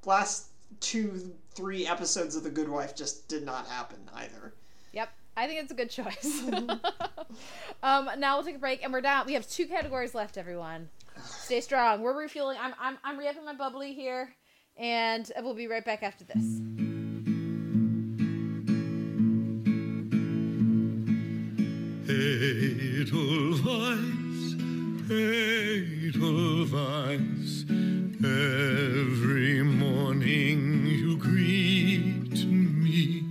last 0.05 0.47
two, 0.79 1.33
three 1.53 1.87
episodes 1.87 2.35
of 2.35 2.43
The 2.43 2.49
Good 2.49 2.69
Wife 2.69 2.95
just 2.95 3.27
did 3.27 3.43
not 3.43 3.67
happen 3.67 3.99
either. 4.15 4.53
Yep. 4.93 5.09
I 5.37 5.47
think 5.47 5.61
it's 5.61 5.71
a 5.71 5.75
good 5.75 5.89
choice. 5.89 6.43
um, 7.83 8.09
now 8.17 8.35
we'll 8.35 8.43
take 8.45 8.55
a 8.55 8.59
break, 8.59 8.83
and 8.83 8.91
we're 8.91 9.01
down. 9.01 9.25
We 9.25 9.33
have 9.33 9.47
two 9.47 9.65
categories 9.67 10.13
left, 10.15 10.37
everyone. 10.37 10.89
Stay 11.23 11.61
strong. 11.61 12.01
We're 12.01 12.17
refueling. 12.17 12.57
I'm 12.59 12.73
I'm 12.79 12.97
I'm 13.03 13.17
re-upping 13.17 13.45
my 13.45 13.53
bubbly 13.53 13.93
here, 13.93 14.33
and 14.77 15.31
we'll 15.41 15.53
be 15.53 15.67
right 15.67 15.85
back 15.85 16.03
after 16.03 16.23
this. 16.25 16.43
Edelweiss, 22.11 23.63
Edelweiss, 26.09 26.73
every 28.19 29.63
morning 29.63 30.85
you 30.87 31.15
greet 31.15 32.45
me, 32.45 33.23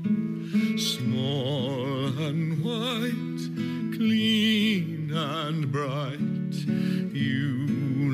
small 0.79 2.07
and 2.21 2.65
white, 2.65 3.43
clean 3.99 5.13
and 5.13 5.71
bright. 5.71 6.19
You 7.15 7.67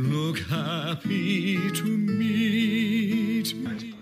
look 0.03 0.41
happy 0.41 1.71
to 1.71 1.85
meet 1.85 3.55
me. 3.55 3.95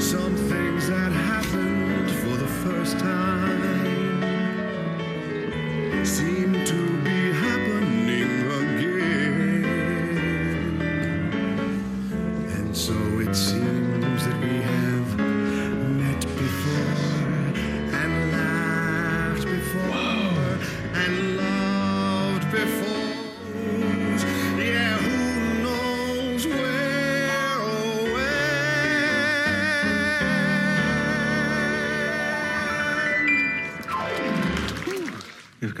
Some 0.00 0.34
things 0.34 0.88
that 0.88 1.12
happened 1.12 2.10
for 2.10 2.36
the 2.36 2.48
first 2.64 2.98
time 2.98 3.99
seem 6.10 6.52
to 6.64 7.02
be 7.04 7.32
happening 7.32 7.59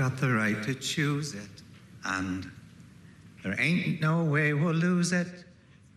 got 0.00 0.16
the 0.16 0.32
right 0.32 0.62
to 0.62 0.74
choose 0.74 1.34
it, 1.34 1.62
and 2.06 2.50
there 3.44 3.54
ain't 3.60 4.00
no 4.00 4.24
way 4.24 4.54
we'll 4.54 4.72
lose 4.72 5.12
it. 5.12 5.44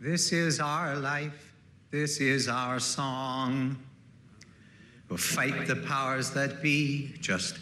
This 0.01 0.33
is 0.33 0.59
our 0.59 0.97
life, 0.97 1.55
this 1.89 2.19
is 2.19 2.49
our 2.49 2.81
song. 2.81 3.77
We'll 5.07 5.17
fight 5.17 5.67
the 5.67 5.77
powers 5.77 6.31
that 6.31 6.61
be, 6.61 7.15
just 7.21 7.59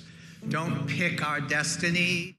don't 0.49 0.88
pick 0.88 1.23
our 1.23 1.41
destiny. 1.41 2.35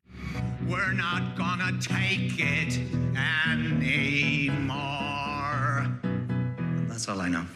We're 0.66 0.94
not 0.94 1.36
gonna 1.36 1.78
take 1.80 2.40
it 2.40 2.80
anymore. 3.16 4.66
That's 6.88 7.08
all 7.08 7.20
I 7.20 7.28
know. 7.28 7.46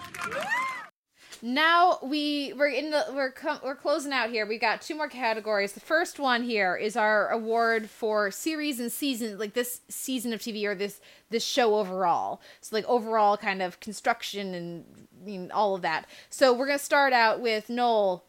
Now 1.42 1.98
we 2.02 2.52
we're 2.56 2.68
in 2.68 2.90
the 2.90 3.06
we're 3.12 3.30
com- 3.30 3.60
we're 3.64 3.74
closing 3.76 4.12
out 4.12 4.30
here. 4.30 4.46
We 4.46 4.58
got 4.58 4.80
two 4.80 4.94
more 4.94 5.08
categories. 5.08 5.72
The 5.72 5.80
first 5.80 6.18
one 6.18 6.42
here 6.42 6.76
is 6.76 6.96
our 6.96 7.30
award 7.30 7.90
for 7.90 8.30
series 8.30 8.80
and 8.80 8.90
season, 8.90 9.38
like 9.38 9.54
this 9.54 9.80
season 9.88 10.32
of 10.32 10.40
TV 10.40 10.64
or 10.64 10.74
this 10.74 11.00
this 11.30 11.44
show 11.44 11.76
overall. 11.76 12.40
So 12.60 12.74
like 12.76 12.84
overall 12.86 13.36
kind 13.36 13.62
of 13.62 13.80
construction 13.80 14.54
and 14.54 14.84
I 15.20 15.24
mean 15.24 15.50
all 15.50 15.74
of 15.74 15.82
that. 15.82 16.06
So 16.30 16.52
we're 16.52 16.66
gonna 16.66 16.78
start 16.78 17.12
out 17.12 17.40
with 17.40 17.68
Noel. 17.68 18.24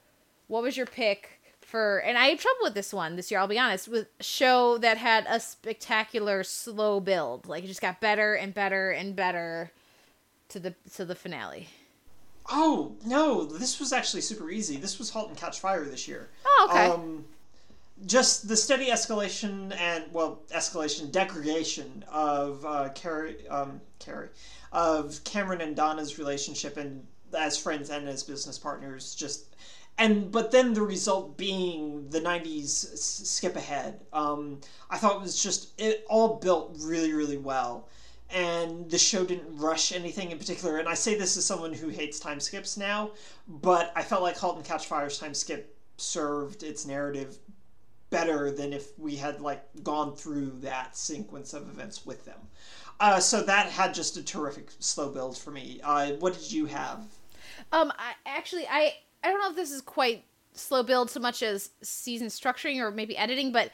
What 0.47 0.63
was 0.63 0.77
your 0.77 0.85
pick 0.85 1.41
for? 1.61 1.99
And 1.99 2.17
I 2.17 2.27
had 2.27 2.39
trouble 2.39 2.59
with 2.63 2.73
this 2.73 2.93
one 2.93 3.15
this 3.15 3.31
year. 3.31 3.39
I'll 3.39 3.47
be 3.47 3.59
honest 3.59 3.87
with 3.87 4.07
show 4.19 4.77
that 4.79 4.97
had 4.97 5.25
a 5.29 5.39
spectacular 5.39 6.43
slow 6.43 6.99
build. 6.99 7.47
Like 7.47 7.63
it 7.63 7.67
just 7.67 7.81
got 7.81 8.01
better 8.01 8.33
and 8.33 8.53
better 8.53 8.91
and 8.91 9.15
better 9.15 9.71
to 10.49 10.59
the 10.59 10.75
to 10.95 11.05
the 11.05 11.15
finale. 11.15 11.69
Oh 12.49 12.95
no, 13.05 13.43
this 13.45 13.79
was 13.79 13.91
actually 13.91 14.21
super 14.21 14.49
easy. 14.49 14.77
This 14.77 14.99
was 14.99 15.09
*Halt 15.09 15.29
and 15.29 15.37
Catch 15.37 15.59
Fire* 15.59 15.83
this 15.85 16.07
year. 16.07 16.29
Oh, 16.45 16.67
okay. 16.69 16.85
Um, 16.85 17.25
just 18.05 18.47
the 18.47 18.55
steady 18.55 18.87
escalation 18.87 19.75
and 19.79 20.05
well, 20.13 20.41
escalation 20.53 21.11
degradation 21.11 22.05
of 22.11 22.65
uh, 22.65 22.89
Carrie, 22.95 23.47
um, 23.49 23.81
Carrie, 23.99 24.29
of 24.71 25.23
Cameron 25.23 25.61
and 25.61 25.75
Donna's 25.75 26.17
relationship, 26.17 26.77
and 26.77 27.05
as 27.37 27.57
friends 27.57 27.89
and 27.89 28.07
as 28.07 28.23
business 28.23 28.57
partners, 28.57 29.15
just 29.15 29.55
and 29.97 30.31
but 30.31 30.51
then 30.51 30.73
the 30.73 30.81
result 30.81 31.37
being 31.37 32.09
the 32.09 32.21
'90s 32.21 32.97
skip 32.97 33.55
ahead. 33.55 33.99
Um, 34.13 34.61
I 34.89 34.97
thought 34.97 35.15
it 35.15 35.21
was 35.21 35.41
just 35.41 35.79
it 35.79 36.05
all 36.07 36.35
built 36.35 36.77
really, 36.79 37.13
really 37.13 37.37
well 37.37 37.89
and 38.29 38.89
the 38.89 38.97
show 38.97 39.23
didn't 39.23 39.57
rush 39.57 39.91
anything 39.91 40.31
in 40.31 40.37
particular. 40.37 40.77
And 40.77 40.87
I 40.87 40.93
say 40.93 41.17
this 41.17 41.37
as 41.37 41.45
someone 41.45 41.73
who 41.73 41.89
hates 41.89 42.19
time 42.19 42.39
skips 42.39 42.77
now, 42.77 43.11
but 43.47 43.91
I 43.95 44.03
felt 44.03 44.21
like 44.21 44.37
*Halt 44.37 44.57
and 44.57 44.65
Catch 44.65 44.87
Fire's 44.87 45.19
time 45.19 45.33
skip 45.33 45.75
served 45.97 46.63
its 46.63 46.85
narrative 46.85 47.37
better 48.09 48.51
than 48.51 48.73
if 48.73 48.97
we 48.97 49.15
had 49.15 49.41
like 49.41 49.63
gone 49.83 50.15
through 50.15 50.51
that 50.61 50.95
sequence 50.95 51.53
of 51.53 51.69
events 51.69 52.05
with 52.05 52.25
them. 52.25 52.39
Uh, 52.99 53.19
so 53.19 53.43
that 53.43 53.67
had 53.67 53.93
just 53.93 54.17
a 54.17 54.23
terrific 54.23 54.69
slow 54.79 55.09
build 55.09 55.37
for 55.37 55.51
me. 55.51 55.79
Uh, 55.83 56.11
what 56.13 56.33
did 56.33 56.51
you 56.51 56.65
have? 56.65 57.05
Um, 57.71 57.91
I 57.97 58.13
actually 58.25 58.65
I 58.69 58.93
I 59.23 59.29
don't 59.29 59.39
know 59.39 59.49
if 59.49 59.55
this 59.55 59.71
is 59.71 59.81
quite 59.81 60.23
slow 60.53 60.83
build 60.83 61.09
so 61.09 61.19
much 61.19 61.43
as 61.43 61.69
season 61.81 62.27
structuring 62.27 62.79
or 62.79 62.91
maybe 62.91 63.15
editing, 63.17 63.51
but 63.51 63.71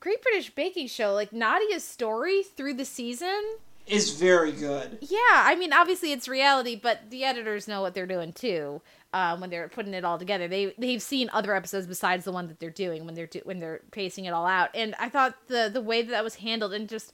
Great 0.00 0.22
British 0.22 0.50
Baking 0.50 0.88
Show, 0.88 1.12
like 1.12 1.32
Nadiya's 1.32 1.84
story 1.84 2.42
through 2.42 2.74
the 2.74 2.84
season. 2.84 3.40
Is 3.86 4.10
very 4.10 4.52
good. 4.52 4.98
Yeah, 5.00 5.18
I 5.30 5.56
mean, 5.56 5.72
obviously 5.72 6.12
it's 6.12 6.28
reality, 6.28 6.76
but 6.80 7.10
the 7.10 7.24
editors 7.24 7.66
know 7.66 7.80
what 7.82 7.94
they're 7.94 8.06
doing 8.06 8.32
too. 8.32 8.80
Um, 9.12 9.40
when 9.40 9.50
they're 9.50 9.68
putting 9.68 9.92
it 9.92 10.04
all 10.04 10.18
together, 10.18 10.48
they 10.48 10.72
they've 10.78 11.02
seen 11.02 11.28
other 11.32 11.54
episodes 11.54 11.86
besides 11.86 12.24
the 12.24 12.32
one 12.32 12.48
that 12.48 12.60
they're 12.60 12.70
doing 12.70 13.04
when 13.04 13.14
they're 13.14 13.26
do, 13.26 13.40
when 13.44 13.58
they're 13.58 13.80
pacing 13.90 14.24
it 14.24 14.30
all 14.30 14.46
out. 14.46 14.70
And 14.74 14.94
I 14.98 15.08
thought 15.08 15.34
the 15.48 15.68
the 15.72 15.82
way 15.82 16.02
that, 16.02 16.10
that 16.10 16.24
was 16.24 16.36
handled 16.36 16.72
and 16.72 16.88
just 16.88 17.12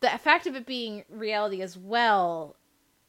the 0.00 0.08
fact 0.18 0.46
of 0.46 0.54
it 0.54 0.66
being 0.66 1.04
reality 1.08 1.62
as 1.62 1.76
well, 1.76 2.56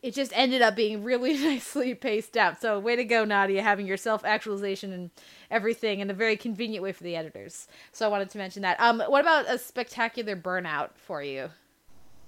it 0.01 0.13
just 0.13 0.31
ended 0.35 0.61
up 0.61 0.75
being 0.75 1.03
really 1.03 1.37
nicely 1.37 1.93
paced 1.93 2.37
out. 2.37 2.61
So 2.61 2.79
way 2.79 2.95
to 2.95 3.03
go, 3.03 3.25
Nadiya, 3.25 3.61
having 3.61 3.85
your 3.85 3.97
self 3.97 4.23
actualization 4.23 4.93
and 4.93 5.11
everything 5.51 5.99
in 5.99 6.09
a 6.09 6.13
very 6.13 6.37
convenient 6.37 6.83
way 6.83 6.93
for 6.93 7.03
the 7.03 7.15
editors. 7.15 7.67
So 7.91 8.05
I 8.05 8.09
wanted 8.09 8.29
to 8.29 8.37
mention 8.37 8.61
that. 8.61 8.79
Um, 8.79 9.01
what 9.07 9.21
about 9.21 9.49
a 9.49 9.57
spectacular 9.57 10.35
burnout 10.35 10.91
for 10.95 11.21
you? 11.21 11.49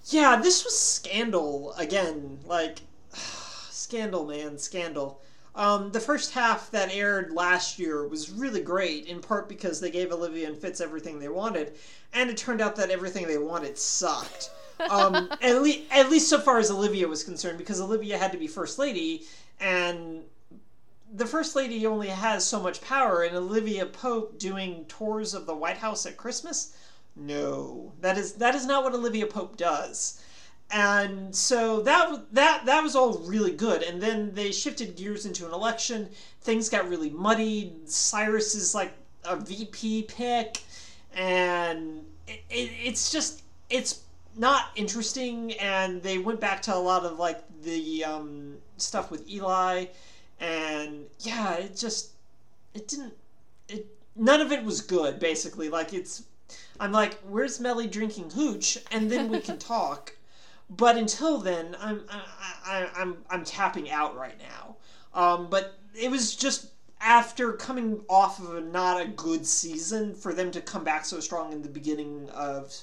Yeah, 0.05 0.37
this 0.37 0.63
was 0.63 0.79
Scandal 0.79 1.73
again. 1.73 2.39
Like, 2.45 2.79
Scandal, 3.11 4.25
man, 4.25 4.57
Scandal. 4.57 5.21
Um, 5.57 5.91
the 5.91 5.99
first 5.99 6.33
half 6.33 6.69
that 6.69 6.93
aired 6.93 7.33
last 7.33 7.79
year 7.79 8.07
was 8.07 8.29
really 8.29 8.61
great, 8.61 9.07
in 9.07 9.19
part 9.19 9.49
because 9.49 9.79
they 9.79 9.89
gave 9.89 10.11
Olivia 10.11 10.47
and 10.47 10.55
Fitz 10.55 10.79
everything 10.79 11.17
they 11.17 11.29
wanted, 11.29 11.73
and 12.13 12.29
it 12.29 12.37
turned 12.37 12.61
out 12.61 12.75
that 12.75 12.91
everything 12.91 13.25
they 13.25 13.39
wanted 13.39 13.75
sucked. 13.75 14.51
Um, 14.91 15.15
at, 15.41 15.61
le- 15.61 15.81
at 15.89 16.11
least 16.11 16.29
so 16.29 16.39
far 16.39 16.59
as 16.59 16.69
Olivia 16.69 17.07
was 17.07 17.23
concerned, 17.23 17.57
because 17.57 17.81
Olivia 17.81 18.19
had 18.19 18.31
to 18.33 18.37
be 18.37 18.45
First 18.45 18.77
Lady, 18.77 19.25
and 19.59 20.21
the 21.11 21.25
First 21.25 21.55
Lady 21.55 21.87
only 21.87 22.09
has 22.09 22.45
so 22.45 22.61
much 22.61 22.79
power, 22.81 23.23
and 23.23 23.35
Olivia 23.35 23.87
Pope 23.87 24.37
doing 24.37 24.85
tours 24.87 25.33
of 25.33 25.47
the 25.47 25.55
White 25.55 25.77
House 25.77 26.05
at 26.05 26.17
Christmas? 26.17 26.75
No, 27.17 27.93
that 28.01 28.17
is 28.17 28.33
that 28.33 28.53
is 28.55 28.65
not 28.65 28.83
what 28.83 28.93
Olivia 28.93 29.25
Pope 29.25 29.57
does. 29.57 30.21
And 30.69 31.33
so 31.35 31.81
that 31.81 32.33
that 32.33 32.65
that 32.65 32.83
was 32.83 32.95
all 32.95 33.17
really 33.19 33.51
good. 33.51 33.81
And 33.83 34.01
then 34.01 34.33
they 34.33 34.51
shifted 34.51 34.95
gears 34.95 35.25
into 35.25 35.45
an 35.47 35.53
election. 35.53 36.09
Things 36.41 36.69
got 36.69 36.87
really 36.89 37.09
muddied. 37.09 37.89
Cyrus 37.89 38.53
is 38.53 38.75
like 38.75 38.93
a 39.23 39.37
VP 39.37 40.03
pick, 40.03 40.61
and 41.15 42.05
it, 42.27 42.43
it, 42.49 42.71
it's 42.83 43.11
just 43.11 43.43
it's 43.69 44.03
not 44.35 44.69
interesting. 44.75 45.53
And 45.53 46.03
they 46.03 46.17
went 46.17 46.39
back 46.39 46.61
to 46.63 46.75
a 46.75 46.77
lot 46.77 47.03
of 47.03 47.17
like 47.17 47.41
the 47.63 48.03
um, 48.03 48.57
stuff 48.75 49.09
with 49.09 49.27
Eli, 49.29 49.85
and 50.39 51.05
yeah, 51.19 51.55
it 51.55 51.77
just 51.77 52.11
it 52.73 52.87
didn't 52.87 53.13
it 53.69 53.87
none 54.15 54.41
of 54.41 54.51
it 54.51 54.63
was 54.63 54.81
good. 54.81 55.17
Basically, 55.17 55.69
like 55.69 55.93
it's 55.93 56.23
I'm 56.79 56.91
like, 56.91 57.19
where's 57.21 57.59
Mellie 57.59 57.87
drinking 57.87 58.31
hooch, 58.31 58.77
and 58.91 59.11
then 59.11 59.29
we 59.29 59.39
can 59.39 59.57
talk. 59.75 60.13
But 60.69 60.97
until 60.97 61.37
then, 61.37 61.75
I'm 61.79 62.03
I, 62.09 62.21
I, 62.65 62.89
I'm 63.01 63.17
I'm 63.29 63.43
tapping 63.43 63.89
out 63.89 64.15
right 64.15 64.37
now. 64.39 64.75
Um, 65.13 65.49
but 65.49 65.79
it 65.95 66.11
was 66.11 66.35
just 66.35 66.71
after 66.99 67.53
coming 67.53 68.01
off 68.09 68.39
of 68.39 68.55
a 68.55 68.61
not 68.61 69.01
a 69.01 69.07
good 69.07 69.45
season 69.45 70.15
for 70.15 70.33
them 70.33 70.51
to 70.51 70.61
come 70.61 70.83
back 70.83 71.05
so 71.05 71.19
strong 71.19 71.53
in 71.53 71.61
the 71.61 71.69
beginning 71.69 72.29
of 72.31 72.75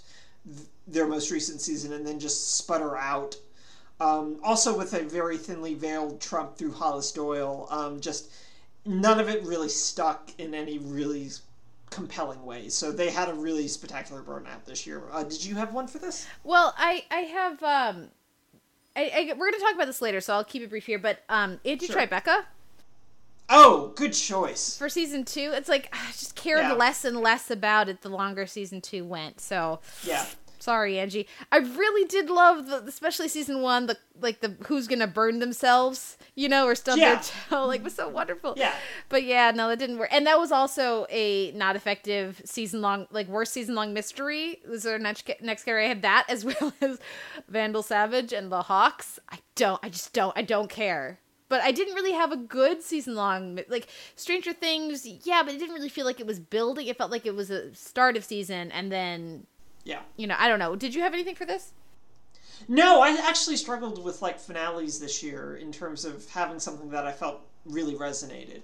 th- 0.47 0.69
their 0.87 1.07
most 1.07 1.31
recent 1.31 1.61
season 1.61 1.93
and 1.93 2.07
then 2.07 2.19
just 2.19 2.57
sputter 2.57 2.97
out. 2.97 3.37
Um, 4.01 4.41
also 4.43 4.77
with 4.77 4.93
a 4.95 5.05
very 5.05 5.37
thinly 5.37 5.75
veiled 5.75 6.21
Trump 6.21 6.57
through 6.57 6.73
Hollis 6.73 7.13
Doyle, 7.13 7.69
um, 7.71 8.01
just 8.01 8.31
none 8.85 9.21
of 9.21 9.29
it 9.29 9.43
really 9.45 9.69
stuck 9.69 10.31
in 10.39 10.55
any 10.55 10.79
really 10.79 11.31
compelling 11.91 12.45
way. 12.45 12.69
So 12.69 12.91
they 12.93 13.11
had 13.11 13.29
a 13.29 13.35
really 13.35 13.69
spectacular 13.69 14.23
burnout 14.23 14.65
this 14.65 14.87
year. 14.87 15.03
Uh, 15.13 15.23
did 15.25 15.45
you 15.45 15.55
have 15.57 15.73
one 15.73 15.87
for 15.87 15.99
this? 15.99 16.27
Well, 16.43 16.75
I 16.77 17.05
I 17.11 17.21
have 17.21 17.63
um, 17.63 18.09
I, 18.97 19.11
I 19.31 19.35
we're 19.37 19.51
gonna 19.51 19.63
talk 19.63 19.75
about 19.75 19.87
this 19.87 20.03
later, 20.03 20.21
so 20.21 20.35
I'll 20.35 20.45
keep 20.45 20.63
it 20.63 20.71
brief 20.71 20.87
here. 20.87 20.99
But 20.99 21.23
um, 21.29 21.61
Angie 21.65 21.87
Sure. 21.87 21.97
Tribeca 21.97 22.45
Oh, 23.51 23.93
good 23.95 24.15
choice. 24.15 24.77
for 24.79 24.89
season 24.89 25.25
two, 25.25 25.51
it's 25.55 25.69
like 25.69 25.89
I 25.93 26.11
just 26.13 26.35
cared 26.35 26.61
Yeah. 26.63 26.73
less 26.73 27.05
and 27.05 27.21
less 27.21 27.51
about 27.51 27.89
it 27.91 28.01
the 28.01 28.09
longer 28.09 28.47
season 28.47 28.81
two 28.81 29.05
went. 29.05 29.39
So 29.41 29.81
Yeah. 30.03 30.25
Sorry, 30.65 30.99
Angie. 30.99 31.27
I 31.53 31.59
really 31.59 32.07
did 32.09 32.31
love 32.31 32.67
the, 32.67 32.83
especially 32.85 33.29
season 33.29 33.61
one, 33.61 33.87
the 33.87 33.97
like 34.21 34.41
the 34.41 34.57
who's 34.67 34.89
gonna 34.89 35.07
burn 35.07 35.39
themselves, 35.41 36.17
you 36.35 36.49
know, 36.49 36.67
or 36.67 36.75
stub 36.75 36.99
Yeah. 36.99 37.15
their 37.17 37.23
toe, 37.51 37.67
like 37.67 37.85
was 37.85 37.95
so 37.95 38.09
wonderful. 38.09 38.55
Yeah. 38.57 38.75
But 39.09 39.25
yeah, 39.25 39.51
no, 39.51 39.69
that 39.69 39.79
didn't 39.79 39.99
work. 39.99 40.09
And 40.13 40.27
that 40.27 40.39
was 40.39 40.51
also 40.53 41.07
a 41.11 41.53
not 41.53 41.77
effective 41.77 42.41
season 42.45 42.81
long, 42.81 43.07
like 43.11 43.29
worst 43.29 43.53
season 43.53 43.75
long 43.75 43.93
mystery. 43.93 44.61
Was 44.69 44.87
our 44.87 44.99
next 44.99 45.31
next 45.43 45.65
category? 45.65 45.85
I 45.85 45.89
had 45.89 46.03
that 46.03 46.25
as 46.29 46.45
well 46.61 46.73
as 46.81 46.99
Vandal 47.49 47.83
Savage 47.83 48.33
and 48.33 48.51
the 48.51 48.63
Hawks. 48.63 49.19
I 49.31 49.39
don't, 49.55 49.81
I 49.85 49.89
just 49.91 50.13
don't, 50.13 50.37
I 50.37 50.43
don't 50.43 50.71
care. 50.71 51.21
But 51.51 51.61
I 51.61 51.73
didn't 51.73 51.95
really 51.95 52.13
have 52.13 52.33
a 52.33 52.37
good 52.39 52.83
season 52.83 53.15
long, 53.15 53.61
like 53.69 53.87
Stranger 54.17 54.53
Things. 54.55 55.07
Yeah, 55.07 55.43
but 55.45 55.55
it 55.55 55.59
didn't 55.59 55.75
really 55.75 55.91
feel 55.91 56.07
like 56.07 56.19
it 56.19 56.27
was 56.27 56.41
building. 56.41 56.87
It 56.87 56.97
felt 56.97 57.11
like 57.11 57.27
it 57.27 57.35
was 57.37 57.51
a 57.51 57.73
start 57.75 58.17
of 58.17 58.25
season, 58.25 58.73
and 58.73 58.91
then 58.91 59.47
Yeah. 59.85 60.01
you 60.17 60.27
know, 60.27 60.37
I 60.39 60.49
don't 60.49 60.59
know. 60.59 60.77
Did 60.77 60.95
you 60.95 61.03
have 61.03 61.13
anything 61.13 61.35
for 61.35 61.45
this? 61.45 61.73
No, 62.69 63.03
I 63.03 63.11
actually 63.29 63.57
struggled 63.57 64.03
with 64.03 64.23
like 64.23 64.39
finales 64.39 64.99
this 64.99 65.23
year 65.23 65.57
in 65.57 65.73
terms 65.73 66.05
of 66.05 66.29
having 66.31 66.59
something 66.59 66.91
that 66.91 67.07
I 67.07 67.13
felt 67.13 67.41
really 67.67 67.95
resonated. 67.95 68.63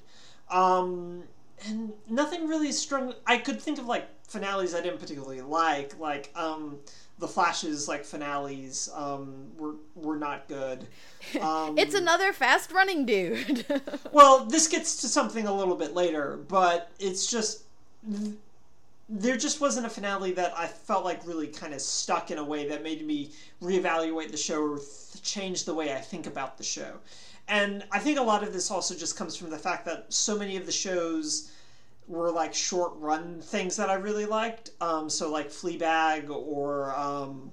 Um, 0.50 1.24
and 1.66 1.92
nothing 2.08 2.48
really 2.48 2.72
strung. 2.72 3.14
I 3.26 3.36
could 3.38 3.60
think 3.60 3.78
of 3.78 3.86
like 3.86 4.08
finales 4.26 4.74
I 4.74 4.80
didn't 4.80 5.00
particularly 5.00 5.42
like, 5.42 5.98
like 5.98 6.30
um, 6.34 6.78
the 7.18 7.28
Flash's 7.28 7.86
like 7.88 8.04
finales 8.04 8.88
um, 8.94 9.48
were 9.58 9.74
were 9.94 10.16
not 10.16 10.48
good. 10.48 10.86
Um, 11.40 11.76
It's 11.76 11.94
another 11.94 12.32
fast 12.32 12.72
running 12.72 13.04
dude. 13.04 13.66
well, 14.12 14.46
this 14.46 14.68
gets 14.68 15.02
to 15.02 15.06
something 15.08 15.46
a 15.46 15.54
little 15.54 15.76
bit 15.76 15.94
later, 15.94 16.40
but 16.48 16.90
it's 16.98 17.30
just 17.30 17.64
there 19.12 19.36
just 19.36 19.60
wasn't 19.60 19.84
a 19.84 19.90
finale 19.90 20.30
that 20.32 20.56
I 20.56 20.68
felt 20.68 21.04
like 21.04 21.26
really 21.26 21.48
kind 21.48 21.74
of 21.74 21.80
stuck 21.80 22.30
in 22.30 22.38
a 22.38 22.44
way 22.44 22.68
that 22.68 22.84
made 22.84 23.04
me 23.04 23.32
reevaluate 23.60 24.30
the 24.30 24.36
show 24.36 24.62
or 24.62 24.76
th- 24.76 25.20
change 25.22 25.64
the 25.64 25.74
way 25.74 25.92
I 25.92 25.98
think 25.98 26.26
about 26.26 26.56
the 26.56 26.62
show. 26.62 26.98
And 27.48 27.84
I 27.90 27.98
think 27.98 28.20
a 28.20 28.22
lot 28.22 28.44
of 28.44 28.52
this 28.52 28.70
also 28.70 28.94
just 28.94 29.16
comes 29.16 29.36
from 29.36 29.50
the 29.50 29.58
fact 29.58 29.84
that 29.86 30.12
so 30.12 30.38
many 30.38 30.56
of 30.56 30.64
the 30.64 30.72
shows 30.72 31.50
were 32.06 32.30
like 32.30 32.54
short 32.54 32.92
run 32.96 33.40
things 33.40 33.76
that 33.76 33.90
I 33.90 33.94
really 33.94 34.26
liked. 34.26 34.70
Um, 34.80 35.10
so 35.10 35.28
like 35.28 35.48
Fleabag 35.48 36.30
or 36.30 36.94
um, 36.94 37.50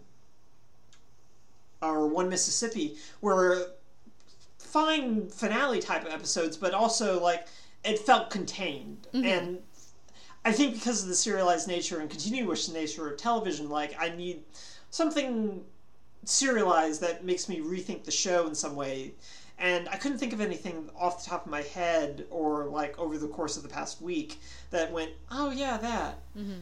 or 1.82 2.08
One 2.08 2.30
Mississippi 2.30 2.98
were 3.22 3.72
fine 4.60 5.28
finale 5.30 5.80
type 5.80 6.06
of 6.06 6.14
episodes, 6.14 6.56
but 6.56 6.76
also 6.76 7.20
like 7.20 7.48
it 7.84 7.98
felt 7.98 8.30
contained. 8.30 9.08
And 9.26 9.60
I 10.48 10.53
think 10.53 10.76
because 10.76 11.03
of 11.03 11.10
the 11.10 11.15
serialized 11.15 11.68
nature 11.68 11.99
and 11.99 12.10
continuous 12.10 12.69
nature 12.69 13.10
of 13.10 13.18
television, 13.18 13.69
like 13.69 13.94
I 13.99 14.15
need 14.15 14.44
something 14.91 15.61
serialized 16.24 17.02
that 17.02 17.26
makes 17.26 17.49
me 17.49 17.60
rethink 17.60 18.06
the 18.06 18.11
show 18.11 18.48
in 18.48 18.56
some 18.56 18.74
way. 18.74 19.14
And 19.60 19.90
I 19.90 19.98
couldn't 19.98 20.19
think 20.19 20.32
of 20.32 20.40
anything 20.40 20.90
off 20.98 21.22
the 21.22 21.30
top 21.30 21.45
of 21.45 21.52
my 21.52 21.64
head 21.64 22.28
or 22.30 22.64
like 22.68 22.98
over 22.98 23.18
the 23.18 23.28
course 23.28 23.57
of 23.57 23.64
the 23.64 23.68
past 23.68 24.02
week 24.02 24.40
that 24.69 24.90
went, 24.90 25.11
oh 25.32 25.52
yeah, 25.52 25.76
that. 25.80 26.19
Mm-hmm. 26.38 26.61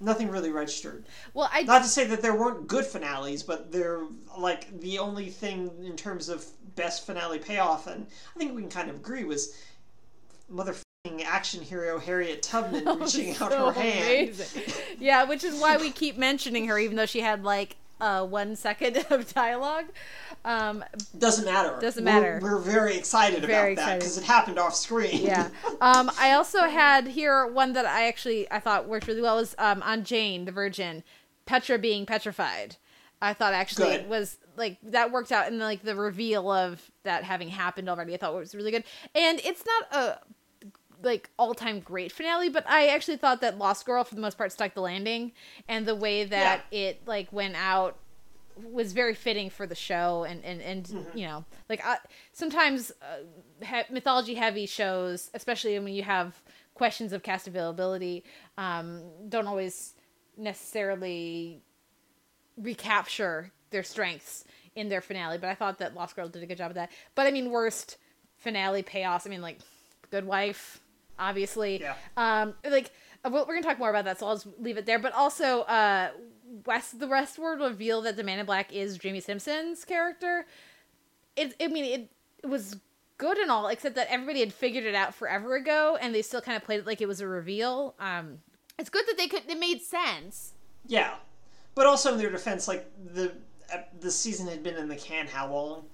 Nothing 0.00 0.30
really 0.30 0.50
registered. 0.50 1.04
well, 1.34 1.50
I 1.52 1.64
Not 1.64 1.82
to 1.82 1.88
say 1.88 2.06
that 2.06 2.22
there 2.22 2.34
weren't 2.34 2.68
good 2.68 2.86
finales, 2.86 3.42
but 3.42 3.70
they're 3.70 4.06
like 4.38 4.80
the 4.80 4.98
only 4.98 5.28
thing 5.28 5.70
in 5.84 5.94
terms 5.94 6.30
of 6.30 6.46
best 6.74 7.04
finale 7.04 7.38
payoff, 7.38 7.86
and 7.86 8.06
I 8.34 8.38
think 8.38 8.54
we 8.54 8.62
can 8.62 8.70
kind 8.70 8.88
of 8.88 8.96
agree 8.96 9.24
was 9.24 9.54
motherfucking 10.50 10.84
action 11.30 11.62
hero 11.62 11.98
Harriet 11.98 12.42
Tubman 12.42 12.84
reaching 13.00 13.30
out 13.40 13.50
so 13.50 13.70
her 13.70 13.80
hand. 13.80 14.44
yeah, 14.98 15.24
which 15.24 15.44
is 15.44 15.58
why 15.58 15.76
we 15.78 15.90
keep 15.90 16.18
mentioning 16.18 16.66
her, 16.66 16.78
even 16.78 16.96
though 16.96 17.06
she 17.06 17.20
had 17.20 17.42
like 17.42 17.76
uh, 18.00 18.26
one 18.26 18.54
second 18.56 18.98
of 19.10 19.32
dialogue. 19.32 19.86
Um, 20.44 20.84
Doesn't 21.18 21.44
matter. 21.46 21.78
Doesn't 21.80 22.04
We're- 22.04 22.14
matter. 22.20 22.38
We're, 22.42 22.58
very 22.58 22.96
excited 22.96 23.42
Very 23.44 23.72
about 23.72 23.86
that 23.86 23.98
because 24.00 24.18
it 24.18 24.24
happened 24.24 24.58
off 24.58 24.74
screen. 24.74 25.22
yeah. 25.22 25.48
Um, 25.80 26.10
I 26.18 26.32
also 26.32 26.64
had 26.64 27.06
here 27.08 27.46
one 27.46 27.72
that 27.72 27.86
I 27.86 28.06
actually 28.06 28.50
I 28.50 28.60
thought 28.60 28.86
worked 28.86 29.06
really 29.06 29.22
well 29.22 29.36
was 29.36 29.54
um, 29.58 29.82
on 29.82 30.04
Jane 30.04 30.44
the 30.44 30.52
Virgin, 30.52 31.02
Petra 31.46 31.78
being 31.78 32.04
petrified. 32.04 32.76
I 33.22 33.32
thought 33.32 33.54
actually 33.54 33.96
Good. 33.96 34.08
was 34.10 34.36
like 34.56 34.76
that 34.82 35.10
worked 35.10 35.32
out 35.32 35.46
and 35.46 35.58
like 35.58 35.82
the 35.82 35.94
reveal 35.94 36.50
of 36.50 36.90
that 37.04 37.24
having 37.24 37.48
happened 37.48 37.88
already. 37.88 38.12
I 38.12 38.18
thought 38.18 38.34
was 38.34 38.54
really 38.54 38.70
good, 38.70 38.84
and 39.14 39.40
it's 39.42 39.64
not 39.64 39.94
a 39.94 40.18
like 41.02 41.30
all 41.38 41.54
time 41.54 41.80
great 41.80 42.12
finale, 42.12 42.48
but 42.48 42.68
I 42.68 42.88
actually 42.88 43.16
thought 43.16 43.40
that 43.40 43.58
Lost 43.58 43.86
Girl 43.86 44.04
for 44.04 44.14
the 44.14 44.20
most 44.20 44.36
part 44.36 44.52
stuck 44.52 44.74
the 44.74 44.80
landing, 44.80 45.32
and 45.68 45.86
the 45.86 45.94
way 45.94 46.24
that 46.24 46.62
it 46.70 47.06
like 47.06 47.32
went 47.32 47.56
out 47.56 47.98
was 48.56 48.92
very 48.92 49.14
fitting 49.14 49.50
for 49.50 49.66
the 49.66 49.74
show 49.74 50.24
and 50.24 50.44
and 50.44 50.60
and 50.60 51.06
you 51.14 51.26
know 51.26 51.44
like 51.68 51.84
I, 51.84 51.98
sometimes 52.32 52.92
uh, 53.02 53.82
mythology 53.90 54.34
heavy 54.34 54.66
shows 54.66 55.30
especially 55.34 55.78
when 55.78 55.94
you 55.94 56.02
have 56.02 56.40
questions 56.74 57.12
of 57.12 57.22
cast 57.22 57.46
availability 57.46 58.24
um, 58.58 59.02
don't 59.28 59.46
always 59.46 59.94
necessarily 60.36 61.62
recapture 62.56 63.50
their 63.70 63.82
strengths 63.82 64.44
in 64.74 64.88
their 64.88 65.00
finale 65.00 65.38
but 65.38 65.48
i 65.48 65.54
thought 65.54 65.78
that 65.78 65.94
lost 65.94 66.16
girl 66.16 66.28
did 66.28 66.42
a 66.42 66.46
good 66.46 66.58
job 66.58 66.70
of 66.70 66.74
that. 66.74 66.90
But 67.14 67.26
i 67.26 67.30
mean 67.30 67.50
worst 67.50 67.96
finale 68.36 68.82
payoffs 68.82 69.26
i 69.26 69.30
mean 69.30 69.42
like 69.42 69.58
good 70.10 70.24
wife 70.24 70.80
obviously. 71.20 71.80
Yeah. 71.80 71.94
um 72.16 72.54
like 72.68 72.90
uh, 73.24 73.30
we're 73.30 73.44
gonna 73.44 73.62
talk 73.62 73.78
more 73.78 73.90
about 73.90 74.04
that 74.06 74.18
so 74.18 74.26
i'll 74.26 74.34
just 74.34 74.48
leave 74.58 74.76
it 74.78 74.86
there. 74.86 74.98
But 74.98 75.12
also 75.12 75.60
uh 75.62 76.10
west 76.66 76.98
the 76.98 77.06
westworld 77.06 77.60
reveal 77.60 78.02
that 78.02 78.16
the 78.16 78.24
man 78.24 78.38
in 78.40 78.46
black 78.46 78.72
is 78.72 78.98
jimmi 78.98 79.22
simpson's 79.22 79.84
character. 79.84 80.46
It 81.36 81.54
i 81.60 81.68
mean 81.68 81.84
it, 81.84 82.10
it 82.42 82.46
was 82.48 82.76
good 83.18 83.36
and 83.38 83.50
all 83.50 83.68
except 83.68 83.94
that 83.96 84.08
everybody 84.10 84.40
had 84.40 84.52
figured 84.52 84.84
it 84.84 84.94
out 84.94 85.14
forever 85.14 85.54
ago 85.54 85.98
and 86.00 86.14
they 86.14 86.22
still 86.22 86.40
kind 86.40 86.56
of 86.56 86.64
played 86.64 86.80
it 86.80 86.86
like 86.86 87.00
it 87.00 87.06
was 87.08 87.20
a 87.20 87.28
reveal. 87.28 87.94
Um 88.00 88.38
it's 88.78 88.88
good 88.90 89.04
that 89.06 89.16
they 89.18 89.28
could 89.28 89.42
it 89.48 89.58
made 89.58 89.82
sense. 89.82 90.54
Yeah, 90.86 91.14
but 91.74 91.84
also 91.86 92.12
in 92.14 92.18
their 92.18 92.30
defense, 92.30 92.66
like 92.66 92.90
the 93.14 93.32
uh, 93.72 93.82
the 94.00 94.10
season 94.10 94.48
had 94.48 94.62
been 94.62 94.76
in 94.76 94.88
the 94.88 94.96
can 94.96 95.26
how 95.28 95.52
long, 95.52 95.84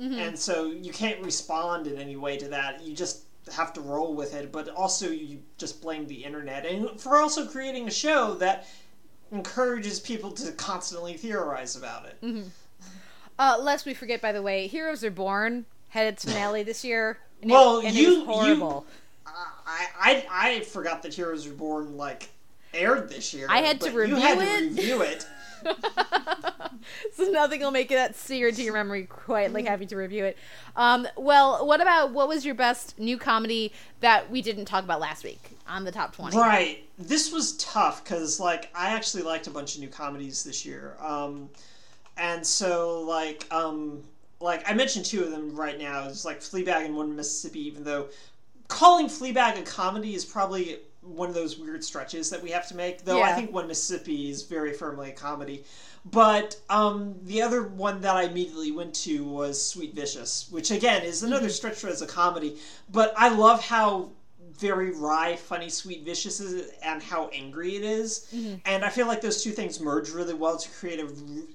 Mm-hmm. 0.00 0.18
and 0.20 0.38
so 0.38 0.66
you 0.66 0.90
can't 0.90 1.20
respond 1.22 1.86
in 1.86 1.98
any 1.98 2.16
way 2.16 2.38
to 2.38 2.48
that. 2.48 2.82
You 2.82 2.94
just 2.96 3.24
have 3.54 3.72
to 3.74 3.80
roll 3.80 4.14
with 4.14 4.34
it. 4.34 4.52
But 4.52 4.68
also, 4.68 5.08
you 5.10 5.40
just 5.58 5.80
blame 5.82 6.06
the 6.06 6.24
internet 6.24 6.64
and 6.66 7.00
for 7.00 7.16
also 7.18 7.46
creating 7.46 7.88
a 7.88 7.90
show 7.90 8.34
that 8.34 8.66
encourages 9.30 9.98
people 10.00 10.30
to 10.32 10.52
constantly 10.52 11.14
theorize 11.14 11.76
about 11.76 12.06
it. 12.06 12.20
Mm-hmm. 12.22 12.48
Uh, 13.38 13.56
lest 13.60 13.86
we 13.86 13.94
forget, 13.94 14.20
by 14.20 14.30
the 14.32 14.42
way, 14.42 14.66
Heroes 14.66 15.02
Reborn 15.02 15.64
had 15.88 16.06
its 16.06 16.24
finale 16.24 16.62
this 16.62 16.84
year. 16.84 17.18
And 17.40 17.50
Well, 17.50 17.80
it, 17.80 17.86
and 17.86 17.94
you- 17.96 18.22
it 18.22 18.26
horrible. 18.26 18.86
I, 19.26 19.86
I 19.98 20.26
I 20.30 20.60
forgot 20.60 21.02
that 21.04 21.14
Heroes 21.14 21.48
Reborn 21.48 21.96
like 21.96 22.28
aired 22.74 23.08
this 23.08 23.32
year. 23.32 23.46
I 23.48 23.58
had 23.62 23.80
to 23.80 23.90
but 23.90 24.06
you 24.08 24.16
had 24.16 24.38
review 24.38 24.44
to 24.58 24.64
it. 24.64 24.68
review 24.76 25.02
it. 25.02 25.26
so 27.14 27.24
nothing 27.24 27.60
will 27.60 27.70
make 27.70 27.88
that 27.88 28.16
seared 28.16 28.54
to 28.56 28.62
your 28.62 28.74
memory 28.74 29.04
quite 29.04 29.52
like 29.52 29.66
having 29.66 29.88
to 29.88 29.96
review 29.96 30.24
it. 30.24 30.36
Um, 30.76 31.06
well, 31.16 31.66
what 31.66 31.80
about 31.80 32.12
what 32.12 32.28
was 32.28 32.44
your 32.44 32.54
best 32.54 32.98
new 32.98 33.18
comedy 33.18 33.72
that 34.00 34.30
we 34.30 34.42
didn't 34.42 34.64
talk 34.66 34.84
about 34.84 35.00
last 35.00 35.24
week 35.24 35.56
on 35.66 35.84
the 35.84 35.92
top 35.92 36.14
twenty? 36.14 36.36
Right. 36.36 36.84
This 36.98 37.32
was 37.32 37.56
tough 37.56 38.04
because, 38.04 38.38
like, 38.38 38.70
I 38.74 38.88
actually 38.94 39.22
liked 39.24 39.46
a 39.46 39.50
bunch 39.50 39.74
of 39.74 39.80
new 39.80 39.88
comedies 39.88 40.44
this 40.44 40.64
year. 40.64 40.96
Um, 41.00 41.48
and 42.16 42.46
so, 42.46 43.00
like, 43.02 43.46
um, 43.50 44.02
like 44.40 44.68
I 44.68 44.74
mentioned 44.74 45.06
two 45.06 45.22
of 45.22 45.30
them 45.30 45.54
right 45.56 45.78
now. 45.78 46.08
It's 46.08 46.24
like 46.24 46.40
Fleabag 46.40 46.84
and 46.84 46.96
One 46.96 47.14
Mississippi. 47.16 47.60
Even 47.66 47.84
though 47.84 48.08
calling 48.68 49.06
Fleabag 49.06 49.58
a 49.58 49.62
comedy 49.62 50.14
is 50.14 50.24
probably 50.24 50.78
one 51.02 51.28
of 51.28 51.34
those 51.34 51.58
weird 51.58 51.84
stretches 51.84 52.30
that 52.30 52.42
we 52.42 52.50
have 52.50 52.66
to 52.68 52.76
make. 52.76 53.04
Though 53.04 53.20
I 53.22 53.32
think 53.32 53.52
One 53.52 53.66
Mississippi 53.68 54.30
is 54.30 54.42
very 54.44 54.72
firmly 54.72 55.10
a 55.10 55.12
comedy. 55.12 55.64
But 56.04 56.56
um, 56.68 57.14
the 57.22 57.42
other 57.42 57.62
one 57.62 58.00
that 58.00 58.16
I 58.16 58.24
immediately 58.24 58.72
went 58.72 58.94
to 58.96 59.24
was 59.24 59.64
Sweet 59.64 59.94
Vicious, 59.94 60.48
which 60.50 60.70
again 60.70 61.02
is 61.04 61.22
another 61.22 61.48
stretch 61.48 61.84
as 61.84 62.02
a 62.02 62.06
comedy. 62.06 62.56
But 62.90 63.14
I 63.16 63.28
love 63.28 63.62
how 63.64 64.10
very 64.58 64.90
wry, 64.92 65.36
funny, 65.36 65.68
Sweet 65.68 66.04
Vicious 66.04 66.40
is, 66.40 66.72
and 66.82 67.02
how 67.02 67.28
angry 67.28 67.76
it 67.76 67.82
is. 67.84 68.28
And 68.64 68.84
I 68.84 68.90
feel 68.90 69.06
like 69.06 69.20
those 69.20 69.42
two 69.42 69.50
things 69.52 69.80
merge 69.80 70.10
really 70.10 70.34
well 70.34 70.56
to 70.58 70.68
create 70.70 71.00
a 71.00 71.08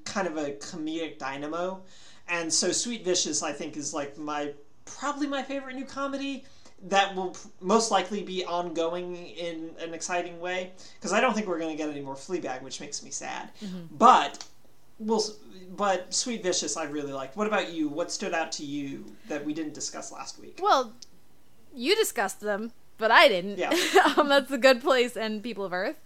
kind 0.06 0.28
of 0.28 0.38
a 0.38 0.52
comedic 0.54 1.18
dynamo. 1.20 1.82
And 2.30 2.52
so 2.52 2.72
Sweet 2.72 3.06
Vicious, 3.06 3.44
I 3.44 3.54
think, 3.54 3.78
is 3.78 3.94
like 3.94 4.18
my 4.18 4.54
probably 4.86 5.28
my 5.28 5.44
favorite 5.44 5.76
new 5.76 5.86
comedy 5.86 6.46
that 6.84 7.16
will 7.16 7.36
most 7.60 7.90
likely 7.92 8.22
be 8.24 8.46
ongoing 8.46 9.16
in 9.16 9.72
an 9.80 9.94
exciting 9.94 10.40
way 10.40 10.72
because 10.96 11.12
I 11.12 11.20
don't 11.20 11.34
think 11.34 11.48
we're 11.48 11.58
going 11.60 11.72
to 11.72 11.78
get 11.78 11.90
any 11.90 12.02
more 12.02 12.16
Fleabag, 12.16 12.62
which 12.62 12.80
makes 12.80 13.02
me 13.04 13.10
sad. 13.10 13.50
But 13.92 14.46
well, 15.00 15.24
but 15.76 16.14
Sweet 16.14 16.44
Vicious, 16.44 16.78
I 16.78 16.86
really 16.86 17.14
liked. 17.14 17.36
What 17.36 17.48
about 17.48 17.72
you? 17.72 17.88
What 17.90 18.12
stood 18.12 18.34
out 18.34 18.52
to 18.54 18.66
you 18.66 19.06
that 19.28 19.44
we 19.46 19.54
didn't 19.54 19.74
discuss 19.74 20.12
last 20.12 20.40
week? 20.40 20.60
Well, 20.62 20.94
you 21.74 21.96
discussed 21.96 22.42
them, 22.42 22.72
but 22.98 23.12
I 23.12 23.28
didn't. 23.28 23.58
Yeah. 23.58 23.74
um, 24.18 24.30
that's 24.30 24.50
the 24.50 24.58
Good 24.58 24.82
Place 24.82 25.16
and 25.18 25.44
People 25.44 25.66
of 25.66 25.74
Earth. 25.74 26.00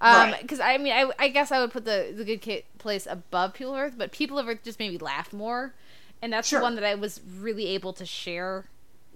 Um, 0.00 0.30
Right. 0.30 0.42
because 0.42 0.60
I 0.60 0.76
mean, 0.78 0.92
I, 0.92 1.10
I 1.18 1.28
guess 1.28 1.50
I 1.52 1.60
would 1.60 1.70
put 1.72 1.84
the 1.84 2.12
the 2.14 2.24
Good 2.24 2.64
Place 2.78 3.06
above 3.08 3.54
People 3.54 3.74
of 3.74 3.80
Earth, 3.80 3.94
but 3.96 4.12
People 4.12 4.38
of 4.38 4.48
Earth 4.48 4.62
just 4.64 4.78
made 4.78 4.90
me 4.92 4.98
laugh 4.98 5.32
more, 5.32 5.74
and 6.20 6.32
that's 6.32 6.48
Sure. 6.48 6.58
the 6.60 6.64
one 6.64 6.74
that 6.74 6.84
I 6.84 6.94
was 6.96 7.20
really 7.38 7.66
able 7.68 7.92
to 7.94 8.04
share 8.04 8.66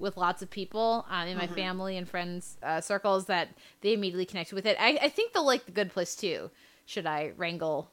with 0.00 0.16
lots 0.16 0.42
of 0.42 0.50
people 0.50 1.06
um, 1.08 1.28
in 1.28 1.36
my 1.36 1.46
Mhm. 1.46 1.54
family 1.54 1.96
and 1.96 2.08
friends 2.08 2.56
uh, 2.62 2.80
circles 2.80 3.26
that 3.26 3.48
they 3.82 3.92
immediately 3.92 4.26
connected 4.26 4.54
with 4.54 4.66
it. 4.66 4.76
I, 4.80 4.98
I 5.02 5.08
think 5.08 5.32
they'll 5.32 5.46
like 5.46 5.66
the 5.66 5.72
Good 5.72 5.90
Place 5.92 6.14
too. 6.16 6.50
Should 6.86 7.06
I 7.06 7.32
wrangle 7.36 7.90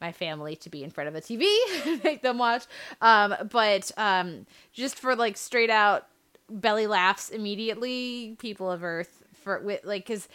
my 0.00 0.12
family 0.12 0.56
to 0.56 0.68
be 0.68 0.82
in 0.84 0.90
front 0.90 1.08
of 1.08 1.14
a 1.14 1.20
TV 1.20 1.46
and 1.86 2.02
make 2.04 2.22
them 2.22 2.38
watch? 2.38 2.64
Um, 3.00 3.34
but 3.50 3.90
um, 3.96 4.46
just 4.72 4.98
for 4.98 5.14
like 5.16 5.36
straight 5.36 5.70
out 5.70 6.06
belly 6.50 6.86
laughs 6.86 7.30
immediately, 7.30 8.36
people 8.38 8.70
of 8.70 8.84
Earth 8.84 9.22
for 9.32 9.60
with 9.60 9.84
like 9.84 10.04
because 10.06 10.28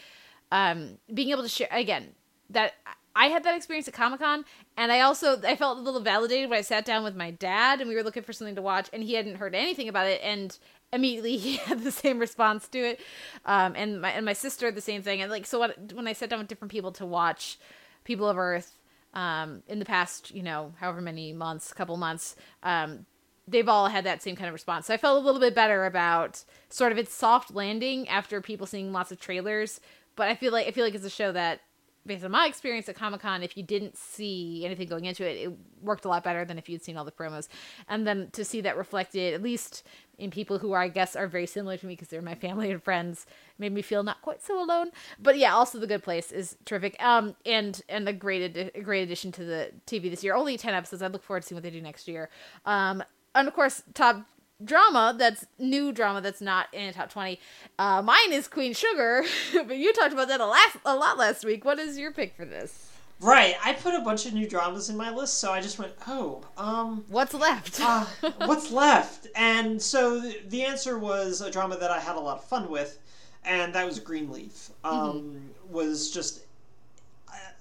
um, 0.52 0.98
being 1.14 1.30
able 1.30 1.44
to 1.44 1.50
share 1.50 1.68
again 1.72 2.10
that 2.50 2.74
I 3.16 3.28
had 3.28 3.44
that 3.44 3.56
experience 3.56 3.88
at 3.88 3.94
Comic 3.94 4.20
Con, 4.22 4.46
and 4.78 4.91
I 4.91 5.02
also 5.02 5.40
I 5.41 5.56
felt 5.56 5.78
a 5.78 5.82
little 5.82 6.00
validated 6.00 6.50
when 6.50 6.58
I 6.60 6.62
sat 6.62 6.86
down 6.86 7.04
with 7.04 7.16
my 7.16 7.32
dad 7.32 7.80
and 7.82 7.90
we 7.90 7.96
were 7.96 8.04
looking 8.04 8.24
for 8.24 8.34
something 8.34 8.56
to 8.56 8.62
watch, 8.62 8.90
and 8.94 9.04
he 9.04 9.14
hadn't 9.16 9.36
heard 9.36 9.54
anything 9.54 9.90
about 9.90 10.08
it, 10.08 10.22
and 10.24 10.58
immediately 10.91 11.38
he 11.38 11.57
had 11.57 11.84
the 11.84 11.91
same 11.91 12.20
response 12.20 12.68
to 12.70 12.80
it, 12.80 12.99
um, 13.45 13.74
and 13.76 14.02
my 14.02 14.11
and 14.11 14.26
my 14.26 14.34
sister 14.34 14.72
the 14.72 14.82
same 14.82 15.02
thing, 15.02 15.22
and 15.22 15.32
like 15.32 15.45
so 15.45 15.60
what, 15.60 15.94
when 15.94 16.07
I 16.07 16.14
sat 16.14 16.30
down 16.30 16.40
with 16.40 16.48
different 16.48 16.72
people 16.72 16.91
to 16.94 17.06
watch 17.06 17.57
People 18.03 18.28
of 18.28 18.38
Earth 18.38 18.80
um, 19.14 19.64
in 19.68 19.80
the 19.80 19.86
past, 19.86 20.34
you 20.34 20.44
know, 20.44 20.74
however 20.80 21.02
many 21.02 21.34
months, 21.34 21.74
couple 21.74 21.98
months, 21.98 22.36
um, 22.64 23.06
they've 23.48 23.70
all 23.70 23.88
had 23.88 24.03
that 24.03 24.22
same 24.22 24.36
kind 24.36 24.48
of 24.48 24.53
response. 24.53 24.88
So 24.88 24.94
I 24.94 24.98
felt 24.98 25.22
a 25.22 25.26
little 25.26 25.41
bit 25.41 25.56
better 25.56 25.86
about 25.86 26.44
sort 26.70 26.91
of 26.91 26.98
its 26.98 27.14
soft 27.14 27.53
landing 27.53 28.07
after 28.07 28.41
people 28.41 28.68
seeing 28.68 28.91
lots 28.91 29.11
of 29.11 29.20
trailers. 29.20 29.80
But 30.16 30.28
I 30.28 30.36
feel 30.36 30.52
like 30.52 30.68
I 30.68 30.72
feel 30.72 30.86
like 30.86 30.95
it's 30.95 31.06
a 31.06 31.10
show 31.10 31.32
that, 31.32 31.61
based 32.05 32.23
on 32.23 32.31
my 32.31 32.47
experience 32.47 32.89
at 32.89 32.95
Comic 32.95 33.21
Con, 33.21 33.43
if 33.43 33.55
you 33.57 33.63
didn't 33.63 33.97
see 33.97 34.65
anything 34.65 34.88
going 34.88 35.05
into 35.05 35.27
it, 35.27 35.38
it 35.38 35.51
worked 35.81 36.05
a 36.05 36.07
lot 36.07 36.23
better 36.23 36.45
than 36.45 36.57
if 36.57 36.69
you'd 36.69 36.84
seen 36.84 36.97
all 36.97 37.05
the 37.05 37.11
promos. 37.11 37.47
And 37.88 38.07
then 38.07 38.30
to 38.31 38.43
see 38.43 38.61
that 38.61 38.77
reflected, 38.77 39.34
at 39.34 39.41
least 39.41 39.84
in 40.17 40.31
people 40.31 40.59
who 40.59 40.71
are, 40.73 40.81
I 40.81 40.88
guess, 40.88 41.15
are 41.15 41.27
very 41.27 41.45
similar 41.45 41.77
to 41.77 41.85
me 41.85 41.93
because 41.93 42.09
they're 42.09 42.21
my 42.21 42.35
family 42.35 42.71
and 42.71 42.81
friends, 42.81 43.26
made 43.57 43.73
me 43.73 43.81
feel 43.81 44.03
not 44.03 44.21
quite 44.21 44.41
so 44.41 44.61
alone. 44.61 44.91
But 45.19 45.38
yeah, 45.38 45.53
also 45.53 45.80
the 45.80 45.88
Good 45.88 46.03
Place 46.03 46.31
is 46.31 46.57
terrific. 46.65 47.01
Um, 47.01 47.35
and 47.45 47.81
and 47.89 48.07
a 48.07 48.13
great 48.13 48.57
a 48.57 48.81
great 48.81 49.03
addition 49.03 49.31
to 49.34 49.43
the 49.43 49.71
TV 49.85 50.09
this 50.09 50.23
year. 50.23 50.35
Only 50.35 50.57
ten 50.57 50.73
episodes. 50.73 51.01
I 51.01 51.07
look 51.07 51.23
forward 51.23 51.43
to 51.43 51.47
seeing 51.47 51.57
what 51.57 51.63
they 51.63 51.69
do 51.69 51.81
next 51.81 52.07
year. 52.07 52.30
Um, 52.65 53.03
and 53.35 53.47
of 53.47 53.53
course, 53.53 53.84
top 53.93 54.26
drama 54.64 55.15
that's 55.18 55.45
new 55.57 55.91
drama 55.91 56.19
that's 56.22 56.41
not 56.41 56.68
in 56.73 56.88
the 56.88 56.94
top 56.94 57.10
20 57.10 57.40
uh 57.77 58.02
mine 58.02 58.31
is 58.34 58.48
queen 58.48 58.73
sugar 58.73 59.23
but 59.53 59.77
you 59.77 59.94
talked 59.94 60.11
about 60.14 60.27
that 60.27 60.41
a, 60.41 60.45
last, 60.45 60.77
a 60.86 60.95
lot 60.95 61.18
last 61.18 61.45
week 61.45 61.64
what 61.64 61.80
is 61.80 61.98
your 61.98 62.11
pick 62.11 62.36
for 62.36 62.45
this 62.45 62.90
Right, 63.22 63.56
I 63.61 63.73
put 63.73 63.94
a 63.95 63.99
bunch 63.99 64.26
of 64.26 64.34
new 64.34 64.48
dramas 64.48 64.90
in 64.90 64.95
my 64.95 65.11
list, 65.14 65.40
so 65.40 65.52
I 65.52 65.60
just 65.60 65.77
went, 65.77 65.91
oh, 66.07 66.41
um, 66.56 67.03
what's 67.10 67.34
left? 67.34 67.81
uh, 67.81 68.06
what's 68.45 68.72
left? 68.72 69.27
And 69.36 69.81
so 69.81 70.22
th- 70.22 70.44
the 70.48 70.64
answer 70.64 70.98
was 70.98 71.41
a 71.41 71.52
drama 71.52 71.77
that 71.80 71.91
I 71.91 71.99
had 71.99 72.15
a 72.15 72.19
lot 72.19 72.38
of 72.38 72.45
fun 72.45 72.69
with, 72.72 72.98
and 73.44 73.76
that 73.76 73.86
was 73.86 73.99
Greenleaf. 73.99 74.69
Um, 74.86 75.49
Was 75.69 76.11
just, 76.11 76.45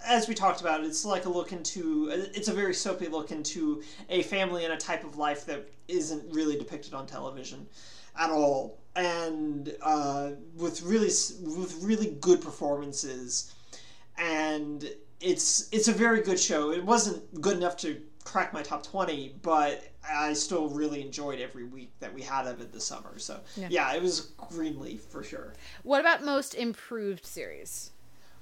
as 0.07 0.29
we 0.29 0.35
talked 0.35 0.61
about, 0.61 0.85
it's 0.85 1.05
like 1.05 1.25
a 1.25 1.29
look 1.29 1.53
into, 1.53 2.09
it's 2.35 2.49
a 2.49 2.53
very 2.53 2.75
soapy 2.75 3.09
look 3.09 3.31
into 3.33 3.83
a 4.09 4.23
family 4.23 4.65
and 4.65 4.73
a 4.73 4.77
type 4.77 5.05
of 5.05 5.16
life 5.16 5.45
that 5.47 5.69
isn't 5.89 6.33
really 6.33 6.57
depicted 6.59 6.95
on 6.95 7.07
television 7.07 7.66
at 8.19 8.31
all, 8.31 8.79
and 8.97 9.75
uh, 9.83 10.31
with 10.57 10.83
really 10.83 11.07
with 11.07 11.79
really 11.83 12.16
good 12.20 12.41
performances 12.41 13.55
and 14.19 14.91
it's 15.20 15.69
it's 15.73 15.89
a 15.89 15.93
very 15.93 16.20
good 16.23 16.39
show. 16.39 16.73
It 16.73 16.85
wasn't 16.85 17.41
good 17.41 17.57
enough 17.57 17.77
to 17.79 18.01
crack 18.25 18.53
my 18.53 18.62
top 18.62 18.85
twenty, 18.85 19.35
but 19.43 19.85
I 20.09 20.33
still 20.33 20.69
really 20.69 21.01
enjoyed 21.03 21.41
every 21.41 21.65
week 21.65 21.93
that 22.01 22.12
we 22.12 22.23
had 22.23 22.47
of 22.47 22.61
it 22.61 22.73
this 22.73 22.85
summer. 22.85 23.19
So 23.19 23.41
Yeah. 23.57 23.69
yeah, 23.70 23.95
it 23.95 24.03
was 24.03 24.33
Greenleaf 24.51 25.03
for 25.03 25.23
sure. 25.23 25.55
what 25.83 26.01
about 26.01 26.25
most 26.25 26.55
improved 26.55 27.25
series 27.27 27.91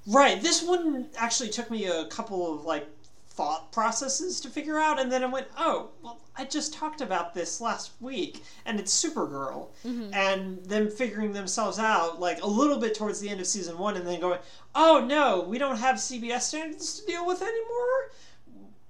Right, 0.06 0.40
this 0.40 0.62
one 0.62 1.08
actually 1.16 1.48
took 1.48 1.70
me 1.70 1.86
a 1.86 2.06
couple 2.06 2.54
of 2.54 2.64
like 2.64 2.88
thought 3.36 3.70
processes 3.70 4.40
to 4.40 4.48
figure 4.48 4.78
out, 4.78 4.98
and 4.98 5.12
then 5.12 5.22
I 5.22 5.26
went, 5.26 5.48
oh, 5.58 5.90
well, 6.02 6.20
I 6.38 6.44
just 6.44 6.72
talked 6.72 7.02
about 7.02 7.34
this 7.34 7.60
last 7.60 7.92
week, 8.00 8.42
and 8.64 8.80
it's 8.80 9.04
Supergirl, 9.04 9.68
mm-hmm. 9.84 10.14
and 10.14 10.64
them 10.64 10.90
figuring 10.90 11.32
themselves 11.32 11.78
out 11.78 12.18
like 12.18 12.42
a 12.42 12.46
little 12.46 12.78
bit 12.78 12.94
towards 12.94 13.20
the 13.20 13.28
end 13.28 13.40
of 13.40 13.46
season 13.46 13.76
one, 13.78 13.96
and 13.96 14.06
then 14.06 14.20
going, 14.20 14.38
oh 14.74 15.04
no, 15.06 15.40
we 15.40 15.58
don't 15.58 15.76
have 15.76 15.96
CBS 15.96 16.42
standards 16.42 17.00
to 17.00 17.06
deal 17.06 17.26
with 17.26 17.42
anymore. 17.42 18.10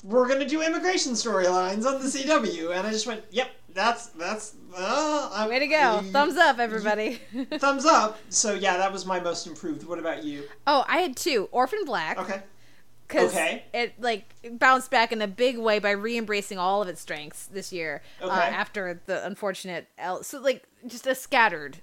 We're 0.07 0.29
gonna 0.29 0.47
do 0.49 0.63
immigration 0.63 1.13
storylines 1.13 1.85
on 1.85 2.01
the 2.01 2.07
CW, 2.09 2.77
and 2.77 2.87
I 2.87 2.91
just 2.93 3.07
went, 3.07 3.25
yep, 3.31 3.51
that's 3.75 4.07
that's 4.09 4.55
uh, 4.77 5.31
I'm, 5.35 5.49
way 5.49 5.59
to 5.59 5.67
go 5.67 6.01
thumbs 6.13 6.37
up 6.37 6.59
everybody 6.59 7.15
thumbs 7.59 7.85
up. 7.85 8.19
So 8.29 8.55
yeah, 8.55 8.77
that 8.77 8.93
was 8.93 9.05
my 9.05 9.19
most 9.21 9.47
improved. 9.47 9.85
What 9.87 9.99
about 9.99 10.23
you? 10.25 10.45
oh 10.67 10.85
i 10.89 10.99
had 10.99 11.17
two 11.17 11.49
orphan 11.53 11.85
black 11.85 12.19
Okay. 12.19 12.43
because 13.09 13.33
Okay. 13.33 13.65
it 13.75 14.01
like 14.01 14.25
bounced 14.53 14.91
back 14.91 15.13
in 15.13 15.21
a 15.23 15.27
big 15.29 15.59
way 15.59 15.79
by 15.79 15.91
re-embracing 15.91 16.59
all 16.59 16.83
of 16.83 16.89
its 16.89 17.01
strengths 17.01 17.47
this 17.47 17.73
year 17.73 18.03
uh, 18.23 18.27
Okay. 18.27 18.35
after 18.35 19.01
the 19.07 19.25
unfortunate 19.27 19.89
el- 19.99 20.23
so 20.23 20.41
like 20.41 20.63
just 20.87 21.07
a 21.07 21.15
scattered 21.15 21.79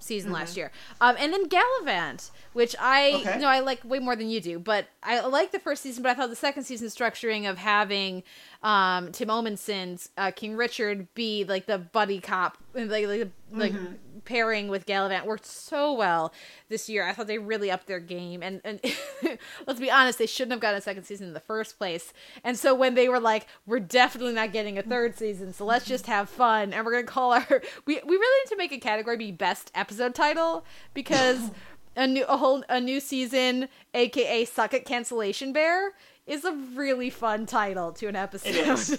season 0.00 0.32
last 0.32 0.54
Mhm. 0.54 0.56
year 0.56 0.72
um 1.00 1.16
and 1.18 1.32
then 1.32 1.48
Galavant 1.48 2.30
which 2.52 2.74
i 2.80 3.12
Okay. 3.14 3.34
you 3.34 3.40
know 3.40 3.48
i 3.48 3.60
like 3.60 3.80
way 3.84 3.98
more 3.98 4.16
than 4.16 4.28
you 4.28 4.40
do 4.40 4.58
but 4.58 4.86
i 5.02 5.20
like 5.20 5.52
the 5.52 5.58
first 5.58 5.82
season 5.82 6.02
but 6.02 6.10
i 6.10 6.14
thought 6.14 6.28
the 6.30 6.36
second 6.36 6.64
season 6.64 6.88
structuring 6.88 7.48
of 7.48 7.58
having 7.58 8.22
um 8.62 9.12
Tim 9.12 9.28
Omundson's 9.28 10.10
uh, 10.16 10.30
king 10.32 10.56
richard 10.56 11.06
be 11.14 11.44
like 11.44 11.66
the 11.66 11.78
buddy 11.78 12.20
cop 12.20 12.58
like 12.74 13.06
like, 13.06 13.30
like 13.52 13.72
Mhm. 13.72 13.96
pairing 14.24 14.68
with 14.68 14.84
Galavant 14.84 15.24
worked 15.24 15.46
so 15.46 15.92
well 15.92 16.32
this 16.68 16.88
year. 16.88 17.06
I 17.06 17.12
thought 17.14 17.28
they 17.28 17.38
really 17.38 17.70
upped 17.70 17.86
their 17.86 18.00
game. 18.00 18.42
And, 18.42 18.60
and 18.64 18.80
let's 19.66 19.80
be 19.80 19.90
honest, 19.90 20.18
they 20.18 20.26
shouldn't 20.26 20.52
have 20.52 20.60
gotten 20.60 20.78
a 20.78 20.82
second 20.82 21.04
season 21.04 21.28
in 21.28 21.32
the 21.34 21.40
first 21.40 21.78
place. 21.78 22.12
And 22.44 22.58
so 22.58 22.74
when 22.74 22.94
they 22.94 23.08
were 23.08 23.20
like, 23.20 23.46
we're 23.64 23.80
definitely 23.80 24.34
not 24.34 24.52
getting 24.52 24.76
a 24.76 24.82
third 24.82 25.16
season, 25.16 25.52
so 25.54 25.64
let's 25.64 25.86
just 25.86 26.06
have 26.06 26.28
fun. 26.28 26.74
And 26.74 26.84
we're 26.84 26.92
going 26.92 27.06
to 27.06 27.10
call 27.12 27.32
our. 27.32 27.46
We, 27.86 27.94
we 28.04 28.16
really 28.16 28.44
need 28.44 28.50
to 28.50 28.56
make 28.58 28.72
a 28.72 28.78
category 28.78 29.16
be 29.16 29.32
best 29.32 29.70
episode 29.74 30.14
title 30.14 30.64
because. 30.94 31.50
A 31.96 32.06
new 32.06 32.24
a 32.26 32.36
whole 32.36 32.62
a 32.68 32.80
new 32.80 33.00
season, 33.00 33.68
aka 33.92 34.44
Suck 34.44 34.72
It 34.72 34.84
Cancellation 34.84 35.52
Bear, 35.52 35.94
is 36.28 36.44
a 36.44 36.52
really 36.74 37.10
fun 37.10 37.46
title 37.46 37.92
to 37.92 38.06
an 38.06 38.16
episode. 38.16 38.54
It 38.54 38.68
is. 38.68 38.98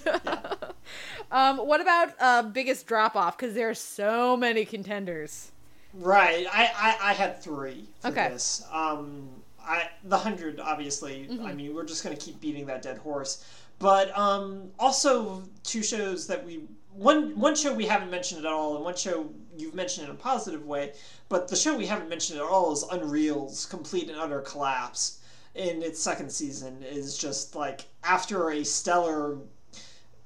um, 1.30 1.58
what 1.58 1.80
about 1.80 2.14
uh, 2.20 2.42
biggest 2.42 2.86
drop 2.86 3.16
off? 3.16 3.38
Because 3.38 3.54
there 3.54 3.70
are 3.70 3.74
so 3.74 4.36
many 4.36 4.64
contenders. 4.64 5.52
Right. 5.94 6.46
I, 6.52 6.70
I, 6.76 7.10
I 7.10 7.12
had 7.14 7.40
three 7.40 7.86
for 8.00 8.08
Okay. 8.08 8.28
this. 8.28 8.64
Um, 8.72 9.28
I 9.62 9.88
the 10.04 10.18
hundred 10.18 10.58
obviously. 10.58 11.28
Mm-hmm. 11.30 11.46
I 11.46 11.52
mean, 11.52 11.74
we're 11.74 11.84
just 11.84 12.02
gonna 12.02 12.16
keep 12.16 12.40
beating 12.40 12.66
that 12.66 12.82
dead 12.82 12.98
horse. 12.98 13.44
But 13.78 14.16
um, 14.16 14.70
also 14.78 15.42
two 15.64 15.82
shows 15.82 16.26
that 16.26 16.44
we 16.44 16.62
one 16.94 17.38
one 17.38 17.54
show 17.54 17.72
we 17.72 17.86
haven't 17.86 18.10
mentioned 18.10 18.44
at 18.44 18.50
all, 18.52 18.76
and 18.76 18.84
one 18.84 18.96
show 18.96 19.28
you've 19.56 19.74
mentioned 19.74 20.06
in 20.08 20.12
a 20.12 20.16
positive 20.18 20.64
way. 20.66 20.94
But 21.28 21.48
the 21.48 21.56
show 21.56 21.76
we 21.76 21.86
haven't 21.86 22.08
mentioned 22.08 22.40
at 22.40 22.44
all 22.44 22.72
is 22.72 22.84
Unreal's 22.90 23.66
complete 23.66 24.08
and 24.08 24.18
utter 24.18 24.40
collapse 24.40 25.19
in 25.54 25.82
its 25.82 26.00
second 26.00 26.30
season. 26.30 26.82
Is 26.82 27.18
just 27.18 27.54
like 27.54 27.86
after 28.04 28.50
a 28.50 28.64
stellar 28.64 29.38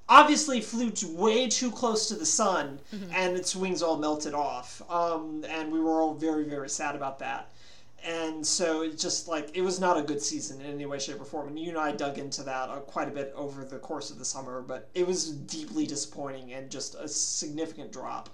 obviously 0.08 0.60
flew 0.60 0.92
way 1.16 1.48
too 1.48 1.70
close 1.70 2.08
to 2.08 2.14
the 2.14 2.26
sun 2.26 2.78
and 3.14 3.36
its 3.36 3.56
wings 3.56 3.82
all 3.82 3.96
melted 3.96 4.34
off. 4.34 4.82
Um, 4.90 5.44
and 5.48 5.72
we 5.72 5.80
were 5.80 6.00
all 6.02 6.14
very 6.14 6.44
very 6.44 6.68
sad 6.68 6.94
about 6.94 7.18
that. 7.20 7.50
And 8.04 8.46
so 8.46 8.82
it 8.82 8.98
just 8.98 9.28
like 9.28 9.50
it 9.56 9.62
was 9.62 9.80
not 9.80 9.96
a 9.96 10.02
good 10.02 10.20
season 10.20 10.60
in 10.60 10.72
any 10.72 10.84
way 10.84 10.98
shape 10.98 11.20
or 11.20 11.24
form. 11.24 11.48
And 11.48 11.58
you 11.58 11.70
and 11.70 11.78
i 11.78 11.90
dug 11.90 12.18
into 12.18 12.42
that 12.42 12.68
uh, 12.68 12.76
quite 12.80 13.08
a 13.08 13.12
bit 13.12 13.32
over 13.34 13.64
the 13.64 13.78
course 13.78 14.10
of 14.10 14.18
the 14.18 14.24
summer 14.24 14.60
but 14.60 14.90
it 14.94 15.06
was 15.06 15.30
deeply 15.30 15.86
disappointing 15.86 16.52
and 16.52 16.70
just 16.70 16.94
a 16.96 17.08
significant 17.08 17.92
drop. 17.92 18.28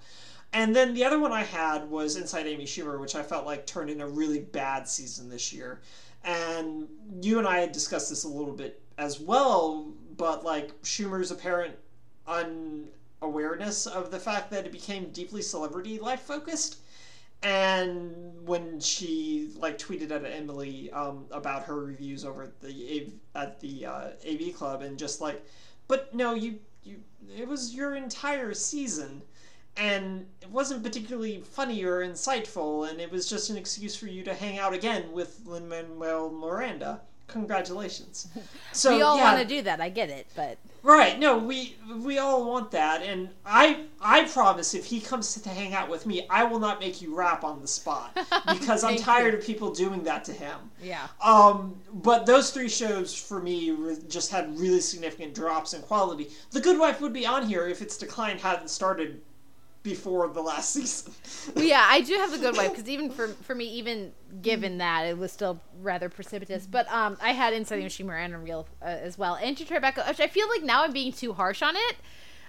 And 0.53 0.75
then 0.75 0.93
the 0.93 1.05
other 1.05 1.19
one 1.19 1.31
i 1.31 1.43
had 1.43 1.89
was 1.89 2.17
inside 2.17 2.47
amy 2.47 2.65
schumer 2.65 2.99
which 2.99 3.15
i 3.15 3.23
felt 3.23 3.45
like 3.45 3.65
turned 3.65 3.89
in 3.89 4.01
a 4.01 4.07
really 4.07 4.39
bad 4.39 4.89
season 4.89 5.29
this 5.29 5.53
year 5.53 5.79
and 6.23 6.87
you 7.21 7.37
and 7.39 7.47
i 7.47 7.59
had 7.59 7.71
discussed 7.71 8.09
this 8.09 8.23
a 8.23 8.27
little 8.27 8.53
bit 8.53 8.81
as 8.97 9.19
well 9.19 9.91
but 10.17 10.43
like 10.43 10.79
schumer's 10.83 11.31
apparent 11.31 11.75
unawareness 12.27 13.87
of 13.87 14.11
the 14.11 14.19
fact 14.19 14.51
that 14.51 14.65
it 14.65 14.71
became 14.71 15.09
deeply 15.09 15.41
celebrity 15.41 15.99
life 15.99 16.21
focused. 16.21 16.77
And 17.43 18.47
when 18.47 18.79
she 18.79 19.49
like 19.55 19.79
tweeted 19.79 20.11
at 20.11 20.23
Emily 20.25 20.91
um, 20.91 21.25
about 21.31 21.63
her 21.63 21.79
reviews 21.83 22.23
over 22.23 22.43
at 22.43 22.61
the 22.61 23.01
AV, 23.01 23.13
at 23.33 23.59
the 23.59 23.85
uh, 23.85 24.07
AV 24.27 24.53
Club 24.55 24.83
and 24.83 24.97
just 24.97 25.21
like, 25.21 25.43
but 25.87 26.13
no, 26.13 26.35
you 26.35 26.59
you 26.83 27.01
it 27.35 27.47
was 27.47 27.73
your 27.73 27.95
entire 27.95 28.53
season, 28.53 29.23
and 29.77 30.25
it 30.41 30.49
wasn't 30.49 30.83
particularly 30.83 31.41
funny 31.41 31.83
or 31.83 32.05
insightful, 32.05 32.89
and 32.89 32.99
it 32.99 33.11
was 33.11 33.29
just 33.29 33.49
an 33.49 33.57
excuse 33.57 33.95
for 33.95 34.07
you 34.07 34.23
to 34.23 34.33
hang 34.33 34.59
out 34.59 34.73
again 34.73 35.11
with 35.11 35.41
Lin 35.45 35.67
Manuel 35.67 36.29
Miranda. 36.31 37.01
Congratulations. 37.27 38.27
So 38.73 38.95
we 38.95 39.01
all 39.01 39.17
yeah, 39.17 39.23
want 39.23 39.41
to 39.41 39.45
do 39.45 39.61
that. 39.63 39.81
I 39.81 39.89
get 39.89 40.09
it, 40.09 40.27
but 40.33 40.57
Right. 40.83 41.19
No, 41.19 41.37
we 41.37 41.75
we 41.97 42.17
all 42.17 42.49
want 42.49 42.71
that, 42.71 43.03
and 43.03 43.29
I 43.45 43.81
I 44.01 44.23
promise 44.23 44.73
if 44.73 44.85
he 44.85 44.99
comes 44.99 45.39
to 45.39 45.49
hang 45.49 45.73
out 45.75 45.89
with 45.89 46.07
me, 46.07 46.25
I 46.29 46.45
will 46.45 46.57
not 46.59 46.79
make 46.79 47.01
you 47.01 47.13
rap 47.13 47.43
on 47.43 47.61
the 47.61 47.67
spot 47.67 48.17
because 48.47 48.83
I'm 48.83 48.95
tired 48.95 49.33
you. 49.33 49.39
of 49.39 49.45
people 49.45 49.71
doing 49.71 50.03
that 50.03 50.23
to 50.25 50.33
him. 50.33 50.55
yeah. 50.81 51.07
Um, 51.21 51.75
but 51.93 52.25
those 52.25 52.49
three 52.51 52.69
shows 52.69 53.13
for 53.13 53.39
me 53.41 53.77
just 54.07 54.31
had 54.31 54.57
really 54.57 54.81
significant 54.81 55.35
drops 55.35 55.73
in 55.73 55.81
quality. 55.83 56.29
The 56.51 56.61
Good 56.61 56.79
Wife 56.79 56.99
would 57.01 57.13
be 57.13 57.27
on 57.27 57.45
here 57.45 57.67
if 57.67 57.81
its 57.81 57.97
decline 57.97 58.39
hadn't 58.39 58.69
started 58.69 59.21
before 59.83 60.27
the 60.29 60.41
last 60.41 60.73
season. 60.73 61.13
Yeah, 61.55 61.83
I 61.87 62.01
do 62.01 62.13
have 62.15 62.31
the 62.31 62.37
good 62.37 62.55
wife 62.55 62.71
because 62.71 62.87
even 62.87 63.09
for 63.09 63.27
for 63.29 63.55
me, 63.55 63.65
even 63.65 64.11
given 64.41 64.77
that, 64.77 65.07
it 65.07 65.17
was 65.17 65.31
still 65.31 65.59
rather 65.81 66.07
precipitous. 66.07 66.67
But 66.67 66.91
um, 66.91 67.17
I 67.21 67.31
had 67.31 67.53
Inside 67.53 67.77
the 67.77 67.83
Machine 67.83 68.09
and 68.09 68.33
Unreal 68.35 68.67
uh, 68.81 68.85
as 68.85 69.17
well, 69.17 69.39
and 69.41 69.57
to 69.57 69.65
Tribeca, 69.65 70.07
which 70.07 70.19
I 70.19 70.27
feel 70.27 70.47
like 70.49 70.61
now 70.63 70.83
I'm 70.83 70.91
being 70.91 71.11
too 71.11 71.33
harsh 71.33 71.61
on 71.63 71.75
it. 71.75 71.95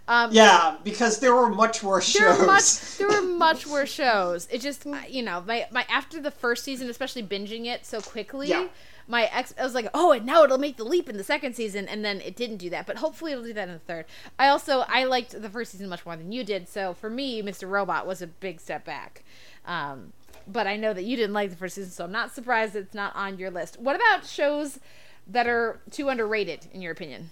Um, 0.08 0.32
yeah, 0.32 0.76
because 0.82 1.20
there 1.20 1.34
were 1.34 1.48
much 1.48 1.82
worse 1.82 2.12
there 2.12 2.30
shows. 2.30 2.40
were 2.40 2.46
much 2.46 2.98
there 2.98 3.08
were 3.08 3.22
much 3.38 3.66
worse 3.66 3.90
shows. 3.90 4.48
It 4.50 4.60
just 4.60 4.84
you 5.08 5.22
know 5.22 5.42
my 5.46 5.66
my 5.70 5.86
after 5.88 6.20
the 6.20 6.30
first 6.30 6.64
season, 6.64 6.90
especially 6.90 7.22
binging 7.22 7.66
it 7.66 7.86
so 7.86 8.00
quickly. 8.00 8.48
Yeah. 8.48 8.68
My 9.08 9.24
ex, 9.32 9.52
I 9.58 9.64
was 9.64 9.74
like, 9.74 9.88
oh, 9.94 10.12
and 10.12 10.24
now 10.24 10.44
it'll 10.44 10.58
make 10.58 10.76
the 10.76 10.84
leap 10.84 11.08
in 11.08 11.16
the 11.16 11.24
second 11.24 11.56
season, 11.56 11.88
and 11.88 12.04
then 12.04 12.20
it 12.20 12.36
didn't 12.36 12.58
do 12.58 12.70
that. 12.70 12.86
But 12.86 12.98
hopefully, 12.98 13.32
it'll 13.32 13.44
do 13.44 13.52
that 13.52 13.66
in 13.66 13.74
the 13.74 13.80
third. 13.80 14.04
I 14.38 14.48
also 14.48 14.84
I 14.88 15.04
liked 15.04 15.40
the 15.40 15.50
first 15.50 15.72
season 15.72 15.88
much 15.88 16.06
more 16.06 16.16
than 16.16 16.30
you 16.30 16.44
did, 16.44 16.68
so 16.68 16.94
for 16.94 17.10
me, 17.10 17.42
Mr. 17.42 17.68
Robot 17.68 18.06
was 18.06 18.22
a 18.22 18.28
big 18.28 18.60
step 18.60 18.84
back. 18.84 19.24
Um, 19.66 20.12
but 20.46 20.66
I 20.66 20.76
know 20.76 20.92
that 20.92 21.02
you 21.02 21.16
didn't 21.16 21.34
like 21.34 21.50
the 21.50 21.56
first 21.56 21.74
season, 21.74 21.90
so 21.90 22.04
I'm 22.04 22.12
not 22.12 22.34
surprised 22.34 22.76
it's 22.76 22.94
not 22.94 23.14
on 23.16 23.38
your 23.38 23.50
list. 23.50 23.78
What 23.80 23.96
about 23.96 24.24
shows 24.24 24.78
that 25.26 25.46
are 25.46 25.80
too 25.90 26.08
underrated, 26.08 26.68
in 26.72 26.80
your 26.80 26.92
opinion? 26.92 27.30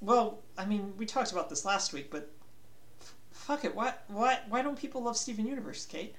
Well, 0.00 0.38
I 0.56 0.64
mean, 0.64 0.94
we 0.96 1.06
talked 1.06 1.32
about 1.32 1.50
this 1.50 1.64
last 1.64 1.92
week, 1.92 2.10
but 2.10 2.30
f- 3.00 3.14
fuck 3.30 3.64
it. 3.64 3.74
Why, 3.74 3.94
why, 4.08 4.38
why 4.48 4.62
don't 4.62 4.78
people 4.78 5.02
love 5.02 5.16
Steven 5.16 5.46
Universe, 5.46 5.86
Kate? 5.86 6.14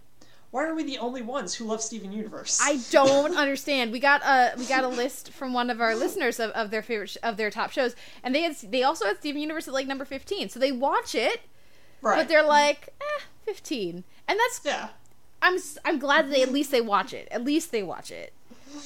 Why 0.52 0.66
are 0.66 0.74
we 0.74 0.84
the 0.84 0.98
only 0.98 1.22
ones 1.22 1.54
who 1.54 1.66
love 1.66 1.82
Steven 1.82 2.12
Universe? 2.12 2.60
I 2.62 2.80
don't 2.90 3.38
understand. 3.38 3.92
We 3.92 4.00
got 4.00 4.22
a 4.24 4.58
we 4.58 4.66
got 4.66 4.84
a 4.84 4.88
list 4.88 5.32
from 5.32 5.54
one 5.54 5.70
of 5.70 5.80
our 5.80 5.96
listeners 5.96 6.40
of, 6.40 6.50
of 6.52 6.72
their 6.72 6.82
favorite 6.82 7.12
sh- 7.12 7.18
of 7.22 7.38
their 7.38 7.52
top 7.52 7.72
shows, 7.72 7.96
and 8.24 8.34
they 8.34 8.42
had 8.42 8.56
they 8.56 8.82
also 8.82 9.06
had 9.06 9.18
Steven 9.18 9.42
Universe 9.42 9.68
at 9.68 9.76
like 9.76 9.86
number 9.86 10.06
fifteen. 10.06 10.50
So 10.50 10.60
they 10.60 10.72
watch 10.72 11.14
it, 11.14 11.42
right. 12.02 12.18
but 12.18 12.28
they're 12.28 12.44
like, 12.44 12.90
eh, 13.00 13.24
fifteen, 13.46 14.04
and 14.28 14.40
that's 14.40 14.62
yeah. 14.66 14.90
I'm 15.42 15.60
I'm 15.86 16.00
glad 16.00 16.26
that 16.26 16.32
they 16.32 16.42
at 16.42 16.52
least 16.52 16.72
they 16.72 16.82
watch 16.82 17.14
it. 17.14 17.28
At 17.30 17.44
least 17.44 17.72
they 17.72 17.84
watch 17.84 18.10
it. 18.12 18.34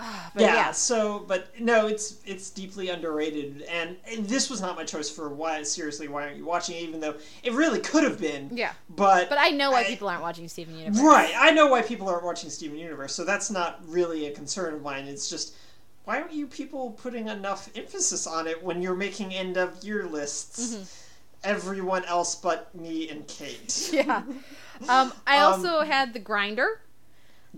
But 0.34 0.42
yeah, 0.42 0.54
yeah. 0.54 0.70
So, 0.72 1.24
but 1.26 1.58
no, 1.60 1.86
it's 1.88 2.16
it's 2.24 2.50
deeply 2.50 2.88
underrated, 2.88 3.62
and, 3.68 3.96
and 4.10 4.24
this 4.26 4.48
was 4.48 4.60
not 4.60 4.76
my 4.76 4.84
choice 4.84 5.10
for 5.10 5.28
why. 5.28 5.62
Seriously, 5.64 6.06
why 6.08 6.22
aren't 6.24 6.36
you 6.36 6.44
watching? 6.44 6.76
it, 6.76 6.82
Even 6.82 7.00
though 7.00 7.16
it 7.42 7.52
really 7.52 7.80
could 7.80 8.04
have 8.04 8.20
been. 8.20 8.48
Yeah. 8.52 8.72
But 8.88 9.28
But 9.28 9.38
I 9.38 9.50
know 9.50 9.72
why 9.72 9.80
I- 9.80 9.84
people 9.84 10.08
aren't 10.08 10.22
watching 10.22 10.46
Steven 10.48 10.78
Universe. 10.78 11.02
Right, 11.02 11.32
I 11.36 11.50
know 11.50 11.66
why 11.66 11.82
people 11.82 12.08
aren't 12.08 12.24
watching 12.24 12.48
Steven 12.50 12.78
Universe, 12.78 13.12
so 13.14 13.24
that's 13.24 13.50
not 13.50 13.80
really 13.88 14.26
a 14.26 14.30
concern 14.32 14.74
of 14.74 14.82
mine. 14.82 15.06
It's 15.06 15.28
just 15.28 15.54
why 16.04 16.20
aren't 16.20 16.32
you 16.32 16.46
people 16.46 16.92
putting 16.92 17.28
enough 17.28 17.68
emphasis 17.76 18.26
on 18.26 18.46
it 18.46 18.62
when 18.62 18.80
you're 18.82 18.94
making 18.96 19.34
end 19.34 19.56
of 19.56 19.82
year 19.84 20.06
lists? 20.06 20.74
Mm-hmm. 20.74 20.82
Everyone 21.42 22.04
else 22.04 22.34
but 22.36 22.72
me 22.74 23.08
and 23.08 23.26
Kate. 23.26 23.90
Yeah. 23.92 24.22
Um, 24.88 25.12
I 25.26 25.38
Um, 25.38 25.52
also 25.52 25.80
had 25.82 26.12
the 26.14 26.18
Grinder 26.20 26.80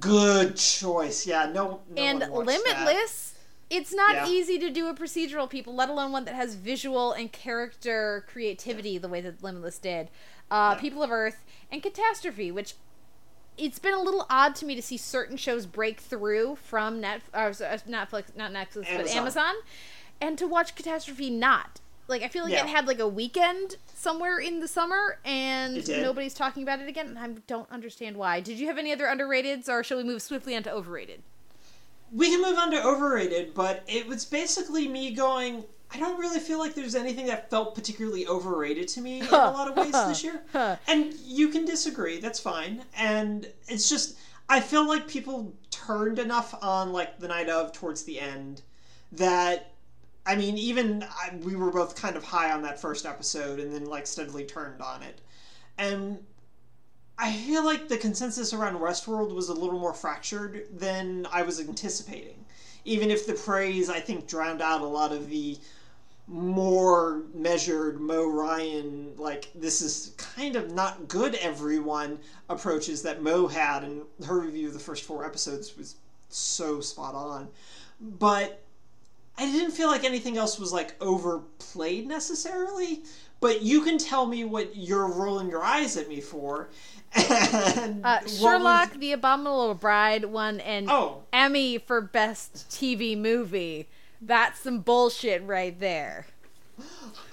Good 0.00 0.56
choice. 0.56 1.26
Yeah, 1.26 1.46
no, 1.52 1.80
no 1.90 2.02
and 2.02 2.20
watched 2.30 2.48
that. 2.48 2.64
Limitless. 2.86 3.34
It's 3.70 3.94
not 3.94 4.14
Yeah. 4.14 4.28
easy 4.28 4.58
to 4.58 4.68
do 4.70 4.88
a 4.88 4.94
procedural, 4.94 5.48
people, 5.48 5.74
let 5.74 5.88
alone 5.88 6.12
one 6.12 6.24
that 6.26 6.34
has 6.34 6.54
visual 6.54 7.12
and 7.12 7.32
character 7.32 8.24
creativity 8.28 8.98
the 8.98 9.08
way 9.08 9.20
that 9.22 9.42
Limitless 9.42 9.78
did. 9.78 10.08
Uh, 10.50 10.72
Yeah. 10.74 10.80
People 10.80 11.02
of 11.02 11.10
Earth 11.10 11.44
and 11.70 11.82
Catastrophe, 11.82 12.52
which 12.52 12.74
it's 13.56 13.78
been 13.78 13.94
a 13.94 14.00
little 14.00 14.26
odd 14.28 14.54
to 14.56 14.66
me 14.66 14.74
to 14.74 14.82
see 14.82 14.96
certain 14.96 15.36
shows 15.36 15.66
break 15.66 16.00
through 16.00 16.56
from 16.56 17.00
Net, 17.00 17.22
uh, 17.32 17.46
Netflix, 17.46 18.34
not 18.36 18.50
Netflix, 18.52 18.74
but 18.74 18.88
Amazon. 18.88 19.16
Amazon, 19.16 19.54
and 20.20 20.38
to 20.38 20.46
watch 20.46 20.74
Catastrophe 20.74 21.30
not. 21.30 21.80
Like 22.08 22.22
I 22.22 22.28
feel 22.28 22.44
like 22.44 22.52
Yeah. 22.52 22.64
it 22.64 22.68
had 22.68 22.86
like 22.86 22.98
a 22.98 23.08
weekend 23.08 23.76
somewhere 23.94 24.38
in 24.38 24.60
the 24.60 24.68
summer, 24.68 25.18
and 25.24 25.86
nobody's 25.88 26.34
talking 26.34 26.62
about 26.62 26.80
it 26.80 26.88
again. 26.88 27.06
And 27.06 27.18
I 27.18 27.28
don't 27.46 27.70
understand 27.70 28.16
why. 28.16 28.40
Did 28.40 28.58
you 28.58 28.66
have 28.66 28.78
any 28.78 28.92
other 28.92 29.04
underrateds, 29.06 29.68
or 29.68 29.82
shall 29.84 29.98
we 29.98 30.04
move 30.04 30.20
swiftly 30.22 30.56
onto 30.56 30.70
overrated? 30.70 31.22
We 32.12 32.28
can 32.28 32.42
move 32.42 32.58
on 32.58 32.70
to 32.72 32.82
overrated, 32.84 33.54
but 33.54 33.84
it 33.86 34.06
was 34.06 34.24
basically 34.24 34.88
me 34.88 35.12
going. 35.12 35.64
I 35.94 35.98
don't 35.98 36.18
really 36.18 36.40
feel 36.40 36.58
like 36.58 36.74
there's 36.74 36.94
anything 36.94 37.26
that 37.26 37.50
felt 37.50 37.74
particularly 37.74 38.26
overrated 38.26 38.88
to 38.88 39.02
me 39.02 39.20
in 39.20 39.26
a 39.26 39.30
lot 39.30 39.68
of 39.70 39.76
ways 39.76 39.92
this 39.92 40.24
year. 40.24 40.42
And 40.88 41.12
you 41.24 41.48
can 41.48 41.64
disagree, 41.66 42.18
that's 42.18 42.40
fine. 42.40 42.82
And 42.96 43.46
it's 43.68 43.88
just 43.90 44.16
I 44.48 44.60
feel 44.60 44.86
like 44.86 45.06
people 45.06 45.52
turned 45.70 46.18
enough 46.18 46.54
on 46.62 46.92
like 46.92 47.18
the 47.18 47.28
night 47.28 47.48
of 47.48 47.72
towards 47.72 48.04
the 48.04 48.20
end 48.20 48.62
that 49.12 49.71
I 50.24 50.36
mean, 50.36 50.56
even 50.56 51.02
I, 51.02 51.34
we 51.42 51.56
were 51.56 51.70
both 51.70 51.96
kind 51.96 52.16
of 52.16 52.24
high 52.24 52.52
on 52.52 52.62
that 52.62 52.80
first 52.80 53.06
episode 53.06 53.58
and 53.58 53.74
then 53.74 53.86
like 53.86 54.06
steadily 54.06 54.44
turned 54.44 54.80
on 54.80 55.02
it. 55.02 55.20
And 55.78 56.18
I 57.18 57.32
feel 57.32 57.64
like 57.64 57.88
the 57.88 57.96
consensus 57.96 58.52
around 58.52 58.78
Westworld 58.78 59.34
was 59.34 59.48
a 59.48 59.54
little 59.54 59.78
more 59.78 59.94
fractured 59.94 60.66
than 60.72 61.26
I 61.32 61.42
was 61.42 61.60
anticipating. 61.60 62.44
Even 62.84 63.10
if 63.10 63.26
the 63.26 63.34
praise, 63.34 63.88
I 63.88 64.00
think, 64.00 64.26
drowned 64.26 64.62
out 64.62 64.80
a 64.80 64.86
lot 64.86 65.12
of 65.12 65.28
the 65.28 65.56
more 66.26 67.22
measured 67.34 68.00
Mo 68.00 68.28
Ryan, 68.28 69.12
like, 69.16 69.50
this 69.54 69.82
is 69.82 70.14
kind 70.16 70.56
of 70.56 70.72
not 70.72 71.06
good, 71.08 71.34
everyone 71.36 72.18
approaches 72.48 73.02
that 73.02 73.22
Mo 73.22 73.46
had, 73.46 73.84
and 73.84 74.02
her 74.26 74.40
review 74.40 74.68
of 74.68 74.74
the 74.74 74.80
first 74.80 75.04
four 75.04 75.24
episodes 75.24 75.76
was 75.76 75.96
so 76.28 76.80
spot 76.80 77.14
on. 77.14 77.48
But 78.00 78.61
I 79.38 79.46
didn't 79.50 79.72
feel 79.72 79.88
like 79.88 80.04
anything 80.04 80.36
else 80.36 80.58
was, 80.58 80.72
like, 80.72 80.94
overplayed 81.02 82.06
necessarily. 82.06 83.02
But 83.40 83.62
you 83.62 83.80
can 83.82 83.98
tell 83.98 84.26
me 84.26 84.44
what 84.44 84.76
you're 84.76 85.08
rolling 85.08 85.48
your 85.50 85.62
eyes 85.64 85.96
at 85.96 86.08
me 86.08 86.20
for. 86.20 86.68
And 87.14 88.04
Uh, 88.04 88.18
what 88.20 88.22
was- 88.24 88.38
Sherlock, 88.40 88.92
The 88.94 89.12
Abominable 89.12 89.74
Bride 89.74 90.26
won 90.26 90.60
an 90.60 90.88
Oh. 90.88 91.24
Emmy 91.32 91.78
for 91.78 92.00
Best 92.00 92.68
TV 92.70 93.16
Movie. 93.18 93.88
That's 94.20 94.60
some 94.60 94.78
bullshit 94.80 95.42
right 95.42 95.78
there. 95.80 96.26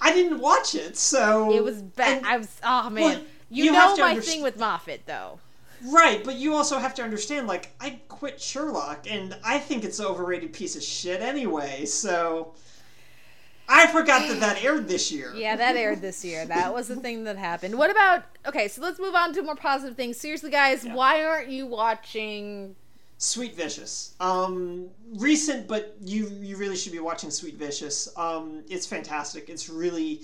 I 0.00 0.12
didn't 0.12 0.40
watch 0.40 0.74
it, 0.74 0.96
so 0.98 1.52
It 1.54 1.62
was 1.64 1.80
bad. 1.82 2.18
and- 2.18 2.26
I 2.26 2.36
was. 2.38 2.48
Oh 2.62 2.90
man, 2.90 3.02
Well, 3.04 3.18
you, 3.50 3.64
you 3.64 3.72
know 3.72 3.96
my 3.96 4.14
underst- 4.16 4.24
thing 4.24 4.42
with 4.42 4.58
Moffat 4.58 5.02
though. 5.06 5.38
Right, 5.86 6.22
but 6.24 6.36
you 6.36 6.54
also 6.54 6.78
have 6.78 6.94
to 6.96 7.02
understand, 7.02 7.46
like, 7.46 7.70
I 7.80 8.00
quit 8.08 8.40
Sherlock, 8.40 9.06
and 9.10 9.36
I 9.44 9.58
think 9.58 9.84
it's 9.84 9.98
an 9.98 10.06
overrated 10.06 10.52
piece 10.52 10.76
of 10.76 10.82
shit 10.82 11.20
anyway, 11.20 11.84
so. 11.86 12.54
I 13.72 13.86
forgot 13.86 14.26
that 14.26 14.40
that 14.40 14.64
aired 14.64 14.88
this 14.88 15.12
year. 15.12 15.32
Yeah, 15.36 15.54
that 15.54 15.76
aired 15.76 16.00
this 16.00 16.24
year. 16.24 16.44
That 16.44 16.74
was 16.74 16.88
the 16.88 16.96
thing 16.96 17.22
that 17.24 17.36
happened. 17.36 17.78
What 17.78 17.88
about 17.88 18.24
okay? 18.44 18.66
So 18.66 18.82
let's 18.82 18.98
move 18.98 19.14
on 19.14 19.32
to 19.34 19.42
more 19.42 19.54
positive 19.54 19.96
things. 19.96 20.16
Seriously, 20.16 20.50
guys, 20.50 20.84
why 20.84 21.22
aren't 21.22 21.50
you 21.50 21.66
watching? 21.66 22.74
Sweet 23.18 23.54
Vicious. 23.54 24.14
Um, 24.18 24.88
recent, 25.14 25.68
but 25.68 25.94
you 26.00 26.26
you 26.40 26.56
really 26.56 26.74
should 26.74 26.90
be 26.90 26.98
watching 26.98 27.30
Sweet 27.30 27.54
Vicious. 27.54 28.08
Um, 28.16 28.64
it's 28.68 28.86
fantastic. 28.86 29.48
It's 29.48 29.68
really, 29.68 30.22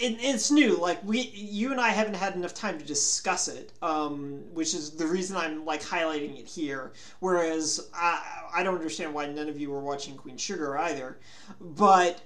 it, 0.00 0.18
it's 0.20 0.50
new. 0.50 0.76
Like 0.76 1.02
we, 1.04 1.20
you 1.20 1.70
and 1.70 1.80
I 1.80 1.90
haven't 1.90 2.14
had 2.14 2.34
enough 2.34 2.54
time 2.54 2.78
to 2.78 2.84
discuss 2.84 3.48
it, 3.48 3.72
um, 3.82 4.42
which 4.52 4.74
is 4.74 4.92
the 4.92 5.06
reason 5.06 5.36
I'm 5.36 5.64
like 5.64 5.82
highlighting 5.82 6.38
it 6.38 6.48
here. 6.48 6.92
Whereas 7.20 7.88
I 7.94 8.48
I 8.54 8.62
don't 8.62 8.76
understand 8.76 9.14
why 9.14 9.26
none 9.26 9.48
of 9.48 9.60
you 9.60 9.70
were 9.70 9.80
watching 9.80 10.16
Queen 10.16 10.36
Sugar 10.36 10.78
either, 10.78 11.18
but 11.60 12.22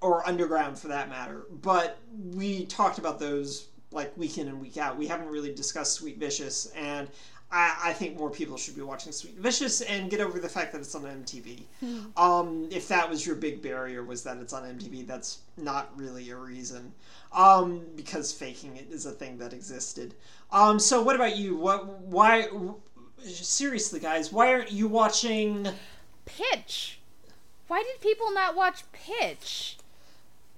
or 0.00 0.26
Underground 0.26 0.78
for 0.78 0.88
that 0.88 1.08
matter. 1.08 1.46
But 1.62 1.98
we 2.34 2.66
talked 2.66 2.98
about 2.98 3.18
those 3.18 3.68
like 3.92 4.16
week 4.16 4.38
in 4.38 4.48
and 4.48 4.60
week 4.60 4.76
out. 4.76 4.96
We 4.96 5.06
haven't 5.06 5.28
really 5.28 5.54
discussed 5.54 5.94
Sweet 5.94 6.18
Vicious, 6.18 6.66
and 6.76 7.08
I, 7.52 7.76
I 7.86 7.92
think 7.92 8.16
more 8.16 8.30
people 8.30 8.56
should 8.56 8.76
be 8.76 8.82
watching 8.82 9.12
Sweet 9.12 9.36
Vicious 9.36 9.80
and 9.80 10.10
get 10.10 10.20
over 10.20 10.38
the 10.38 10.48
fact 10.48 10.72
that 10.72 10.80
it's 10.80 10.94
on 10.94 11.02
MTV. 11.02 11.62
Um, 12.16 12.68
if 12.70 12.88
that 12.88 13.08
was 13.08 13.26
your 13.26 13.34
big 13.34 13.60
barrier, 13.62 14.04
was 14.04 14.22
that 14.24 14.36
it's 14.38 14.52
on 14.52 14.62
MTV, 14.62 15.06
that's 15.06 15.38
not 15.56 15.90
really 15.96 16.30
a 16.30 16.36
reason. 16.36 16.92
Um, 17.32 17.82
because 17.96 18.32
faking 18.32 18.76
it 18.76 18.88
is 18.90 19.06
a 19.06 19.12
thing 19.12 19.38
that 19.38 19.52
existed. 19.52 20.14
Um, 20.52 20.78
so 20.78 21.02
what 21.02 21.16
about 21.16 21.36
you? 21.36 21.56
What? 21.56 22.00
Why? 22.00 22.48
Seriously, 23.24 24.00
guys, 24.00 24.32
why 24.32 24.52
aren't 24.52 24.72
you 24.72 24.88
watching 24.88 25.68
Pitch. 26.36 26.98
Why 27.68 27.82
did 27.82 28.00
people 28.00 28.32
not 28.32 28.56
watch 28.56 28.82
Pitch? 28.92 29.76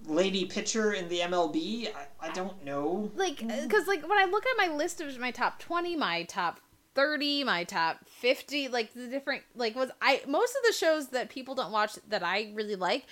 Lady 0.07 0.45
Pitcher 0.45 0.93
in 0.93 1.09
the 1.09 1.21
MLB? 1.21 1.89
I, 1.95 2.29
I 2.29 2.33
don't 2.33 2.65
know. 2.65 3.11
Like, 3.15 3.39
because 3.39 3.87
like 3.87 4.09
when 4.09 4.19
I 4.19 4.25
look 4.25 4.45
at 4.47 4.57
my 4.57 4.75
list 4.75 5.01
of 5.01 5.17
my 5.19 5.31
top 5.31 5.59
twenty, 5.59 5.97
my 5.97 6.25
top 6.25 6.61
thirty, 6.95 7.45
my 7.45 7.65
top 7.65 7.99
fifty, 8.09 8.69
like 8.69 8.95
the 8.95 9.07
different 9.07 9.43
like 9.55 9.75
was 9.75 9.91
I 10.01 10.23
most 10.27 10.55
of 10.57 10.63
the 10.67 10.73
shows 10.73 11.09
that 11.09 11.29
people 11.29 11.55
don't 11.55 11.73
watch 11.73 11.99
that 12.09 12.23
I 12.23 12.51
really 12.55 12.77
like, 12.77 13.07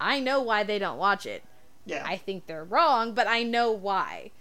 I 0.00 0.20
know 0.20 0.40
why 0.42 0.62
they 0.64 0.78
don't 0.78 0.98
watch 0.98 1.26
it. 1.26 1.44
Yeah. 1.84 2.04
I 2.06 2.16
think 2.16 2.46
they're 2.46 2.64
wrong, 2.64 3.12
but 3.14 3.26
I 3.26 3.42
know 3.42 3.70
why. 3.70 4.32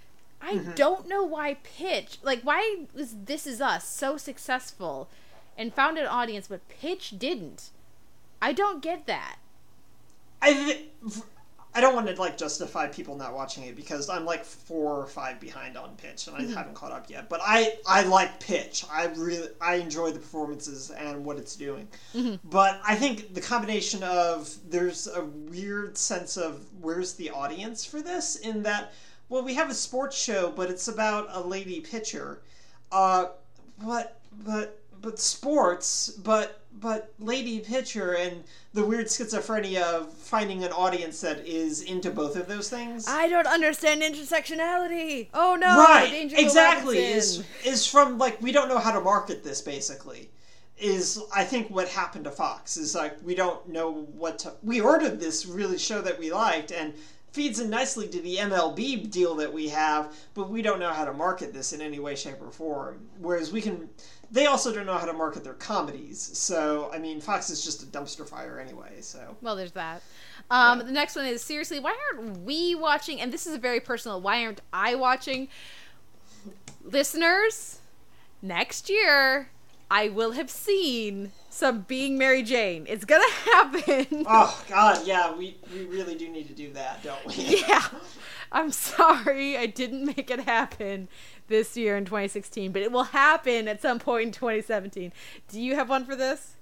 I 0.42 0.54
Mhm. 0.54 0.76
don't 0.76 1.08
know 1.08 1.24
why 1.24 1.56
Pitch, 1.64 2.18
like 2.24 2.42
why 2.42 2.86
was 2.94 3.16
This 3.26 3.48
Is 3.48 3.62
Us 3.62 3.88
so 3.88 4.18
successful 4.18 5.10
and 5.58 5.74
found 5.74 5.98
an 5.98 6.08
audience, 6.08 6.48
but 6.48 6.68
Pitch 6.68 7.18
didn't. 7.18 7.70
I 8.42 8.52
don't 8.52 8.82
get 8.82 9.06
that. 9.08 9.38
I 10.42 10.54
th- 10.54 10.90
I 11.76 11.82
don't 11.82 11.94
want 11.94 12.08
to 12.08 12.16
like 12.16 12.38
justify 12.38 12.88
people 12.88 13.18
not 13.18 13.34
watching 13.34 13.66
it 13.66 13.76
because 13.76 14.10
I'm 14.10 14.24
like 14.26 14.46
four 14.46 14.98
or 14.98 15.08
five 15.08 15.42
behind 15.42 15.78
on 15.78 15.96
Pitch 15.98 16.28
and 16.28 16.36
I 16.38 16.40
Mhm. 16.42 16.54
haven't 16.54 16.74
caught 16.74 16.94
up 16.94 17.10
yet. 17.10 17.28
But 17.28 17.42
I 17.44 17.78
I 17.86 18.04
like 18.04 18.40
Pitch. 18.40 18.86
I 18.90 19.06
really 19.08 19.50
I 19.60 19.76
enjoy 19.76 20.12
the 20.12 20.20
performances 20.20 20.90
and 20.92 21.26
what 21.26 21.38
it's 21.38 21.56
doing. 21.58 21.90
Mhm. 22.16 22.40
But 22.46 22.80
I 22.88 22.96
think 22.96 23.34
the 23.34 23.42
combination 23.42 24.04
of 24.04 24.56
there's 24.70 25.06
a 25.08 25.22
weird 25.26 25.98
sense 25.98 26.38
of 26.38 26.62
where's 26.80 27.14
the 27.14 27.30
audience 27.30 27.84
for 27.84 28.02
this 28.02 28.38
in 28.38 28.64
that 28.64 28.94
well 29.28 29.44
we 29.44 29.56
have 29.56 29.70
a 29.70 29.74
sports 29.74 30.16
show 30.18 30.52
but 30.52 30.70
it's 30.70 30.88
about 30.88 31.28
a 31.32 31.42
lady 31.42 31.82
pitcher. 31.82 32.42
Uh 32.92 33.26
what 33.82 34.22
but 34.32 34.80
but 35.02 35.20
sports 35.20 36.08
but 36.24 36.62
but 36.80 37.14
lady 37.20 37.60
pitcher 37.60 38.14
and 38.14 38.44
the 38.74 38.86
weird 38.86 39.08
schizophrenia 39.08 39.82
of 39.82 40.14
finding 40.14 40.64
an 40.64 40.72
audience 40.72 41.22
that 41.22 41.46
is 41.46 41.82
into 41.82 42.12
both 42.12 42.36
of 42.36 42.48
those 42.48 42.70
things. 42.70 43.08
I 43.08 43.28
don't 43.28 43.48
understand 43.48 44.02
intersectionality. 44.02 45.30
Oh 45.34 45.56
no! 45.56 45.78
right, 45.78 46.32
exactly. 46.38 46.98
Is 46.98 47.44
is 47.64 47.88
from 47.88 48.18
like 48.18 48.42
we 48.42 48.52
don't 48.52 48.70
know 48.70 48.80
how 48.80 48.92
to 48.92 49.02
market 49.02 49.44
this 49.44 49.62
basically. 49.62 50.30
Is 50.78 51.22
I 51.34 51.46
think 51.46 51.70
what 51.70 51.88
happened 51.88 52.26
to 52.26 52.32
Fox 52.32 52.76
is 52.76 52.96
like 52.96 53.16
we 53.24 53.34
don't 53.34 53.68
know 53.70 54.08
what 54.14 54.40
to. 54.40 54.54
We 54.62 54.82
ordered 54.82 55.20
this 55.20 55.46
really 55.46 55.78
show 55.78 56.02
that 56.02 56.20
we 56.20 56.34
liked 56.34 56.72
and 56.72 56.94
feeds 57.36 57.60
in 57.60 57.70
nicely 57.70 58.08
to 58.08 58.22
the 58.22 58.38
MLB 58.38 59.12
deal 59.12 59.36
that 59.36 59.52
we 59.52 59.68
have, 59.68 60.16
but 60.34 60.50
we 60.50 60.62
don't 60.62 60.80
know 60.80 60.94
how 60.94 61.04
to 61.04 61.12
market 61.12 61.54
this 61.54 61.74
in 61.74 61.82
any 61.82 62.00
way, 62.00 62.16
shape, 62.16 62.42
or 62.42 62.50
form. 62.50 63.08
Whereas 63.20 63.52
we 63.52 63.62
can. 63.62 63.90
They 64.32 64.46
also 64.48 64.74
don't 64.74 64.86
know 64.86 64.98
how 64.98 65.06
to 65.06 65.14
market 65.14 65.44
their 65.44 65.54
comedies. 65.54 66.20
So 66.20 66.90
I 66.94 67.00
mean, 67.00 67.22
Fox 67.22 67.50
is 67.50 67.64
just 67.64 67.84
a 67.84 67.86
dumpster 67.86 68.28
fire 68.28 68.60
anyway. 68.60 69.02
So 69.02 69.36
Well, 69.42 69.56
there's 69.56 69.74
that. 69.74 70.02
Um, 70.52 70.80
The 70.80 70.92
next 70.92 71.16
one 71.16 71.26
is 71.26 71.44
seriously, 71.44 71.80
why 71.80 71.96
aren't 72.14 72.40
we 72.42 72.76
watching? 72.76 73.20
And 73.22 73.32
this 73.34 73.48
is 73.48 73.54
a 73.56 73.58
very 73.60 73.80
personal. 73.80 74.22
Why 74.22 74.44
aren't 74.46 74.62
I 74.74 74.96
watching? 74.96 75.48
Listeners, 76.84 77.80
next 78.42 78.90
year 78.90 79.50
I 79.90 80.10
will 80.10 80.32
have 80.32 80.50
seen 80.50 81.32
some 81.50 81.82
Being 81.82 82.18
Mary 82.18 82.44
Jane. 82.44 82.86
It's 82.90 83.06
gonna 83.06 83.24
happen. 83.46 84.26
oh 84.28 84.64
God, 84.68 85.06
yeah, 85.06 85.34
we 85.36 85.58
we 85.74 85.86
really 85.86 86.16
do 86.16 86.28
need 86.30 86.48
to 86.48 86.54
do 86.54 86.72
that, 86.74 87.02
don't 87.04 87.26
we? 87.26 87.64
yeah. 87.68 87.86
I'm 88.52 88.72
sorry 88.72 89.58
I 89.58 89.66
didn't 89.66 90.06
make 90.06 90.30
it 90.32 90.42
happen 90.42 91.10
this 91.48 91.78
year 91.78 91.98
in 91.98 92.06
2016, 92.06 92.72
but 92.72 92.82
it 92.82 92.92
will 92.92 93.04
happen 93.04 93.68
at 93.68 93.82
some 93.82 94.00
point 94.00 94.28
in 94.28 94.32
2017. 94.32 95.12
Do 95.50 95.62
you 95.62 95.76
have 95.76 95.90
one 95.90 96.06
for 96.06 96.16
this? 96.16 96.54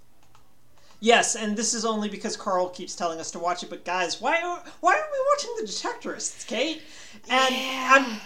Yes, 1.00 1.36
and 1.36 1.58
this 1.58 1.74
is 1.74 1.84
only 1.84 2.08
because 2.08 2.38
Carl 2.38 2.70
keeps 2.70 2.96
telling 2.96 3.20
us 3.20 3.30
to 3.32 3.40
watch 3.40 3.62
it. 3.62 3.70
But 3.70 3.84
guys, 3.84 4.22
why 4.22 4.42
are, 4.42 4.64
why 4.80 4.94
aren't 4.94 5.12
we 5.12 5.20
watching 5.34 5.54
The 5.58 5.64
Detectorists, 5.64 6.48
Kate? 6.48 6.82
And 7.30 7.56
I'm 7.56 8.22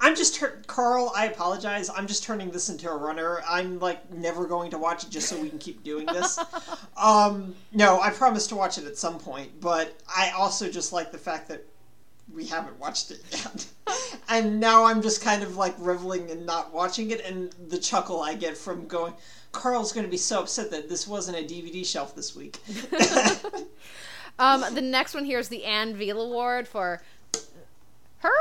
I'm 0.00 0.16
just 0.16 0.36
tur- 0.36 0.62
Carl. 0.66 1.12
I 1.14 1.26
apologize. 1.26 1.90
I'm 1.90 2.06
just 2.06 2.22
turning 2.22 2.50
this 2.50 2.70
into 2.70 2.88
a 2.88 2.96
runner. 2.96 3.42
I'm 3.46 3.78
like 3.80 4.10
never 4.12 4.46
going 4.46 4.70
to 4.70 4.78
watch 4.78 5.04
it 5.04 5.10
just 5.10 5.28
so 5.28 5.38
we 5.38 5.50
can 5.50 5.58
keep 5.58 5.84
doing 5.84 6.06
this. 6.06 6.38
um, 6.96 7.54
no, 7.72 8.00
I 8.00 8.10
promise 8.10 8.46
to 8.48 8.56
watch 8.56 8.78
it 8.78 8.84
at 8.84 8.96
some 8.96 9.18
point. 9.18 9.60
But 9.60 10.00
I 10.08 10.30
also 10.30 10.70
just 10.70 10.92
like 10.92 11.12
the 11.12 11.18
fact 11.18 11.48
that 11.48 11.66
we 12.34 12.46
haven't 12.46 12.78
watched 12.78 13.10
it 13.10 13.20
yet. 13.30 13.66
and 14.28 14.60
now 14.60 14.84
I'm 14.84 15.02
just 15.02 15.22
kind 15.22 15.42
of 15.42 15.56
like 15.56 15.74
reveling 15.78 16.28
in 16.28 16.44
not 16.46 16.72
watching 16.72 17.10
it, 17.10 17.20
and 17.24 17.52
the 17.68 17.78
chuckle 17.78 18.20
I 18.22 18.34
get 18.34 18.56
from 18.56 18.86
going. 18.86 19.14
Carl's 19.52 19.92
going 19.92 20.06
to 20.06 20.10
be 20.10 20.16
so 20.16 20.40
upset 20.40 20.70
that 20.70 20.88
this 20.88 21.08
wasn't 21.08 21.36
a 21.38 21.42
DVD 21.42 21.84
shelf 21.84 22.14
this 22.14 22.36
week. 22.36 22.58
Um, 24.38 24.64
the 24.74 24.80
next 24.80 25.12
one 25.12 25.26
here 25.26 25.38
is 25.38 25.48
the 25.48 25.64
Ann 25.66 25.94
Veal 25.94 26.18
Award 26.22 26.66
for 26.66 27.02
her. 28.20 28.32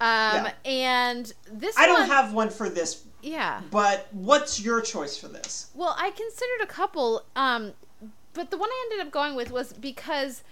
Um, 0.00 0.46
and 0.64 1.32
this 1.50 1.76
I 1.76 1.86
don't 1.86 2.00
one- 2.00 2.08
have 2.08 2.32
one 2.32 2.48
for 2.50 2.68
this, 2.68 3.02
Yeah. 3.22 3.60
but 3.72 4.06
what's 4.12 4.60
your 4.60 4.80
choice 4.80 5.16
for 5.16 5.26
this? 5.26 5.70
Well, 5.74 5.96
I 5.98 6.10
considered 6.10 6.62
a 6.62 6.66
couple, 6.66 7.24
um, 7.34 7.72
but 8.34 8.52
the 8.52 8.56
one 8.56 8.68
I 8.70 8.88
ended 8.90 9.04
up 9.06 9.12
going 9.12 9.34
with 9.34 9.50
was 9.50 9.72
because 9.72 10.44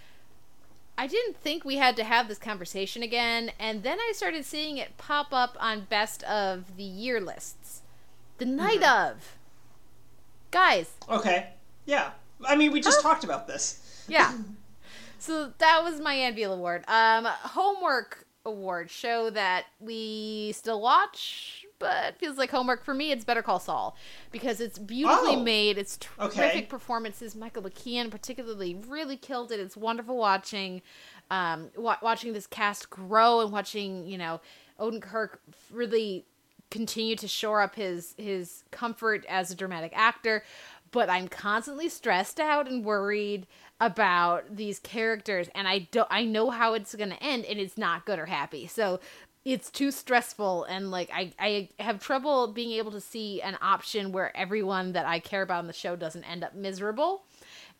I 0.96 1.06
didn't 1.06 1.36
think 1.36 1.64
we 1.64 1.76
had 1.76 1.96
to 1.96 2.04
have 2.04 2.28
this 2.28 2.38
conversation 2.38 3.02
again, 3.02 3.50
and 3.58 3.82
then 3.82 3.98
I 3.98 4.12
started 4.14 4.44
seeing 4.44 4.76
it 4.78 4.96
pop 4.96 5.32
up 5.32 5.56
on 5.60 5.82
best 5.90 6.22
of 6.24 6.76
the 6.76 6.84
year 6.84 7.20
lists. 7.20 7.82
The 8.38 8.44
night 8.46 8.82
of. 8.82 9.36
Guys, 10.50 10.92
Okay. 11.08 11.48
Yeah. 11.84 12.10
I 12.46 12.54
mean, 12.56 12.70
we 12.72 12.80
just 12.80 13.00
talked 13.00 13.24
about 13.24 13.46
this. 13.46 14.04
yeah. 14.08 14.32
So 15.18 15.54
that 15.56 15.82
was 15.82 16.00
my 16.02 16.12
Ann 16.12 16.34
Veal 16.34 16.52
Award. 16.52 16.84
Um, 16.86 17.24
homework 17.24 18.26
award 18.44 18.90
show 18.90 19.30
that 19.30 19.64
we 19.80 20.52
still 20.52 20.82
watch, 20.82 21.63
but 21.78 22.16
feels 22.18 22.38
like 22.38 22.50
homework 22.50 22.84
for 22.84 22.94
me. 22.94 23.10
It's 23.12 23.24
Better 23.24 23.42
Call 23.42 23.58
Saul 23.58 23.96
because 24.30 24.60
it's 24.60 24.78
beautifully 24.78 25.36
Oh. 25.36 25.42
made. 25.42 25.76
It's 25.78 25.98
Okay. 26.18 26.36
terrific 26.36 26.68
performances. 26.68 27.34
Michael 27.34 27.62
McKean 27.62 28.10
particularly 28.10 28.74
really 28.74 29.16
killed 29.16 29.52
it. 29.52 29.60
It's 29.60 29.76
wonderful 29.76 30.16
watching, 30.16 30.82
um, 31.30 31.70
wa- 31.76 31.98
watching 32.02 32.32
this 32.32 32.46
cast 32.46 32.90
grow 32.90 33.40
and 33.40 33.50
watching 33.52 34.06
you 34.06 34.18
know 34.18 34.40
Odenkirk 34.78 35.38
really 35.70 36.24
continue 36.70 37.14
to 37.16 37.28
shore 37.28 37.60
up 37.60 37.74
his 37.76 38.14
his 38.18 38.64
comfort 38.72 39.24
as 39.28 39.50
a 39.50 39.54
dramatic 39.54 39.92
actor 39.94 40.42
but 40.90 41.08
i'm 41.08 41.28
constantly 41.28 41.88
stressed 41.88 42.40
out 42.40 42.66
and 42.66 42.84
worried 42.84 43.46
about 43.80 44.56
these 44.56 44.80
characters 44.80 45.48
and 45.54 45.68
i 45.68 45.78
don't 45.92 46.08
i 46.10 46.24
know 46.24 46.50
how 46.50 46.74
it's 46.74 46.92
going 46.96 47.10
to 47.10 47.22
end 47.22 47.44
and 47.44 47.60
it's 47.60 47.78
not 47.78 48.04
good 48.06 48.18
or 48.18 48.26
happy 48.26 48.66
so 48.66 48.98
it's 49.44 49.70
too 49.70 49.90
stressful 49.90 50.64
and 50.64 50.90
like 50.90 51.10
I, 51.12 51.32
I 51.38 51.68
have 51.78 52.00
trouble 52.00 52.48
being 52.48 52.72
able 52.72 52.92
to 52.92 53.00
see 53.00 53.42
an 53.42 53.58
option 53.60 54.10
where 54.10 54.34
everyone 54.36 54.92
that 54.92 55.04
i 55.06 55.18
care 55.18 55.42
about 55.42 55.60
in 55.60 55.66
the 55.66 55.72
show 55.74 55.96
doesn't 55.96 56.24
end 56.24 56.42
up 56.42 56.54
miserable 56.54 57.24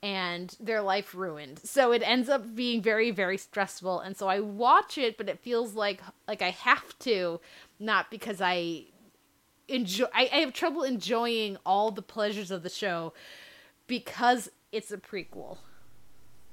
and 0.03 0.55
their 0.61 0.83
life 0.83 1.15
ruined. 1.15 1.59
So 1.65 1.91
it 1.93 2.03
ends 2.05 2.29
up 2.29 2.55
being 2.55 2.83
very 2.83 3.11
very 3.11 3.39
stressful 3.39 4.01
and 4.01 4.15
so 4.15 4.29
I 4.29 4.41
watch 4.41 4.99
it 4.99 5.17
but 5.17 5.31
it 5.31 5.39
feels 5.39 5.75
like 5.75 6.03
like 6.29 6.43
I 6.43 6.51
have 6.51 6.99
to 7.01 7.41
not 7.81 8.11
because 8.11 8.43
I 8.43 8.85
enjoy. 9.69 10.07
I, 10.15 10.29
I 10.33 10.37
have 10.37 10.53
trouble 10.53 10.83
enjoying 10.83 11.57
all 11.65 11.91
the 11.91 12.03
pleasures 12.03 12.51
of 12.51 12.63
the 12.63 12.69
show 12.69 13.13
because 13.87 14.51
it's 14.73 14.93
a 14.93 14.99
prequel. 14.99 15.59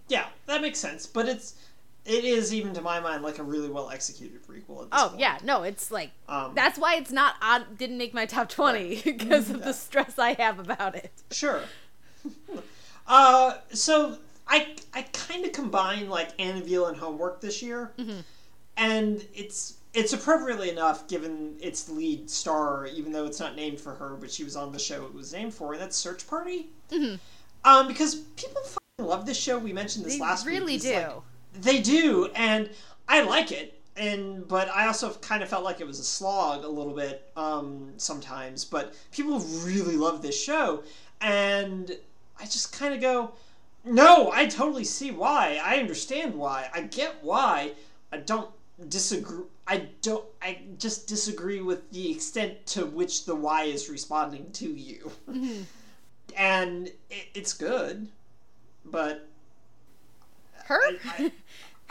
Yeah, 0.08 0.28
that 0.46 0.62
makes 0.62 0.80
sense. 0.80 1.06
But 1.06 1.28
it's 1.28 1.56
it 2.06 2.24
is 2.24 2.54
even 2.54 2.74
to 2.74 2.82
my 2.82 3.00
mind 3.00 3.22
like 3.24 3.38
a 3.40 3.44
really 3.44 3.70
well 3.70 3.90
executed 3.90 4.42
prequel. 4.46 4.88
Oh 4.92 5.08
point. 5.10 5.20
yeah, 5.20 5.38
no, 5.44 5.64
it's 5.64 5.92
like 5.92 6.12
Um, 6.28 6.54
that's 6.56 6.80
why 6.80 6.96
it's 6.96 7.12
not 7.12 7.36
odd. 7.42 7.78
Didn't 7.78 7.98
make 7.98 8.14
my 8.14 8.26
top 8.26 8.50
twenty 8.50 9.02
because 9.06 9.50
of 9.50 9.64
the 9.64 9.74
stress 9.74 10.18
I 10.18 10.34
have 10.34 10.60
about 10.60 10.96
it. 10.96 11.12
Sure. 11.32 11.62
uh, 13.08 13.58
so 13.72 14.18
I 14.48 14.76
I 14.94 15.04
kind 15.14 15.46
of 15.46 15.52
combine 15.52 16.10
like 16.10 16.30
Ann 16.40 16.62
Veal 16.64 16.88
and 16.88 16.98
Homework 16.98 17.42
this 17.42 17.62
year, 17.62 17.92
and 18.78 19.26
it's 19.34 19.76
it's 19.94 20.14
appropriately 20.14 20.70
enough 20.70 21.08
given 21.08 21.56
its 21.60 21.90
lead 21.90 22.30
star, 22.30 22.86
even 22.88 23.12
though 23.12 23.26
it's 23.26 23.40
not 23.40 23.56
named 23.56 23.80
for 23.80 23.94
her, 23.94 24.16
but 24.16 24.32
she 24.32 24.44
was 24.44 24.56
on 24.56 24.72
the 24.72 24.80
show 24.80 25.06
it 25.06 25.14
was 25.14 25.34
named 25.34 25.54
for, 25.54 25.74
and 25.74 25.82
that's 25.82 25.98
Search 25.98 26.26
Party. 26.28 26.70
Mhm. 26.90 27.20
Um, 27.64 27.88
because 27.88 28.16
people 28.16 28.62
love 28.98 29.26
this 29.26 29.38
show. 29.38 29.60
We 29.60 29.74
mentioned 29.74 30.06
this 30.06 30.14
They 30.16 30.20
last 30.22 30.46
week. 30.46 30.60
really 30.60 30.78
do. 30.78 30.94
like- 30.94 31.16
they 31.54 31.82
do, 31.82 32.30
and 32.36 32.70
I 33.08 33.22
like 33.24 33.52
it. 33.52 33.78
And 33.98 34.48
but 34.48 34.70
I 34.70 34.88
also 34.88 35.14
kind 35.16 35.44
of 35.44 35.50
felt 35.50 35.64
like 35.64 35.82
it 35.82 35.88
was 35.88 36.00
a 36.00 36.04
slog 36.04 36.64
a 36.64 36.68
little 36.68 36.94
bit 36.94 37.30
um, 37.36 37.94
sometimes. 37.98 38.64
But 38.66 38.94
people 39.12 39.40
really 39.40 39.98
love 39.98 40.22
this 40.22 40.42
show, 40.42 40.84
and 41.20 41.92
I 42.40 42.46
just 42.46 42.74
kind 42.74 42.94
of 42.94 43.02
go, 43.02 43.32
no, 43.84 44.32
I 44.32 44.46
totally 44.46 44.86
see 44.86 45.12
why. 45.12 45.60
I 45.64 45.78
understand 45.78 46.36
why. 46.36 46.70
I 46.74 46.82
get 46.82 47.16
why. 47.22 47.74
I 48.12 48.18
don't 48.18 48.50
disagree. 48.90 49.44
I 49.68 49.90
don't. 50.02 50.26
I 50.42 50.60
just 50.78 51.08
disagree 51.08 51.62
with 51.62 51.92
the 51.92 52.12
extent 52.12 52.66
to 52.68 52.86
which 52.86 53.26
the 53.26 53.36
why 53.36 53.64
is 53.64 53.90
responding 53.90 54.52
to 54.54 54.68
you, 54.68 55.12
and 56.36 56.88
it, 57.10 57.28
it's 57.34 57.54
good, 57.54 58.08
but 58.86 59.28
Her? 60.66 60.80
I, 60.80 60.98
I 61.06 61.32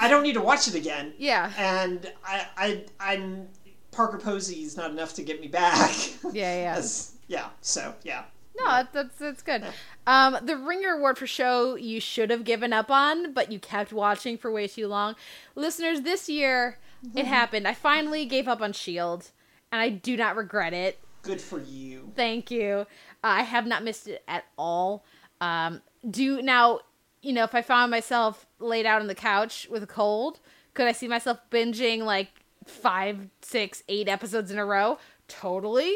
don't 0.08 0.22
need 0.22 0.34
to 0.34 0.40
watch 0.40 0.68
it 0.68 0.74
again. 0.74 1.12
Yeah. 1.18 1.52
And 1.58 2.10
I, 2.24 2.46
I, 2.56 2.84
I'm 3.00 3.48
Parker 3.92 4.18
Posey 4.18 4.62
is 4.62 4.76
not 4.76 4.90
enough 4.90 5.14
to 5.14 5.22
get 5.22 5.40
me 5.40 5.48
back. 5.48 5.90
Yeah, 6.32 6.62
yeah. 6.62 6.74
As- 6.76 7.12
yeah. 7.28 7.48
So 7.60 7.94
yeah. 8.02 8.24
No, 8.58 8.64
that- 8.66 8.92
that's 8.92 9.18
that's 9.18 9.42
good. 9.42 9.64
Um, 10.06 10.36
the 10.42 10.56
Ringer 10.56 10.94
Award 10.96 11.18
for 11.18 11.26
show 11.26 11.74
you 11.76 12.00
should 12.00 12.30
have 12.30 12.44
given 12.44 12.72
up 12.72 12.90
on, 12.90 13.32
but 13.32 13.50
you 13.52 13.58
kept 13.58 13.92
watching 13.92 14.36
for 14.38 14.50
way 14.50 14.66
too 14.68 14.86
long. 14.88 15.16
Listeners, 15.54 16.02
this 16.02 16.28
year 16.28 16.78
it 17.16 17.26
happened. 17.26 17.66
I 17.66 17.74
finally 17.74 18.24
gave 18.26 18.46
up 18.48 18.60
on 18.60 18.72
Shield, 18.72 19.30
and 19.72 19.80
I 19.80 19.88
do 19.88 20.16
not 20.16 20.36
regret 20.36 20.72
it. 20.72 20.98
Good 21.22 21.40
for 21.40 21.60
you. 21.60 22.12
Thank 22.16 22.50
you. 22.50 22.86
Uh, 23.22 23.26
I 23.40 23.42
have 23.42 23.66
not 23.66 23.82
missed 23.84 24.08
it 24.08 24.22
at 24.28 24.44
all. 24.58 25.04
Um, 25.40 25.80
do 26.08 26.42
now, 26.42 26.80
you 27.22 27.32
know, 27.32 27.44
if 27.44 27.54
I 27.54 27.62
found 27.62 27.90
myself 27.90 28.46
laid 28.58 28.86
out 28.86 29.00
on 29.00 29.06
the 29.06 29.14
couch 29.14 29.66
with 29.70 29.82
a 29.82 29.86
cold, 29.86 30.40
could 30.74 30.86
I 30.86 30.92
see 30.92 31.08
myself 31.08 31.38
binging 31.50 32.00
like 32.00 32.28
five, 32.66 33.28
six, 33.42 33.82
eight 33.88 34.08
episodes 34.08 34.50
in 34.50 34.58
a 34.58 34.64
row? 34.64 34.98
Totally. 35.28 35.94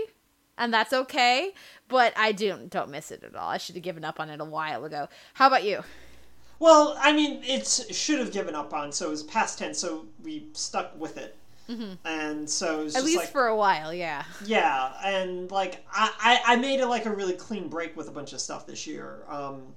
And 0.56 0.72
that's 0.72 0.92
okay. 0.92 1.52
But 1.88 2.12
I 2.16 2.32
do 2.32 2.56
don't 2.68 2.90
miss 2.90 3.10
it 3.10 3.24
at 3.24 3.34
all. 3.34 3.48
I 3.48 3.56
should 3.58 3.74
have 3.74 3.84
given 3.84 4.04
up 4.04 4.20
on 4.20 4.30
it 4.30 4.40
a 4.40 4.44
while 4.44 4.84
ago. 4.84 5.08
How 5.34 5.46
about 5.48 5.64
you? 5.64 5.82
Well, 6.60 6.96
I 7.00 7.12
mean, 7.12 7.40
it's 7.44 7.94
should 7.94 8.20
have 8.20 8.32
given 8.32 8.54
up 8.54 8.72
on, 8.72 8.92
so 8.92 9.06
it 9.08 9.10
was 9.10 9.22
past 9.24 9.58
tense, 9.58 9.78
so 9.78 10.06
we 10.22 10.46
stuck 10.52 10.98
with 10.98 11.18
it, 11.18 11.36
Mhm. 11.68 11.98
and 12.04 12.48
so 12.48 12.80
it 12.80 12.84
was 12.84 12.94
At 12.94 12.98
just 13.00 13.06
least 13.06 13.18
like, 13.18 13.28
for 13.32 13.48
a 13.48 13.56
while, 13.56 13.92
yeah. 13.92 14.24
yeah, 14.44 14.92
and 15.04 15.50
like 15.50 15.84
I, 15.92 16.40
I, 16.46 16.52
I 16.54 16.56
made 16.56 16.78
it 16.78 16.86
like 16.86 17.06
a 17.06 17.10
really 17.10 17.34
clean 17.34 17.68
break 17.68 17.96
with 17.96 18.08
a 18.08 18.12
bunch 18.12 18.32
of 18.32 18.40
stuff 18.40 18.66
this 18.66 18.86
year. 18.86 19.24
Um, 19.28 19.74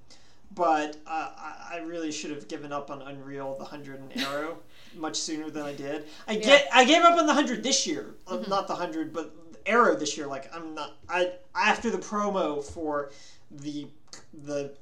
but 0.53 0.97
uh, 1.05 1.29
I, 1.71 1.77
really 1.85 2.11
should 2.11 2.31
have 2.31 2.47
given 2.47 2.71
up 2.71 2.89
on 2.89 3.01
Unreal, 3.01 3.55
the 3.57 3.65
Hundred 3.65 3.99
and 4.01 4.21
Arrow, 4.23 4.57
much 4.95 5.17
sooner 5.17 5.49
than 5.49 5.63
I 5.63 5.73
did. 5.73 6.05
I 6.27 6.35
get 6.35 6.67
I 6.73 6.85
gave 6.85 7.03
up 7.03 7.17
on 7.17 7.27
the 7.27 7.33
Hundred 7.33 7.63
this 7.63 7.85
year, 7.85 8.15
uh, 8.27 8.43
not 8.47 8.67
the 8.67 8.75
Hundred, 8.75 9.13
but 9.13 9.35
Arrow 9.65 9.95
this 9.95 10.17
year. 10.17 10.27
Like 10.27 10.53
I'm 10.55 10.73
not 10.73 10.95
I 11.09 11.33
after 11.55 11.91
the 11.91 11.97
promo 11.99 12.63
for 12.63 13.11
the 13.51 13.87
the 14.45 14.73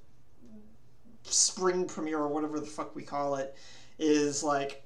spring 1.23 1.87
premiere 1.87 2.19
or 2.19 2.27
whatever 2.29 2.59
the 2.59 2.65
fuck 2.65 2.95
we 2.95 3.03
call 3.03 3.35
it 3.35 3.55
is 3.97 4.43
like 4.43 4.81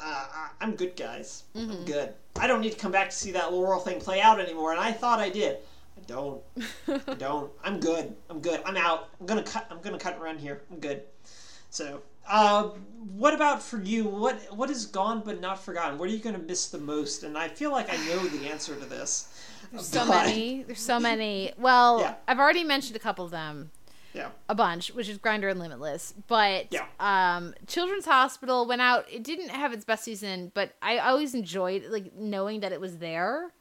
uh, 0.00 0.04
I- 0.04 0.50
I'm 0.60 0.74
good, 0.76 0.94
guys. 0.96 1.44
I'm 1.54 1.84
good. 1.84 2.12
I 2.38 2.46
don't 2.46 2.60
need 2.60 2.72
to 2.72 2.78
come 2.78 2.92
back 2.92 3.08
to 3.10 3.16
see 3.16 3.32
that 3.32 3.50
Laurel 3.52 3.80
thing 3.80 3.98
play 3.98 4.20
out 4.20 4.38
anymore, 4.38 4.72
and 4.72 4.80
I 4.80 4.92
thought 4.92 5.20
I 5.20 5.30
did. 5.30 5.58
Don't. 6.06 6.42
I 6.88 7.14
don't. 7.18 7.50
I'm 7.64 7.80
good. 7.80 8.14
I'm 8.30 8.40
good. 8.40 8.60
I'm 8.64 8.76
out. 8.76 9.08
I'm 9.20 9.26
gonna 9.26 9.42
cut. 9.42 9.66
I'm 9.70 9.80
gonna 9.80 9.98
cut 9.98 10.14
and 10.14 10.22
run 10.22 10.38
here. 10.38 10.62
I'm 10.70 10.78
good. 10.78 11.02
So, 11.70 12.00
uh, 12.28 12.64
what 13.14 13.34
about 13.34 13.62
for 13.62 13.80
you? 13.82 14.04
What 14.04 14.40
what 14.56 14.70
is 14.70 14.86
gone 14.86 15.22
but 15.24 15.40
not 15.40 15.62
forgotten? 15.62 15.98
What 15.98 16.08
are 16.08 16.12
you 16.12 16.18
gonna 16.20 16.38
miss 16.38 16.68
the 16.68 16.78
most? 16.78 17.22
And 17.24 17.36
I 17.36 17.48
feel 17.48 17.70
like 17.70 17.90
I 17.92 17.96
know 18.06 18.24
the 18.26 18.48
answer 18.48 18.74
to 18.74 18.84
this. 18.84 19.32
There's 19.72 19.86
so 19.88 20.06
but- 20.06 20.26
many. 20.26 20.62
There's 20.62 20.80
so 20.80 21.00
many. 21.00 21.52
Well, 21.58 22.00
Yeah. 22.00 22.14
I've 22.28 22.38
already 22.38 22.64
mentioned 22.64 22.96
a 22.96 23.00
couple 23.00 23.24
of 23.24 23.30
them. 23.32 23.70
Yeah. 24.14 24.30
A 24.48 24.54
bunch, 24.54 24.94
which 24.94 25.10
is 25.10 25.18
Grinder 25.18 25.48
and 25.50 25.60
Limitless. 25.60 26.14
But 26.28 26.68
Yeah. 26.72 26.86
um 27.00 27.52
Children's 27.66 28.06
Hospital 28.06 28.64
went 28.66 28.80
out. 28.80 29.04
It 29.12 29.24
didn't 29.24 29.50
have 29.50 29.72
its 29.74 29.84
best 29.84 30.04
season, 30.04 30.52
but 30.54 30.72
I 30.80 30.98
always 30.98 31.34
enjoyed 31.34 31.84
like 31.90 32.14
knowing 32.14 32.60
that 32.60 32.72
it 32.72 32.80
was 32.80 32.96
there. 32.98 33.52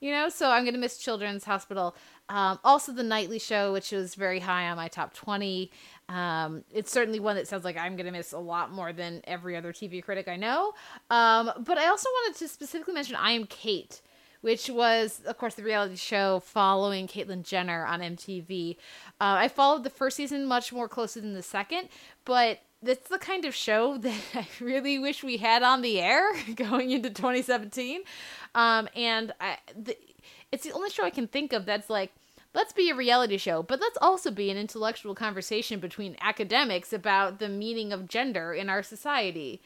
You 0.00 0.12
know, 0.12 0.28
so 0.28 0.50
I'm 0.50 0.64
gonna 0.64 0.78
miss 0.78 0.96
Children's 0.98 1.44
Hospital. 1.44 1.96
Um, 2.28 2.60
also, 2.62 2.92
the 2.92 3.02
Nightly 3.02 3.40
Show, 3.40 3.72
which 3.72 3.90
was 3.90 4.14
very 4.14 4.38
high 4.38 4.68
on 4.68 4.76
my 4.76 4.86
top 4.86 5.12
20. 5.12 5.72
Um, 6.08 6.62
it's 6.72 6.92
certainly 6.92 7.18
one 7.18 7.34
that 7.34 7.48
sounds 7.48 7.64
like 7.64 7.76
I'm 7.76 7.96
gonna 7.96 8.12
miss 8.12 8.32
a 8.32 8.38
lot 8.38 8.70
more 8.70 8.92
than 8.92 9.22
every 9.24 9.56
other 9.56 9.72
TV 9.72 10.02
critic 10.02 10.28
I 10.28 10.36
know. 10.36 10.72
Um, 11.10 11.50
but 11.58 11.78
I 11.78 11.88
also 11.88 12.08
wanted 12.08 12.38
to 12.38 12.48
specifically 12.48 12.94
mention 12.94 13.16
I 13.16 13.32
Am 13.32 13.46
Cait, 13.46 14.00
which 14.40 14.70
was, 14.70 15.20
of 15.26 15.36
course, 15.36 15.54
the 15.54 15.64
reality 15.64 15.96
show 15.96 16.38
following 16.40 17.08
Caitlyn 17.08 17.42
Jenner 17.42 17.84
on 17.84 18.00
MTV. 18.00 18.76
Uh, 19.20 19.34
I 19.38 19.48
followed 19.48 19.82
the 19.82 19.90
first 19.90 20.16
season 20.16 20.46
much 20.46 20.72
more 20.72 20.88
closely 20.88 21.22
than 21.22 21.34
the 21.34 21.42
second, 21.42 21.88
but 22.24 22.60
that's 22.82 23.08
the 23.08 23.18
kind 23.18 23.44
of 23.44 23.54
show 23.54 23.98
that 23.98 24.20
I 24.34 24.46
really 24.60 24.98
wish 24.98 25.22
we 25.22 25.38
had 25.38 25.62
on 25.62 25.82
the 25.82 26.00
air 26.00 26.32
going 26.54 26.90
into 26.90 27.10
2017. 27.10 28.02
Um, 28.54 28.88
and 28.94 29.32
I, 29.40 29.58
the, 29.76 29.96
it's 30.52 30.64
the 30.64 30.72
only 30.72 30.90
show 30.90 31.04
I 31.04 31.10
can 31.10 31.26
think 31.26 31.52
of 31.52 31.66
that's 31.66 31.90
like, 31.90 32.12
let's 32.54 32.72
be 32.72 32.90
a 32.90 32.94
reality 32.94 33.36
show, 33.36 33.62
but 33.62 33.80
let's 33.80 33.98
also 34.00 34.30
be 34.30 34.50
an 34.50 34.56
intellectual 34.56 35.14
conversation 35.14 35.80
between 35.80 36.16
academics 36.20 36.92
about 36.92 37.38
the 37.38 37.48
meaning 37.48 37.92
of 37.92 38.08
gender 38.08 38.52
in 38.52 38.68
our 38.68 38.82
society. 38.82 39.60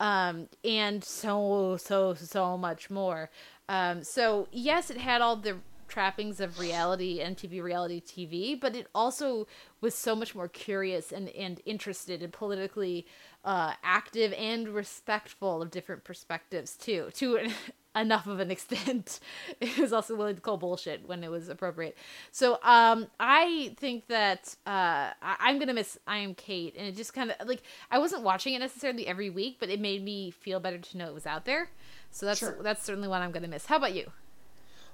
Um, 0.00 0.48
and 0.64 1.04
so, 1.04 1.76
so, 1.76 2.14
so 2.14 2.58
much 2.58 2.90
more. 2.90 3.30
Um, 3.68 4.02
so, 4.02 4.48
yes, 4.50 4.90
it 4.90 4.96
had 4.96 5.20
all 5.22 5.36
the 5.36 5.58
trappings 5.88 6.40
of 6.40 6.58
reality 6.58 7.20
and 7.20 7.36
TV 7.36 7.62
reality 7.62 8.00
TV, 8.00 8.58
but 8.58 8.74
it 8.76 8.86
also 8.94 9.46
was 9.80 9.94
so 9.94 10.14
much 10.16 10.34
more 10.34 10.48
curious 10.48 11.12
and, 11.12 11.28
and 11.30 11.60
interested 11.64 12.22
and 12.22 12.32
politically 12.32 13.06
uh, 13.44 13.74
active 13.82 14.32
and 14.34 14.68
respectful 14.68 15.60
of 15.62 15.70
different 15.70 16.04
perspectives 16.04 16.76
too, 16.76 17.10
to 17.14 17.48
enough 17.96 18.26
of 18.26 18.40
an 18.40 18.50
extent. 18.50 19.20
It 19.60 19.78
was 19.78 19.92
also 19.92 20.16
willing 20.16 20.34
to 20.34 20.40
call 20.40 20.56
bullshit 20.56 21.06
when 21.06 21.22
it 21.22 21.30
was 21.30 21.48
appropriate. 21.48 21.96
So 22.32 22.58
um, 22.62 23.06
I 23.20 23.74
think 23.78 24.08
that 24.08 24.54
uh, 24.66 25.12
I- 25.22 25.36
I'm 25.40 25.58
gonna 25.58 25.74
miss 25.74 25.98
I 26.06 26.18
Am 26.18 26.34
Cait, 26.34 26.74
and 26.76 26.86
it 26.86 26.96
just 26.96 27.12
kind 27.14 27.30
of 27.38 27.46
like 27.48 27.62
I 27.90 27.98
wasn't 27.98 28.22
watching 28.22 28.54
it 28.54 28.58
necessarily 28.60 29.06
every 29.06 29.30
week, 29.30 29.58
but 29.60 29.68
it 29.68 29.80
made 29.80 30.02
me 30.02 30.30
feel 30.30 30.58
better 30.60 30.78
to 30.78 30.96
know 30.98 31.06
it 31.06 31.14
was 31.14 31.26
out 31.26 31.44
there. 31.44 31.70
So 32.10 32.26
that's 32.26 32.40
Sure. 32.40 32.56
that's 32.62 32.82
certainly 32.84 33.08
one 33.08 33.22
I'm 33.22 33.30
gonna 33.32 33.48
miss. 33.48 33.66
How 33.66 33.76
about 33.76 33.94
you? 33.94 34.10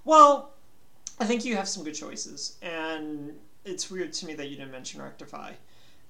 Well, 0.05 0.53
I 1.21 1.27
think 1.27 1.45
you 1.45 1.55
have 1.57 1.69
some 1.69 1.85
good 1.85 1.95
choices, 1.95 2.57
and 2.63 3.35
it's 3.65 3.91
weird 3.91 4.13
to 4.15 4.27
me 4.27 4.35
that 4.35 4.49
you 4.49 4.57
didn't 4.57 4.73
mention 4.73 5.03
Rectify. 5.03 5.53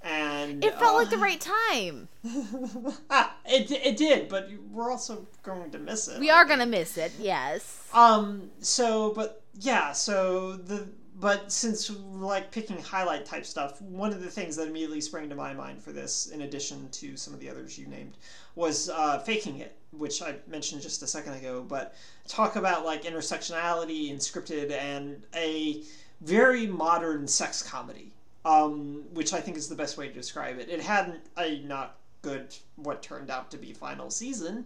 And 0.02 0.64
It 0.64 0.78
felt 0.78 0.94
uh, 0.94 0.98
like 0.98 1.10
the 1.10 1.18
right 1.18 1.40
time. 1.40 2.08
ah, 3.10 3.34
it 3.44 3.70
it 3.70 3.96
did, 3.98 4.30
but 4.30 4.48
we're 4.70 4.90
also 4.90 5.26
going 5.42 5.70
to 5.72 5.78
miss 5.78 6.08
it. 6.08 6.20
We 6.20 6.30
are 6.30 6.46
gonna 6.46 6.64
miss 6.64 6.96
it. 6.96 7.12
Yes. 7.18 7.86
Um. 7.92 8.50
So, 8.60 9.12
but 9.12 9.42
yeah. 9.58 9.92
So 9.92 10.54
the 10.54 10.88
but 11.20 11.52
since 11.52 11.90
like 11.90 12.50
picking 12.50 12.80
highlight 12.80 13.26
type 13.26 13.44
stuff, 13.44 13.80
one 13.82 14.12
of 14.12 14.22
the 14.22 14.30
things 14.30 14.56
that 14.56 14.68
immediately 14.68 15.02
sprang 15.02 15.28
to 15.28 15.34
my 15.34 15.52
mind 15.52 15.82
for 15.82 15.92
this, 15.92 16.28
in 16.28 16.42
addition 16.42 16.88
to 16.92 17.16
some 17.16 17.34
of 17.34 17.40
the 17.40 17.50
others 17.50 17.78
you 17.78 17.86
named, 17.86 18.16
was 18.54 18.88
uh, 18.88 19.18
faking 19.18 19.58
it, 19.58 19.76
which 19.92 20.22
I 20.22 20.36
mentioned 20.48 20.80
just 20.80 21.02
a 21.02 21.06
second 21.06 21.34
ago. 21.34 21.62
But 21.66 21.94
talk 22.26 22.56
about 22.56 22.86
like 22.86 23.04
intersectionality 23.04 24.10
and 24.10 24.18
scripted 24.18 24.72
and 24.72 25.22
a 25.34 25.82
very 26.22 26.66
modern 26.66 27.28
sex 27.28 27.62
comedy, 27.62 28.12
um, 28.46 29.04
which 29.12 29.34
I 29.34 29.40
think 29.40 29.58
is 29.58 29.68
the 29.68 29.74
best 29.76 29.98
way 29.98 30.08
to 30.08 30.14
describe 30.14 30.58
it. 30.58 30.70
It 30.70 30.80
had 30.80 31.20
a 31.38 31.60
not 31.60 31.96
good 32.22 32.54
what 32.76 33.02
turned 33.02 33.30
out 33.30 33.50
to 33.50 33.58
be 33.58 33.74
final 33.74 34.10
season, 34.10 34.64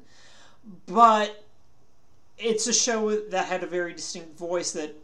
but 0.86 1.44
it's 2.38 2.66
a 2.66 2.72
show 2.72 3.16
that 3.16 3.46
had 3.46 3.62
a 3.62 3.66
very 3.66 3.92
distinct 3.92 4.36
voice 4.38 4.72
that 4.72 4.94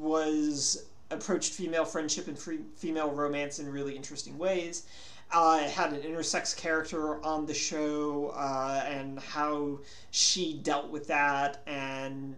was 0.00 0.86
approached 1.10 1.52
female 1.52 1.84
friendship 1.84 2.28
and 2.28 2.38
free, 2.38 2.60
female 2.76 3.10
romance 3.10 3.58
in 3.58 3.70
really 3.70 3.96
interesting 3.96 4.38
ways. 4.38 4.86
Uh, 5.32 5.60
had 5.68 5.92
an 5.92 6.00
intersex 6.00 6.56
character 6.56 7.24
on 7.24 7.46
the 7.46 7.54
show 7.54 8.32
uh, 8.34 8.82
and 8.86 9.18
how 9.20 9.78
she 10.10 10.54
dealt 10.64 10.90
with 10.90 11.06
that 11.06 11.62
and 11.68 12.34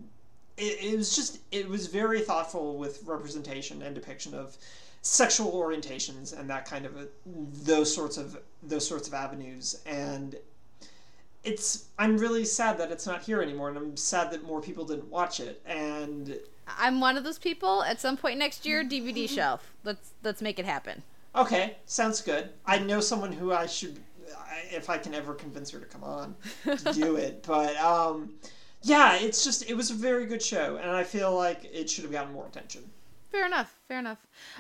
it, 0.57 0.93
it 0.93 0.97
was 0.97 1.17
just 1.17 1.39
it 1.51 1.69
was 1.69 1.87
very 1.87 2.21
thoughtful 2.21 2.77
with 2.77 3.03
representation 3.05 3.83
and 3.83 3.95
depiction 3.95 4.35
of 4.35 4.57
sexual 5.03 5.53
orientations 5.53 6.39
and 6.39 6.49
that 6.49 6.65
kind 6.65 6.87
of 6.87 6.97
a, 6.97 7.09
those 7.65 7.93
sorts 7.93 8.17
of 8.17 8.39
those 8.63 8.87
sorts 8.87 9.09
of 9.09 9.15
avenues 9.15 9.81
and 9.87 10.37
it's 11.45 11.87
i'm 11.99 12.17
really 12.17 12.45
sad 12.45 12.79
that 12.79 12.93
it's 12.93 13.07
not 13.07 13.23
here 13.23 13.43
anymore 13.43 13.69
and 13.69 13.77
i'm 13.77 13.97
sad 13.97 14.31
that 14.31 14.45
more 14.45 14.61
people 14.61 14.85
didn't 14.85 15.09
watch 15.09 15.41
it 15.41 15.61
and 15.67 16.39
I'm 16.67 17.01
one 17.01 17.17
of 17.17 17.25
those 17.25 17.39
people. 17.39 17.83
At 17.83 18.01
some 18.01 18.17
point 18.17 18.39
next 18.39 18.65
year, 18.67 18.85
DVD 18.85 19.29
shelf. 19.29 19.73
Let's 19.85 20.11
let's 20.23 20.41
make 20.43 20.59
it 20.59 20.65
happen. 20.65 21.03
okay 21.35 21.77
sounds 21.87 22.21
good 22.21 22.51
i 22.67 22.79
know 22.79 23.01
someone 23.01 23.33
who 23.33 23.53
i 23.53 23.65
should 23.65 23.99
if 24.71 24.91
i 24.91 24.99
can 24.99 25.15
ever 25.15 25.33
convince 25.35 25.71
her 25.71 25.79
to 25.81 25.87
come 25.87 26.05
on 26.05 26.35
to 26.77 26.93
do 26.93 27.17
it 27.27 27.43
but 27.47 27.75
um 27.79 28.35
yeah 28.83 29.15
it's 29.17 29.43
just 29.43 29.69
it 29.71 29.75
was 29.75 29.91
a 29.91 29.95
very 29.95 30.27
good 30.27 30.43
show 30.43 30.77
and 30.77 30.91
i 30.91 31.03
feel 31.03 31.35
like 31.35 31.65
it 31.73 31.89
should 31.89 32.05
have 32.05 32.13
gotten 32.13 32.33
more 32.35 32.47
attention 32.47 32.83
Fair 33.31 33.47
enough. 33.47 33.79
Fair 33.89 33.99
enough. 33.99 34.19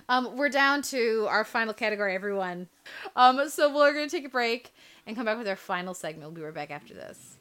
Um, 0.08 0.34
we're 0.34 0.48
down 0.48 0.80
to 0.94 1.26
our 1.28 1.44
final 1.44 1.74
category, 1.74 2.14
everyone. 2.14 2.68
Um, 3.14 3.50
so 3.50 3.68
we're 3.68 3.92
gonna 3.92 4.08
take 4.08 4.24
a 4.24 4.30
break 4.30 4.72
and 5.06 5.14
come 5.14 5.26
back 5.26 5.36
with 5.36 5.46
our 5.46 5.56
final 5.56 5.92
segment. 5.92 6.22
We'll 6.32 6.36
be 6.40 6.40
right 6.42 6.54
back 6.54 6.70
after 6.70 6.94
this. 6.94 7.31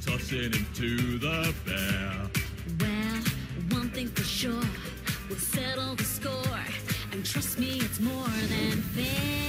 Tossing 0.00 0.52
him 0.52 0.66
to 0.74 1.18
the 1.18 1.54
bear? 1.66 2.30
Well, 2.80 3.78
one 3.78 3.90
thing 3.90 4.08
for 4.08 4.24
sure, 4.24 4.64
we'll 5.28 5.38
settle 5.38 5.94
the 5.94 6.04
score. 6.04 6.64
And 7.12 7.24
trust 7.24 7.58
me, 7.58 7.80
it's 7.80 8.00
more 8.00 8.28
than 8.48 8.82
fair. 8.94 9.39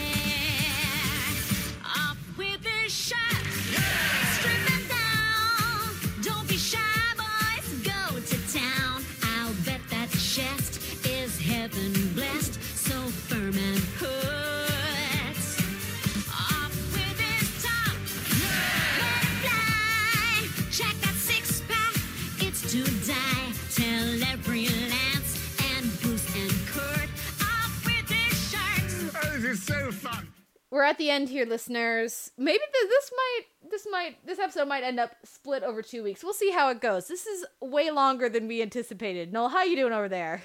To 22.72 22.84
die. 23.06 23.52
Tell 23.76 24.23
every 24.31 24.68
Lance 24.68 25.57
and 25.76 26.02
Bruce 26.02 26.35
and 26.35 26.68
Kurt 26.68 27.10
off 27.41 27.84
with 27.85 28.07
their 28.07 28.18
shirts. 28.30 29.15
Oh, 29.26 29.30
this 29.39 29.43
is 29.43 29.64
so 29.64 29.91
fun. 29.91 30.27
We're 30.69 30.84
at 30.84 30.98
the 30.98 31.10
end 31.10 31.27
here, 31.27 31.45
listeners. 31.45 32.31
Maybe 32.38 32.60
th- 32.60 32.89
this 32.89 33.11
might, 33.15 33.41
this 33.69 33.88
might, 33.91 34.26
this 34.26 34.39
episode 34.39 34.69
might 34.69 34.84
end 34.84 35.02
up 35.02 35.11
split 35.26 35.64
over 35.64 35.81
two 35.81 36.02
weeks. 36.02 36.23
We'll 36.23 36.31
see 36.34 36.52
how 36.52 36.69
it 36.69 36.80
goes. 36.80 37.07
This 37.10 37.27
is 37.27 37.45
way 37.60 37.91
longer 37.91 38.30
than 38.30 38.48
we 38.48 38.61
anticipated. 38.61 39.34
Noel, 39.34 39.49
how 39.49 39.64
you 39.64 39.76
doing 39.76 39.91
over 39.93 40.07
there? 40.07 40.41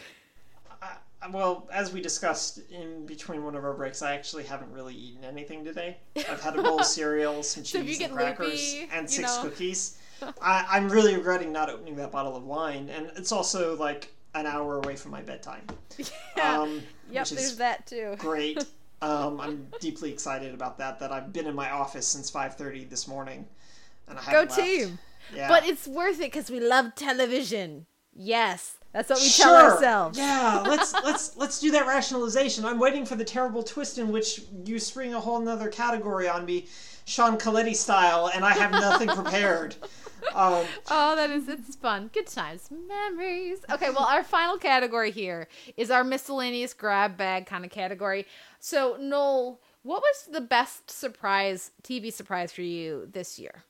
Well, 1.33 1.69
as 1.73 1.93
we 1.93 2.01
discussed 2.01 2.61
in 2.71 3.07
between 3.07 3.43
one 3.45 3.57
of 3.57 3.65
our 3.65 3.73
breaks, 3.73 4.03
I 4.03 4.15
actually 4.15 4.45
haven't 4.45 4.73
really 4.73 4.95
eaten 4.95 5.25
anything 5.25 5.65
today. 5.65 5.97
I've 6.17 6.41
had 6.41 6.57
a 6.57 6.63
bowl 6.63 6.81
of 6.81 6.87
cereal, 6.87 7.43
some 7.43 7.65
So 7.65 7.79
if 7.79 7.85
you 7.85 7.91
cheese 7.91 7.99
get 7.99 8.11
and 8.11 8.17
crackers, 8.19 8.75
loopy, 8.75 8.89
and 8.93 9.03
you 9.03 9.09
six 9.09 9.37
know. 9.37 9.43
cookies. 9.43 9.99
I, 10.41 10.67
I'm 10.71 10.89
really 10.89 11.15
regretting 11.17 11.53
not 11.53 11.71
opening 11.71 11.97
that 11.97 12.11
bottle 12.13 12.37
of 12.37 12.45
wine, 12.45 12.89
and 12.91 13.11
it's 13.17 13.33
also 13.33 13.77
like 13.77 14.13
an 14.35 14.47
hour 14.47 14.77
away 14.79 14.97
from 14.97 15.13
my 15.13 15.23
bedtime. 15.23 15.63
Yeah. 16.37 16.61
Um, 16.61 16.83
Yep, 17.11 17.29
there's 17.29 17.57
that 17.57 17.87
too. 17.87 18.17
great. 18.19 18.63
Um, 19.03 19.41
I'm 19.43 19.69
deeply 19.79 20.11
excited 20.11 20.55
about 20.55 20.79
that. 20.79 20.99
That 21.01 21.13
I've 21.13 21.31
been 21.31 21.47
in 21.47 21.55
my 21.55 21.71
office 21.71 22.07
since 22.09 22.31
5:30 22.31 22.89
this 22.89 23.07
morning, 23.07 23.45
and 24.09 24.19
I 24.19 24.23
Go 24.23 24.31
haven't 24.41 24.49
left. 24.57 24.61
team! 24.61 24.99
Yeah. 25.35 25.49
But 25.49 25.67
it's 25.69 25.87
worth 25.87 26.17
it 26.17 26.33
because 26.33 26.51
we 26.51 26.61
love 26.61 26.95
television. 26.95 27.85
Yes, 28.15 28.79
that's 28.93 29.11
what 29.11 29.19
we 29.21 29.27
sure. 29.29 29.45
tell 29.45 29.73
ourselves. 29.73 30.17
Yeah, 30.19 30.65
let's 30.67 30.95
let's 31.05 31.37
let's 31.37 31.61
do 31.61 31.71
that 31.73 31.87
rationalization. 31.87 32.65
I'm 32.65 32.79
waiting 32.79 33.05
for 33.05 33.17
the 33.17 33.25
terrible 33.25 33.63
twist 33.63 33.99
in 33.99 34.11
which 34.11 34.41
you 34.65 34.79
spring 34.79 35.13
a 35.13 35.21
whole 35.21 35.41
nother 35.41 35.69
category 35.69 36.27
on 36.27 36.47
me, 36.47 36.67
Sean 37.05 37.37
Coletti 37.37 37.75
style, 37.77 38.31
and 38.35 38.47
I 38.47 38.55
have 38.55 38.71
nothing 38.73 39.09
prepared. 39.09 39.77
Um, 40.35 40.65
Oh, 40.91 41.17
that 41.17 41.31
is 41.31 41.49
it's 41.49 41.77
fun. 41.77 42.11
Good 42.13 42.27
times, 42.27 42.69
memories. 42.89 43.59
Okay, 43.71 43.91
well, 43.91 44.05
our 44.05 44.23
final 44.25 44.57
category 44.59 45.11
here 45.11 45.49
is 45.77 45.91
our 45.91 46.05
miscellaneous 46.05 46.75
grab 46.75 47.17
bag 47.17 47.47
kind 47.47 47.65
of 47.65 47.71
category. 47.71 48.27
So, 48.61 48.97
Noel, 49.01 49.61
what 49.83 50.03
was 50.03 50.29
the 50.31 50.41
best 50.41 50.91
surprise 50.91 51.71
TV 51.83 52.13
surprise 52.13 52.53
for 52.53 52.63
you 52.63 53.09
this 53.13 53.39
year? 53.39 53.65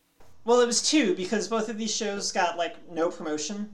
well, 0.44 0.60
it 0.60 0.66
was 0.66 0.80
two 0.80 1.14
because 1.16 1.48
both 1.48 1.68
of 1.68 1.76
these 1.76 1.92
shows 1.94 2.30
got 2.30 2.56
like 2.56 2.76
no 2.90 3.10
promotion, 3.10 3.68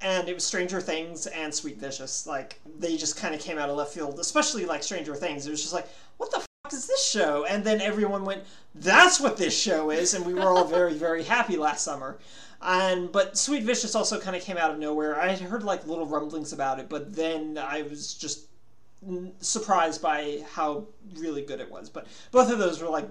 and 0.00 0.28
it 0.28 0.34
was 0.34 0.44
Stranger 0.44 0.80
Things 0.80 1.26
and 1.28 1.54
Sweet 1.54 1.78
Vicious. 1.78 2.26
Like 2.26 2.60
they 2.78 2.96
just 2.96 3.16
kind 3.16 3.34
of 3.34 3.40
came 3.40 3.56
out 3.58 3.68
of 3.70 3.76
left 3.76 3.94
field, 3.94 4.18
especially 4.18 4.64
like 4.64 4.82
Stranger 4.82 5.14
Things. 5.14 5.46
It 5.46 5.50
was 5.50 5.62
just 5.62 5.72
like, 5.72 5.86
what 6.16 6.30
the 6.32 6.38
fuck 6.40 6.72
is 6.72 6.86
this 6.88 7.08
show? 7.08 7.44
And 7.44 7.62
then 7.64 7.80
everyone 7.80 8.24
went, 8.24 8.42
that's 8.80 9.20
what 9.20 9.36
this 9.36 9.58
show 9.58 9.90
is, 9.90 10.14
and 10.14 10.24
we 10.24 10.34
were 10.34 10.48
all 10.48 10.64
very 10.64 10.94
very 10.94 11.24
happy 11.24 11.56
last 11.56 11.84
summer. 11.84 12.18
And 12.60 13.12
but 13.12 13.38
Sweet 13.38 13.62
Vicious 13.62 13.94
also 13.94 14.18
kind 14.20 14.36
of 14.36 14.42
came 14.42 14.56
out 14.56 14.70
of 14.70 14.78
nowhere. 14.78 15.20
I 15.20 15.28
had 15.28 15.40
heard 15.40 15.62
like 15.62 15.86
little 15.86 16.06
rumblings 16.06 16.52
about 16.52 16.80
it, 16.80 16.88
but 16.88 17.14
then 17.14 17.56
I 17.58 17.82
was 17.82 18.14
just 18.14 18.46
surprised 19.40 20.02
by 20.02 20.44
how 20.52 20.86
really 21.16 21.42
good 21.42 21.60
it 21.60 21.70
was. 21.70 21.88
But 21.88 22.06
both 22.32 22.50
of 22.50 22.58
those 22.58 22.82
were 22.82 22.88
like 22.88 23.08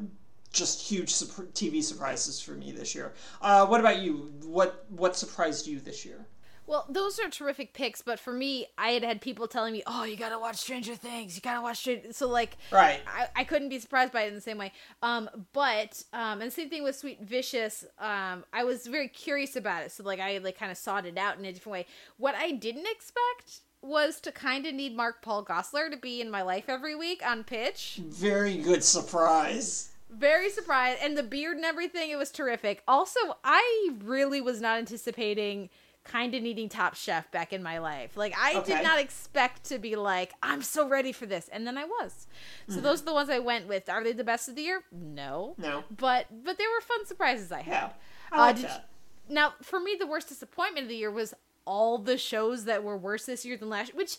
just 0.51 0.81
huge 0.81 1.11
TV 1.11 1.83
surprises 1.83 2.41
for 2.41 2.51
me 2.51 2.71
this 2.71 2.95
year. 2.95 3.13
Uh, 3.41 3.65
what 3.67 3.79
about 3.79 3.99
you? 3.99 4.33
What 4.43 4.85
what 4.89 5.15
surprised 5.15 5.67
you 5.67 5.79
this 5.79 6.05
year? 6.05 6.25
Well, 6.67 6.85
those 6.89 7.17
are 7.17 7.29
terrific 7.29 7.73
picks, 7.73 8.01
but 8.01 8.19
for 8.19 8.33
me, 8.33 8.67
I 8.77 8.89
had 8.89 9.01
had 9.03 9.21
people 9.21 9.47
telling 9.47 9.71
me, 9.71 9.83
"Oh, 9.87 10.03
you 10.03 10.17
gotta 10.17 10.37
watch 10.37 10.57
Stranger 10.57 10.95
Things. 10.95 11.35
You 11.35 11.41
gotta 11.41 11.61
watch 11.61 11.77
Stranger." 11.77 12.11
So 12.11 12.27
like, 12.27 12.57
Right. 12.71 12.99
I, 13.07 13.27
I 13.37 13.43
couldn't 13.45 13.69
be 13.69 13.79
surprised 13.79 14.11
by 14.11 14.23
it 14.23 14.27
in 14.27 14.35
the 14.35 14.41
same 14.41 14.57
way. 14.57 14.73
Um, 15.01 15.29
but 15.53 16.03
um, 16.11 16.41
and 16.41 16.51
same 16.51 16.69
thing 16.69 16.83
with 16.83 16.97
Sweet 16.97 17.21
Vicious. 17.21 17.85
Um, 17.97 18.43
I 18.51 18.65
was 18.65 18.85
very 18.85 19.07
curious 19.07 19.55
about 19.55 19.83
it, 19.83 19.93
so 19.93 20.03
like 20.03 20.19
I 20.19 20.39
like 20.39 20.59
kind 20.59 20.71
of 20.71 20.77
sought 20.77 21.05
it 21.05 21.17
out 21.17 21.39
in 21.39 21.45
a 21.45 21.53
different 21.53 21.71
way. 21.71 21.85
What 22.17 22.35
I 22.35 22.51
didn't 22.51 22.87
expect 22.87 23.61
was 23.81 24.19
to 24.19 24.31
kind 24.33 24.65
of 24.65 24.73
need 24.73 24.93
Mark 24.95 25.21
Paul 25.21 25.45
Gosselaar 25.45 25.89
to 25.89 25.97
be 25.97 26.19
in 26.19 26.29
my 26.29 26.41
life 26.41 26.65
every 26.67 26.95
week 26.95 27.25
on 27.25 27.45
pitch. 27.45 28.01
Very 28.03 28.57
good 28.57 28.83
surprise. 28.83 29.91
Very 30.09 30.49
surprised, 30.49 30.99
and 31.01 31.17
the 31.17 31.23
beard 31.23 31.57
and 31.57 31.65
everything, 31.65 32.09
it 32.09 32.15
was 32.17 32.31
terrific. 32.31 32.81
Also, 32.87 33.19
I 33.43 33.91
really 34.03 34.41
was 34.41 34.59
not 34.61 34.77
anticipating 34.79 35.69
kind 36.07 36.33
of 36.33 36.41
needing 36.41 36.69
Top 36.69 36.95
Chef 36.95 37.29
back 37.31 37.53
in 37.53 37.61
my 37.61 37.77
life. 37.79 38.15
Like 38.17 38.33
I 38.37 38.55
Okay. 38.59 38.75
did 38.75 38.83
not 38.83 38.99
expect 38.99 39.65
to 39.65 39.77
be 39.77 39.95
like, 39.95 40.33
I'm 40.41 40.61
so 40.61 40.87
ready 40.87 41.11
for 41.11 41.25
this, 41.25 41.49
and 41.49 41.67
then 41.67 41.77
I 41.77 41.83
was. 41.85 42.27
So 42.69 42.77
Mhm. 42.77 42.81
those 42.83 43.01
are 43.01 43.05
the 43.05 43.13
ones 43.13 43.29
I 43.29 43.39
went 43.39 43.67
with. 43.67 43.89
Are 43.89 44.03
they 44.03 44.13
the 44.13 44.23
best 44.23 44.47
of 44.49 44.55
the 44.55 44.61
year? 44.63 44.83
No, 44.91 45.55
No. 45.57 45.83
but 45.91 46.27
but 46.43 46.57
they 46.57 46.65
were 46.67 46.81
fun 46.81 47.05
surprises 47.05 47.51
I 47.51 47.61
had. 47.61 47.71
Yeah, 47.71 47.89
I 48.31 48.37
like 48.47 48.55
did 48.55 48.65
that. 48.65 48.89
you- 49.29 49.33
now, 49.35 49.53
for 49.61 49.79
me, 49.79 49.95
the 49.99 50.07
worst 50.07 50.29
disappointment 50.29 50.85
of 50.85 50.89
the 50.89 50.95
year 50.95 51.11
was 51.11 51.33
all 51.65 51.97
the 51.97 52.17
shows 52.17 52.63
that 52.65 52.81
were 52.83 52.95
worse 52.97 53.25
this 53.25 53.43
year 53.45 53.57
than 53.57 53.69
last. 53.69 53.93
Which, 53.93 54.17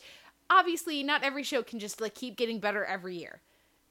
obviously, 0.51 1.03
not 1.03 1.23
every 1.23 1.43
show 1.43 1.63
can 1.63 1.79
just 1.79 2.01
like 2.01 2.15
keep 2.15 2.37
getting 2.37 2.61
better 2.61 2.85
every 2.85 3.17
year. 3.17 3.41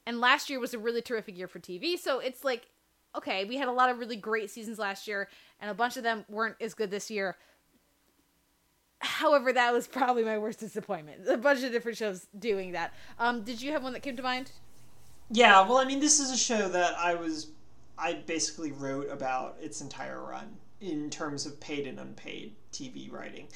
And 0.05 0.21
last 0.21 0.49
year 0.49 0.59
was 0.59 0.73
a 0.73 0.79
really 0.79 1.01
terrific 1.01 1.35
year 1.37 1.47
for 1.47 1.59
TV, 1.59 1.97
so 1.97 2.19
it's 2.19 2.43
like, 2.45 2.67
okay, 3.15 3.43
we 3.45 3.57
had 3.57 3.67
a 3.67 3.71
lot 3.71 3.89
of 3.89 3.97
really 3.99 4.15
great 4.15 4.49
seasons 4.51 4.77
last 4.79 5.07
year, 5.07 5.27
and 5.59 5.69
a 5.71 5.73
bunch 5.73 5.97
of 5.97 6.03
them 6.03 6.23
weren't 6.29 6.55
as 6.61 6.73
good 6.75 6.91
this 6.91 7.09
year. 7.11 7.35
However, 8.99 9.53
that 9.53 9.73
was 9.73 9.87
probably 9.87 10.23
my 10.23 10.37
worst 10.37 10.59
disappointment. 10.59 11.27
A 11.27 11.37
bunch 11.37 11.63
of 11.63 11.71
different 11.71 11.97
shows 11.97 12.27
doing 12.37 12.71
that. 12.71 12.93
Um, 13.19 13.43
did 13.43 13.61
you 13.61 13.71
have 13.71 13.83
one 13.83 13.93
that 13.93 14.01
came 14.01 14.15
to 14.17 14.23
mind? 14.23 14.51
Yeah, 15.29 15.67
well, 15.67 15.77
I 15.77 15.85
mean, 15.85 15.99
this 15.99 16.19
is 16.19 16.31
a 16.31 16.37
show 16.37 16.69
that 16.69 16.97
I 16.97 17.15
was, 17.15 17.51
I 17.97 18.13
basically 18.13 18.71
wrote 18.71 19.09
about 19.11 19.57
its 19.61 19.81
entire 19.81 20.21
run 20.23 20.55
in 20.79 21.09
terms 21.09 21.45
of 21.45 21.59
paid 21.59 21.85
and 21.85 21.99
unpaid 21.99 22.55
TV 22.71 23.11
writing. 23.11 23.47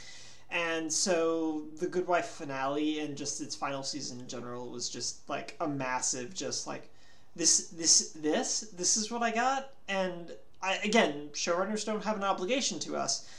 And 0.50 0.92
so 0.92 1.64
the 1.80 1.88
Good 1.88 2.08
Wife 2.08 2.26
finale 2.26 3.00
and 3.00 3.16
just 3.16 3.40
its 3.40 3.56
final 3.56 3.84
season 3.84 4.20
in 4.20 4.28
general 4.28 4.70
was 4.70 4.90
just 4.90 5.28
like 5.30 5.56
a 5.62 5.68
massive, 5.68 6.34
just 6.34 6.68
like 6.68 6.90
this, 7.36 7.70
this, 7.70 8.10
this, 8.10 8.62
this 8.76 8.98
is 8.98 9.10
what 9.10 9.24
I 9.24 9.32
got. 9.32 9.70
And 9.88 10.34
I, 10.62 10.76
again, 10.84 11.30
showrunners 11.32 11.86
don't 11.86 12.04
have 12.04 12.18
an 12.18 12.26
obligation 12.26 12.80
to 12.80 12.98
us, 12.98 13.30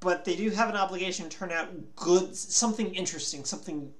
but 0.00 0.24
they 0.24 0.36
do 0.36 0.50
have 0.50 0.68
an 0.68 0.76
obligation 0.76 1.28
to 1.28 1.36
turn 1.36 1.52
out 1.52 1.68
good, 1.96 2.36
something 2.36 2.94
interesting, 2.94 3.44
something 3.44 3.92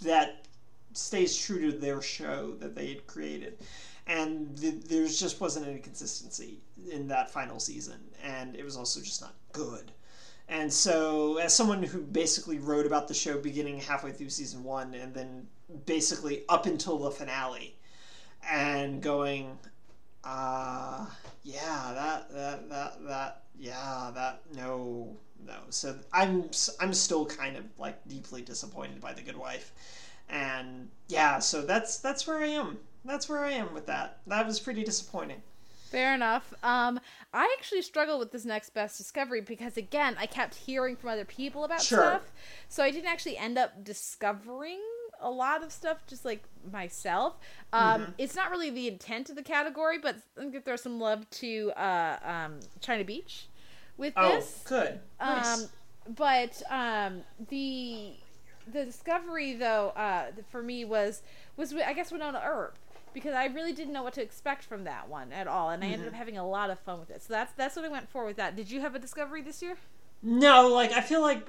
that 0.00 0.46
stays 0.92 1.36
true 1.36 1.70
to 1.70 1.78
their 1.78 2.02
show 2.02 2.54
that 2.58 2.74
they 2.74 2.88
had 2.88 3.06
created. 3.06 3.58
And 4.06 4.58
th- 4.58 4.84
there's 4.84 5.20
just 5.20 5.40
wasn't 5.40 5.66
any 5.66 5.80
consistency 5.80 6.60
in 6.90 7.08
that 7.08 7.30
final 7.30 7.60
season, 7.60 8.00
and 8.22 8.56
it 8.56 8.64
was 8.64 8.76
also 8.76 9.00
just 9.00 9.20
not 9.20 9.34
good. 9.52 9.92
And 10.48 10.72
so, 10.72 11.36
as 11.36 11.54
someone 11.54 11.82
who 11.82 12.00
basically 12.00 12.58
wrote 12.58 12.86
about 12.86 13.06
the 13.06 13.14
show 13.14 13.38
beginning 13.38 13.80
halfway 13.80 14.12
through 14.12 14.30
season 14.30 14.64
one, 14.64 14.94
and 14.94 15.12
then 15.12 15.46
basically 15.84 16.44
up 16.48 16.64
until 16.64 16.98
the 16.98 17.10
finale, 17.10 17.76
and 18.50 19.02
going, 19.02 19.58
uh, 20.24 21.04
yeah, 21.42 21.92
that, 21.94 22.32
that, 22.32 22.68
that, 22.70 23.06
that, 23.06 23.42
yeah, 23.58 24.10
that, 24.14 24.40
no, 24.54 25.18
no. 25.46 25.54
So 25.70 25.96
I'm, 26.12 26.50
I'm 26.80 26.92
still 26.94 27.26
kind 27.26 27.56
of 27.56 27.64
like 27.78 28.06
deeply 28.08 28.42
disappointed 28.42 29.00
by 29.00 29.12
The 29.12 29.22
Good 29.22 29.36
Wife 29.36 29.72
and 30.30 30.90
yeah 31.08 31.38
so 31.38 31.62
that's 31.62 32.00
that's 32.00 32.26
where 32.26 32.36
i 32.36 32.46
am 32.46 32.76
that's 33.02 33.30
where 33.30 33.42
i 33.46 33.50
am 33.50 33.72
with 33.72 33.86
that 33.86 34.18
that 34.26 34.46
was 34.46 34.60
pretty 34.60 34.84
disappointing 34.84 35.40
Fair 35.90 36.14
enough. 36.14 36.52
Um, 36.62 37.00
I 37.32 37.50
actually 37.58 37.80
struggled 37.80 38.20
with 38.20 38.30
this 38.30 38.44
next 38.44 38.74
best 38.74 38.98
discovery 38.98 39.40
because 39.40 39.78
again, 39.78 40.16
I 40.20 40.26
kept 40.26 40.54
hearing 40.54 40.96
from 40.96 41.08
other 41.08 41.24
people 41.24 41.64
about 41.64 41.80
Sure. 41.80 42.00
stuff, 42.00 42.30
so 42.68 42.82
I 42.82 42.90
didn't 42.90 43.08
actually 43.08 43.38
end 43.38 43.56
up 43.56 43.82
discovering 43.84 44.80
a 45.18 45.30
lot 45.30 45.62
of 45.62 45.72
stuff 45.72 46.06
just 46.06 46.26
like 46.26 46.42
myself. 46.70 47.38
Um, 47.72 48.02
Mhm. 48.02 48.14
It's 48.18 48.34
not 48.34 48.50
really 48.50 48.68
the 48.68 48.86
intent 48.86 49.30
of 49.30 49.36
the 49.36 49.42
category, 49.42 49.96
but 49.96 50.16
I'm 50.36 50.50
gonna 50.50 50.60
throw 50.60 50.76
some 50.76 51.00
love 51.00 51.28
to 51.30 51.72
uh, 51.74 52.18
um, 52.22 52.60
China 52.82 53.02
Beach 53.02 53.48
with 53.98 54.14
oh 54.16 54.34
this. 54.36 54.62
good 54.64 55.00
nice. 55.20 55.64
Um, 55.64 55.68
but 56.16 56.62
um, 56.70 57.22
the 57.50 58.14
the 58.66 58.84
discovery 58.84 59.54
though 59.54 59.90
uh, 59.90 60.26
for 60.50 60.62
me 60.62 60.84
was 60.84 61.22
was 61.56 61.74
I 61.74 61.92
guess 61.92 62.10
Wynonna 62.12 62.44
Earp 62.44 62.76
because 63.14 63.34
I 63.34 63.46
really 63.46 63.72
didn't 63.72 63.92
know 63.92 64.02
what 64.02 64.14
to 64.14 64.22
expect 64.22 64.64
from 64.64 64.84
that 64.84 65.08
one 65.08 65.32
at 65.32 65.46
all, 65.48 65.70
and 65.70 65.82
I 65.84 65.88
ended 65.88 66.06
Mhm. 66.06 66.08
up 66.08 66.14
having 66.14 66.38
a 66.38 66.46
lot 66.48 66.70
of 66.70 66.78
fun 66.80 67.00
with 67.00 67.10
it. 67.10 67.22
So 67.22 67.32
that's 67.32 67.52
that's 67.54 67.76
what 67.76 67.84
I 67.84 67.88
went 67.88 68.08
for 68.10 68.24
with 68.24 68.36
that. 68.36 68.56
Did 68.56 68.70
you 68.70 68.80
have 68.80 68.94
a 68.94 68.98
discovery 68.98 69.42
this 69.42 69.62
year? 69.62 69.76
no 70.22 70.68
like 70.68 70.92
i 70.92 71.00
feel 71.00 71.20
like 71.20 71.46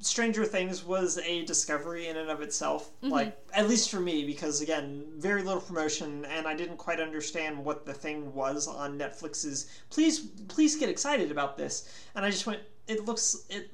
stranger 0.00 0.44
things 0.44 0.84
was 0.84 1.18
a 1.18 1.44
discovery 1.44 2.06
in 2.08 2.16
and 2.16 2.30
of 2.30 2.40
itself 2.40 2.90
Mhm. 3.02 3.10
like 3.10 3.38
at 3.52 3.68
least 3.68 3.90
for 3.90 4.00
me 4.00 4.24
because 4.24 4.60
again 4.60 5.06
very 5.16 5.42
little 5.42 5.60
promotion 5.60 6.24
and 6.26 6.46
i 6.46 6.54
didn't 6.54 6.76
quite 6.76 7.00
understand 7.00 7.64
what 7.64 7.84
the 7.84 7.94
thing 7.94 8.32
was 8.34 8.66
on 8.68 8.96
netflix's 8.98 9.66
please 9.90 10.20
please 10.48 10.76
get 10.76 10.88
excited 10.88 11.30
about 11.30 11.56
this 11.56 11.88
and 12.14 12.24
i 12.24 12.30
just 12.30 12.46
went 12.46 12.60
it 12.86 13.04
looks 13.06 13.36
it 13.48 13.70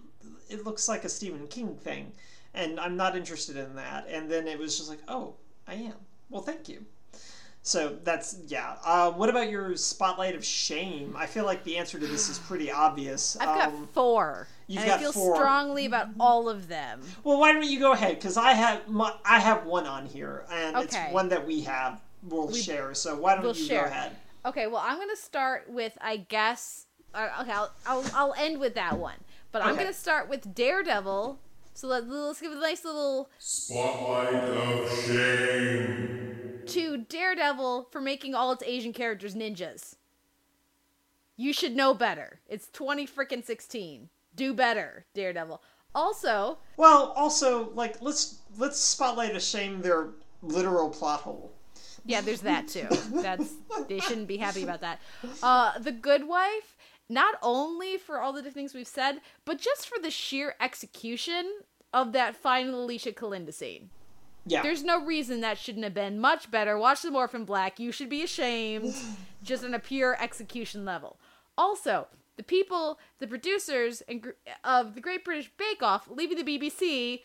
it 0.49 0.65
looks 0.65 0.89
like 0.89 1.05
a 1.05 1.09
stephen 1.09 1.47
king 1.47 1.77
thing 1.77 2.13
and 2.55 2.81
i'm 2.81 2.97
not 2.97 3.17
interested 3.17 3.57
in 3.57 3.75
that 3.75 4.07
and 4.09 4.31
then 4.31 4.47
it 4.49 4.59
was 4.59 4.77
just 4.77 4.89
like 4.89 5.01
oh 5.09 5.35
i 5.67 5.75
am 5.75 5.95
well 6.31 6.43
thank 6.43 6.69
you 6.69 6.85
So 7.67 7.97
that's 8.05 8.37
yeah. 8.47 8.77
Uh, 8.85 9.11
what 9.13 9.31
about 9.31 9.49
your 9.49 9.75
spotlight 9.75 10.35
of 10.35 10.45
shame? 10.45 11.15
I 11.17 11.25
feel 11.25 11.47
like 11.47 11.65
the 11.65 11.79
answer 11.79 11.99
to 11.99 12.07
this 12.07 12.29
is 12.29 12.39
pretty 12.39 12.71
obvious. 12.71 13.37
I've 13.39 13.47
got 13.47 13.69
Um, 13.69 13.89
four. 13.95 14.47
you've 14.67 14.83
and 14.83 14.91
got 14.91 14.99
I 14.99 15.03
feel 15.03 15.13
four. 15.13 15.35
strongly 15.37 15.87
about 15.87 16.09
all 16.21 16.51
of 16.51 16.69
them. 16.69 17.01
Well, 17.25 17.41
why 17.41 17.53
don't 17.53 17.65
you 17.65 17.79
go 17.81 17.93
ahead? 17.93 18.17
Because 18.17 18.37
I 18.37 18.53
have 18.53 18.87
my, 18.87 19.15
I 19.25 19.39
have 19.41 19.65
one 19.65 19.87
on 19.87 20.05
here, 20.05 20.45
and 20.53 20.77
Okay. 20.77 20.85
it's 20.85 21.13
one 21.15 21.31
that 21.31 21.47
we 21.47 21.63
have 21.63 22.03
we'll 22.23 22.49
We- 22.49 22.61
share. 22.61 22.93
So 22.93 23.17
why 23.17 23.35
don't 23.35 23.45
we'll 23.45 23.57
you 23.57 23.65
share. 23.67 23.85
go 23.85 23.91
ahead? 23.91 24.17
Okay, 24.45 24.67
well, 24.67 24.83
I'm 24.85 24.99
gonna 24.99 25.17
start 25.17 25.65
with 25.71 25.97
I 26.03 26.19
guess. 26.19 26.85
Uh, 27.15 27.29
okay, 27.41 27.53
I'll, 27.53 27.73
I'll 27.87 28.05
I'll 28.15 28.35
end 28.37 28.61
with 28.61 28.75
that 28.75 28.99
one, 28.99 29.17
but 29.53 29.63
I'm 29.65 29.75
gonna 29.75 29.95
start 29.95 30.29
with 30.29 30.55
Daredevil. 30.55 31.39
So 31.73 31.87
let, 31.89 32.07
let's 32.07 32.43
give 32.43 32.53
it 32.53 32.59
a 32.59 32.61
nice 32.61 32.85
little 32.85 33.31
Spotlight 33.39 34.35
of 34.35 34.91
shame. 35.07 36.34
To 36.65 36.99
Daredevil 36.99 37.89
for 37.91 38.01
making 38.01 38.35
all 38.35 38.53
its 38.53 38.63
Asian 38.65 38.93
characters 38.93 39.35
ninjas. 39.35 39.97
You 41.37 41.53
should 41.53 41.75
know 41.75 41.95
better. 41.95 42.41
It's 42.49 42.69
20 42.71 43.07
freaking 43.07 43.45
16. 43.45 44.09
Do 44.37 44.55
better, 44.55 45.05
Daredevil. 45.15 45.63
Also, 45.95 46.59
Well, 46.77 47.13
also 47.17 47.71
like 47.71 48.01
let's 48.03 48.39
let's 48.59 48.79
spotlight 48.81 49.37
a 49.37 49.41
shame 49.41 49.81
their 49.81 50.09
literal 50.43 50.91
plot 50.91 51.21
hole. 51.21 51.53
yeah, 52.05 52.21
there's 52.21 52.41
that 52.43 52.67
too. 52.69 52.89
That's 53.13 53.53
they 53.89 54.01
shouldn't 54.01 54.27
be 54.29 54.37
happy 54.37 54.65
about 54.65 54.81
that. 54.81 55.01
Uh, 55.43 55.79
the 55.79 55.93
Good 55.93 56.27
Wife, 56.27 56.77
not 57.09 57.37
only 57.43 57.97
for 57.97 58.21
all 58.21 58.33
the 58.33 58.41
different 58.41 58.57
things 58.57 58.75
we've 58.75 58.89
said, 58.89 59.21
but 59.45 59.59
just 59.61 59.89
for 59.89 60.01
the 60.03 60.11
sheer 60.11 60.57
execution 60.61 61.49
of 61.93 62.13
that 62.13 62.35
final 62.35 62.85
Alicia 62.85 63.13
Kalinda 63.13 63.55
scene. 63.55 63.91
Yeah. 64.47 64.63
There's 64.63 64.85
no 64.85 65.03
reason 65.05 65.41
that 65.41 65.59
shouldn't 65.59 65.85
have 65.85 65.95
been 65.95 66.21
much 66.21 66.51
better. 66.51 66.77
Watch 66.79 67.03
the 67.03 67.11
Morphin 67.11 67.45
Black. 67.45 67.81
You 67.81 67.93
should 67.93 68.11
be 68.11 68.23
ashamed, 68.23 68.95
just 69.43 69.65
on 69.65 69.75
a 69.75 69.79
pure 69.79 70.17
execution 70.23 70.85
level. 70.85 71.19
Also, 71.57 72.07
the 72.37 72.43
people, 72.43 72.99
the 73.21 73.27
producers 73.27 74.03
and 74.09 74.23
gr- 74.23 74.31
of 74.63 74.95
the 74.95 75.01
Great 75.01 75.25
British 75.25 75.51
Bake 75.57 75.83
Off, 75.83 76.09
leaving 76.11 76.37
the 76.37 76.59
BBC, 76.59 77.21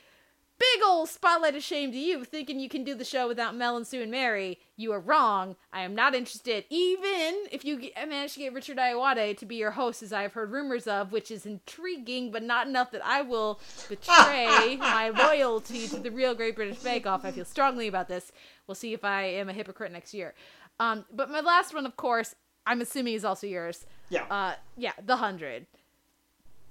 big 0.60 0.82
old 0.86 1.10
spotlight 1.10 1.56
of 1.56 1.64
shame 1.64 1.92
to 1.92 1.98
you, 1.98 2.24
thinking 2.26 2.60
you 2.60 2.70
can 2.70 2.84
do 2.84 2.94
the 2.94 3.06
show 3.06 3.28
without 3.28 3.56
Mel 3.56 3.78
and 3.78 3.88
Sue 3.88 4.02
and 4.02 4.12
Mary. 4.12 4.60
You 4.76 4.92
are 4.92 5.00
wrong. 5.00 5.56
I 5.72 5.82
am 5.82 5.96
not 5.96 6.14
interested, 6.14 6.66
even 6.70 7.46
if 7.52 7.64
you 7.64 7.80
get, 7.80 7.96
manage 8.10 8.34
to 8.34 8.40
get 8.40 8.54
Richard 8.54 8.78
Ayoade 8.78 9.38
to 9.38 9.46
be 9.46 9.56
your 9.56 9.72
host, 9.72 10.04
as 10.04 10.12
I 10.14 10.22
have 10.24 10.34
heard 10.34 10.52
rumors 10.52 10.86
of, 10.88 11.12
which 11.12 11.32
is 11.32 11.46
intriguing, 11.46 12.32
but 12.32 12.44
not 12.44 12.68
enough 12.68 12.92
that 12.92 13.06
I 13.06 13.22
will 13.22 13.60
betray 13.88 14.76
my 14.80 15.10
loyalty 15.10 15.88
to 15.88 15.98
the 15.98 16.12
real 16.12 16.36
Great 16.36 16.56
British 16.56 16.80
Bake 16.80 17.08
Off. 17.08 17.24
I 17.26 17.32
feel 17.32 17.46
strongly 17.46 17.88
about 17.88 18.08
this. 18.08 18.32
We'll 18.68 18.76
see 18.76 18.94
if 18.94 19.04
I 19.04 19.24
am 19.24 19.50
a 19.50 19.54
hypocrite 19.54 19.92
next 19.92 20.14
year. 20.14 20.34
Um, 20.80 21.06
but 21.14 21.30
my 21.32 21.40
last 21.40 21.74
one, 21.74 21.86
of 21.86 21.96
course, 21.98 22.36
I'm 22.66 22.82
assuming 22.82 23.14
is 23.16 23.26
also 23.26 23.48
yours. 23.48 23.86
Yeah. 24.10 24.26
Uh, 24.30 24.54
yeah, 24.78 24.94
The 25.06 25.18
Hundred. 25.18 25.66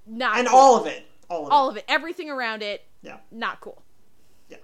Not 0.06 0.38
and 0.38 0.48
cool. 0.48 0.58
all 0.58 0.80
of 0.80 0.86
it, 0.86 1.04
all 1.28 1.46
of 1.46 1.52
all 1.52 1.68
of 1.70 1.76
it, 1.76 1.84
everything 1.88 2.30
around 2.30 2.62
it. 2.62 2.84
Yeah. 3.02 3.18
Not 3.30 3.60
cool. 3.60 3.82
Yeah. 4.48 4.58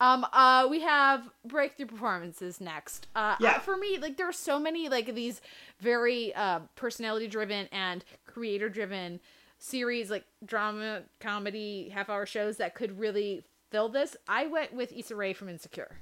Um, 0.00 0.26
uh, 0.32 0.66
we 0.70 0.80
have 0.80 1.28
breakthrough 1.44 1.86
performances 1.86 2.60
next. 2.60 3.06
Uh, 3.14 3.36
Yeah. 3.40 3.52
uh, 3.52 3.58
for 3.60 3.76
me, 3.76 3.98
like 3.98 4.16
there 4.16 4.28
are 4.28 4.32
so 4.32 4.58
many 4.58 4.88
like 4.88 5.14
these 5.14 5.40
very 5.80 6.34
uh 6.34 6.60
personality 6.76 7.26
driven 7.28 7.68
and 7.72 8.04
creator 8.26 8.68
driven 8.68 9.20
series, 9.58 10.10
like 10.10 10.24
drama, 10.44 11.02
comedy, 11.20 11.88
half 11.88 12.10
hour 12.10 12.26
shows 12.26 12.58
that 12.58 12.74
could 12.74 12.98
really 12.98 13.44
fill 13.70 13.88
this. 13.88 14.16
I 14.28 14.46
went 14.46 14.74
with 14.74 14.92
Issa 14.92 15.16
Rae 15.16 15.32
from 15.32 15.48
Insecure. 15.48 15.96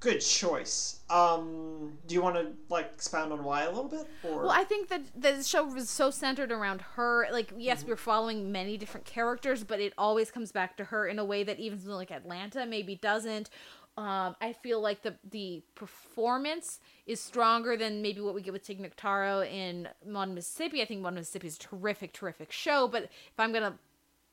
Good 0.00 0.20
choice. 0.20 1.00
Um, 1.10 1.98
do 2.06 2.14
you 2.14 2.22
want 2.22 2.36
to 2.36 2.52
like 2.70 2.90
expound 2.94 3.34
on 3.34 3.44
why 3.44 3.64
a 3.64 3.68
little 3.68 3.88
bit? 3.88 4.06
Or 4.24 4.42
Well, 4.42 4.50
I 4.50 4.64
think 4.64 4.88
that 4.88 5.02
the 5.14 5.42
show 5.42 5.64
was 5.64 5.90
so 5.90 6.10
centered 6.10 6.50
around 6.50 6.80
her. 6.96 7.26
Like, 7.30 7.52
yes, 7.58 7.84
we're 7.84 7.96
following 7.96 8.50
many 8.50 8.78
different 8.78 9.04
characters, 9.04 9.62
but 9.62 9.78
it 9.78 9.92
always 9.98 10.30
comes 10.30 10.52
back 10.52 10.78
to 10.78 10.84
her 10.84 11.06
in 11.06 11.18
a 11.18 11.24
way 11.24 11.44
that 11.44 11.58
even 11.58 11.84
like 11.86 12.10
Atlanta 12.10 12.64
maybe 12.64 12.96
doesn't. 12.96 13.50
Um, 13.98 14.36
I 14.40 14.54
feel 14.54 14.80
like 14.80 15.02
the 15.02 15.16
the 15.30 15.62
performance 15.74 16.80
is 17.06 17.20
stronger 17.20 17.76
than 17.76 18.00
maybe 18.00 18.22
what 18.22 18.34
we 18.34 18.40
get 18.40 18.54
with 18.54 18.62
Tig 18.62 18.80
Notaro 18.80 19.46
in 19.46 19.88
One 20.02 20.34
Mississippi. 20.34 20.80
I 20.80 20.86
think 20.86 21.04
One 21.04 21.16
Mississippi 21.16 21.48
is 21.48 21.56
a 21.56 21.58
terrific, 21.58 22.14
terrific 22.14 22.52
show. 22.52 22.88
But 22.88 23.04
if 23.04 23.38
I'm 23.38 23.52
gonna 23.52 23.78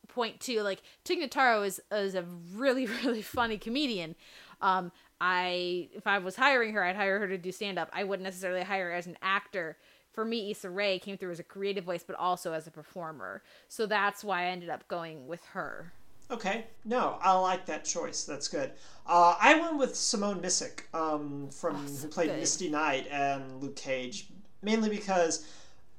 point 0.07 0.39
to 0.41 0.61
like 0.61 0.81
Tig 1.03 1.19
Notaro 1.19 1.65
is 1.65 1.81
is 1.91 2.15
a 2.15 2.23
really 2.55 2.85
really 3.03 3.21
funny 3.21 3.57
comedian. 3.57 4.15
Um, 4.61 4.91
I 5.19 5.89
if 5.93 6.07
I 6.07 6.19
was 6.19 6.35
hiring 6.35 6.73
her, 6.73 6.83
I'd 6.83 6.95
hire 6.95 7.19
her 7.19 7.27
to 7.27 7.37
do 7.37 7.51
stand 7.51 7.79
up. 7.79 7.89
I 7.93 8.03
wouldn't 8.03 8.23
necessarily 8.23 8.63
hire 8.63 8.89
her 8.89 8.95
as 8.95 9.07
an 9.07 9.17
actor. 9.21 9.77
For 10.11 10.25
me, 10.25 10.51
Issa 10.51 10.69
Rae 10.69 10.97
came 10.97 11.17
through 11.17 11.31
as 11.31 11.39
a 11.39 11.43
creative 11.43 11.83
voice, 11.83 12.03
but 12.03 12.15
also 12.15 12.53
as 12.53 12.65
a 12.65 12.71
performer. 12.71 13.43
So 13.67 13.85
that's 13.85 14.23
why 14.23 14.43
I 14.43 14.45
ended 14.47 14.69
up 14.69 14.87
going 14.87 15.27
with 15.27 15.45
her. 15.53 15.93
Okay, 16.29 16.65
no, 16.83 17.17
I 17.21 17.33
like 17.33 17.65
that 17.67 17.85
choice. 17.85 18.25
That's 18.25 18.47
good. 18.47 18.71
Uh, 19.05 19.35
I 19.39 19.59
went 19.59 19.77
with 19.77 19.95
Simone 19.95 20.41
Missick, 20.41 20.81
um, 20.93 21.49
from 21.51 21.75
who 21.87 22.07
played 22.09 22.29
good. 22.29 22.39
Misty 22.39 22.69
Knight 22.69 23.07
and 23.09 23.61
Luke 23.61 23.77
Cage, 23.77 24.27
mainly 24.61 24.89
because, 24.89 25.47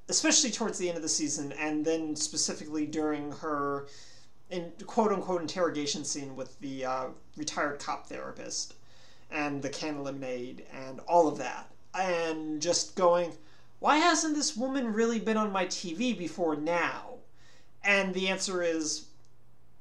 especially 0.08 0.50
towards 0.50 0.78
the 0.78 0.88
end 0.88 0.96
of 0.96 1.02
the 1.02 1.08
season, 1.08 1.52
and 1.52 1.84
then 1.84 2.14
specifically 2.14 2.84
during 2.84 3.32
her, 3.32 3.86
in 4.50 4.72
quote 4.86 5.12
unquote 5.12 5.40
interrogation 5.40 6.04
scene 6.04 6.36
with 6.36 6.58
the 6.60 6.84
uh, 6.84 7.06
retired 7.36 7.78
cop 7.78 8.06
therapist, 8.06 8.74
and 9.30 9.62
the 9.62 9.68
can 9.68 10.02
lemonade, 10.02 10.64
and 10.72 11.00
all 11.00 11.28
of 11.28 11.38
that, 11.38 11.70
and 11.94 12.60
just 12.60 12.96
going, 12.96 13.32
why 13.80 13.98
hasn't 13.98 14.34
this 14.34 14.56
woman 14.56 14.92
really 14.92 15.18
been 15.18 15.36
on 15.36 15.52
my 15.52 15.66
TV 15.66 16.16
before 16.16 16.56
now? 16.56 17.14
And 17.84 18.12
the 18.12 18.28
answer 18.28 18.62
is 18.62 19.06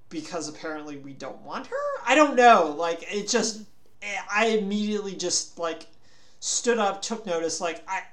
because 0.09 0.47
apparently 0.47 0.97
we 0.97 1.13
don't 1.13 1.41
want 1.41 1.67
her. 1.67 1.75
I 2.05 2.15
don't 2.15 2.35
know. 2.35 2.75
Like 2.77 3.03
it 3.13 3.27
just, 3.27 3.63
I 4.31 4.47
immediately 4.47 5.15
just 5.15 5.57
like 5.57 5.87
stood 6.39 6.77
up, 6.77 7.01
took 7.01 7.25
notice. 7.25 7.59
Like 7.59 7.83
I, 7.87 8.03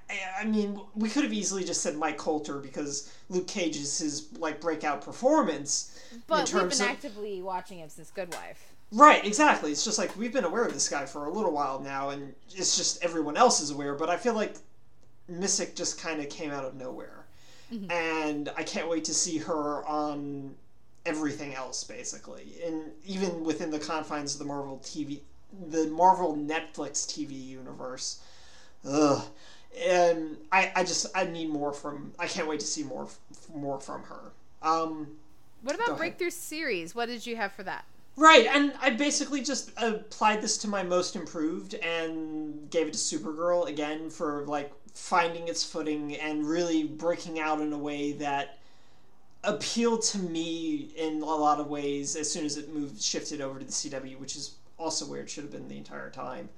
I, 0.40 0.44
mean, 0.44 0.80
we 0.94 1.08
could 1.08 1.24
have 1.24 1.32
easily 1.32 1.64
just 1.64 1.82
said 1.82 1.96
Mike 1.96 2.16
Colter 2.18 2.58
because 2.58 3.12
Luke 3.28 3.46
Cage 3.46 3.76
is 3.76 3.98
his 3.98 4.28
like 4.38 4.60
breakout 4.60 5.02
performance. 5.02 6.00
But 6.26 6.52
we've 6.52 6.68
been 6.68 6.80
of, 6.80 6.88
actively 6.88 7.42
watching 7.42 7.78
him 7.78 7.88
since 7.88 8.10
Good 8.10 8.32
Wife. 8.32 8.73
Right, 8.94 9.24
exactly. 9.24 9.72
It's 9.72 9.84
just 9.84 9.98
like 9.98 10.16
we've 10.16 10.32
been 10.32 10.44
aware 10.44 10.64
of 10.64 10.72
this 10.72 10.88
guy 10.88 11.04
for 11.04 11.24
a 11.24 11.30
little 11.30 11.50
while 11.50 11.80
now, 11.80 12.10
and 12.10 12.32
it's 12.54 12.76
just 12.76 13.02
everyone 13.02 13.36
else 13.36 13.60
is 13.60 13.70
aware. 13.70 13.94
But 13.96 14.08
I 14.08 14.16
feel 14.16 14.34
like 14.34 14.54
Missick 15.30 15.74
just 15.74 16.00
kind 16.00 16.20
of 16.20 16.28
came 16.28 16.52
out 16.52 16.64
of 16.64 16.76
nowhere, 16.76 17.26
and 17.90 18.50
I 18.56 18.62
can't 18.62 18.88
wait 18.88 19.04
to 19.06 19.14
see 19.14 19.38
her 19.38 19.84
on 19.84 20.54
everything 21.06 21.54
else, 21.54 21.82
basically, 21.82 22.54
and 22.64 22.92
even 23.04 23.42
within 23.42 23.70
the 23.70 23.80
confines 23.80 24.34
of 24.34 24.38
the 24.38 24.44
Marvel 24.44 24.78
TV, 24.84 25.20
the 25.70 25.86
Marvel 25.88 26.36
Netflix 26.36 27.04
TV 27.06 27.32
universe. 27.48 28.20
Ugh. 28.88 29.24
And 29.76 30.36
I, 30.52 30.70
I 30.76 30.84
just 30.84 31.06
I 31.16 31.24
need 31.24 31.48
more 31.48 31.72
from 31.72 32.12
I 32.18 32.28
can't 32.28 32.46
wait 32.46 32.60
to 32.60 32.66
see 32.66 32.84
more 32.84 33.08
more 33.52 33.80
from 33.80 34.04
her. 34.04 34.30
Um, 34.62 35.18
What 35.62 35.74
about 35.74 35.88
ahead. 35.88 35.98
Breakthrough 35.98 36.30
Series? 36.30 36.94
What 36.94 37.06
did 37.06 37.26
you 37.26 37.34
have 37.34 37.52
for 37.52 37.64
that? 37.64 37.84
Right, 38.16 38.46
and 38.46 38.72
I 38.80 38.90
basically 38.90 39.42
just 39.42 39.72
applied 39.76 40.40
this 40.40 40.56
to 40.58 40.68
my 40.68 40.84
most 40.84 41.16
improved 41.16 41.74
and 41.74 42.70
gave 42.70 42.86
it 42.86 42.92
to 42.92 42.98
Supergirl 42.98 43.68
again 43.68 44.08
for 44.08 44.44
like 44.46 44.72
finding 44.92 45.48
its 45.48 45.64
footing 45.64 46.14
and 46.16 46.46
really 46.46 46.84
breaking 46.84 47.40
out 47.40 47.60
in 47.60 47.72
a 47.72 47.78
way 47.78 48.12
that 48.12 48.58
appealed 49.42 50.02
to 50.02 50.18
me 50.18 50.92
in 50.96 51.22
a 51.22 51.24
lot 51.24 51.58
of 51.58 51.66
ways 51.66 52.14
as 52.14 52.30
soon 52.30 52.44
as 52.44 52.56
it 52.56 52.72
moved 52.72 53.02
shifted 53.02 53.40
over 53.40 53.58
to 53.58 53.64
the 53.64 53.72
CW, 53.72 54.18
which 54.18 54.36
is 54.36 54.54
also 54.78 55.06
where 55.06 55.20
it 55.20 55.28
should 55.28 55.42
have 55.42 55.52
been 55.52 55.68
the 55.68 55.76
entire 55.76 56.10
time. 56.10 56.48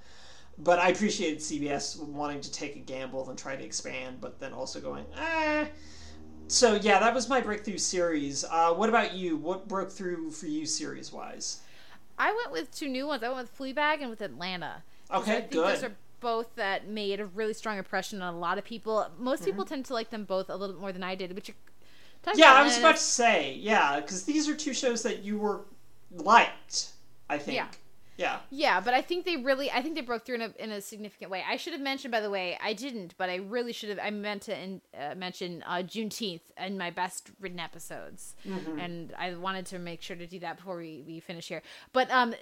But 0.59 0.79
I 0.79 0.89
appreciated 0.89 1.39
CBS 1.39 1.99
wanting 1.99 2.43
to 2.43 2.53
take 2.53 2.77
a 2.77 2.81
gamble 2.81 3.29
and 3.29 3.39
try 3.39 3.57
to 3.57 3.65
expand, 3.65 4.21
but 4.21 4.41
then 4.41 4.53
also 4.53 4.81
going, 4.81 5.07
eh. 5.19 5.67
So 6.49 6.75
yeah, 6.75 6.99
that 7.01 7.15
was 7.15 7.29
my 7.29 7.41
breakthrough 7.41 7.79
series. 7.79 8.45
Uh, 8.45 8.73
what 8.73 8.89
about 8.89 9.15
you? 9.15 9.37
What 9.37 9.67
broke 9.69 9.91
through 9.91 10.31
for 10.31 10.47
you 10.47 10.65
series 10.67 11.13
wise? 11.13 11.61
I 12.19 12.33
went 12.33 12.53
with 12.53 12.75
two 12.75 12.89
new 12.89 13.07
ones. 13.07 13.23
I 13.23 13.29
went 13.29 13.41
with 13.49 13.59
Fleabag 13.59 14.01
and 14.01 14.11
with 14.11 14.21
Atlanta. 14.21 14.83
Okay, 15.13 15.39
I 15.39 15.41
think 15.43 15.51
good. 15.51 15.67
those 15.67 15.83
are 15.85 15.97
both 16.21 16.55
that 16.57 16.89
made 16.89 17.21
a 17.21 17.27
really 17.27 17.55
strong 17.55 17.79
impression 17.79 18.23
on 18.23 18.35
a 18.35 18.39
lot 18.39 18.59
of 18.59 18.65
people. 18.65 19.07
Most 19.19 19.45
people 19.45 19.65
Mm-hmm. 19.65 19.75
tend 19.75 19.85
to 19.87 19.93
like 19.95 20.11
them 20.11 20.25
both 20.25 20.49
a 20.49 20.57
little 20.57 20.75
bit 20.75 20.81
more 20.81 20.93
than 20.93 21.03
I 21.03 21.15
did, 21.15 21.35
which 21.35 21.51
Yeah, 22.35 22.53
I 22.55 22.63
was 22.63 22.79
about 22.79 22.97
to 22.97 23.03
say, 23.03 23.55
yeah, 23.55 24.01
because 24.01 24.25
these 24.25 24.49
are 24.49 24.55
two 24.57 24.75
shows 24.75 25.03
that 25.03 25.23
you 25.23 25.39
were 25.39 25.63
liked. 26.11 26.93
I 27.29 27.39
think. 27.39 27.57
Yeah. 27.57 27.69
Yeah. 28.17 28.39
Yeah, 28.51 28.81
but 28.81 28.95
I 28.95 29.03
think 29.03 29.25
they 29.25 29.37
really, 29.37 29.71
I 29.71 29.83
think 29.83 29.95
they 29.95 30.01
broke 30.01 30.25
through 30.25 30.37
in 30.37 30.43
a, 30.43 30.53
in 30.59 30.71
a 30.71 30.81
significant 30.81 31.31
way. 31.31 31.45
I 31.47 31.57
should 31.57 31.73
have 31.75 31.83
mentioned, 31.83 32.13
by 32.13 32.21
the 32.21 32.31
way, 32.31 32.59
I 32.63 32.73
didn't, 32.73 33.15
but 33.19 33.29
I 33.29 33.37
really 33.37 33.73
should 33.73 33.91
have. 33.91 33.99
I 34.03 34.11
meant 34.11 34.43
to 34.43 34.59
in, 34.59 34.81
uh, 34.99 35.15
mention 35.15 35.63
uh, 35.67 35.83
Juneteenth 35.83 36.41
in 36.59 36.79
my 36.79 36.91
best 36.91 37.31
written 37.41 37.61
episodes, 37.61 38.35
Mhm. 38.47 38.79
and 38.81 39.15
I 39.19 39.35
wanted 39.35 39.67
to 39.67 39.79
make 39.79 40.01
sure 40.03 40.17
to 40.17 40.27
do 40.27 40.39
that 40.41 40.57
before 40.57 40.79
we, 40.79 41.03
we 41.07 41.21
finish 41.21 41.49
here. 41.49 41.63
But 41.93 42.11
um, 42.11 42.35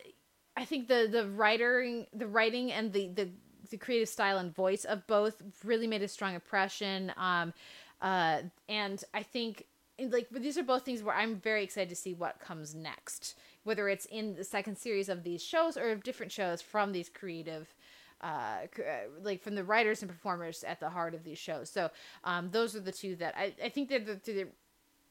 I 0.57 0.65
think 0.65 0.87
the 0.89 1.09
the 1.11 1.27
writing, 1.29 2.07
the 2.13 2.27
writing, 2.29 2.71
and 2.71 2.93
the 2.93 3.09
the 3.09 3.31
the 3.71 3.77
creative 3.79 4.09
style 4.09 4.39
and 4.39 4.55
voice 4.55 4.85
of 4.85 5.07
both 5.07 5.43
really 5.65 5.87
made 5.89 6.03
a 6.03 6.09
strong 6.09 6.35
impression. 6.35 7.13
Um, 7.17 7.53
uh, 8.01 8.43
and 8.69 9.03
I 9.13 9.23
think 9.25 9.67
like 9.99 10.29
but 10.31 10.43
these 10.43 10.59
are 10.59 10.63
both 10.63 10.85
things 10.85 11.03
where 11.03 11.15
I'm 11.17 11.37
very 11.37 11.65
excited 11.65 11.89
to 11.89 11.97
see 11.97 12.15
what 12.15 12.39
comes 12.41 12.75
next, 12.75 13.37
whether 13.65 13.89
it's 13.89 14.07
in 14.07 14.35
the 14.37 14.45
second 14.45 14.77
series 14.77 15.09
of 15.09 15.25
these 15.25 15.43
shows 15.43 15.77
or 15.77 15.91
of 15.91 16.03
different 16.03 16.33
shows 16.33 16.63
from 16.63 16.93
these 16.93 17.09
creative. 17.09 17.75
Uh, 18.21 18.67
uh, 18.79 19.21
like 19.23 19.43
from 19.43 19.55
the 19.55 19.65
writers 19.65 20.01
and 20.01 20.11
performers 20.11 20.65
at 20.65 20.81
the 20.81 20.89
heart 20.89 21.15
of 21.15 21.25
these 21.25 21.37
shows. 21.37 21.69
So 21.69 21.91
um, 22.23 22.49
those 22.53 22.75
are 22.75 22.81
the 22.81 22.93
two 22.93 23.17
that 23.17 23.35
I, 23.37 23.53
I 23.63 23.69
think 23.69 23.91
they're 23.91 23.99
the, 23.99 24.49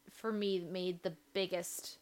for 0.09 0.31
me 0.31 0.59
made 0.59 1.03
the 1.03 1.13
biggest 1.33 1.99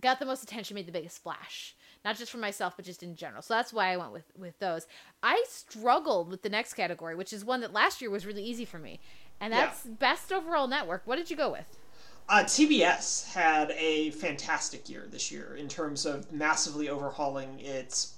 got 0.00 0.18
the 0.18 0.24
most 0.24 0.42
attention, 0.42 0.76
made 0.76 0.86
the 0.86 0.92
biggest 0.92 1.16
splash. 1.16 1.74
Not 2.04 2.16
just 2.16 2.32
for 2.32 2.38
myself, 2.38 2.74
but 2.76 2.86
just 2.86 3.02
in 3.02 3.14
general. 3.16 3.42
So 3.42 3.52
that's 3.52 3.72
why 3.72 3.92
I 3.92 3.96
went 3.98 4.12
with 4.12 4.32
with 4.38 4.58
those. 4.60 4.86
I 5.22 5.44
struggled 5.46 6.30
with 6.30 6.40
the 6.42 6.48
next 6.48 6.72
category, 6.74 7.14
which 7.14 7.32
is 7.32 7.44
one 7.44 7.60
that 7.60 7.72
last 7.72 8.00
year 8.00 8.10
was 8.10 8.24
really 8.24 8.44
easy 8.44 8.64
for 8.64 8.78
me, 8.78 9.00
and 9.40 9.52
Yeah. 9.52 9.66
that's 9.66 9.82
best 9.82 10.32
overall 10.32 10.68
network. 10.68 11.02
What 11.04 11.16
did 11.16 11.30
you 11.30 11.36
go 11.36 11.50
with? 11.50 11.66
Uh, 12.30 12.44
TBS 12.44 13.26
had 13.32 13.72
a 13.72 14.10
fantastic 14.12 14.88
year 14.88 15.04
this 15.10 15.32
year 15.32 15.56
in 15.56 15.66
terms 15.66 16.06
of 16.06 16.30
massively 16.30 16.88
overhauling 16.88 17.58
its 17.58 18.14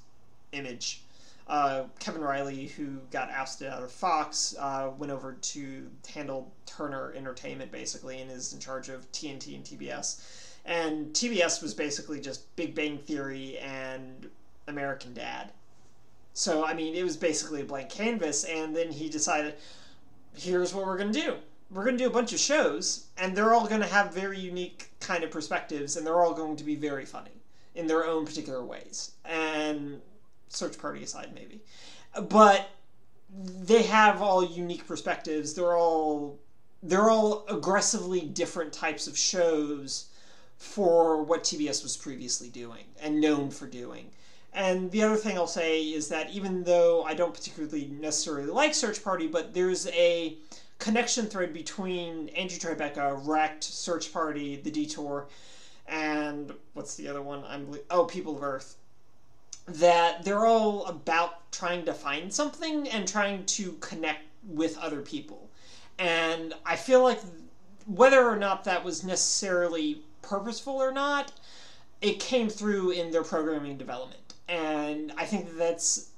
image. 0.52 1.01
Uh, 1.48 1.84
Kevin 1.98 2.20
Reilly, 2.20 2.66
who 2.66 2.98
got 3.10 3.30
ousted 3.30 3.68
out 3.68 3.82
of 3.82 3.90
Fox, 3.90 4.55
uh, 4.59 4.90
went 4.98 5.10
over 5.10 5.32
to 5.32 5.90
handle 6.12 6.52
Turner 6.66 7.14
Entertainment 7.16 7.72
basically 7.72 8.20
and 8.20 8.30
is 8.30 8.52
in 8.52 8.60
charge 8.60 8.90
of 8.90 9.10
TNT 9.12 9.55
and 9.55 9.64
TBS. 9.64 10.20
And 10.66 11.14
TBS 11.14 11.62
was 11.62 11.72
basically 11.72 12.20
just 12.20 12.55
Big 12.55 12.74
Bang 12.74 12.98
Theory 12.98 13.56
and 13.60 14.28
American 14.68 15.14
Dad. 15.14 15.52
So, 16.34 16.66
I 16.66 16.74
mean, 16.74 16.94
it 16.94 17.02
was 17.02 17.16
basically 17.16 17.62
a 17.62 17.64
blank 17.64 17.89
canvas, 17.89 18.44
and 18.44 18.76
then 18.76 18.93
he 18.93 19.09
decided 19.09 19.55
here's 20.36 20.74
what 20.74 20.84
we're 20.86 20.98
going 20.98 21.12
to 21.12 21.18
do. 21.18 21.36
We're 21.73 21.85
going 21.85 21.97
to 21.97 22.05
do 22.05 22.11
a 22.11 22.12
bunch 22.12 22.32
of 22.32 22.39
shows, 22.39 23.07
and 23.16 23.35
they're 23.35 23.55
all 23.55 23.66
going 23.66 23.81
to 23.81 23.86
have 23.86 24.12
very 24.12 24.39
unique 24.39 24.90
kind 25.01 25.24
of 25.24 25.31
perspectives, 25.31 25.97
and 25.97 26.07
they're 26.07 26.23
all 26.23 26.35
going 26.35 26.57
to 26.57 26.65
be 26.65 26.77
very 26.77 27.07
funny 27.07 27.31
in 27.74 27.86
their 27.86 28.05
own 28.07 28.27
particular 28.27 28.62
ways. 28.62 29.12
And 29.24 30.01
search 30.49 30.78
party 30.78 31.03
aside, 31.03 31.32
maybe. 31.35 31.61
But 32.28 32.69
they 33.35 33.82
have 33.85 34.20
all 34.20 34.44
unique 34.44 34.86
perspectives. 34.86 35.55
They're 35.55 35.77
all 35.77 36.39
they're 36.82 37.11
all 37.11 37.44
aggressively 37.49 38.20
different 38.20 38.73
types 38.73 39.07
of 39.07 39.16
shows 39.16 40.07
for 40.57 41.23
what 41.23 41.44
TBS 41.44 41.82
was 41.82 41.97
previously 41.97 42.49
doing 42.49 42.85
and 43.01 43.20
known 43.20 43.51
for 43.51 43.66
doing. 43.66 44.11
And 44.53 44.90
the 44.90 45.03
other 45.03 45.16
thing 45.16 45.39
I'll 45.39 45.47
say 45.47 45.81
is 45.82 46.09
that 46.09 46.31
even 46.31 46.65
though 46.65 47.05
I 47.05 47.15
don't 47.15 47.32
particularly 47.32 47.86
necessarily 47.86 48.49
like 48.49 48.74
Search 48.74 49.03
Party, 49.03 49.27
but 49.27 49.55
there's 49.55 49.86
a 49.89 50.36
connection 50.83 51.27
thread 51.27 51.53
between 51.53 52.29
Angie 52.31 52.59
Tribeca, 52.59 53.25
Wrecked, 53.25 53.63
Search 53.63 54.13
Party, 54.13 54.57
The 54.57 54.71
Detour, 54.71 55.29
and 55.87 56.53
what's 56.75 56.97
the 56.97 57.07
other 57.07 57.23
one? 57.23 57.45
I'm 57.47 57.79
oh 57.89 58.05
People 58.05 58.37
of 58.37 58.43
Earth. 58.43 58.77
that 59.67 60.25
they're 60.25 60.45
all 60.47 60.87
about 60.87 61.51
trying 61.53 61.85
to 61.85 61.95
find 61.95 62.33
something 62.33 62.89
and 62.89 63.07
trying 63.07 63.45
to 63.45 63.73
connect 63.75 64.25
with 64.47 64.77
other 64.79 65.01
people. 65.01 65.51
And 65.99 66.55
I 66.67 66.77
feel 66.77 67.03
like 67.03 67.21
whether 67.87 68.27
or 68.27 68.37
not 68.37 68.65
that 68.65 68.85
was 68.85 69.05
necessarily 69.05 70.03
purposeful 70.21 70.75
or 70.75 70.93
not, 70.93 71.33
it 72.01 72.19
came 72.19 72.49
through 72.49 72.91
in 72.91 73.11
their 73.11 73.23
programming 73.23 73.77
development. 73.79 74.35
And 74.49 75.13
I 75.17 75.25
think 75.27 75.57
that's 75.57 76.11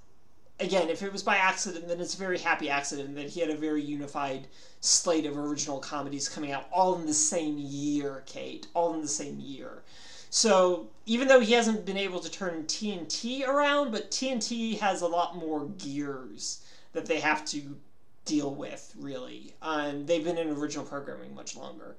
again, 0.60 0.88
if 0.88 1.02
it 1.02 1.12
was 1.12 1.22
by 1.22 1.36
accident, 1.36 1.88
then 1.88 2.00
it's 2.00 2.14
a 2.14 2.18
very 2.18 2.38
happy 2.38 2.70
accident 2.70 3.14
that 3.16 3.30
he 3.30 3.40
had 3.40 3.50
a 3.50 3.56
very 3.56 3.82
unified 3.82 4.46
slate 4.80 5.26
of 5.26 5.36
original 5.36 5.78
comedies 5.78 6.28
coming 6.28 6.52
out 6.52 6.68
all 6.72 6.94
in 6.96 7.06
the 7.06 7.14
same 7.14 7.56
year, 7.58 8.22
Kate. 8.26 8.66
All 8.74 8.94
in 8.94 9.00
the 9.00 9.08
same 9.08 9.40
year. 9.40 9.82
So 10.30 10.88
even 11.06 11.28
though 11.28 11.40
he 11.40 11.52
hasn't 11.52 11.84
been 11.84 11.96
able 11.96 12.20
to 12.20 12.30
turn 12.30 12.64
TNT 12.64 13.46
around, 13.46 13.92
but 13.92 14.10
TNT 14.10 14.78
has 14.80 15.00
a 15.00 15.06
lot 15.06 15.36
more 15.36 15.66
gears 15.78 16.62
that 16.92 17.06
they 17.06 17.20
have 17.20 17.44
to 17.46 17.76
deal 18.24 18.54
with, 18.54 18.92
really. 18.98 19.54
And 19.62 20.06
they've 20.06 20.24
been 20.24 20.38
in 20.38 20.50
original 20.50 20.84
programming 20.84 21.34
much 21.34 21.56
longer. 21.56 21.96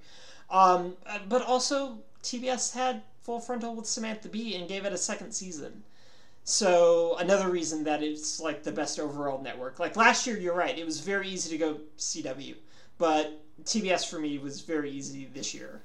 Um, 0.50 0.98
but 1.30 1.44
also, 1.44 2.00
TBS 2.24 2.74
had 2.74 3.04
Full 3.22 3.40
Frontal 3.40 3.76
with 3.76 3.88
Samantha 3.88 4.28
Bee 4.28 4.56
and 4.56 4.68
gave 4.68 4.86
it 4.86 4.94
a 4.94 4.98
second 4.98 5.32
season. 5.32 5.84
So 6.48 7.18
another 7.18 7.50
reason 7.50 7.84
that 7.86 8.04
it's 8.04 8.40
like 8.40 8.62
the 8.62 8.72
best 8.72 9.00
overall 9.00 9.42
network. 9.42 9.80
Like 9.80 9.96
last 9.96 10.28
year, 10.28 10.38
you're 10.38 10.56
right. 10.56 10.78
It 10.78 10.86
was 10.86 11.00
very 11.00 11.28
easy 11.28 11.50
to 11.50 11.58
go 11.58 11.80
CW, 11.98 12.56
but 13.00 13.42
TBS 13.64 14.08
for 14.08 14.20
me 14.20 14.38
was 14.38 14.62
very 14.62 14.92
easy 14.92 15.26
this 15.34 15.56
year. 15.56 15.82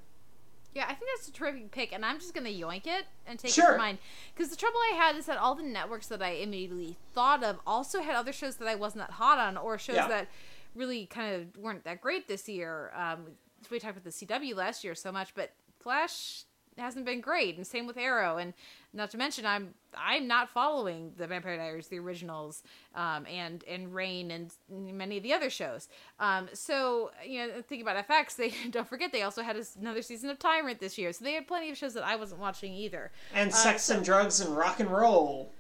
Yeah, 0.74 0.84
I 0.84 0.94
think 0.94 1.10
that's 1.16 1.26
a 1.28 1.32
terrific 1.32 1.70
pick, 1.72 1.92
and 1.92 2.04
I'm 2.04 2.18
just 2.20 2.34
gonna 2.34 2.50
yoink 2.50 2.86
it 2.86 3.06
and 3.26 3.38
take 3.38 3.50
it 3.50 3.54
Sure. 3.54 3.72
for 3.72 3.78
mine. 3.78 3.98
Because 4.34 4.50
the 4.50 4.56
trouble 4.56 4.78
I 4.80 4.94
had 4.96 5.16
is 5.16 5.24
that 5.26 5.38
all 5.38 5.54
the 5.54 5.62
networks 5.62 6.08
that 6.08 6.22
I 6.22 6.32
immediately 6.32 6.96
thought 7.14 7.42
of 7.42 7.58
also 7.66 8.02
had 8.02 8.14
other 8.14 8.32
shows 8.32 8.56
that 8.58 8.68
I 8.68 8.74
wasn't 8.74 9.06
that 9.08 9.14
hot 9.14 9.38
on, 9.38 9.56
or 9.56 9.78
shows 9.78 9.96
Yeah. 9.96 10.08
that 10.08 10.28
really 10.74 11.06
kind 11.06 11.34
of 11.34 11.56
weren't 11.56 11.84
that 11.84 12.02
great 12.02 12.28
this 12.28 12.48
year. 12.50 12.92
Um, 12.94 13.36
we 13.70 13.80
talked 13.80 13.96
about 13.96 14.04
the 14.04 14.12
CW 14.12 14.54
last 14.54 14.84
year 14.84 14.94
so 14.94 15.10
much, 15.10 15.34
but 15.34 15.52
Flash 15.80 16.44
hasn't 16.78 17.04
been 17.06 17.20
great, 17.20 17.56
and 17.56 17.66
same 17.66 17.86
with 17.86 17.96
Arrow, 17.96 18.36
and 18.36 18.52
not 18.92 19.10
to 19.10 19.18
mention 19.18 19.46
I'm 19.46 19.74
I'm 19.96 20.26
not 20.28 20.48
following 20.50 21.12
the 21.16 21.26
Vampire 21.26 21.56
Diaries, 21.56 21.88
the 21.88 21.98
originals, 21.98 22.62
um, 22.94 23.26
and 23.26 23.62
and 23.68 23.94
Reign, 23.94 24.30
and 24.30 24.52
many 24.68 25.16
of 25.16 25.22
the 25.22 25.32
other 25.32 25.50
shows. 25.50 25.88
Um, 26.18 26.48
so 26.52 27.10
you 27.26 27.46
know, 27.46 27.62
think 27.62 27.82
about 27.82 28.06
FX. 28.08 28.36
They 28.36 28.52
don't 28.70 28.88
forget 28.88 29.12
they 29.12 29.22
also 29.22 29.42
had 29.42 29.56
another 29.80 30.02
season 30.02 30.30
of 30.30 30.38
Tyrant 30.38 30.80
this 30.80 30.96
year, 30.98 31.12
so 31.12 31.24
they 31.24 31.34
had 31.34 31.46
plenty 31.46 31.70
of 31.70 31.76
shows 31.76 31.94
that 31.94 32.04
I 32.04 32.16
wasn't 32.16 32.40
watching 32.40 32.72
either. 32.74 33.10
And 33.34 33.50
Uh, 33.50 33.54
sex 33.54 33.84
so- 33.84 33.96
and 33.96 34.04
drugs 34.04 34.40
and 34.40 34.56
rock 34.56 34.80
and 34.80 34.90
roll. 34.90 35.52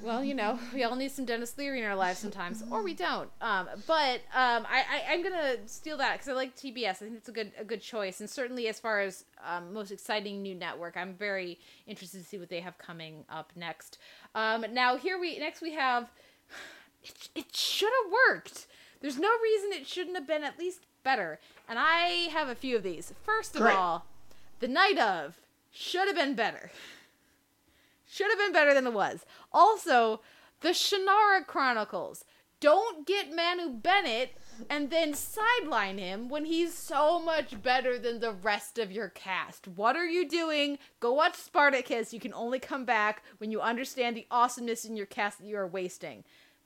Well, 0.00 0.22
you 0.22 0.34
know, 0.34 0.58
we 0.74 0.84
all 0.84 0.96
need 0.96 1.10
some 1.10 1.24
Denis 1.24 1.56
Leary 1.56 1.80
in 1.80 1.86
our 1.86 1.96
lives 1.96 2.18
sometimes, 2.18 2.62
or 2.70 2.82
we 2.82 2.94
don't. 2.94 3.30
Um, 3.40 3.68
but 3.86 4.20
um, 4.34 4.66
I, 4.68 4.84
I, 4.90 5.02
I'm 5.12 5.22
gonna 5.22 5.56
steal 5.66 5.96
that 5.98 6.14
because 6.14 6.28
I 6.28 6.32
like 6.32 6.56
TBS. 6.56 6.90
I 6.90 6.94
think 6.94 7.16
it's 7.16 7.28
a 7.28 7.32
good 7.32 7.52
a 7.58 7.64
good 7.64 7.80
choice, 7.80 8.20
and 8.20 8.28
certainly 8.28 8.68
as 8.68 8.78
far 8.78 9.00
as 9.00 9.24
um, 9.46 9.72
most 9.72 9.90
exciting 9.90 10.42
new 10.42 10.54
network, 10.54 10.96
I'm 10.96 11.14
very 11.14 11.58
interested 11.86 12.18
to 12.20 12.26
see 12.26 12.38
what 12.38 12.48
they 12.48 12.60
have 12.60 12.78
coming 12.78 13.24
up 13.28 13.52
next. 13.56 13.98
Um, 14.34 14.64
now 14.72 14.96
here 14.96 15.18
we 15.18 15.38
next 15.38 15.60
we 15.60 15.72
have 15.72 16.10
it, 17.02 17.28
it 17.34 17.56
should 17.56 17.92
have 18.04 18.12
worked. 18.28 18.66
There's 19.00 19.18
no 19.18 19.30
reason 19.42 19.70
it 19.72 19.86
shouldn't 19.86 20.16
have 20.16 20.26
been 20.26 20.44
at 20.44 20.58
least 20.58 20.80
better, 21.02 21.38
and 21.68 21.78
I 21.78 22.28
have 22.32 22.48
a 22.48 22.54
few 22.54 22.76
of 22.76 22.82
these. 22.82 23.12
First 23.22 23.54
of 23.54 23.62
Great. 23.62 23.76
all, 23.76 24.06
the 24.60 24.68
night 24.68 24.98
of 24.98 25.38
should 25.70 26.06
have 26.06 26.16
been 26.16 26.34
better. 26.34 26.70
Should 28.14 28.30
have 28.30 28.38
been 28.38 28.52
better 28.52 28.72
than 28.72 28.86
it 28.86 28.92
was. 28.92 29.26
Also, 29.52 30.20
the 30.60 30.68
Shannara 30.68 31.44
Chronicles. 31.44 32.24
Don't 32.60 33.08
get 33.08 33.34
Manu 33.34 33.70
Bennett 33.70 34.36
and 34.70 34.88
then 34.88 35.14
sideline 35.14 35.98
him 35.98 36.28
when 36.28 36.44
he's 36.44 36.72
so 36.72 37.18
much 37.18 37.60
better 37.60 37.98
than 37.98 38.20
the 38.20 38.30
rest 38.30 38.78
of 38.78 38.92
your 38.92 39.08
cast. 39.08 39.66
What 39.66 39.96
are 39.96 40.06
you 40.06 40.28
doing? 40.28 40.78
Go 41.00 41.12
watch 41.12 41.34
Spartacus. 41.34 42.14
You 42.14 42.20
can 42.20 42.32
only 42.34 42.60
come 42.60 42.84
back 42.84 43.24
when 43.38 43.50
you 43.50 43.60
understand 43.60 44.16
the 44.16 44.28
awesomeness 44.30 44.84
in 44.84 44.94
your 44.94 45.06
cast 45.06 45.38
that 45.38 45.48
you 45.48 45.56
are 45.56 45.66
wasting. 45.66 46.22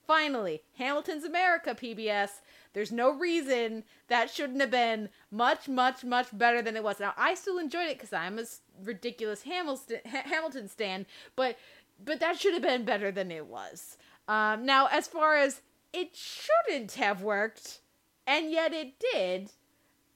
Finally, 0.07 0.61
Hamilton's 0.77 1.25
America 1.25 1.75
PBS. 1.75 2.43
There's 2.79 2.93
no 2.93 3.11
reason 3.11 3.83
that 4.07 4.31
shouldn't 4.31 4.61
have 4.61 4.71
been 4.71 5.09
much, 5.33 5.69
much, 5.69 6.05
much 6.05 6.29
better 6.33 6.63
than 6.63 6.77
it 6.77 6.85
was. 6.85 7.01
Now, 7.01 7.13
I 7.17 7.35
still 7.35 7.59
enjoyed 7.59 7.89
it 7.89 7.99
because 7.99 8.13
I'm 8.13 8.39
a 8.39 8.45
ridiculous 8.85 9.43
Hamilton 9.43 9.99
Ha- 10.09 10.23
Hamilton 10.27 10.69
stan, 10.69 11.05
but 11.35 11.59
but 12.05 12.21
that 12.21 12.39
should 12.39 12.53
have 12.53 12.63
been 12.63 12.85
better 12.85 13.11
than 13.11 13.33
it 13.33 13.47
was. 13.47 13.97
Um, 14.29 14.65
now, 14.65 14.87
as 14.93 15.09
far 15.09 15.35
as 15.37 15.61
it 15.93 16.15
shouldn't 16.15 16.93
have 16.93 17.21
worked, 17.21 17.81
and 18.29 18.53
yet 18.53 18.73
it 18.73 18.93
did, 19.13 19.51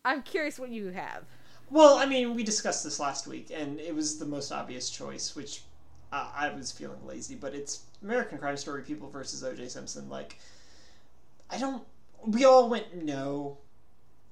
I'm 0.05 0.23
curious 0.23 0.61
what 0.61 0.71
you 0.71 0.91
have. 0.91 1.25
Well, 1.69 1.99
I 1.99 2.07
mean, 2.07 2.33
we 2.37 2.45
discussed 2.45 2.85
this 2.85 3.01
last 3.01 3.27
week, 3.27 3.51
and 3.53 3.81
it 3.81 3.93
was 3.93 4.21
the 4.21 4.27
most 4.27 4.53
obvious 4.53 4.89
choice, 4.89 5.35
which 5.35 5.63
uh, 6.13 6.31
I 6.33 6.51
was 6.51 6.71
feeling 6.71 7.05
lazy, 7.05 7.35
but 7.35 7.57
it's 7.57 7.87
American 8.05 8.39
Crime 8.39 8.57
Story 8.57 8.83
People 8.83 9.11
versus 9.11 9.43
O.J. 9.43 9.67
Simpson. 9.67 10.09
Like, 10.09 10.39
I 11.51 11.59
don't. 11.59 11.83
We 12.27 12.45
all 12.45 12.69
went, 12.69 13.05
no. 13.05 13.59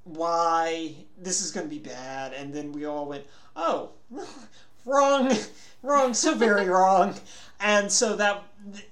Why? 0.05 0.95
This 1.19 1.43
is 1.43 1.51
going 1.51 1.67
to 1.67 1.71
be 1.71 1.81
bad. 1.81 2.33
And 2.33 2.53
then 2.53 2.73
we 2.73 2.85
all 2.85 3.07
went, 3.07 3.25
oh, 3.57 3.91
wrong. 4.85 5.33
Wrong. 5.83 6.13
So 6.13 6.35
very 6.35 6.69
wrong. 6.69 7.15
And 7.59 7.91
so 7.91 8.17
that. 8.17 8.43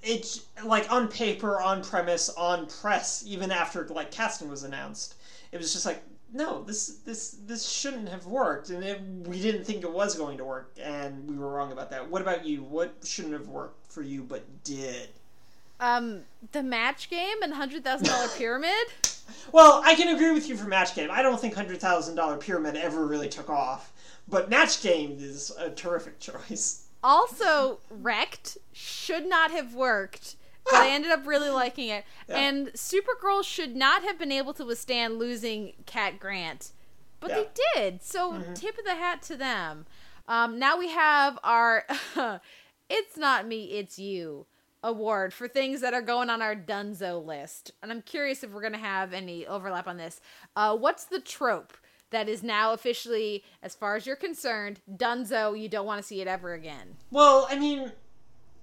It, 0.01 0.41
like, 0.65 0.91
on 0.91 1.07
paper, 1.07 1.61
on 1.61 1.83
premise, 1.83 2.29
on 2.29 2.65
press, 2.65 3.23
even 3.27 3.51
after, 3.51 3.87
like, 3.89 4.09
casting 4.09 4.49
was 4.49 4.63
announced, 4.63 5.13
it 5.51 5.57
was 5.57 5.71
just 5.71 5.85
like, 5.85 6.01
no, 6.33 6.63
this 6.63 6.99
this 7.05 7.37
this 7.45 7.67
shouldn't 7.67 8.09
have 8.09 8.25
worked, 8.25 8.69
and 8.69 8.83
it, 8.83 9.01
we 9.25 9.41
didn't 9.41 9.65
think 9.65 9.83
it 9.83 9.91
was 9.91 10.15
going 10.15 10.37
to 10.37 10.45
work, 10.45 10.71
and 10.81 11.27
we 11.27 11.37
were 11.37 11.49
wrong 11.49 11.71
about 11.71 11.89
that. 11.89 12.09
What 12.09 12.21
about 12.21 12.45
you? 12.45 12.63
What 12.63 12.93
shouldn't 13.03 13.33
have 13.33 13.47
worked 13.47 13.91
for 13.91 14.01
you 14.01 14.23
but 14.23 14.43
did? 14.63 15.09
Um, 15.79 16.21
the 16.51 16.63
match 16.63 17.09
game 17.09 17.41
and 17.41 17.53
hundred 17.53 17.83
thousand 17.83 18.07
dollar 18.07 18.27
pyramid. 18.37 18.87
Well, 19.51 19.81
I 19.85 19.95
can 19.95 20.13
agree 20.15 20.31
with 20.31 20.49
you 20.49 20.57
for 20.57 20.67
Match 20.67 20.95
Game. 20.95 21.09
I 21.11 21.21
don't 21.21 21.39
think 21.39 21.53
hundred 21.53 21.79
thousand 21.79 22.15
dollar 22.15 22.37
pyramid 22.37 22.75
ever 22.75 23.05
really 23.05 23.29
took 23.29 23.49
off, 23.49 23.93
but 24.27 24.49
Match 24.49 24.81
Game 24.81 25.17
is 25.19 25.51
a 25.57 25.69
terrific 25.69 26.19
choice. 26.19 26.85
Also, 27.03 27.79
wrecked 27.89 28.57
should 28.73 29.25
not 29.25 29.51
have 29.51 29.73
worked, 29.73 30.35
but 30.65 30.75
I 30.75 30.89
ended 30.91 31.11
up 31.11 31.25
really 31.25 31.49
liking 31.49 31.89
it. 31.89 32.03
Yeah. 32.27 32.37
And 32.37 32.67
Supergirl 32.73 33.43
should 33.43 33.75
not 33.75 34.03
have 34.03 34.19
been 34.19 34.31
able 34.31 34.53
to 34.53 34.65
withstand 34.65 35.17
losing 35.17 35.73
Cat 35.85 36.19
Grant, 36.19 36.71
but 37.19 37.29
they 37.29 37.47
did. 37.75 38.03
So 38.03 38.43
tip 38.53 38.77
of 38.77 38.85
the 38.85 38.95
hat 38.95 39.21
to 39.23 39.35
them. 39.37 39.85
Um, 40.27 40.59
now 40.59 40.77
we 40.77 40.89
have 40.89 41.39
our 41.43 41.85
"It's 42.89 43.17
Not 43.17 43.47
Me, 43.47 43.63
It's 43.65 43.97
You" 43.97 44.45
award 44.83 45.33
for 45.33 45.47
things 45.47 45.81
that 45.81 45.93
are 45.93 46.01
going 46.01 46.29
on 46.29 46.41
our 46.41 46.55
Dunzo 46.55 47.23
list, 47.25 47.71
and 47.83 47.91
I'm 47.91 48.01
curious 48.01 48.43
if 48.43 48.51
we're 48.51 48.61
gonna 48.61 48.77
have 48.77 49.13
any 49.13 49.45
overlap 49.47 49.87
on 49.87 49.97
this. 49.97 50.21
Uh, 50.55 50.75
what's 50.77 51.05
the 51.05 51.19
trope? 51.19 51.73
That 52.11 52.27
is 52.27 52.41
now 52.41 52.73
officially, 52.73 53.43
as 53.61 53.75
far 53.75 53.95
as 53.95 54.07
you're 54.07 54.15
concerned, 54.15 54.79
Dunzo. 54.91 55.59
You 55.59 55.69
don't 55.69 55.85
want 55.85 56.01
to 56.01 56.07
see 56.07 56.21
it 56.21 56.27
ever 56.27 56.53
again. 56.53 56.95
Well, 57.11 57.45
I 57.51 57.59
mean, 57.59 57.91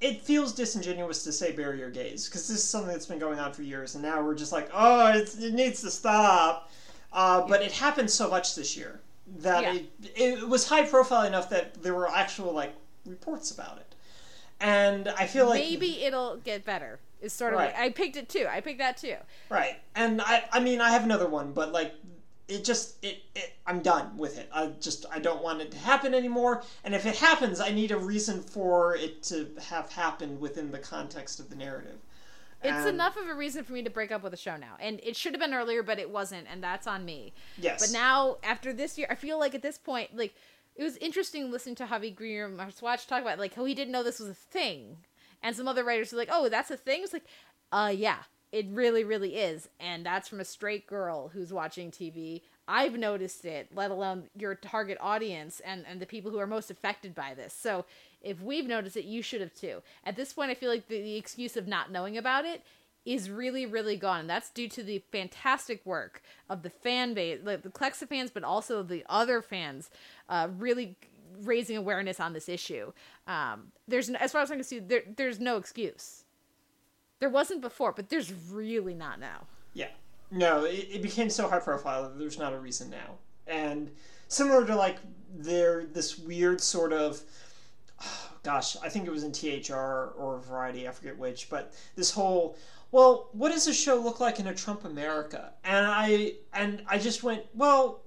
it 0.00 0.20
feels 0.20 0.52
disingenuous 0.52 1.22
to 1.24 1.32
say 1.32 1.52
bury 1.52 1.78
your 1.78 1.90
gays 1.90 2.26
because 2.28 2.48
this 2.48 2.56
is 2.58 2.64
something 2.64 2.90
that's 2.90 3.06
been 3.06 3.20
going 3.20 3.38
on 3.38 3.52
for 3.52 3.62
years, 3.62 3.94
and 3.94 4.02
now 4.02 4.20
we're 4.20 4.34
just 4.34 4.50
like, 4.50 4.68
oh, 4.74 5.12
it's, 5.16 5.38
it 5.38 5.54
needs 5.54 5.80
to 5.82 5.90
stop. 5.92 6.72
Uh, 7.12 7.46
but 7.46 7.62
it 7.62 7.70
happened 7.70 8.10
so 8.10 8.28
much 8.28 8.56
this 8.56 8.76
year 8.76 9.00
that 9.38 9.62
Yeah. 9.62 9.74
it, 9.74 9.90
it 10.40 10.48
was 10.48 10.68
high 10.68 10.84
profile 10.84 11.24
enough 11.24 11.48
that 11.50 11.80
there 11.82 11.94
were 11.94 12.08
actual 12.10 12.52
like 12.52 12.74
reports 13.06 13.52
about 13.52 13.78
it, 13.78 13.85
and 14.60 15.08
I 15.08 15.26
feel 15.26 15.48
like 15.48 15.60
maybe 15.60 16.04
it'll 16.04 16.36
get 16.38 16.64
better. 16.64 16.98
Is 17.20 17.32
sort 17.32 17.54
of 17.54 17.58
Right. 17.58 17.74
I 17.76 17.90
picked 17.90 18.16
it 18.16 18.28
too. 18.28 18.46
I 18.50 18.60
picked 18.60 18.78
that 18.78 18.96
too. 18.98 19.16
Right. 19.48 19.76
And 19.94 20.20
I 20.20 20.44
I 20.52 20.60
mean 20.60 20.80
I 20.80 20.90
have 20.90 21.04
another 21.04 21.28
one, 21.28 21.52
but 21.52 21.72
like 21.72 21.94
it 22.48 22.64
just 22.64 23.02
it, 23.04 23.22
it 23.34 23.54
I'm 23.66 23.80
done 23.80 24.16
with 24.16 24.38
it. 24.38 24.48
I 24.52 24.66
just 24.80 25.06
I 25.10 25.18
don't 25.18 25.42
want 25.42 25.60
it 25.62 25.70
to 25.72 25.78
happen 25.78 26.14
anymore. 26.14 26.62
And 26.84 26.94
if 26.94 27.06
it 27.06 27.16
happens, 27.16 27.60
I 27.60 27.70
need 27.70 27.90
a 27.90 27.96
reason 27.98 28.42
for 28.42 28.94
it 28.96 29.22
to 29.24 29.48
have 29.68 29.90
happened 29.90 30.40
within 30.40 30.70
the 30.70 30.78
context 30.78 31.40
of 31.40 31.50
the 31.50 31.56
narrative. 31.56 31.98
It's 32.62 32.72
And- 32.72 32.88
enough 32.88 33.16
of 33.16 33.28
a 33.28 33.34
reason 33.34 33.64
for 33.64 33.72
me 33.74 33.82
to 33.82 33.90
break 33.90 34.10
up 34.10 34.22
with 34.22 34.32
a 34.32 34.36
show 34.36 34.56
now, 34.56 34.76
and 34.80 34.98
it 35.02 35.14
should 35.14 35.34
have 35.34 35.40
been 35.40 35.52
earlier, 35.52 35.82
but 35.82 35.98
it 35.98 36.08
wasn't, 36.08 36.46
and 36.50 36.62
that's 36.62 36.86
on 36.86 37.04
me. 37.04 37.34
Yes. 37.58 37.80
But 37.80 37.92
now 37.92 38.38
after 38.42 38.72
this 38.72 38.96
year, 38.96 39.06
I 39.10 39.14
feel 39.14 39.38
like 39.38 39.54
at 39.54 39.60
this 39.62 39.76
point, 39.76 40.16
like 40.16 40.34
it 40.76 40.82
was 40.82 40.96
interesting 40.98 41.50
listening 41.50 41.74
to 41.76 41.86
Javi 41.86 42.14
Greener 42.14 42.50
Watch 42.82 43.06
talk 43.06 43.22
about 43.22 43.38
like 43.38 43.54
how 43.54 43.64
he 43.64 43.74
didn't 43.74 43.92
know 43.92 44.02
this 44.02 44.20
was 44.20 44.28
a 44.28 44.34
thing, 44.34 44.98
and 45.42 45.56
some 45.56 45.68
other 45.68 45.84
writers 45.84 46.12
were 46.12 46.18
like, 46.18 46.28
"Oh, 46.30 46.48
that's 46.48 46.70
a 46.70 46.76
thing." 46.76 47.02
It's 47.02 47.12
like, 47.12 47.26
uh, 47.72 47.92
yeah, 47.94 48.18
it 48.52 48.66
really, 48.70 49.04
really 49.04 49.36
is, 49.36 49.68
and 49.80 50.04
that's 50.04 50.28
from 50.28 50.40
a 50.40 50.44
straight 50.44 50.86
girl 50.86 51.28
who's 51.28 51.52
watching 51.52 51.90
TV. 51.90 52.42
I've 52.68 52.98
noticed 52.98 53.44
it, 53.44 53.68
let 53.74 53.90
alone 53.92 54.24
your 54.36 54.56
target 54.56 54.98
audience 55.00 55.60
and, 55.60 55.84
and 55.88 56.00
the 56.00 56.06
people 56.06 56.32
who 56.32 56.38
are 56.38 56.48
most 56.48 56.68
affected 56.68 57.14
by 57.14 57.32
this. 57.32 57.54
So 57.54 57.84
if 58.20 58.40
we've 58.40 58.66
noticed 58.66 58.96
it, 58.96 59.04
you 59.04 59.22
should 59.22 59.40
have 59.40 59.54
too. 59.54 59.82
At 60.04 60.16
this 60.16 60.32
point, 60.32 60.50
I 60.50 60.54
feel 60.54 60.70
like 60.70 60.88
the, 60.88 61.00
the 61.00 61.16
excuse 61.16 61.56
of 61.56 61.68
not 61.68 61.92
knowing 61.92 62.18
about 62.18 62.44
it 62.44 62.64
is 63.06 63.30
really, 63.30 63.64
really 63.64 63.96
gone. 63.96 64.20
And 64.20 64.30
that's 64.30 64.50
due 64.50 64.68
to 64.68 64.82
the 64.82 65.02
fantastic 65.12 65.80
work 65.86 66.20
of 66.50 66.62
the 66.62 66.70
fan 66.70 67.14
base, 67.14 67.38
like 67.42 67.62
the 67.62 67.70
Clexa 67.70 68.08
fans, 68.08 68.30
but 68.30 68.44
also 68.44 68.82
the 68.82 69.04
other 69.08 69.40
fans, 69.40 69.88
uh, 70.28 70.48
really 70.58 70.96
raising 71.42 71.76
awareness 71.76 72.18
on 72.18 72.32
this 72.32 72.48
issue. 72.48 72.92
Um, 73.26 73.68
there's, 73.86 74.10
as 74.10 74.32
far 74.32 74.42
as 74.42 74.50
I 74.50 74.56
can 74.56 74.64
see, 74.64 74.80
there, 74.80 75.02
there's 75.16 75.38
no 75.38 75.56
excuse. 75.56 76.24
There 77.20 77.30
wasn't 77.30 77.60
before, 77.62 77.92
but 77.92 78.10
there's 78.10 78.32
really 78.50 78.92
not 78.92 79.20
now. 79.20 79.46
Yeah. 79.72 79.88
No, 80.30 80.64
it, 80.64 80.88
it 80.90 81.02
became 81.02 81.30
so 81.30 81.48
high 81.48 81.60
profile 81.60 82.02
that 82.02 82.18
there's 82.18 82.38
not 82.38 82.52
a 82.52 82.58
reason 82.58 82.90
now. 82.90 83.14
And 83.46 83.90
similar 84.26 84.66
to 84.66 84.74
like 84.74 84.98
there 85.32 85.84
this 85.84 86.18
weird 86.18 86.60
sort 86.60 86.92
of 86.92 87.20
gosh, 88.42 88.76
I 88.82 88.88
think 88.88 89.06
it 89.06 89.10
was 89.10 89.24
in 89.24 89.32
THR 89.32 90.12
or 90.16 90.40
Variety, 90.46 90.88
I 90.88 90.92
forget 90.92 91.18
which, 91.18 91.50
but 91.50 91.74
this 91.94 92.10
whole 92.10 92.56
well, 92.96 93.28
what 93.32 93.52
does 93.52 93.66
a 93.66 93.74
show 93.74 93.96
look 93.96 94.20
like 94.20 94.40
in 94.40 94.46
a 94.46 94.54
Trump 94.54 94.86
America? 94.86 95.52
And 95.64 95.86
I 95.86 96.36
and 96.54 96.82
I 96.86 96.96
just 96.96 97.22
went, 97.22 97.44
well, 97.52 98.00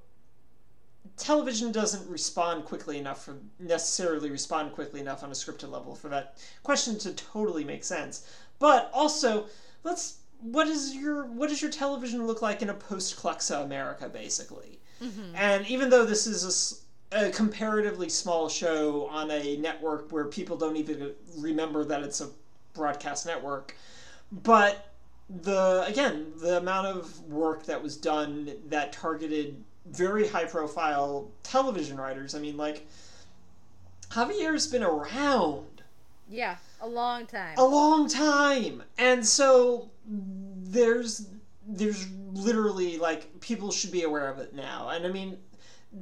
television 1.15 1.71
doesn't 1.71 2.09
respond 2.09 2.65
quickly 2.65 2.97
enough 2.97 3.23
for 3.23 3.35
necessarily 3.59 4.31
respond 4.31 4.73
quickly 4.73 4.99
enough 4.99 5.21
on 5.21 5.29
a 5.29 5.33
scripted 5.33 5.69
level 5.69 5.93
for 5.93 6.09
that 6.09 6.39
question 6.63 6.97
to 6.97 7.13
totally 7.13 7.63
make 7.63 7.83
sense. 7.83 8.27
But 8.57 8.89
also, 8.91 9.45
let's 9.83 10.21
what 10.41 10.67
is 10.67 10.95
your 10.95 11.27
what 11.27 11.49
does 11.49 11.61
your 11.61 11.69
television 11.69 12.25
look 12.25 12.41
like 12.41 12.63
in 12.63 12.71
a 12.71 12.73
post 12.73 13.15
Clexa 13.15 13.63
America 13.63 14.09
basically? 14.09 14.79
Mm-hmm. 15.03 15.35
And 15.35 15.67
even 15.67 15.91
though 15.91 16.03
this 16.03 16.25
is 16.25 16.83
a 17.11 17.29
comparatively 17.29 18.09
small 18.09 18.49
show 18.49 19.05
on 19.05 19.29
a 19.29 19.55
network 19.57 20.11
where 20.11 20.25
people 20.25 20.57
don't 20.57 20.77
even 20.77 21.11
remember 21.37 21.85
that 21.85 22.01
it's 22.01 22.21
a 22.21 22.29
broadcast 22.73 23.27
network, 23.27 23.75
but 24.31 24.85
the 25.43 25.83
again 25.87 26.31
the 26.37 26.57
amount 26.57 26.87
of 26.87 27.19
work 27.25 27.65
that 27.65 27.81
was 27.81 27.95
done 27.97 28.51
that 28.67 28.91
targeted 28.91 29.63
very 29.87 30.27
high 30.27 30.45
profile 30.45 31.29
television 31.43 31.97
writers. 31.97 32.35
I 32.35 32.39
mean, 32.39 32.57
like 32.57 32.85
Javier's 34.09 34.67
been 34.67 34.83
around 34.83 35.83
Yeah, 36.27 36.57
a 36.81 36.87
long 36.87 37.25
time. 37.27 37.57
a 37.57 37.65
long 37.65 38.07
time 38.09 38.83
and 38.97 39.25
so 39.25 39.89
there's 40.07 41.27
there's 41.67 42.07
literally 42.33 42.97
like 42.97 43.39
people 43.41 43.71
should 43.71 43.91
be 43.91 44.03
aware 44.03 44.27
of 44.29 44.39
it 44.39 44.53
now 44.55 44.89
and 44.89 45.05
i 45.05 45.09
mean 45.09 45.37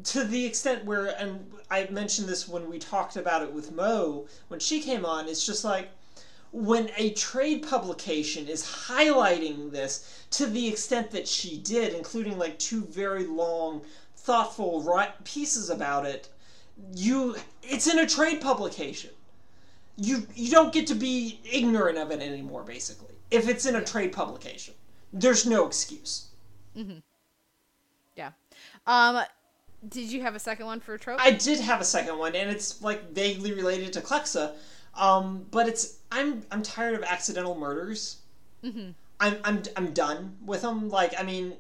to 0.04 0.24
the 0.24 0.46
extent 0.46 0.84
where 0.86 1.08
and 1.22 1.52
i 1.72 1.86
mentioned 1.92 2.28
this 2.28 2.48
when 2.48 2.70
we 2.70 2.80
talked 2.80 3.16
about 3.18 3.42
it 3.42 3.52
with 3.52 3.72
mo 3.74 4.26
when 4.50 4.60
she 4.60 4.82
came 4.82 5.06
on 5.06 5.28
it's 5.28 5.46
just 5.46 5.64
like 5.66 5.90
when 6.52 6.90
a 6.98 7.12
trade 7.12 7.66
publication 7.68 8.48
is 8.48 8.64
highlighting 8.64 9.72
this 9.72 10.26
to 10.32 10.46
the 10.46 10.68
extent 10.68 11.12
that 11.12 11.28
she 11.28 11.58
did 11.58 11.94
including 11.94 12.38
like 12.38 12.58
two 12.58 12.84
very 12.86 13.26
long 13.26 13.82
thoughtful 14.16 14.82
right 14.82 15.24
pieces 15.24 15.70
about 15.70 16.06
it 16.06 16.30
you 16.96 17.36
it's 17.64 17.88
in 17.88 18.00
a 18.00 18.08
trade 18.08 18.42
publication 18.42 19.10
you 19.98 20.26
you 20.36 20.50
don't 20.52 20.74
get 20.74 20.88
to 20.88 20.96
be 20.96 21.40
ignorant 21.52 21.98
of 21.98 22.12
it 22.12 22.22
anymore 22.22 22.64
basically 22.64 23.16
if 23.32 23.50
it's 23.50 23.66
in 23.66 23.76
a 23.76 23.84
trade 23.84 24.12
publication 24.12 24.74
there's 25.14 25.46
no 25.46 25.66
excuse 25.66 26.28
Mm-hmm. 26.78 27.00
Yeah. 28.16 28.32
Um, 28.86 29.24
did 29.90 30.12
you 30.12 30.22
have 30.22 30.36
a 30.36 30.40
second 30.40 30.66
one 30.66 30.80
for 30.80 30.98
trope? 30.98 31.20
i 31.22 31.32
did 31.32 31.60
have 31.60 31.82
a 31.82 31.86
second 31.86 32.18
one 32.18 32.36
and 32.36 32.50
it's 32.50 32.82
like 32.82 33.12
vaguely 33.12 33.54
related 33.54 33.94
to 33.94 34.02
Clexa 34.02 34.54
um, 34.98 35.46
but 35.52 35.68
it's 35.68 36.00
i'm 36.12 36.44
i'm 36.52 36.62
tired 36.62 36.96
of 36.96 37.04
accidental 37.04 37.56
murders 37.56 38.18
Mm-hmm. 38.64 38.90
i'm 39.20 39.38
i'm, 39.44 39.62
I'm 39.76 39.94
done 39.94 40.36
with 40.44 40.62
them 40.64 40.90
like 40.90 41.14
i 41.20 41.24
mean 41.24 41.54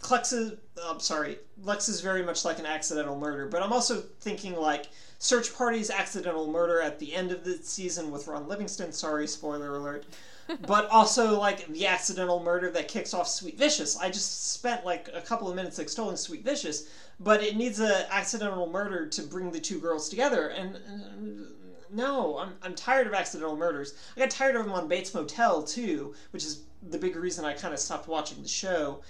Clexa, 0.00 0.56
I'm 0.82 1.00
sorry, 1.00 1.38
Lex 1.64 1.88
is 1.88 2.00
very 2.00 2.22
much 2.22 2.44
like 2.44 2.58
an 2.58 2.66
accidental 2.66 3.18
murder, 3.18 3.46
but 3.48 3.62
I'm 3.62 3.72
also 3.72 4.00
thinking 4.20 4.54
like 4.54 4.86
Search 5.18 5.54
Party's 5.54 5.90
accidental 5.90 6.46
murder 6.46 6.80
at 6.80 6.98
the 6.98 7.14
end 7.14 7.32
of 7.32 7.44
the 7.44 7.54
season 7.54 8.10
with 8.10 8.28
Ron 8.28 8.48
Livingston. 8.48 8.92
Sorry, 8.92 9.26
spoiler 9.26 9.76
alert. 9.76 10.06
but 10.66 10.88
also 10.88 11.38
like 11.38 11.66
the 11.66 11.86
accidental 11.86 12.42
murder 12.42 12.70
that 12.70 12.88
kicks 12.88 13.12
off 13.12 13.28
Sweet 13.28 13.58
Vicious. 13.58 13.98
I 13.98 14.08
just 14.08 14.52
spent 14.52 14.86
like 14.86 15.10
a 15.12 15.20
couple 15.20 15.48
of 15.50 15.56
minutes 15.56 15.78
extolling 15.78 16.16
Sweet 16.16 16.42
Vicious, 16.42 16.88
but 17.20 17.42
it 17.42 17.56
needs 17.56 17.80
an 17.80 18.06
accidental 18.10 18.66
murder 18.70 19.06
to 19.08 19.22
bring 19.22 19.50
the 19.50 19.60
two 19.60 19.78
girls 19.78 20.08
together. 20.08 20.48
And 20.48 20.76
uh, 20.76 21.44
no, 21.92 22.38
I'm, 22.38 22.54
I'm 22.62 22.74
tired 22.74 23.06
of 23.06 23.14
accidental 23.14 23.56
murders. 23.56 23.94
I 24.16 24.20
got 24.20 24.30
tired 24.30 24.56
of 24.56 24.64
them 24.64 24.72
on 24.72 24.88
Bates 24.88 25.14
Motel 25.14 25.62
too, 25.62 26.14
which 26.30 26.44
is 26.44 26.62
the 26.90 26.98
big 26.98 27.16
reason 27.16 27.44
I 27.44 27.54
kind 27.54 27.74
of 27.74 27.80
stopped 27.80 28.08
watching 28.08 28.42
the 28.42 28.48
show. 28.48 29.02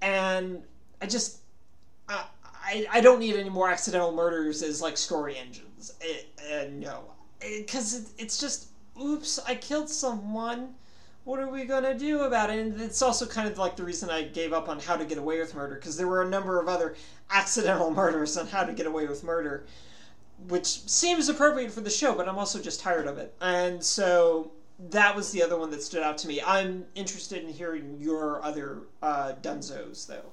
And 0.00 0.62
I 1.00 1.06
just 1.06 1.38
I, 2.08 2.24
I, 2.44 2.86
I 2.92 3.00
don't 3.00 3.18
need 3.18 3.36
any 3.36 3.50
more 3.50 3.70
accidental 3.70 4.12
murders 4.12 4.62
as 4.62 4.80
like 4.80 4.96
story 4.96 5.36
engines. 5.36 5.94
It, 6.00 6.26
uh, 6.50 6.70
no, 6.72 7.04
because 7.40 7.94
it, 7.94 8.08
it's 8.18 8.38
just 8.38 8.68
oops, 9.00 9.38
I 9.46 9.54
killed 9.54 9.88
someone. 9.88 10.74
What 11.24 11.40
are 11.40 11.48
we 11.48 11.64
gonna 11.64 11.98
do 11.98 12.20
about 12.20 12.50
it? 12.50 12.58
And 12.58 12.80
it's 12.80 13.00
also 13.00 13.26
kind 13.26 13.48
of 13.48 13.56
like 13.56 13.76
the 13.76 13.82
reason 13.82 14.10
I 14.10 14.22
gave 14.24 14.52
up 14.52 14.68
on 14.68 14.78
How 14.78 14.96
to 14.96 15.04
Get 15.06 15.16
Away 15.16 15.38
with 15.38 15.54
Murder 15.54 15.76
because 15.76 15.96
there 15.96 16.06
were 16.06 16.22
a 16.22 16.28
number 16.28 16.60
of 16.60 16.68
other 16.68 16.96
accidental 17.30 17.90
murders 17.94 18.36
on 18.36 18.46
How 18.46 18.64
to 18.64 18.72
Get 18.72 18.86
Away 18.86 19.06
with 19.06 19.24
Murder, 19.24 19.64
which 20.48 20.66
seems 20.66 21.28
appropriate 21.28 21.70
for 21.70 21.80
the 21.80 21.90
show, 21.90 22.14
but 22.14 22.28
I'm 22.28 22.38
also 22.38 22.60
just 22.60 22.80
tired 22.80 23.06
of 23.06 23.18
it. 23.18 23.34
And 23.40 23.82
so 23.82 24.52
that 24.90 25.14
was 25.14 25.30
the 25.32 25.42
other 25.42 25.56
one 25.56 25.70
that 25.70 25.82
stood 25.82 26.02
out 26.02 26.18
to 26.18 26.28
me. 26.28 26.42
I'm 26.42 26.84
interested 26.94 27.42
in 27.42 27.48
hearing 27.48 27.96
your 28.00 28.42
other 28.44 28.82
uh, 29.02 29.32
Dunzos 29.42 30.06
though. 30.06 30.32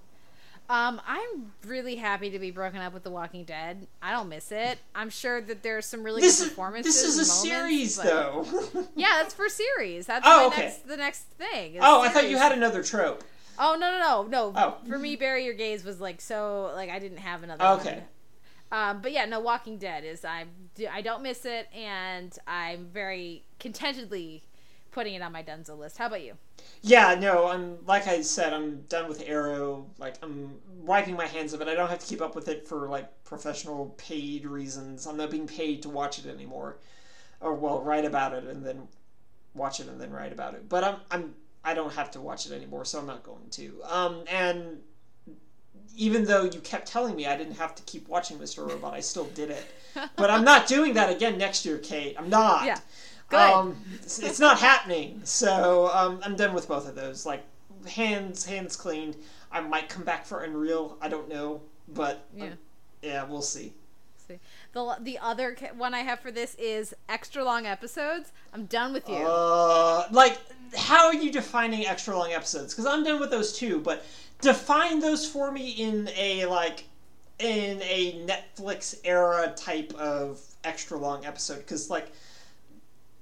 Um, 0.69 1.01
I'm 1.05 1.51
really 1.67 1.95
happy 1.97 2.29
to 2.29 2.39
be 2.39 2.49
broken 2.49 2.79
up 2.79 2.93
with 2.93 3.03
The 3.03 3.09
Walking 3.11 3.43
Dead. 3.43 3.87
I 4.01 4.11
don't 4.11 4.29
miss 4.29 4.53
it. 4.53 4.79
I'm 4.95 5.09
sure 5.09 5.41
that 5.41 5.63
there's 5.63 5.85
some 5.85 6.01
really 6.01 6.21
This 6.21 6.39
good 6.39 6.45
is- 6.45 6.49
performances. 6.51 6.93
this 6.95 7.03
is 7.03 7.15
a 7.29 7.45
moments, 7.45 7.93
series, 7.93 7.95
though. 7.97 8.87
yeah, 8.95 9.19
that's 9.21 9.33
for 9.33 9.49
series. 9.49 10.05
That's 10.05 10.23
Oh, 10.25 10.47
okay. 10.47 10.61
next, 10.67 10.87
the 10.87 10.95
next 10.97 11.23
thing. 11.37 11.75
is 11.75 11.81
Oh, 11.83 12.01
I 12.01 12.07
thought 12.09 12.29
you 12.29 12.37
had 12.37 12.53
another 12.53 12.83
trope. 12.83 13.23
Oh 13.59 13.75
no 13.77 13.91
no 13.91 13.99
no 13.99 14.23
no! 14.27 14.53
Oh. 14.55 14.77
For 14.87 14.97
me, 14.97 15.17
bury 15.17 15.43
your 15.43 15.53
gays 15.53 15.83
was 15.83 15.99
like 15.99 16.21
so 16.21 16.71
like 16.73 16.89
I 16.89 16.99
didn't 16.99 17.17
have 17.19 17.43
another. 17.43 17.63
Okay. 17.81 17.95
One. 17.95 18.03
Um, 18.71 19.01
but 19.01 19.11
yeah, 19.11 19.25
no. 19.25 19.39
Walking 19.39 19.77
Dead 19.77 20.03
is 20.03 20.23
I 20.23 20.45
I 20.91 21.01
don't 21.01 21.21
miss 21.23 21.45
it, 21.45 21.67
and 21.73 22.37
I'm 22.47 22.87
very 22.87 23.43
contentedly 23.59 24.43
putting 24.91 25.13
it 25.13 25.21
on 25.21 25.31
my 25.31 25.43
Dunzo 25.43 25.77
list. 25.77 25.97
How 25.97 26.07
about 26.07 26.23
you? 26.23 26.33
Yeah, 26.81 27.15
no, 27.15 27.47
I'm 27.47 27.85
like 27.85 28.07
I 28.07 28.21
said, 28.21 28.53
I'm 28.53 28.81
done 28.83 29.07
with 29.07 29.23
Arrow. 29.25 29.87
Like 29.97 30.15
I'm 30.23 30.59
wiping 30.83 31.15
my 31.15 31.25
hands 31.27 31.53
of 31.53 31.61
it. 31.61 31.67
I 31.67 31.75
don't 31.75 31.89
have 31.89 31.99
to 31.99 32.05
keep 32.05 32.21
up 32.21 32.35
with 32.35 32.47
it 32.47 32.67
for 32.67 32.87
like 32.87 33.23
professional 33.23 33.93
paid 33.97 34.45
reasons. 34.45 35.05
I'm 35.05 35.17
not 35.17 35.31
being 35.31 35.47
paid 35.47 35.81
to 35.83 35.89
watch 35.89 36.19
it 36.19 36.25
anymore, 36.25 36.77
or 37.39 37.53
well, 37.55 37.81
write 37.81 38.05
about 38.05 38.33
it 38.33 38.45
and 38.45 38.65
then 38.65 38.87
watch 39.53 39.79
it 39.79 39.87
and 39.87 39.99
then 39.99 40.11
write 40.11 40.31
about 40.31 40.53
it. 40.53 40.69
But 40.69 40.83
I'm 40.83 40.95
I'm 41.09 41.35
I 41.63 41.73
don't 41.73 41.93
have 41.93 42.11
to 42.11 42.21
watch 42.21 42.45
it 42.45 42.53
anymore, 42.53 42.85
so 42.85 42.99
I'm 42.99 43.05
not 43.05 43.23
going 43.23 43.49
to. 43.51 43.81
Um, 43.83 44.23
and 44.27 44.81
even 45.95 46.25
though 46.25 46.43
you 46.43 46.59
kept 46.61 46.87
telling 46.87 47.15
me 47.15 47.25
I 47.27 47.35
didn't 47.37 47.55
have 47.55 47.75
to 47.75 47.83
keep 47.83 48.07
watching 48.07 48.37
Mr. 48.37 48.67
Robot, 48.67 48.93
I 48.93 48.99
still 48.99 49.25
did 49.25 49.49
it. 49.49 49.65
But 50.15 50.29
I'm 50.29 50.43
not 50.43 50.67
doing 50.67 50.93
that 50.93 51.09
again 51.09 51.37
next 51.37 51.65
year, 51.65 51.77
Kate. 51.77 52.15
I'm 52.17 52.29
not. 52.29 52.65
Yeah. 52.65 52.77
Good. 53.29 53.39
Um, 53.39 53.75
it's, 53.95 54.19
it's 54.19 54.39
not 54.39 54.59
happening. 54.59 55.21
So 55.23 55.89
um, 55.93 56.19
I'm 56.23 56.35
done 56.35 56.53
with 56.53 56.67
both 56.67 56.87
of 56.87 56.95
those. 56.95 57.25
Like 57.25 57.43
hands, 57.87 58.45
hands 58.45 58.75
cleaned. 58.75 59.15
I 59.51 59.59
might 59.61 59.89
come 59.89 60.03
back 60.03 60.25
for 60.25 60.43
Unreal. 60.43 60.97
I 61.01 61.09
don't 61.09 61.27
know, 61.29 61.61
but 61.89 62.25
um, 62.39 62.47
Yeah. 62.47 62.53
yeah, 63.01 63.23
we'll 63.25 63.41
see. 63.41 63.73
See. 64.27 64.39
The 64.73 64.95
the 65.01 65.17
other 65.19 65.57
one 65.75 65.93
I 65.93 65.99
have 65.99 66.19
for 66.21 66.31
this 66.31 66.55
is 66.55 66.93
extra 67.09 67.43
long 67.43 67.65
episodes. 67.65 68.31
I'm 68.53 68.65
done 68.65 68.93
with 68.93 69.09
you. 69.09 69.15
Uh, 69.15 70.07
like, 70.11 70.37
how 70.77 71.07
are 71.07 71.13
you 71.13 71.31
defining 71.31 71.85
extra 71.85 72.15
long 72.17 72.31
episodes? 72.31 72.73
Because 72.73 72.85
I'm 72.85 73.03
done 73.03 73.19
with 73.19 73.29
those 73.31 73.51
too, 73.57 73.79
but 73.81 74.05
define 74.41 74.99
those 74.99 75.27
for 75.27 75.51
me 75.51 75.69
in 75.71 76.09
a 76.15 76.45
like 76.45 76.85
in 77.39 77.81
a 77.81 78.25
Netflix 78.25 78.99
era 79.03 79.53
type 79.55 79.93
of 79.95 80.39
extra 80.63 80.97
long 80.97 81.25
episode. 81.25 81.59
Because 81.59 81.89
like 81.89 82.11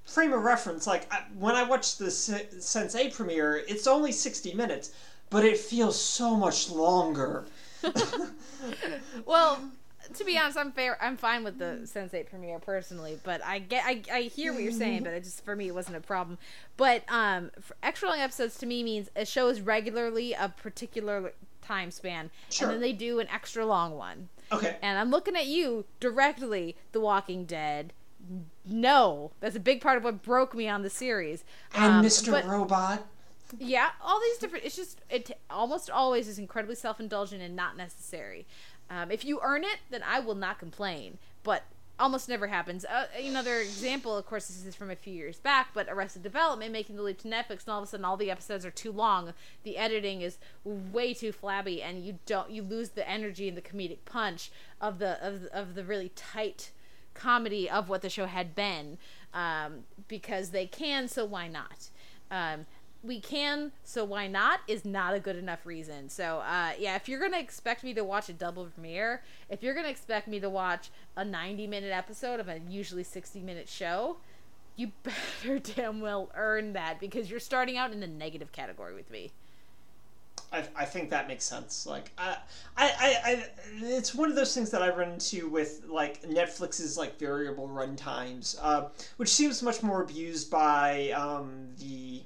frame 0.05 0.33
of 0.33 0.43
reference, 0.43 0.87
like 0.87 1.11
I, 1.13 1.23
when 1.37 1.55
I 1.55 1.63
watched 1.63 1.99
the 1.99 2.11
Se- 2.11 2.47
Sense8 2.57 3.13
premiere, 3.13 3.63
it's 3.67 3.87
only 3.87 4.11
sixty 4.11 4.53
minutes, 4.53 4.91
but 5.29 5.45
it 5.45 5.57
feels 5.57 5.99
so 5.99 6.35
much 6.35 6.69
longer. 6.69 7.45
well, 9.25 9.71
to 10.13 10.23
be 10.23 10.37
honest, 10.37 10.57
I'm 10.57 10.71
fair. 10.71 10.97
I'm 11.01 11.17
fine 11.17 11.43
with 11.43 11.57
the 11.59 11.81
Sense8 11.83 12.29
premiere 12.29 12.59
personally, 12.59 13.19
but 13.23 13.43
I 13.43 13.59
get, 13.59 13.83
I, 13.85 14.01
I 14.11 14.21
hear 14.23 14.53
what 14.53 14.61
you're 14.63 14.71
saying, 14.71 15.03
but 15.03 15.13
it 15.13 15.23
just 15.23 15.43
for 15.45 15.55
me 15.55 15.67
it 15.67 15.75
wasn't 15.75 15.97
a 15.97 16.01
problem. 16.01 16.37
But 16.77 17.03
um, 17.09 17.51
extra 17.83 18.09
long 18.09 18.19
episodes 18.19 18.57
to 18.59 18.65
me 18.65 18.83
means 18.83 19.09
a 19.15 19.25
show 19.25 19.47
is 19.49 19.61
regularly 19.61 20.33
a 20.33 20.49
particular 20.49 21.33
time 21.61 21.91
span, 21.91 22.31
Sure. 22.49 22.67
and 22.67 22.75
then 22.75 22.81
they 22.81 22.93
do 22.93 23.19
an 23.19 23.27
extra 23.29 23.65
long 23.65 23.95
one. 23.95 24.29
Okay. 24.51 24.77
And 24.81 24.97
I'm 24.97 25.11
looking 25.11 25.35
at 25.35 25.45
you 25.45 25.85
directly, 25.99 26.75
The 26.91 26.99
Walking 26.99 27.45
Dead. 27.45 27.93
No, 28.65 29.31
that's 29.39 29.55
a 29.55 29.59
big 29.59 29.81
part 29.81 29.97
of 29.97 30.03
what 30.03 30.21
broke 30.21 30.53
me 30.53 30.67
on 30.67 30.81
the 30.83 30.89
series. 30.89 31.43
And 31.73 31.93
Um, 31.93 32.05
Mr. 32.05 32.31
but- 32.31 32.45
Robot. 32.45 33.05
yeah, 33.57 33.89
all 34.03 34.19
these 34.21 34.37
different. 34.37 34.65
It's 34.65 34.75
just 34.75 34.99
it 35.09 35.31
almost 35.49 35.89
always 35.89 36.27
is 36.27 36.37
incredibly 36.37 36.75
self 36.75 36.99
indulgent 36.99 37.41
and 37.41 37.55
not 37.55 37.75
necessary. 37.77 38.45
Um, 38.89 39.11
if 39.11 39.23
you 39.25 39.39
earn 39.43 39.63
it, 39.63 39.79
then 39.89 40.03
I 40.03 40.19
will 40.19 40.35
not 40.35 40.59
complain. 40.59 41.17
But 41.43 41.63
almost 41.99 42.29
never 42.29 42.47
happens. 42.47 42.85
Uh, 42.85 43.07
another 43.21 43.57
example, 43.57 44.17
of 44.17 44.25
course, 44.25 44.47
this 44.47 44.65
is 44.65 44.73
from 44.73 44.89
a 44.89 44.95
few 44.95 45.13
years 45.13 45.37
back, 45.37 45.71
but 45.73 45.87
Arrested 45.89 46.23
Development 46.23 46.71
making 46.71 46.95
the 46.95 47.01
leap 47.01 47.19
to 47.19 47.27
Netflix, 47.27 47.63
and 47.65 47.69
all 47.69 47.79
of 47.79 47.83
a 47.83 47.87
sudden 47.87 48.05
all 48.05 48.15
the 48.17 48.31
episodes 48.31 48.65
are 48.65 48.71
too 48.71 48.91
long. 48.91 49.33
The 49.63 49.77
editing 49.77 50.21
is 50.21 50.37
way 50.63 51.13
too 51.13 51.31
flabby, 51.33 51.83
and 51.83 52.03
you 52.05 52.19
don't 52.25 52.49
you 52.51 52.63
lose 52.63 52.89
the 52.91 53.07
energy 53.09 53.47
and 53.49 53.57
the 53.57 53.61
comedic 53.61 53.99
punch 54.05 54.49
of 54.79 54.99
the 54.99 55.21
of, 55.25 55.41
the- 55.41 55.57
of 55.59 55.75
the 55.75 55.83
really 55.83 56.09
tight 56.15 56.71
comedy 57.13 57.69
of 57.69 57.89
what 57.89 58.01
the 58.01 58.09
show 58.09 58.27
had 58.27 58.55
been 58.55 58.97
um, 59.33 59.79
because 60.07 60.51
they 60.51 60.65
can 60.65 61.05
so 61.07 61.25
why 61.25 61.49
not 61.49 61.89
um, 62.31 62.65
we 63.03 63.19
can 63.19 63.71
so 63.83 64.03
why 64.03 64.27
not 64.27 64.59
is 64.67 64.83
not 64.83 65.13
a 65.13 65.19
good 65.19 65.35
enough 65.35 65.65
reason 65.65 66.09
so 66.09 66.39
uh, 66.39 66.71
yeah 66.77 66.95
if 66.95 67.07
you're 67.07 67.19
gonna 67.19 67.39
expect 67.39 67.83
me 67.83 67.93
to 67.93 68.03
watch 68.03 68.29
a 68.29 68.33
double 68.33 68.65
premiere 68.65 69.21
if 69.49 69.63
you're 69.63 69.73
gonna 69.73 69.87
expect 69.87 70.27
me 70.27 70.39
to 70.39 70.49
watch 70.49 70.89
a 71.15 71.23
90 71.23 71.67
minute 71.67 71.91
episode 71.91 72.39
of 72.39 72.47
a 72.49 72.59
usually 72.69 73.03
60 73.03 73.39
minute 73.41 73.69
show 73.69 74.17
you 74.75 74.91
better 75.03 75.59
damn 75.59 76.01
well 76.01 76.29
earn 76.35 76.73
that 76.73 76.99
because 76.99 77.29
you're 77.31 77.39
starting 77.39 77.77
out 77.77 77.91
in 77.91 77.99
the 77.99 78.07
negative 78.07 78.51
category 78.51 78.93
with 78.93 79.09
me 79.09 79.31
I, 80.51 80.63
I 80.75 80.85
think 80.85 81.09
that 81.11 81.27
makes 81.27 81.43
sense. 81.43 81.85
Like 81.85 82.11
I, 82.17 82.37
I, 82.75 83.17
I, 83.23 83.45
it's 83.81 84.15
one 84.15 84.29
of 84.29 84.35
those 84.35 84.53
things 84.53 84.71
that 84.71 84.81
I 84.81 84.89
run 84.89 85.11
into 85.11 85.47
with 85.47 85.85
like 85.87 86.23
Netflix's 86.23 86.97
like 86.97 87.19
variable 87.19 87.67
run 87.67 87.95
times, 87.95 88.57
uh, 88.61 88.89
which 89.17 89.29
seems 89.29 89.61
much 89.61 89.83
more 89.83 90.01
abused 90.01 90.49
by 90.49 91.11
um, 91.11 91.67
the 91.79 92.23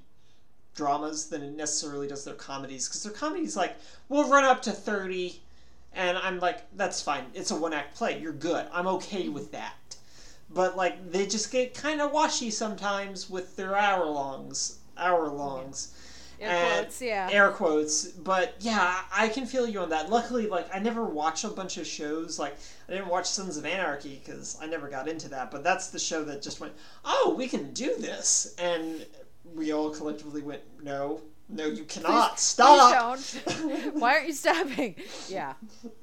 dramas 0.75 1.27
than 1.27 1.43
it 1.43 1.55
necessarily 1.55 2.07
does 2.07 2.23
their 2.25 2.33
comedies. 2.35 2.87
Because 2.87 3.03
their 3.03 3.13
comedies 3.13 3.55
like 3.55 3.75
will 4.09 4.29
run 4.29 4.43
up 4.43 4.61
to 4.63 4.71
thirty, 4.71 5.41
and 5.93 6.17
I'm 6.17 6.39
like, 6.39 6.61
that's 6.75 7.01
fine. 7.01 7.25
It's 7.33 7.51
a 7.51 7.55
one 7.55 7.73
act 7.73 7.95
play. 7.95 8.19
You're 8.19 8.33
good. 8.33 8.65
I'm 8.73 8.87
okay 8.87 9.29
with 9.29 9.51
that. 9.51 9.75
But 10.49 10.75
like 10.77 11.11
they 11.11 11.25
just 11.25 11.51
get 11.51 11.73
kind 11.73 12.01
of 12.01 12.11
washy 12.11 12.51
sometimes 12.51 13.29
with 13.29 13.55
their 13.55 13.75
hour 13.75 14.05
longs, 14.05 14.79
hour 14.97 15.27
longs. 15.27 15.95
Air 16.39 16.49
And- 16.51 16.83
quotes, 16.85 17.01
yeah. 17.01 17.29
Air 17.31 17.51
quotes, 17.51 18.05
but 18.07 18.55
yeah, 18.59 19.01
I 19.15 19.29
can 19.29 19.45
feel 19.45 19.67
you 19.67 19.79
on 19.79 19.89
that. 19.89 20.09
Luckily, 20.09 20.47
like 20.47 20.67
I 20.75 20.79
never 20.79 21.05
watched 21.05 21.43
a 21.43 21.49
bunch 21.49 21.77
of 21.77 21.87
shows. 21.87 22.37
Like 22.37 22.57
I 22.89 22.93
didn't 22.93 23.07
watch 23.07 23.27
Sons 23.27 23.55
of 23.55 23.65
Anarchy 23.65 24.21
because 24.23 24.57
I 24.61 24.65
never 24.67 24.89
got 24.89 25.07
into 25.07 25.29
that. 25.29 25.51
But 25.51 25.63
that's 25.63 25.87
the 25.87 25.99
show 25.99 26.23
that 26.25 26.41
just 26.41 26.59
went, 26.59 26.73
oh, 27.05 27.33
we 27.37 27.47
can 27.47 27.71
do 27.73 27.95
this, 27.97 28.55
and 28.59 29.05
we 29.55 29.71
all 29.73 29.89
collectively 29.89 30.41
went, 30.41 30.61
no, 30.81 31.21
no, 31.49 31.65
you 31.65 31.83
cannot 31.83 32.31
Please- 32.31 32.41
stop. 32.41 33.15
please 33.17 33.41
don't. 33.45 33.93
why 33.99 34.13
aren't 34.15 34.27
you 34.27 34.33
stopping 34.33 34.95
yeah 35.27 35.53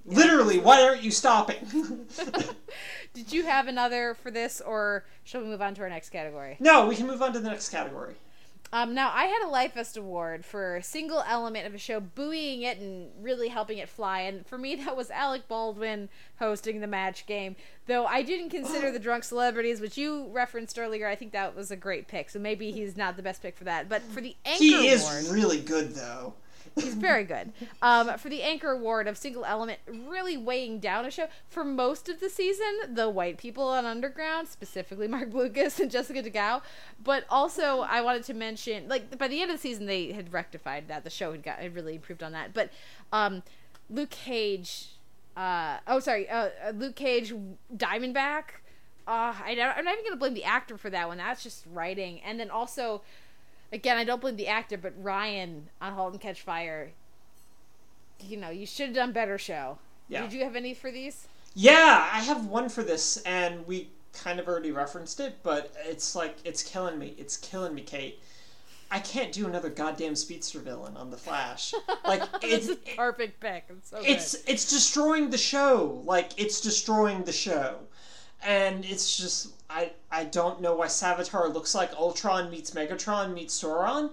Literally, 0.05 0.59
why 0.59 0.83
aren't 0.83 1.03
you 1.03 1.11
stopping? 1.11 2.07
Did 3.15 3.33
you 3.33 3.45
have 3.45 3.67
another 3.67 4.15
for 4.23 4.31
this, 4.31 4.61
or 4.61 5.05
shall 5.25 5.41
we 5.43 5.49
move 5.49 5.63
on 5.63 5.75
to 5.75 5.83
our 5.83 5.89
next 5.89 6.11
category? 6.11 6.57
no, 6.61 6.87
we 6.87 6.95
can 6.97 7.07
move 7.07 7.23
on 7.23 7.33
to 7.33 7.41
the 7.41 7.49
next 7.51 7.71
category. 7.71 8.15
Um, 8.73 8.95
now, 8.95 9.11
I 9.13 9.25
had 9.25 9.45
a 9.45 9.49
Life 9.49 9.73
Fest 9.73 9.97
award 9.97 10.45
for 10.45 10.77
a 10.77 10.83
single 10.83 11.25
element 11.27 11.67
of 11.67 11.75
a 11.75 11.79
show, 11.79 11.99
buoying 11.99 12.63
it 12.63 12.79
and 12.79 13.11
really 13.21 13.49
helping 13.49 13.79
it 13.79 13.89
fly. 13.89 14.21
And 14.21 14.47
for 14.47 14.59
me, 14.59 14.75
that 14.85 14.97
was 14.97 15.11
Alec 15.11 15.49
Baldwin 15.49 16.09
hosting 16.39 16.81
the 16.81 16.87
match 16.87 17.27
game. 17.27 17.57
Though 17.87 18.07
I 18.07 18.23
didn't 18.23 18.51
consider 18.51 18.91
the 18.93 19.01
drunk 19.01 19.25
celebrities, 19.25 19.81
which 19.81 19.99
you 19.99 20.29
referenced 20.31 20.79
earlier. 20.79 21.09
I 21.09 21.17
think 21.17 21.33
that 21.33 21.57
was 21.57 21.71
a 21.71 21.77
great 21.77 22.07
pick. 22.07 22.31
So 22.31 22.39
maybe 22.39 22.71
he's 22.71 22.97
not 22.97 23.17
the 23.17 23.23
best 23.23 23.43
pick 23.43 23.57
for 23.57 23.65
that. 23.65 23.89
But 23.89 24.03
for 24.03 24.21
the 24.21 24.37
anchor 24.45 24.63
He 24.63 24.89
is 24.89 25.03
award, 25.03 25.35
really 25.35 25.61
good 25.61 25.95
though. 25.95 26.35
He's 26.77 26.95
very 26.95 27.25
good. 27.25 27.53
Um, 27.83 28.17
for 28.19 28.29
the 28.29 28.43
anchor 28.43 28.71
award 28.71 29.07
of 29.07 29.17
single 29.17 29.45
element, 29.45 29.79
really 29.89 30.37
weighing 30.37 30.79
down 30.79 31.05
a 31.05 31.11
show 31.11 31.27
for 31.49 31.65
most 31.65 32.09
of 32.09 32.21
the 32.21 32.29
season, 32.29 32.95
the 32.95 33.09
white 33.09 33.39
people 33.39 33.65
on 33.65 33.85
Underground, 33.85 34.49
specifically 34.49 35.09
Marc 35.09 35.31
Blucas 35.31 35.81
and 35.81 35.91
Jessica 35.91 36.23
De 36.23 36.31
Gouw. 36.31 36.63
But 37.03 37.25
also, 37.29 37.81
I 37.81 38.01
wanted 38.01 38.25
to 38.25 38.35
mention, 38.35 38.89
like 38.89 39.19
by 39.19 39.29
the 39.29 39.41
end 39.41 39.51
of 39.51 39.57
the 39.57 39.61
season, 39.61 39.87
they 39.87 40.13
had 40.13 40.33
rectified 40.33 40.89
that. 40.89 41.05
The 41.05 41.11
show 41.11 41.33
had 41.33 41.43
got 41.43 41.59
had 41.59 41.75
really 41.75 41.95
improved 41.95 42.23
on 42.23 42.33
that. 42.33 42.53
But 42.55 42.71
um, 43.13 43.43
Luke 43.89 44.11
Cage, 44.11 44.91
uh, 45.37 45.79
oh 45.87 46.01
sorry, 46.01 46.29
uh, 46.29 46.51
uh, 46.67 46.71
Luke 46.71 46.97
Cage, 46.97 47.35
Diamondback. 47.75 48.43
Uh, 49.07 49.35
I 49.45 49.75
I'm 49.77 49.85
not 49.85 49.95
even 49.95 50.05
gonna 50.05 50.17
blame 50.17 50.35
the 50.35 50.45
actor 50.45 50.77
for 50.77 50.91
that 50.91 51.09
one. 51.09 51.19
That's 51.19 51.43
just 51.43 51.65
writing. 51.73 52.21
And 52.21 52.39
then 52.39 52.51
also, 52.51 53.03
again, 53.73 53.97
I 53.97 54.05
don't 54.05 54.21
blame 54.21 54.37
the 54.37 54.49
actor, 54.49 54.77
but 54.77 54.93
Ryan 55.03 55.69
on 55.81 55.93
*Halt 55.93 56.13
and 56.13 56.21
Catch 56.21 56.43
Fire*. 56.43 56.91
You 58.21 58.37
know, 58.37 58.51
you 58.51 58.67
should 58.67 58.87
have 58.87 58.95
done 58.95 59.13
better 59.13 59.39
show. 59.39 59.79
Yeah. 60.09 60.23
Did 60.23 60.33
you 60.33 60.45
have 60.45 60.57
any 60.57 60.75
for 60.75 60.91
these? 60.91 61.27
Yeah, 61.55 62.09
I 62.13 62.21
have 62.21 62.47
one 62.47 62.69
for 62.69 62.83
this, 62.83 63.17
and 63.19 63.67
we 63.67 63.89
kind 64.13 64.39
of 64.41 64.49
already 64.49 64.73
referenced 64.73 65.21
it, 65.21 65.37
but 65.43 65.73
it's 65.85 66.15
like 66.15 66.37
it's 66.45 66.63
killing 66.63 66.99
me. 66.99 67.15
It's 67.19 67.37
killing 67.37 67.75
me, 67.75 67.83
Kate. 67.83 68.21
I 68.93 68.99
can't 68.99 69.31
do 69.31 69.47
another 69.47 69.71
goddamn 69.71 70.17
speedster 70.17 70.59
villain 70.59 70.97
on 70.97 71.11
the 71.11 71.17
Flash. 71.17 71.73
Like 72.05 72.23
It's 72.43 72.69
a 72.69 72.77
perfect 72.97 73.39
pick. 73.41 73.65
It's 73.69 73.91
so 73.91 73.99
it's 74.03 74.35
it's 74.47 74.69
destroying 74.69 75.31
the 75.31 75.39
show. 75.39 76.03
Like 76.05 76.33
it's 76.41 76.61
destroying 76.61 77.23
the 77.23 77.33
show, 77.33 77.79
and 78.43 78.85
it's 78.85 79.17
just 79.17 79.53
I 79.71 79.93
I 80.11 80.25
don't 80.25 80.61
know 80.61 80.75
why 80.75 80.87
Savitar 80.87 81.53
looks 81.53 81.75
like 81.75 81.93
Ultron 81.95 82.51
meets 82.51 82.73
Megatron 82.73 83.33
meets 83.33 83.63
Sauron, 83.63 84.11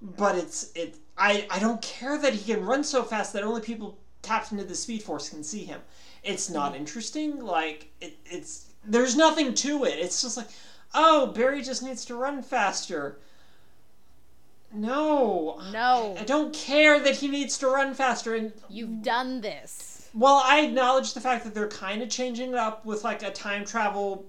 but 0.00 0.36
it's 0.36 0.70
it 0.74 0.96
I 1.18 1.46
I 1.50 1.58
don't 1.58 1.82
care 1.82 2.16
that 2.18 2.34
he 2.34 2.52
can 2.52 2.64
run 2.64 2.84
so 2.84 3.02
fast 3.02 3.32
that 3.32 3.42
only 3.42 3.60
people 3.60 3.98
tapped 4.22 4.52
into 4.52 4.64
the 4.64 4.74
Speed 4.74 5.02
Force 5.02 5.28
can 5.28 5.42
see 5.42 5.64
him. 5.64 5.80
It's 6.22 6.48
not 6.48 6.72
hmm. 6.72 6.78
interesting. 6.78 7.40
Like 7.40 7.90
it, 8.00 8.16
it's 8.24 8.66
there's 8.84 9.16
nothing 9.16 9.54
to 9.54 9.84
it. 9.84 9.98
It's 9.98 10.22
just 10.22 10.36
like 10.36 10.48
oh 10.94 11.26
Barry 11.28 11.62
just 11.62 11.82
needs 11.82 12.04
to 12.06 12.14
run 12.14 12.42
faster. 12.42 13.18
No. 14.72 15.60
No. 15.72 16.16
I 16.18 16.22
don't 16.22 16.54
care 16.54 17.00
that 17.00 17.16
he 17.16 17.26
needs 17.26 17.58
to 17.58 17.66
run 17.66 17.92
faster 17.92 18.36
and 18.36 18.52
You've 18.68 19.02
done 19.02 19.40
this. 19.40 20.08
well, 20.14 20.40
I 20.44 20.60
acknowledge 20.60 21.12
the 21.12 21.20
fact 21.20 21.42
that 21.42 21.54
they're 21.54 21.68
kind 21.68 22.02
of 22.02 22.08
changing 22.08 22.50
it 22.50 22.54
up 22.54 22.86
with 22.86 23.02
like 23.02 23.24
a 23.24 23.32
time 23.32 23.64
travel 23.64 24.24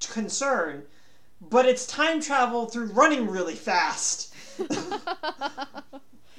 concern, 0.00 0.84
but 1.40 1.66
it's 1.66 1.86
time 1.86 2.20
travel 2.20 2.66
through 2.66 2.86
running 2.86 3.28
really 3.28 3.54
fast. 3.54 4.34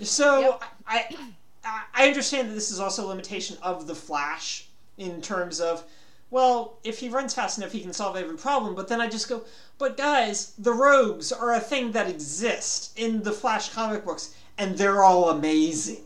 so 0.01 0.59
I, 0.87 1.15
I 1.63 1.83
I 1.93 2.07
understand 2.07 2.49
that 2.49 2.53
this 2.53 2.71
is 2.71 2.79
also 2.79 3.05
a 3.05 3.09
limitation 3.09 3.57
of 3.61 3.87
the 3.87 3.95
Flash 3.95 4.67
in 4.97 5.21
terms 5.21 5.59
of 5.59 5.83
well, 6.31 6.77
if 6.85 6.99
he 6.99 7.09
runs 7.09 7.33
fast 7.33 7.57
enough, 7.57 7.73
he 7.73 7.81
can 7.81 7.91
solve 7.91 8.15
every 8.15 8.37
problem. 8.37 8.73
But 8.73 8.87
then 8.87 9.01
I 9.01 9.09
just 9.09 9.27
go, 9.27 9.43
but 9.77 9.97
guys, 9.97 10.53
the 10.57 10.71
rogues 10.71 11.31
are 11.33 11.53
a 11.53 11.59
thing 11.59 11.91
that 11.91 12.09
exist 12.09 12.97
in 12.97 13.23
the 13.23 13.33
Flash 13.33 13.73
comic 13.73 14.05
books, 14.05 14.33
and 14.57 14.77
they're 14.77 15.03
all 15.03 15.29
amazing. 15.29 16.05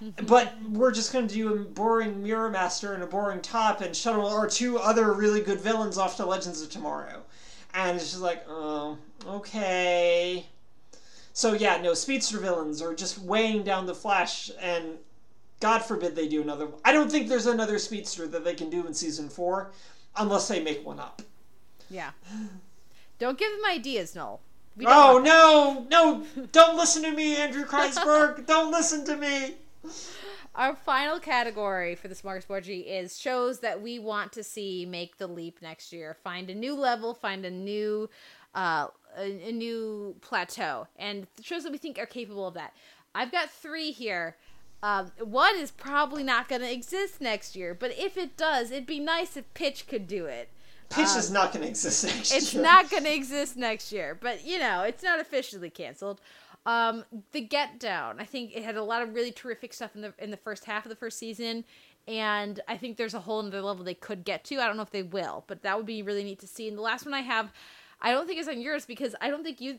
but 0.26 0.54
we're 0.70 0.92
just 0.92 1.12
going 1.12 1.26
to 1.28 1.34
do 1.34 1.54
a 1.54 1.56
boring 1.56 2.22
Mirror 2.22 2.50
Master 2.50 2.94
and 2.94 3.02
a 3.02 3.06
boring 3.06 3.40
Top 3.40 3.80
and 3.80 3.94
shuttle 3.94 4.26
or 4.26 4.46
two 4.46 4.78
other 4.78 5.12
really 5.12 5.40
good 5.40 5.60
villains 5.60 5.98
off 5.98 6.16
to 6.16 6.26
Legends 6.26 6.62
of 6.62 6.70
Tomorrow. 6.70 7.22
And 7.74 7.96
it's 7.96 8.10
just 8.10 8.22
like, 8.22 8.44
oh, 8.48 8.98
okay. 9.26 10.46
So 11.32 11.52
yeah, 11.52 11.80
no, 11.82 11.92
speedster 11.92 12.38
villains 12.38 12.80
are 12.80 12.94
just 12.94 13.18
weighing 13.18 13.62
down 13.62 13.84
the 13.84 13.94
Flash, 13.94 14.50
and 14.58 14.96
God 15.60 15.80
forbid 15.80 16.16
they 16.16 16.28
do 16.28 16.40
another. 16.40 16.68
I 16.82 16.92
don't 16.92 17.10
think 17.10 17.28
there's 17.28 17.44
another 17.44 17.78
speedster 17.78 18.26
that 18.28 18.42
they 18.42 18.54
can 18.54 18.70
do 18.70 18.86
in 18.86 18.94
season 18.94 19.28
four, 19.28 19.72
unless 20.16 20.48
they 20.48 20.62
make 20.62 20.86
one 20.86 20.98
up. 20.98 21.20
Yeah. 21.90 22.12
Don't 23.18 23.38
give 23.38 23.50
them 23.50 23.70
ideas, 23.70 24.14
Noel. 24.14 24.40
We 24.76 24.84
don't 24.84 24.94
Oh 24.94 25.18
no, 25.18 25.86
no! 25.88 26.46
Don't 26.52 26.76
listen 26.76 27.02
to 27.04 27.12
me, 27.12 27.36
Andrew 27.36 27.64
Kreisberg. 27.64 28.46
don't 28.46 28.70
listen 28.70 29.06
to 29.06 29.16
me. 29.16 29.54
Our 30.54 30.74
final 30.74 31.20
category 31.20 31.94
for 31.94 32.08
the 32.08 32.14
Smorgasbord 32.14 32.86
is 32.86 33.18
shows 33.18 33.60
that 33.60 33.82
we 33.82 33.98
want 33.98 34.32
to 34.32 34.42
see 34.42 34.86
make 34.86 35.18
the 35.18 35.26
leap 35.26 35.60
next 35.60 35.92
year. 35.92 36.16
Find 36.24 36.48
a 36.48 36.54
new 36.54 36.74
level, 36.74 37.12
find 37.12 37.44
a 37.44 37.50
new 37.50 38.08
uh, 38.54 38.88
a, 39.18 39.48
a 39.48 39.52
new 39.52 40.16
plateau, 40.20 40.86
and 40.96 41.26
shows 41.42 41.62
that 41.64 41.72
we 41.72 41.78
think 41.78 41.98
are 41.98 42.06
capable 42.06 42.48
of 42.48 42.54
that. 42.54 42.72
I've 43.14 43.32
got 43.32 43.50
three 43.50 43.92
here. 43.92 44.36
Um, 44.82 45.10
one 45.18 45.56
is 45.56 45.70
probably 45.70 46.22
not 46.22 46.48
going 46.48 46.60
to 46.60 46.72
exist 46.72 47.20
next 47.20 47.56
year, 47.56 47.74
but 47.74 47.92
if 47.98 48.16
it 48.16 48.36
does, 48.36 48.70
it'd 48.70 48.86
be 48.86 49.00
nice 49.00 49.36
if 49.36 49.52
Pitch 49.54 49.86
could 49.86 50.06
do 50.06 50.26
it. 50.26 50.50
Pitch 50.90 51.08
Um, 51.08 51.18
is 51.18 51.30
not 51.30 51.52
going 51.52 51.62
to 51.64 51.68
exist 51.68 52.04
next 52.04 52.18
It's 52.18 52.30
year. 52.30 52.38
It's 52.38 52.54
not 52.54 52.90
going 52.90 53.04
to 53.04 53.14
exist 53.14 53.56
next 53.56 53.90
year, 53.92 54.16
but 54.20 54.46
you 54.46 54.58
know, 54.58 54.82
it's 54.82 55.02
not 55.02 55.18
officially 55.20 55.70
canceled. 55.70 56.20
Um, 56.66 57.04
the 57.30 57.40
Get 57.40 57.78
Down, 57.78 58.18
I 58.18 58.24
think 58.24 58.54
it 58.54 58.64
had 58.64 58.76
a 58.76 58.82
lot 58.82 59.00
of 59.00 59.14
really 59.14 59.30
terrific 59.30 59.72
stuff 59.72 59.94
in 59.94 60.02
the 60.02 60.12
in 60.18 60.32
the 60.32 60.36
first 60.36 60.64
half 60.64 60.84
of 60.84 60.90
the 60.90 60.96
first 60.96 61.16
season, 61.16 61.64
and 62.08 62.60
I 62.66 62.76
think 62.76 62.96
there's 62.96 63.14
a 63.14 63.20
whole 63.20 63.38
other 63.38 63.62
level 63.62 63.84
they 63.84 63.94
could 63.94 64.24
get 64.24 64.42
to. 64.44 64.56
I 64.56 64.66
don't 64.66 64.76
know 64.76 64.82
if 64.82 64.90
they 64.90 65.04
will, 65.04 65.44
but 65.46 65.62
that 65.62 65.76
would 65.76 65.86
be 65.86 66.02
really 66.02 66.24
neat 66.24 66.40
to 66.40 66.48
see. 66.48 66.66
And 66.66 66.76
the 66.76 66.82
last 66.82 67.04
one 67.04 67.14
I 67.14 67.20
have, 67.20 67.52
I 68.00 68.10
don't 68.10 68.26
think 68.26 68.40
is 68.40 68.48
on 68.48 68.60
yours 68.60 68.84
because 68.84 69.14
I 69.20 69.30
don't 69.30 69.44
think 69.44 69.60
you 69.60 69.78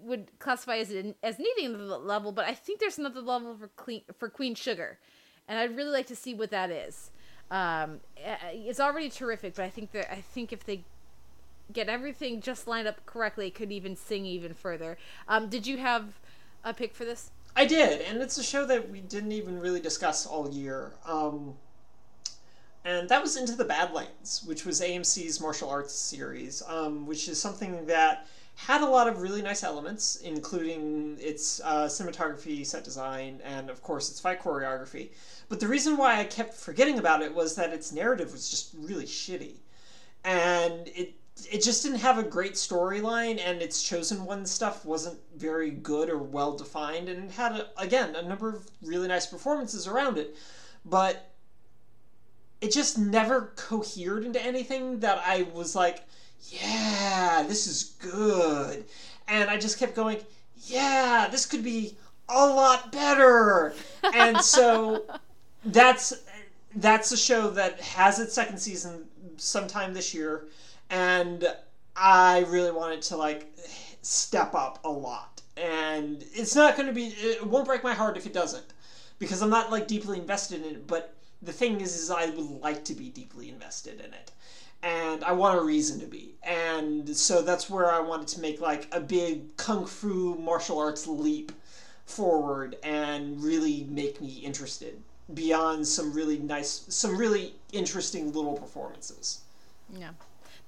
would 0.00 0.36
classify 0.40 0.78
as 0.78 0.92
as 1.22 1.38
needing 1.38 1.66
another 1.66 1.98
level, 1.98 2.32
but 2.32 2.46
I 2.46 2.54
think 2.54 2.80
there's 2.80 2.98
another 2.98 3.20
level 3.20 3.56
for 3.56 3.68
Queen 3.68 4.02
for 4.18 4.28
Queen 4.28 4.56
Sugar, 4.56 4.98
and 5.46 5.56
I'd 5.56 5.76
really 5.76 5.92
like 5.92 6.08
to 6.08 6.16
see 6.16 6.34
what 6.34 6.50
that 6.50 6.70
is. 6.70 7.12
Um, 7.52 8.00
it's 8.16 8.80
already 8.80 9.08
terrific, 9.08 9.54
but 9.54 9.64
I 9.64 9.70
think 9.70 9.92
that 9.92 10.12
I 10.12 10.20
think 10.20 10.52
if 10.52 10.64
they 10.64 10.82
get 11.72 11.88
everything 11.88 12.40
just 12.40 12.66
lined 12.66 12.88
up 12.88 13.06
correctly, 13.06 13.46
it 13.46 13.54
could 13.54 13.72
even 13.72 13.96
sing 13.96 14.26
even 14.26 14.52
further. 14.52 14.98
Um, 15.28 15.48
did 15.48 15.66
you 15.66 15.78
have 15.78 16.20
a 16.64 16.74
pick 16.74 16.94
for 16.94 17.04
this? 17.04 17.30
I 17.56 17.66
did, 17.66 18.00
and 18.00 18.20
it's 18.20 18.36
a 18.38 18.42
show 18.42 18.66
that 18.66 18.90
we 18.90 19.00
didn't 19.00 19.32
even 19.32 19.60
really 19.60 19.80
discuss 19.80 20.26
all 20.26 20.50
year. 20.50 20.92
Um, 21.06 21.54
and 22.84 23.08
that 23.08 23.22
was 23.22 23.36
Into 23.36 23.54
the 23.54 23.64
Badlands, 23.64 24.42
which 24.44 24.66
was 24.66 24.80
AMC's 24.80 25.40
martial 25.40 25.70
arts 25.70 25.94
series, 25.94 26.62
um, 26.66 27.06
which 27.06 27.28
is 27.28 27.40
something 27.40 27.86
that 27.86 28.26
had 28.56 28.82
a 28.82 28.86
lot 28.86 29.08
of 29.08 29.22
really 29.22 29.42
nice 29.42 29.64
elements, 29.64 30.16
including 30.16 31.16
its 31.20 31.60
uh, 31.64 31.86
cinematography, 31.86 32.64
set 32.64 32.84
design, 32.84 33.40
and 33.44 33.70
of 33.70 33.82
course 33.82 34.10
its 34.10 34.20
fight 34.20 34.40
choreography. 34.42 35.10
But 35.48 35.60
the 35.60 35.68
reason 35.68 35.96
why 35.96 36.18
I 36.20 36.24
kept 36.24 36.54
forgetting 36.54 36.98
about 36.98 37.22
it 37.22 37.34
was 37.34 37.54
that 37.56 37.72
its 37.72 37.92
narrative 37.92 38.32
was 38.32 38.50
just 38.50 38.74
really 38.78 39.06
shitty, 39.06 39.54
and 40.24 40.88
it 40.88 41.14
it 41.50 41.62
just 41.62 41.82
didn't 41.82 41.98
have 42.00 42.18
a 42.18 42.22
great 42.22 42.54
storyline, 42.54 43.40
and 43.44 43.60
its 43.60 43.82
chosen 43.82 44.24
one 44.24 44.46
stuff 44.46 44.84
wasn't 44.84 45.18
very 45.36 45.70
good 45.70 46.08
or 46.08 46.18
well 46.18 46.56
defined, 46.56 47.08
and 47.08 47.24
it 47.24 47.30
had 47.32 47.52
a, 47.52 47.68
again 47.76 48.14
a 48.16 48.22
number 48.22 48.48
of 48.48 48.68
really 48.82 49.08
nice 49.08 49.26
performances 49.26 49.86
around 49.86 50.18
it, 50.18 50.36
but 50.84 51.30
it 52.60 52.72
just 52.72 52.98
never 52.98 53.52
cohered 53.56 54.24
into 54.24 54.42
anything 54.42 55.00
that 55.00 55.20
I 55.26 55.46
was 55.54 55.74
like 55.74 56.04
yeah, 56.50 57.44
this 57.46 57.66
is 57.66 57.94
good. 58.00 58.84
And 59.28 59.48
I 59.48 59.56
just 59.56 59.78
kept 59.78 59.94
going, 59.94 60.18
yeah, 60.66 61.28
this 61.30 61.46
could 61.46 61.64
be 61.64 61.96
a 62.28 62.46
lot 62.46 62.92
better. 62.92 63.74
and 64.12 64.40
so 64.40 65.04
that's 65.64 66.12
that's 66.76 67.12
a 67.12 67.16
show 67.16 67.50
that 67.50 67.80
has 67.80 68.18
its 68.18 68.34
second 68.34 68.58
season 68.58 69.04
sometime 69.36 69.94
this 69.94 70.12
year 70.12 70.44
and 70.90 71.46
I 71.96 72.40
really 72.48 72.70
wanted 72.70 73.02
to 73.02 73.16
like 73.16 73.52
step 74.02 74.54
up 74.54 74.80
a 74.84 74.90
lot. 74.90 75.42
And 75.56 76.24
it's 76.32 76.56
not 76.56 76.76
going 76.76 76.88
to 76.88 76.94
be 76.94 77.06
it 77.06 77.46
won't 77.46 77.66
break 77.66 77.84
my 77.84 77.94
heart 77.94 78.16
if 78.16 78.26
it 78.26 78.32
doesn't 78.32 78.72
because 79.18 79.42
I'm 79.42 79.50
not 79.50 79.70
like 79.70 79.86
deeply 79.86 80.18
invested 80.18 80.64
in 80.64 80.74
it, 80.76 80.86
but 80.86 81.14
the 81.42 81.52
thing 81.52 81.80
is 81.80 81.96
is 81.96 82.10
I 82.10 82.26
would 82.26 82.60
like 82.60 82.84
to 82.86 82.94
be 82.94 83.10
deeply 83.10 83.48
invested 83.48 84.00
in 84.00 84.12
it 84.12 84.32
and 84.84 85.24
I 85.24 85.32
want 85.32 85.58
a 85.58 85.62
reason 85.62 85.98
to 86.00 86.06
be. 86.06 86.34
And 86.42 87.08
so 87.16 87.40
that's 87.40 87.70
where 87.70 87.90
I 87.90 88.00
wanted 88.00 88.28
to 88.28 88.40
make 88.40 88.60
like 88.60 88.86
a 88.92 89.00
big 89.00 89.56
kung 89.56 89.86
fu 89.86 90.36
martial 90.36 90.78
arts 90.78 91.06
leap 91.06 91.52
forward 92.04 92.76
and 92.82 93.42
really 93.42 93.86
make 93.88 94.20
me 94.20 94.28
interested 94.44 95.00
beyond 95.32 95.88
some 95.88 96.12
really 96.12 96.38
nice, 96.38 96.84
some 96.88 97.16
really 97.16 97.54
interesting 97.72 98.32
little 98.32 98.52
performances. 98.52 99.40
Yeah. 99.90 100.10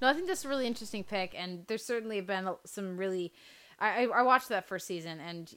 No, 0.01 0.07
I 0.07 0.13
think 0.13 0.27
that's 0.27 0.45
a 0.45 0.49
really 0.49 0.67
interesting 0.67 1.03
pick, 1.03 1.33
and 1.35 1.65
there's 1.67 1.85
certainly 1.85 2.21
been 2.21 2.49
some 2.65 2.97
really. 2.97 3.33
I, 3.79 4.05
I 4.05 4.23
watched 4.23 4.49
that 4.49 4.67
first 4.67 4.87
season, 4.87 5.19
and 5.19 5.53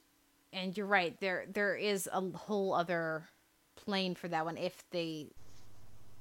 and 0.53 0.75
you're 0.75 0.87
right. 0.87 1.19
There 1.19 1.45
there 1.51 1.75
is 1.75 2.09
a 2.11 2.21
whole 2.21 2.73
other 2.73 3.29
plane 3.75 4.15
for 4.15 4.27
that 4.27 4.45
one 4.45 4.57
if 4.57 4.83
they 4.91 5.27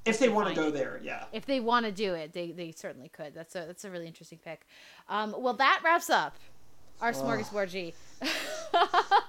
if 0.04 0.18
they 0.18 0.28
want 0.28 0.48
to 0.48 0.54
go 0.54 0.70
there, 0.70 1.00
yeah. 1.02 1.24
If 1.32 1.46
they 1.46 1.60
want 1.60 1.84
to 1.86 1.92
do 1.92 2.14
it, 2.14 2.32
they, 2.32 2.52
they 2.52 2.72
certainly 2.72 3.08
could. 3.08 3.34
That's 3.34 3.54
a 3.54 3.64
that's 3.66 3.84
a 3.84 3.90
really 3.90 4.06
interesting 4.06 4.38
pick. 4.42 4.66
Um, 5.08 5.34
well, 5.36 5.54
that 5.54 5.80
wraps 5.84 6.08
up 6.08 6.36
our 7.00 7.12
smorgasbord 7.12 7.70
G. 7.70 7.94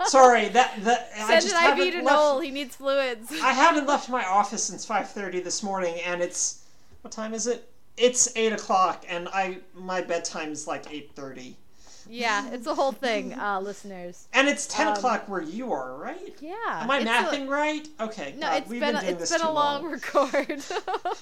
Sorry, 0.05 0.49
that 0.49 0.83
that 0.83 1.11
Send 1.13 1.31
I 1.31 1.39
just 1.39 1.55
an 1.55 1.79
IV 1.79 1.93
to 1.93 2.01
left, 2.01 2.05
Noel. 2.05 2.39
He 2.39 2.51
needs 2.51 2.75
fluids. 2.75 3.31
I 3.41 3.53
haven't 3.53 3.87
left 3.87 4.09
my 4.09 4.25
office 4.25 4.63
since 4.63 4.85
five 4.85 5.09
thirty 5.09 5.41
this 5.41 5.61
morning, 5.61 5.95
and 6.05 6.21
it's 6.21 6.63
what 7.01 7.11
time 7.11 7.33
is 7.33 7.47
it? 7.47 7.70
It's 8.01 8.35
eight 8.35 8.51
o'clock, 8.51 9.05
and 9.07 9.27
I 9.29 9.59
my 9.75 10.01
bedtime 10.01 10.51
is 10.51 10.65
like 10.67 10.91
eight 10.91 11.11
thirty. 11.15 11.55
Yeah, 12.09 12.49
it's 12.51 12.67
a 12.67 12.75
whole 12.75 12.91
thing, 12.91 13.33
uh, 13.33 13.59
listeners. 13.61 14.27
And 14.33 14.47
it's 14.47 14.65
ten 14.67 14.87
um, 14.87 14.93
o'clock 14.93 15.29
where 15.29 15.41
you 15.41 15.71
are, 15.71 15.95
right? 15.95 16.35
Yeah. 16.41 16.55
Am 16.67 16.89
I 16.89 17.03
mathing 17.03 17.47
a, 17.47 17.49
right? 17.49 17.87
Okay. 17.99 18.33
No, 18.37 18.47
God, 18.47 18.57
it's 18.57 18.69
been, 18.69 18.79
been 18.79 18.95
a, 18.95 19.03
it's 19.03 19.31
been 19.31 19.41
a 19.41 19.51
long, 19.51 19.83
long. 19.83 19.91
record, 19.93 20.63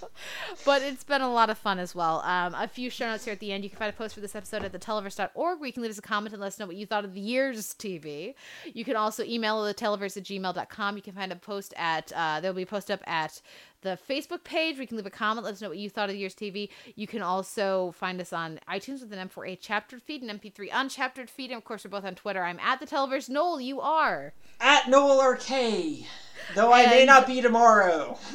but 0.66 0.82
it's 0.82 1.04
been 1.04 1.22
a 1.22 1.32
lot 1.32 1.50
of 1.50 1.58
fun 1.58 1.80
as 1.80 1.94
well. 1.94 2.22
Um, 2.22 2.56
a 2.56 2.68
few 2.68 2.90
show 2.90 3.08
notes 3.08 3.26
here 3.26 3.34
at 3.34 3.40
the 3.40 3.52
end. 3.52 3.64
You 3.64 3.70
can 3.70 3.78
find 3.78 3.90
a 3.90 3.98
post 3.98 4.16
for 4.16 4.22
this 4.22 4.36
episode 4.36 4.64
at 4.64 4.72
theteleverse.org 4.72 5.60
where 5.60 5.68
you 5.68 5.74
can 5.74 5.84
leave 5.84 5.92
us 5.92 5.98
a 5.98 6.02
comment 6.02 6.34
and 6.34 6.42
let 6.42 6.48
us 6.48 6.60
know 6.60 6.66
what 6.66 6.76
you 6.76 6.86
thought 6.86 7.06
of 7.06 7.14
the 7.14 7.22
year's 7.22 7.74
TV. 7.74 8.34
You 8.74 8.86
can 8.86 8.96
also 8.96 9.24
email 9.24 9.64
the 9.64 9.74
televerse 9.74 10.18
at 10.18 10.24
gmail.com. 10.24 10.96
You 10.96 11.04
can 11.04 11.14
find 11.14 11.32
a 11.32 11.36
post 11.36 11.74
at 11.78 12.12
uh, 12.16 12.40
there'll 12.40 12.56
be 12.56 12.64
a 12.64 12.68
post 12.68 12.90
up 12.90 13.02
at 13.06 13.42
the 13.82 13.98
Facebook 14.10 14.44
page. 14.44 14.78
We 14.78 14.86
can 14.86 14.98
leave 14.98 15.06
a 15.06 15.12
comment. 15.12 15.46
Let 15.46 15.54
us 15.54 15.62
know 15.62 15.70
what 15.70 15.78
you 15.78 15.90
thought 15.90 16.10
of 16.10 16.14
the 16.14 16.20
year's 16.20 16.36
TV. 16.36 16.70
You 16.96 17.08
can 17.08 17.22
also 17.22 17.94
find 17.98 18.20
us 18.20 18.34
on 18.34 18.60
iTunes 18.70 19.02
with 19.02 19.14
an 19.14 19.30
M4A 19.30 19.60
chaptered 19.60 20.02
feed 20.02 20.22
and 20.22 20.42
MP3 20.42 20.70
unchaptered 20.70 21.30
feed. 21.30 21.52
And 21.52 21.58
of 21.58 21.64
course, 21.64 21.86
we're 21.86 21.92
both 21.92 22.06
on 22.06 22.16
Twitter. 22.16 22.44
I'm 22.44 22.60
at 22.60 22.80
the 22.80 22.86
Televerse. 22.86 23.30
Noel, 23.30 23.62
you 23.62 23.82
are 23.82 24.34
at 24.60 24.90
Noel 24.90 25.24
RK. 25.32 25.50
Though 26.56 26.72
I 26.72 26.82
and... 26.82 26.92
may 26.92 27.06
not 27.06 27.28
be 27.28 27.42
tomorrow. 27.42 28.18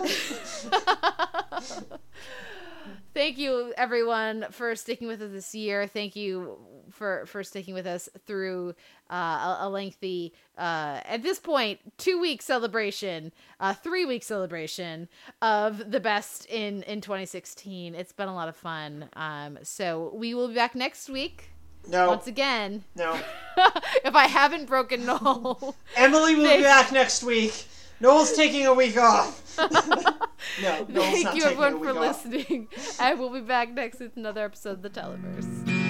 Thank 3.14 3.38
you, 3.38 3.72
everyone, 3.76 4.46
for 4.50 4.74
sticking 4.74 5.06
with 5.06 5.22
us 5.22 5.30
this 5.30 5.54
year. 5.54 5.86
Thank 5.86 6.16
you 6.16 6.58
for 6.90 7.26
for 7.26 7.42
sticking 7.42 7.74
with 7.74 7.86
us 7.86 8.08
through 8.26 8.74
uh, 9.10 9.14
a, 9.14 9.56
a, 9.60 9.68
lengthy, 9.68 10.32
uh, 10.56 11.00
at 11.04 11.22
this 11.22 11.38
point, 11.38 11.78
two 11.98 12.18
week 12.20 12.40
celebration, 12.42 13.32
uh, 13.60 13.74
three 13.74 14.04
week 14.04 14.22
celebration 14.22 15.08
of 15.42 15.90
the 15.90 16.00
best 16.00 16.46
in 16.46 16.82
in 16.84 17.00
2016. 17.00 17.94
It's 17.94 18.12
been 18.12 18.28
a 18.28 18.34
lot 18.34 18.48
of 18.48 18.56
fun. 18.56 19.08
Um, 19.14 19.58
so 19.62 20.12
we 20.14 20.34
will 20.34 20.48
be 20.48 20.54
back 20.54 20.74
next 20.74 21.08
week. 21.08 21.50
No. 21.86 22.08
Once 22.08 22.26
again. 22.26 22.84
No. 22.94 23.12
if 24.04 24.14
I 24.14 24.26
haven't 24.26 24.66
broken 24.66 25.04
Noel. 25.04 25.76
Emily 25.96 26.34
will 26.34 26.56
be 26.56 26.62
back 26.62 26.92
next 26.92 27.22
week. 27.22 27.66
Noel's 28.00 28.32
taking 28.32 28.66
a 28.66 28.74
week 28.74 28.96
off. 28.96 29.56
no, 30.62 30.86
Noel's 30.88 31.22
Thank 31.22 31.34
you 31.34 31.44
everyone 31.44 31.82
for 31.82 31.90
off. 31.90 32.24
listening. 32.24 32.68
and 33.00 33.18
we'll 33.18 33.32
be 33.32 33.40
back 33.40 33.70
next 33.70 34.00
with 34.00 34.16
another 34.16 34.44
episode 34.44 34.72
of 34.72 34.82
The 34.82 34.90
Televerse. 34.90 35.83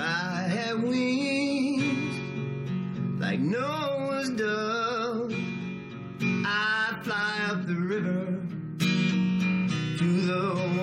I 0.00 0.42
have 0.48 0.82
wings 0.82 2.20
like 3.20 3.40
Noah's 3.40 4.30
dove. 4.30 5.34
I 6.22 7.00
fly 7.02 7.48
up 7.50 7.66
the 7.66 7.74
river 7.74 8.38
to 8.78 10.20
the 10.26 10.77